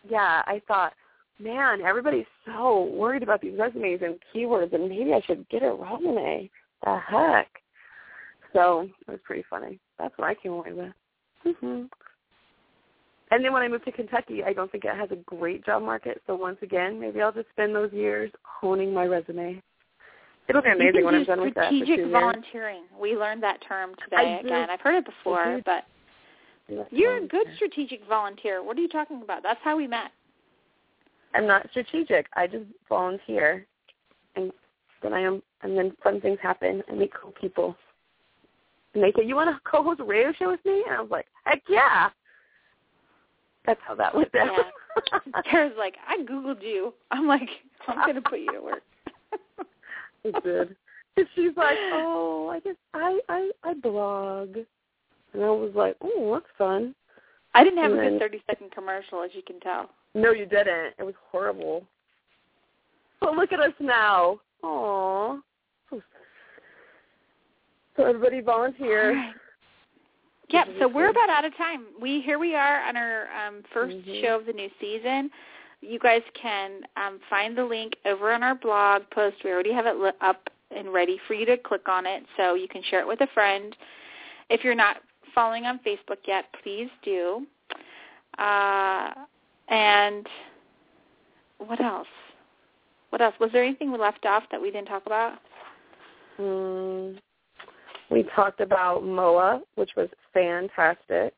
yeah, 0.09 0.43
I 0.47 0.62
thought, 0.68 0.93
man, 1.39 1.81
everybody's 1.82 2.27
so 2.47 2.85
worried 2.85 3.24
about 3.24 3.40
these 3.40 3.59
resumes 3.59 4.01
and 4.02 4.18
keywords, 4.35 4.73
and 4.73 4.89
maybe 4.89 5.12
I 5.12 5.20
should 5.27 5.48
get 5.48 5.62
a 5.62 5.73
resume. 5.73 6.48
The 6.85 6.98
heck. 6.98 7.48
So 8.52 8.89
it 9.06 9.10
was 9.10 9.20
pretty 9.24 9.44
funny. 9.51 9.81
That's 9.98 10.16
what 10.16 10.28
I 10.28 10.35
came 10.35 10.52
away 10.52 10.73
with. 10.73 10.93
hmm 11.43 11.85
And 13.31 13.44
then 13.44 13.52
when 13.52 13.62
I 13.62 13.68
moved 13.68 13.85
to 13.86 13.93
Kentucky, 13.93 14.44
I 14.44 14.52
don't 14.52 14.70
think 14.70 14.85
it 14.85 14.94
has 14.97 15.10
a 15.10 15.16
great 15.16 15.66
job 15.66 15.82
market. 15.82 16.23
So 16.27 16.36
once 16.36 16.59
again, 16.62 17.01
maybe 17.01 17.20
I'll 17.20 17.32
just 17.32 17.48
spend 17.51 17.74
those 17.74 17.93
years 17.93 18.31
honing 18.44 18.94
my 18.94 19.05
resume. 19.05 19.60
It'll 20.48 20.62
be 20.62 20.70
amazing 20.70 21.05
when 21.05 21.14
I'm 21.14 21.24
done 21.24 21.40
with 21.40 21.55
that. 21.55 21.73
Strategic 21.73 22.06
volunteering. 22.10 22.85
We 23.01 23.16
learned 23.16 23.43
that 23.43 23.60
term 23.66 23.94
today 24.05 24.40
again. 24.44 24.70
I've 24.70 24.81
heard 24.81 24.97
it 24.97 25.05
before, 25.05 25.60
but 25.64 25.85
you're 26.90 27.16
a 27.18 27.27
good 27.27 27.47
strategic 27.56 28.06
volunteer. 28.09 28.62
What 28.62 28.77
are 28.78 28.81
you 28.81 28.89
talking 28.89 29.23
about? 29.23 29.43
That's 29.43 29.60
how 29.62 29.77
we 29.77 29.86
met. 29.86 30.12
I'm 31.35 31.47
not 31.47 31.66
strategic. 31.70 32.27
I 32.35 32.47
just 32.47 32.64
volunteer, 32.89 33.66
and 34.36 34.52
then 35.02 35.12
I 35.12 35.20
am, 35.20 35.43
and 35.62 35.77
then 35.77 35.93
fun 36.02 36.20
things 36.20 36.39
happen. 36.40 36.82
I 36.89 36.94
meet 36.94 37.12
cool 37.12 37.32
people, 37.39 37.77
and 38.94 39.02
they 39.02 39.12
say, 39.12 39.27
"You 39.27 39.35
want 39.35 39.51
to 39.51 39.60
co-host 39.70 40.01
a 40.01 40.05
radio 40.05 40.32
show 40.32 40.48
with 40.51 40.64
me?" 40.64 40.82
And 40.86 40.97
I 40.97 41.01
was 41.01 41.10
like, 41.10 41.27
"Heck 41.44 41.62
yeah!" 41.68 42.10
That's 43.66 43.81
how 43.86 43.97
that 43.97 44.14
went 44.14 44.32
down. 44.32 44.51
Yeah. 45.12 45.43
Tara's 45.51 45.77
like, 45.77 45.97
"I 46.09 46.18
googled 46.18 46.62
you." 46.62 46.94
I'm 47.10 47.27
like, 47.27 47.48
"I'm 47.86 48.06
gonna 48.06 48.23
put 48.23 48.39
you 48.39 48.52
to 48.52 48.60
work." 48.60 48.82
It 50.35 50.44
did. 50.44 50.77
And 51.16 51.27
she's 51.35 51.57
like, 51.57 51.78
"Oh, 51.93 52.48
I 52.53 52.61
guess 52.61 52.77
I 52.94 53.19
I 53.28 53.51
I 53.65 53.74
blog," 53.74 54.57
and 55.32 55.43
I 55.44 55.51
was 55.51 55.73
like, 55.74 55.97
"Oh, 56.03 56.35
that's 56.35 56.47
fun." 56.59 56.94
I 57.55 57.65
didn't 57.65 57.78
have 57.82 57.93
And 57.93 58.01
a 58.01 58.03
then- 58.05 58.12
good 58.19 58.20
30 58.20 58.43
second 58.51 58.70
commercial, 58.73 59.23
as 59.23 59.31
you 59.32 59.43
can 59.43 59.59
tell. 59.61 59.89
No, 60.15 60.32
you 60.32 60.44
didn't. 60.47 60.94
It 60.98 61.05
was 61.05 61.15
horrible. 61.31 61.85
But 63.20 63.35
look 63.35 63.51
at 63.53 63.61
us 63.61 63.73
now. 63.81 64.40
Aww. 64.62 65.40
So 67.97 68.05
everybody 68.05 68.40
volunteer. 68.40 69.15
Right. 69.15 69.35
Yep. 70.51 70.69
So 70.81 70.89
we're 70.89 71.09
about 71.09 71.31
out 71.31 71.44
of 71.44 71.57
time. 71.57 71.86
We 72.01 72.20
here 72.20 72.39
we 72.39 72.55
are 72.55 72.82
on 72.86 72.97
our 72.97 73.27
um, 73.32 73.62
1st 73.74 74.05
Mhm. 74.05 74.23
show 74.23 74.36
of 74.39 74.47
the 74.47 74.53
new 74.53 74.69
season. 74.81 75.31
You 75.86 75.98
guys 75.98 76.22
can 76.40 76.80
um, 76.96 77.20
find 77.30 77.56
the 77.56 77.64
link 77.64 77.94
over 78.04 78.32
on 78.32 78.42
our 78.42 78.54
blog 78.54 79.02
post. 79.12 79.36
We 79.44 79.50
already 79.50 79.72
have 79.72 79.86
it 79.86 79.96
li- 79.96 80.10
up 80.20 80.48
and 80.74 80.92
ready 80.92 81.18
for 81.26 81.34
you 81.34 81.46
to 81.46 81.56
click 81.56 81.88
on 81.88 82.06
it, 82.06 82.24
so 82.36 82.54
you 82.54 82.68
can 82.68 82.82
share 82.90 83.00
it 83.00 83.06
with 83.06 83.20
a 83.20 83.28
friend. 83.28 83.76
If 84.50 84.64
you're 84.64 84.74
not 84.74 84.96
following 85.34 85.64
on 85.64 85.78
Facebook 85.86 86.18
yet, 86.26 86.46
please 86.62 86.88
do. 87.04 87.46
Uh, 88.38 89.10
and 89.68 90.26
what 91.58 91.80
else? 91.80 92.08
What 93.10 93.20
else? 93.22 93.34
Was 93.40 93.50
there 93.52 93.64
anything 93.64 93.92
we 93.92 93.98
left 93.98 94.26
off 94.26 94.42
that 94.50 94.60
we 94.60 94.70
didn't 94.70 94.88
talk 94.88 95.06
about? 95.06 95.38
Mm, 96.40 97.18
we 98.10 98.24
talked 98.34 98.60
about 98.60 99.04
MOA, 99.04 99.62
which 99.76 99.90
was 99.96 100.08
fantastic. 100.34 101.32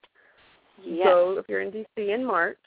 Yes. 0.82 1.06
So 1.06 1.38
if 1.38 1.46
you're 1.48 1.60
in 1.60 1.70
DC 1.70 2.14
in 2.14 2.24
March, 2.24 2.58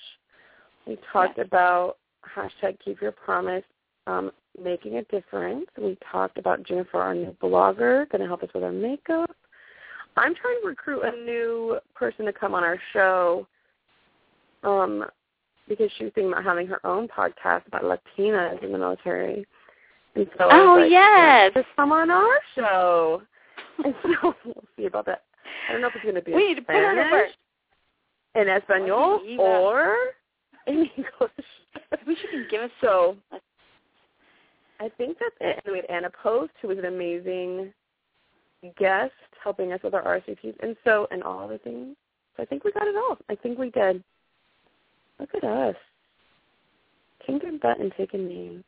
we 0.85 0.97
talked 1.11 1.37
Yes. 1.37 1.47
about 1.47 1.97
hashtag 2.35 2.79
keep 2.79 3.01
your 3.01 3.11
promise, 3.11 3.63
um, 4.07 4.31
making 4.61 4.97
a 4.97 5.03
difference. 5.03 5.65
We 5.77 5.97
talked 6.11 6.37
about 6.37 6.63
Jennifer, 6.63 6.99
our 6.99 7.13
new 7.15 7.31
blogger, 7.41 8.09
going 8.09 8.21
to 8.21 8.27
help 8.27 8.43
us 8.43 8.49
with 8.53 8.63
our 8.63 8.71
makeup. 8.71 9.31
I'm 10.17 10.35
trying 10.35 10.59
to 10.61 10.67
recruit 10.67 11.01
a 11.03 11.11
new 11.23 11.79
person 11.95 12.25
to 12.25 12.33
come 12.33 12.53
on 12.53 12.63
our 12.63 12.77
show 12.91 13.47
um, 14.63 15.05
because 15.69 15.89
she 15.97 16.03
was 16.05 16.13
thinking 16.13 16.31
about 16.31 16.43
having 16.43 16.67
her 16.67 16.85
own 16.85 17.07
podcast 17.07 17.65
about 17.67 17.83
Latinas 17.83 18.61
in 18.63 18.71
the 18.71 18.77
military. 18.77 19.45
And 20.15 20.27
so 20.37 20.49
Oh, 20.51 20.75
like, 20.81 20.91
yes. 20.91 21.51
just 21.53 21.67
come 21.75 21.91
on 21.91 22.09
our 22.11 22.39
show. 22.55 23.21
And 23.83 23.95
so 24.03 24.35
we'll 24.45 24.63
see 24.77 24.85
about 24.85 25.05
that. 25.07 25.23
I 25.67 25.71
don't 25.71 25.81
know 25.81 25.87
if 25.87 25.95
it's 25.95 26.03
going 26.03 26.13
to 26.15 26.21
be 26.21 26.33
We 26.33 26.43
in 26.43 26.47
need 26.49 26.55
to 26.55 26.61
put 26.61 26.75
her 26.75 26.93
Spanish, 26.93 27.31
in 28.35 28.47
Espanol, 28.49 29.21
or 29.39 29.95
in 30.67 30.89
English. 30.97 31.31
She 32.05 32.27
can 32.27 32.47
give 32.49 32.61
us 32.61 32.71
So 32.81 33.15
I 34.79 34.89
think 34.97 35.17
that's 35.19 35.35
it. 35.39 35.61
And 35.65 35.73
we 35.73 35.77
had 35.77 35.89
Anna 35.89 36.09
Post, 36.21 36.51
who 36.61 36.67
was 36.67 36.77
an 36.77 36.85
amazing 36.85 37.71
guest, 38.77 39.13
helping 39.43 39.73
us 39.73 39.79
with 39.83 39.93
our 39.93 40.03
RCTs, 40.03 40.55
and 40.61 40.75
so 40.83 41.07
and 41.11 41.23
all 41.23 41.47
the 41.47 41.57
things. 41.59 41.95
So 42.35 42.43
I 42.43 42.45
think 42.45 42.63
we 42.63 42.71
got 42.71 42.87
it 42.87 42.95
all. 42.95 43.17
I 43.29 43.35
think 43.35 43.57
we 43.57 43.69
did. 43.69 44.03
Look 45.19 45.29
at 45.35 45.43
us, 45.43 45.75
kicking 47.25 47.59
butt 47.61 47.79
and 47.79 47.91
taking 47.95 48.27
names. 48.27 48.63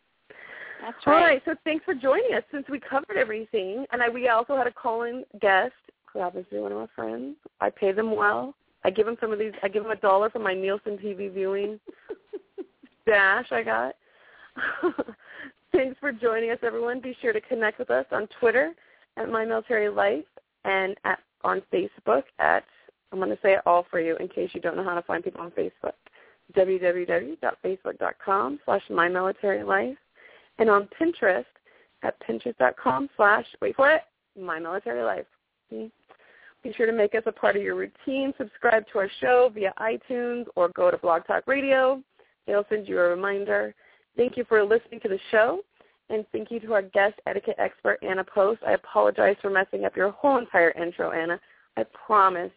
That's 0.82 0.96
right. 1.08 1.14
All 1.14 1.20
right. 1.20 1.30
right, 1.34 1.42
so 1.46 1.56
thanks 1.64 1.86
for 1.86 1.96
joining 1.96 2.34
us. 2.36 2.44
Since 2.52 2.68
we 2.70 2.80
covered 2.80 3.18
everything, 3.18 3.86
and 3.92 4.02
I, 4.02 4.10
we 4.10 4.28
also 4.28 4.56
had 4.58 4.68
a 4.68 4.72
call-in 4.72 5.24
guest 5.42 5.74
who 6.12 6.20
happens 6.20 6.46
to 6.50 6.56
be 6.56 6.62
one 6.62 6.72
of 6.72 6.78
my 6.78 6.88
friends. 6.96 7.38
I 7.62 7.70
pay 7.70 7.92
them 7.92 8.16
well. 8.16 8.54
I 8.84 8.90
give 8.90 9.06
them 9.06 9.18
some 9.22 9.32
of 9.32 9.40
these. 9.40 9.54
I 9.64 9.68
give 9.68 9.84
them 9.84 9.92
a 9.92 9.98
dollar 9.98 10.30
for 10.30 10.40
my 10.40 10.54
Nielsen 10.54 10.98
TV 10.98 11.34
viewing 11.34 11.80
dash 13.06 13.52
I 13.52 13.64
got. 13.64 13.96
thanks 15.72 15.98
for 16.00 16.12
joining 16.12 16.52
us, 16.52 16.60
everyone. 16.64 17.00
Be 17.00 17.16
sure 17.22 17.34
to 17.34 17.42
connect 17.42 17.80
with 17.80 17.90
us 17.90 18.06
on 18.12 18.28
Twitter 18.40 18.74
at 19.18 19.30
My 19.30 19.46
Military 19.46 19.90
Life 19.90 20.26
and 20.66 20.96
at 21.06 21.20
on 21.44 21.62
Facebook 21.74 22.24
at 22.40 22.64
I'm 23.12 23.20
going 23.20 23.30
to 23.30 23.38
say 23.44 23.54
it 23.54 23.62
all 23.68 23.86
for 23.92 24.00
you 24.00 24.18
in 24.18 24.28
case 24.28 24.50
you 24.54 24.62
don't 24.62 24.76
know 24.76 24.84
how 24.84 24.96
to 24.96 25.04
find 25.04 25.24
people 25.24 25.42
on 25.42 25.52
Facebook. 25.52 25.94
www.facebook.com 26.58 28.60
slash 28.66 28.82
My 28.90 29.08
Military 29.08 29.64
Life 29.64 29.98
and 30.58 30.70
on 30.70 30.90
Pinterest 31.00 31.46
at 32.02 32.16
pinterest.com 32.28 33.10
slash, 33.16 33.46
wait 33.62 33.76
for 33.76 33.92
it, 33.92 34.02
My 34.40 34.60
Military 34.60 35.04
Life. 35.04 35.26
See? 35.70 35.92
Be 36.64 36.74
sure 36.74 36.86
to 36.86 36.94
make 36.94 37.14
us 37.14 37.24
a 37.26 37.32
part 37.32 37.58
of 37.58 37.62
your 37.62 37.76
routine. 37.76 38.34
Subscribe 38.38 38.86
to 38.92 39.00
our 39.00 39.10
show 39.20 39.52
via 39.54 39.74
iTunes 39.80 40.46
or 40.56 40.70
go 40.70 40.90
to 40.90 40.98
Blog 40.98 41.28
Talk 41.28 41.46
Radio. 41.46 42.02
They'll 42.48 42.66
send 42.70 42.88
you 42.88 43.00
a 43.00 43.10
reminder. 43.10 43.76
Thank 44.16 44.38
you 44.38 44.46
for 44.48 44.64
listening 44.64 45.02
to 45.02 45.10
the 45.10 45.20
show. 45.30 45.60
And 46.10 46.26
thank 46.32 46.52
you 46.52 46.62
to 46.62 46.74
our 46.74 46.82
guest 46.82 47.20
etiquette 47.28 47.58
expert, 47.58 48.00
Anna 48.02 48.24
Post. 48.24 48.62
I 48.66 48.72
apologize 48.74 49.36
for 49.42 49.50
messing 49.50 49.84
up 49.86 49.98
your 49.98 50.12
whole 50.12 50.38
entire 50.38 50.72
intro, 50.72 51.12
Anna. 51.12 51.40
I 51.76 51.84
promise 52.06 52.52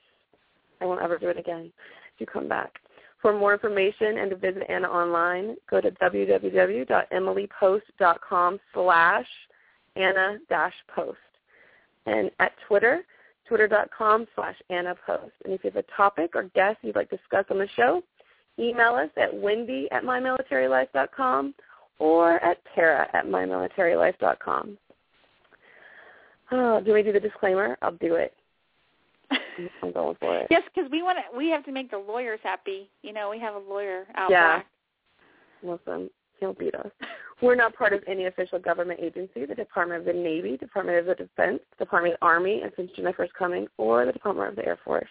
I 0.80 0.84
won't 0.84 1.02
ever 1.02 1.18
do 1.18 1.28
it 1.28 1.38
again 1.38 1.72
if 2.14 2.20
you 2.20 2.26
come 2.26 2.48
back. 2.48 2.74
For 3.22 3.32
more 3.36 3.54
information 3.54 4.18
and 4.18 4.30
to 4.30 4.36
visit 4.36 4.64
Anna 4.68 4.88
online, 4.88 5.56
go 5.68 5.80
to 5.80 5.90
www.emilypost.com 5.90 8.60
slash 8.74 9.26
Anna-post. 9.96 11.18
And 12.04 12.30
at 12.38 12.52
Twitter, 12.68 13.02
twitter.com 13.48 14.26
slash 14.34 14.56
Anna 14.70 14.94
Post. 15.06 15.32
And 15.44 15.52
if 15.52 15.64
you 15.64 15.70
have 15.70 15.84
a 15.84 15.96
topic 15.96 16.30
or 16.34 16.44
guest 16.54 16.78
you'd 16.82 16.96
like 16.96 17.10
to 17.10 17.16
discuss 17.16 17.44
on 17.50 17.58
the 17.58 17.68
show, 17.76 18.02
email 18.58 18.94
us 18.94 19.10
at 19.16 19.34
wendy 19.34 19.88
at 19.92 20.02
mymilitarylife.com 20.02 21.54
or 21.98 22.44
at 22.44 22.58
tara 22.74 23.08
at 23.12 23.26
mymilitarylife.com. 23.26 24.78
Oh, 26.52 26.80
do 26.80 26.92
we 26.92 27.02
do 27.02 27.12
the 27.12 27.20
disclaimer? 27.20 27.76
I'll 27.82 27.92
do 27.92 28.14
it. 28.14 28.32
I'm 29.82 29.92
going 29.92 30.16
for 30.20 30.38
it. 30.38 30.46
Yes, 30.50 30.62
because 30.72 30.90
we 30.90 31.02
want 31.02 31.18
to. 31.18 31.36
We 31.36 31.48
have 31.50 31.64
to 31.64 31.72
make 31.72 31.90
the 31.90 31.98
lawyers 31.98 32.38
happy. 32.42 32.88
You 33.02 33.12
know, 33.12 33.30
we 33.30 33.40
have 33.40 33.54
a 33.54 33.58
lawyer 33.58 34.06
out 34.14 34.28
there. 34.28 34.38
Yeah. 34.38 34.58
back. 34.58 34.66
Listen, 35.62 36.10
he'll 36.38 36.54
beat 36.54 36.74
us. 36.74 36.90
We're 37.42 37.54
not 37.54 37.76
part 37.76 37.92
of 37.92 38.02
any 38.06 38.26
official 38.26 38.58
government 38.58 39.00
agency, 39.02 39.44
the 39.44 39.54
Department 39.54 40.00
of 40.00 40.06
the 40.06 40.12
Navy, 40.12 40.56
Department 40.56 40.98
of 40.98 41.06
the 41.06 41.14
Defense, 41.14 41.60
Department 41.78 42.14
of 42.14 42.20
the 42.20 42.26
Army, 42.26 42.62
and 42.62 42.72
since 42.76 42.90
Jennifer's 42.96 43.30
coming, 43.38 43.66
or 43.76 44.06
the 44.06 44.12
Department 44.12 44.48
of 44.50 44.56
the 44.56 44.64
Air 44.64 44.78
Force. 44.84 45.08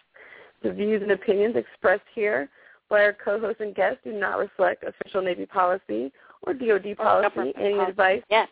The 0.64 0.72
views 0.72 1.04
and 1.04 1.12
opinions 1.12 1.56
expressed 1.56 2.06
here 2.16 2.50
by 2.90 3.04
our 3.04 3.14
co-hosts 3.14 3.62
and 3.62 3.76
guests 3.76 4.00
do 4.04 4.14
not 4.14 4.40
reflect 4.40 4.84
official 4.84 5.22
Navy 5.22 5.46
policy 5.46 6.12
or 6.44 6.54
DoD 6.54 6.98
policy. 6.98 7.54
Any 7.58 7.76
policy. 7.76 7.90
advice 7.90 8.24
Yes. 8.30 8.50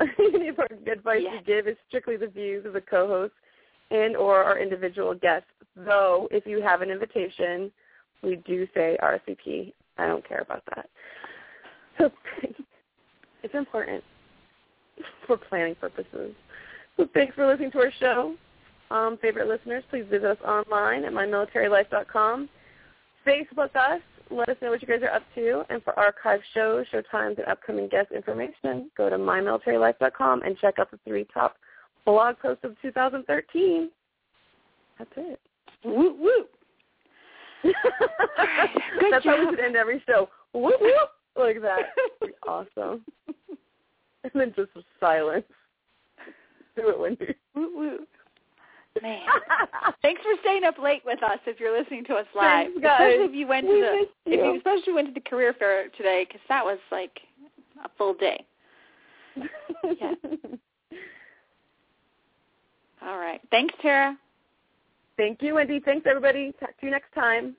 any 0.18 0.48
advice 0.48 1.20
Yes. 1.22 1.32
we 1.32 1.42
give 1.46 1.68
is 1.68 1.76
strictly 1.86 2.16
the 2.16 2.26
views 2.26 2.64
of 2.64 2.72
the 2.72 2.80
co-hosts 2.80 3.36
and 3.90 4.16
or 4.16 4.42
our 4.42 4.58
individual 4.58 5.14
guests. 5.14 5.48
Though, 5.76 6.28
if 6.30 6.46
you 6.46 6.62
have 6.62 6.82
an 6.82 6.90
invitation, 6.90 7.70
we 8.22 8.36
do 8.36 8.66
say 8.74 8.96
RSVP. 9.02 9.72
I 9.98 10.06
don't 10.06 10.26
care 10.26 10.40
about 10.40 10.62
that. 10.74 10.88
So 11.98 12.10
it's 13.42 13.54
important 13.54 14.04
for 15.26 15.36
planning 15.36 15.74
purposes. 15.74 16.34
So 16.96 17.06
thanks 17.14 17.34
for 17.34 17.46
listening 17.46 17.70
to 17.72 17.78
our 17.78 17.92
show. 17.98 18.34
Um, 18.90 19.18
favorite 19.22 19.48
listeners, 19.48 19.84
please 19.88 20.04
visit 20.10 20.24
us 20.24 20.38
online 20.46 21.04
at 21.04 21.12
mymilitarylife.com. 21.12 22.48
Facebook 23.26 23.76
us. 23.76 24.00
Let 24.30 24.48
us 24.48 24.56
know 24.62 24.70
what 24.70 24.82
you 24.82 24.88
guys 24.88 25.02
are 25.02 25.14
up 25.14 25.22
to. 25.34 25.62
And 25.70 25.82
for 25.82 25.98
archive 25.98 26.40
shows, 26.54 26.86
show 26.90 27.02
times, 27.02 27.36
and 27.38 27.46
upcoming 27.48 27.88
guest 27.88 28.12
information, 28.12 28.90
go 28.96 29.10
to 29.10 29.16
mymilitarylife.com 29.16 30.42
and 30.42 30.58
check 30.58 30.78
out 30.78 30.90
the 30.90 30.98
three 31.06 31.26
top 31.32 31.56
blog 32.04 32.38
posts 32.38 32.64
of 32.64 32.76
2013. 32.82 33.90
That's 34.98 35.10
it. 35.16 35.40
Woo 35.84 36.14
woo. 36.18 36.44
Good 37.62 37.74
That's 39.10 39.24
how 39.24 39.38
we 39.38 39.50
should 39.50 39.60
end 39.60 39.76
every 39.76 40.02
show. 40.06 40.28
Whoop 40.52 40.80
whoop, 40.80 41.10
like 41.40 41.60
that. 41.62 41.80
Awesome. 42.48 43.04
And 44.22 44.32
then 44.34 44.52
just 44.56 44.70
silence. 44.98 45.44
Do 46.76 46.88
it, 46.88 46.98
Wendy. 46.98 47.34
Woo 47.54 47.70
woo. 47.76 47.98
Man. 49.00 49.20
Thanks 50.02 50.20
for 50.22 50.32
staying 50.42 50.64
up 50.64 50.78
late 50.78 51.02
with 51.06 51.22
us 51.22 51.38
if 51.46 51.60
you're 51.60 51.76
listening 51.78 52.04
to 52.06 52.14
us 52.14 52.26
live. 52.34 52.66
Thanks. 52.66 52.76
Especially 52.78 53.24
if 53.24 53.34
you 53.34 53.46
went 53.46 53.66
to 53.66 53.72
We 53.72 53.80
the 53.80 53.92
missed 53.92 54.10
if 54.26 54.38
you. 54.40 54.44
you 54.46 54.56
especially 54.56 54.92
went 54.94 55.08
to 55.08 55.14
the 55.14 55.20
career 55.28 55.54
fair 55.58 55.88
today 55.96 56.24
because 56.26 56.40
that 56.48 56.64
was 56.64 56.78
like 56.90 57.18
a 57.84 57.88
full 57.96 58.14
day. 58.14 58.44
yeah. 59.36 60.14
All 63.02 63.18
right. 63.18 63.40
Thanks, 63.50 63.74
Tara. 63.80 64.16
Thank 65.16 65.42
you, 65.42 65.54
Wendy. 65.54 65.80
Thanks, 65.80 66.06
everybody. 66.08 66.52
Talk 66.60 66.78
to 66.80 66.86
you 66.86 66.90
next 66.90 67.12
time. 67.14 67.56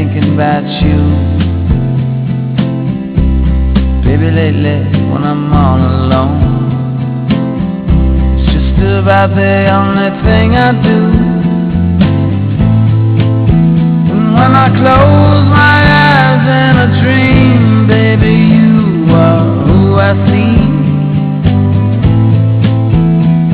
thinking 0.00 0.32
about 0.32 0.64
you. 0.80 0.98
Baby, 4.02 4.30
lately 4.30 4.78
when 5.10 5.22
I'm 5.24 5.52
all 5.52 5.80
alone 5.98 6.40
It's 8.38 8.46
just 8.54 8.80
about 8.80 9.30
the 9.36 9.56
only 9.78 10.10
thing 10.24 10.48
I 10.68 10.70
do. 10.88 11.00
And 14.12 14.24
when 14.36 14.52
I 14.64 14.68
close 14.80 15.42
my 15.62 15.78
eyes 16.08 16.44
in 16.64 16.74
a 16.86 16.88
dream 17.02 17.86
Baby, 17.86 18.34
you 18.56 19.12
are 19.12 19.44
who 19.66 19.78
I 20.08 20.12
see. 20.28 20.60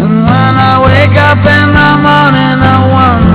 And 0.03 0.15
when 0.31 0.55
I 0.71 0.75
wake 0.87 1.19
up 1.31 1.43
in 1.59 1.69
the 1.79 1.91
morning 2.07 2.59
I 2.75 2.79
wonder 2.95 3.27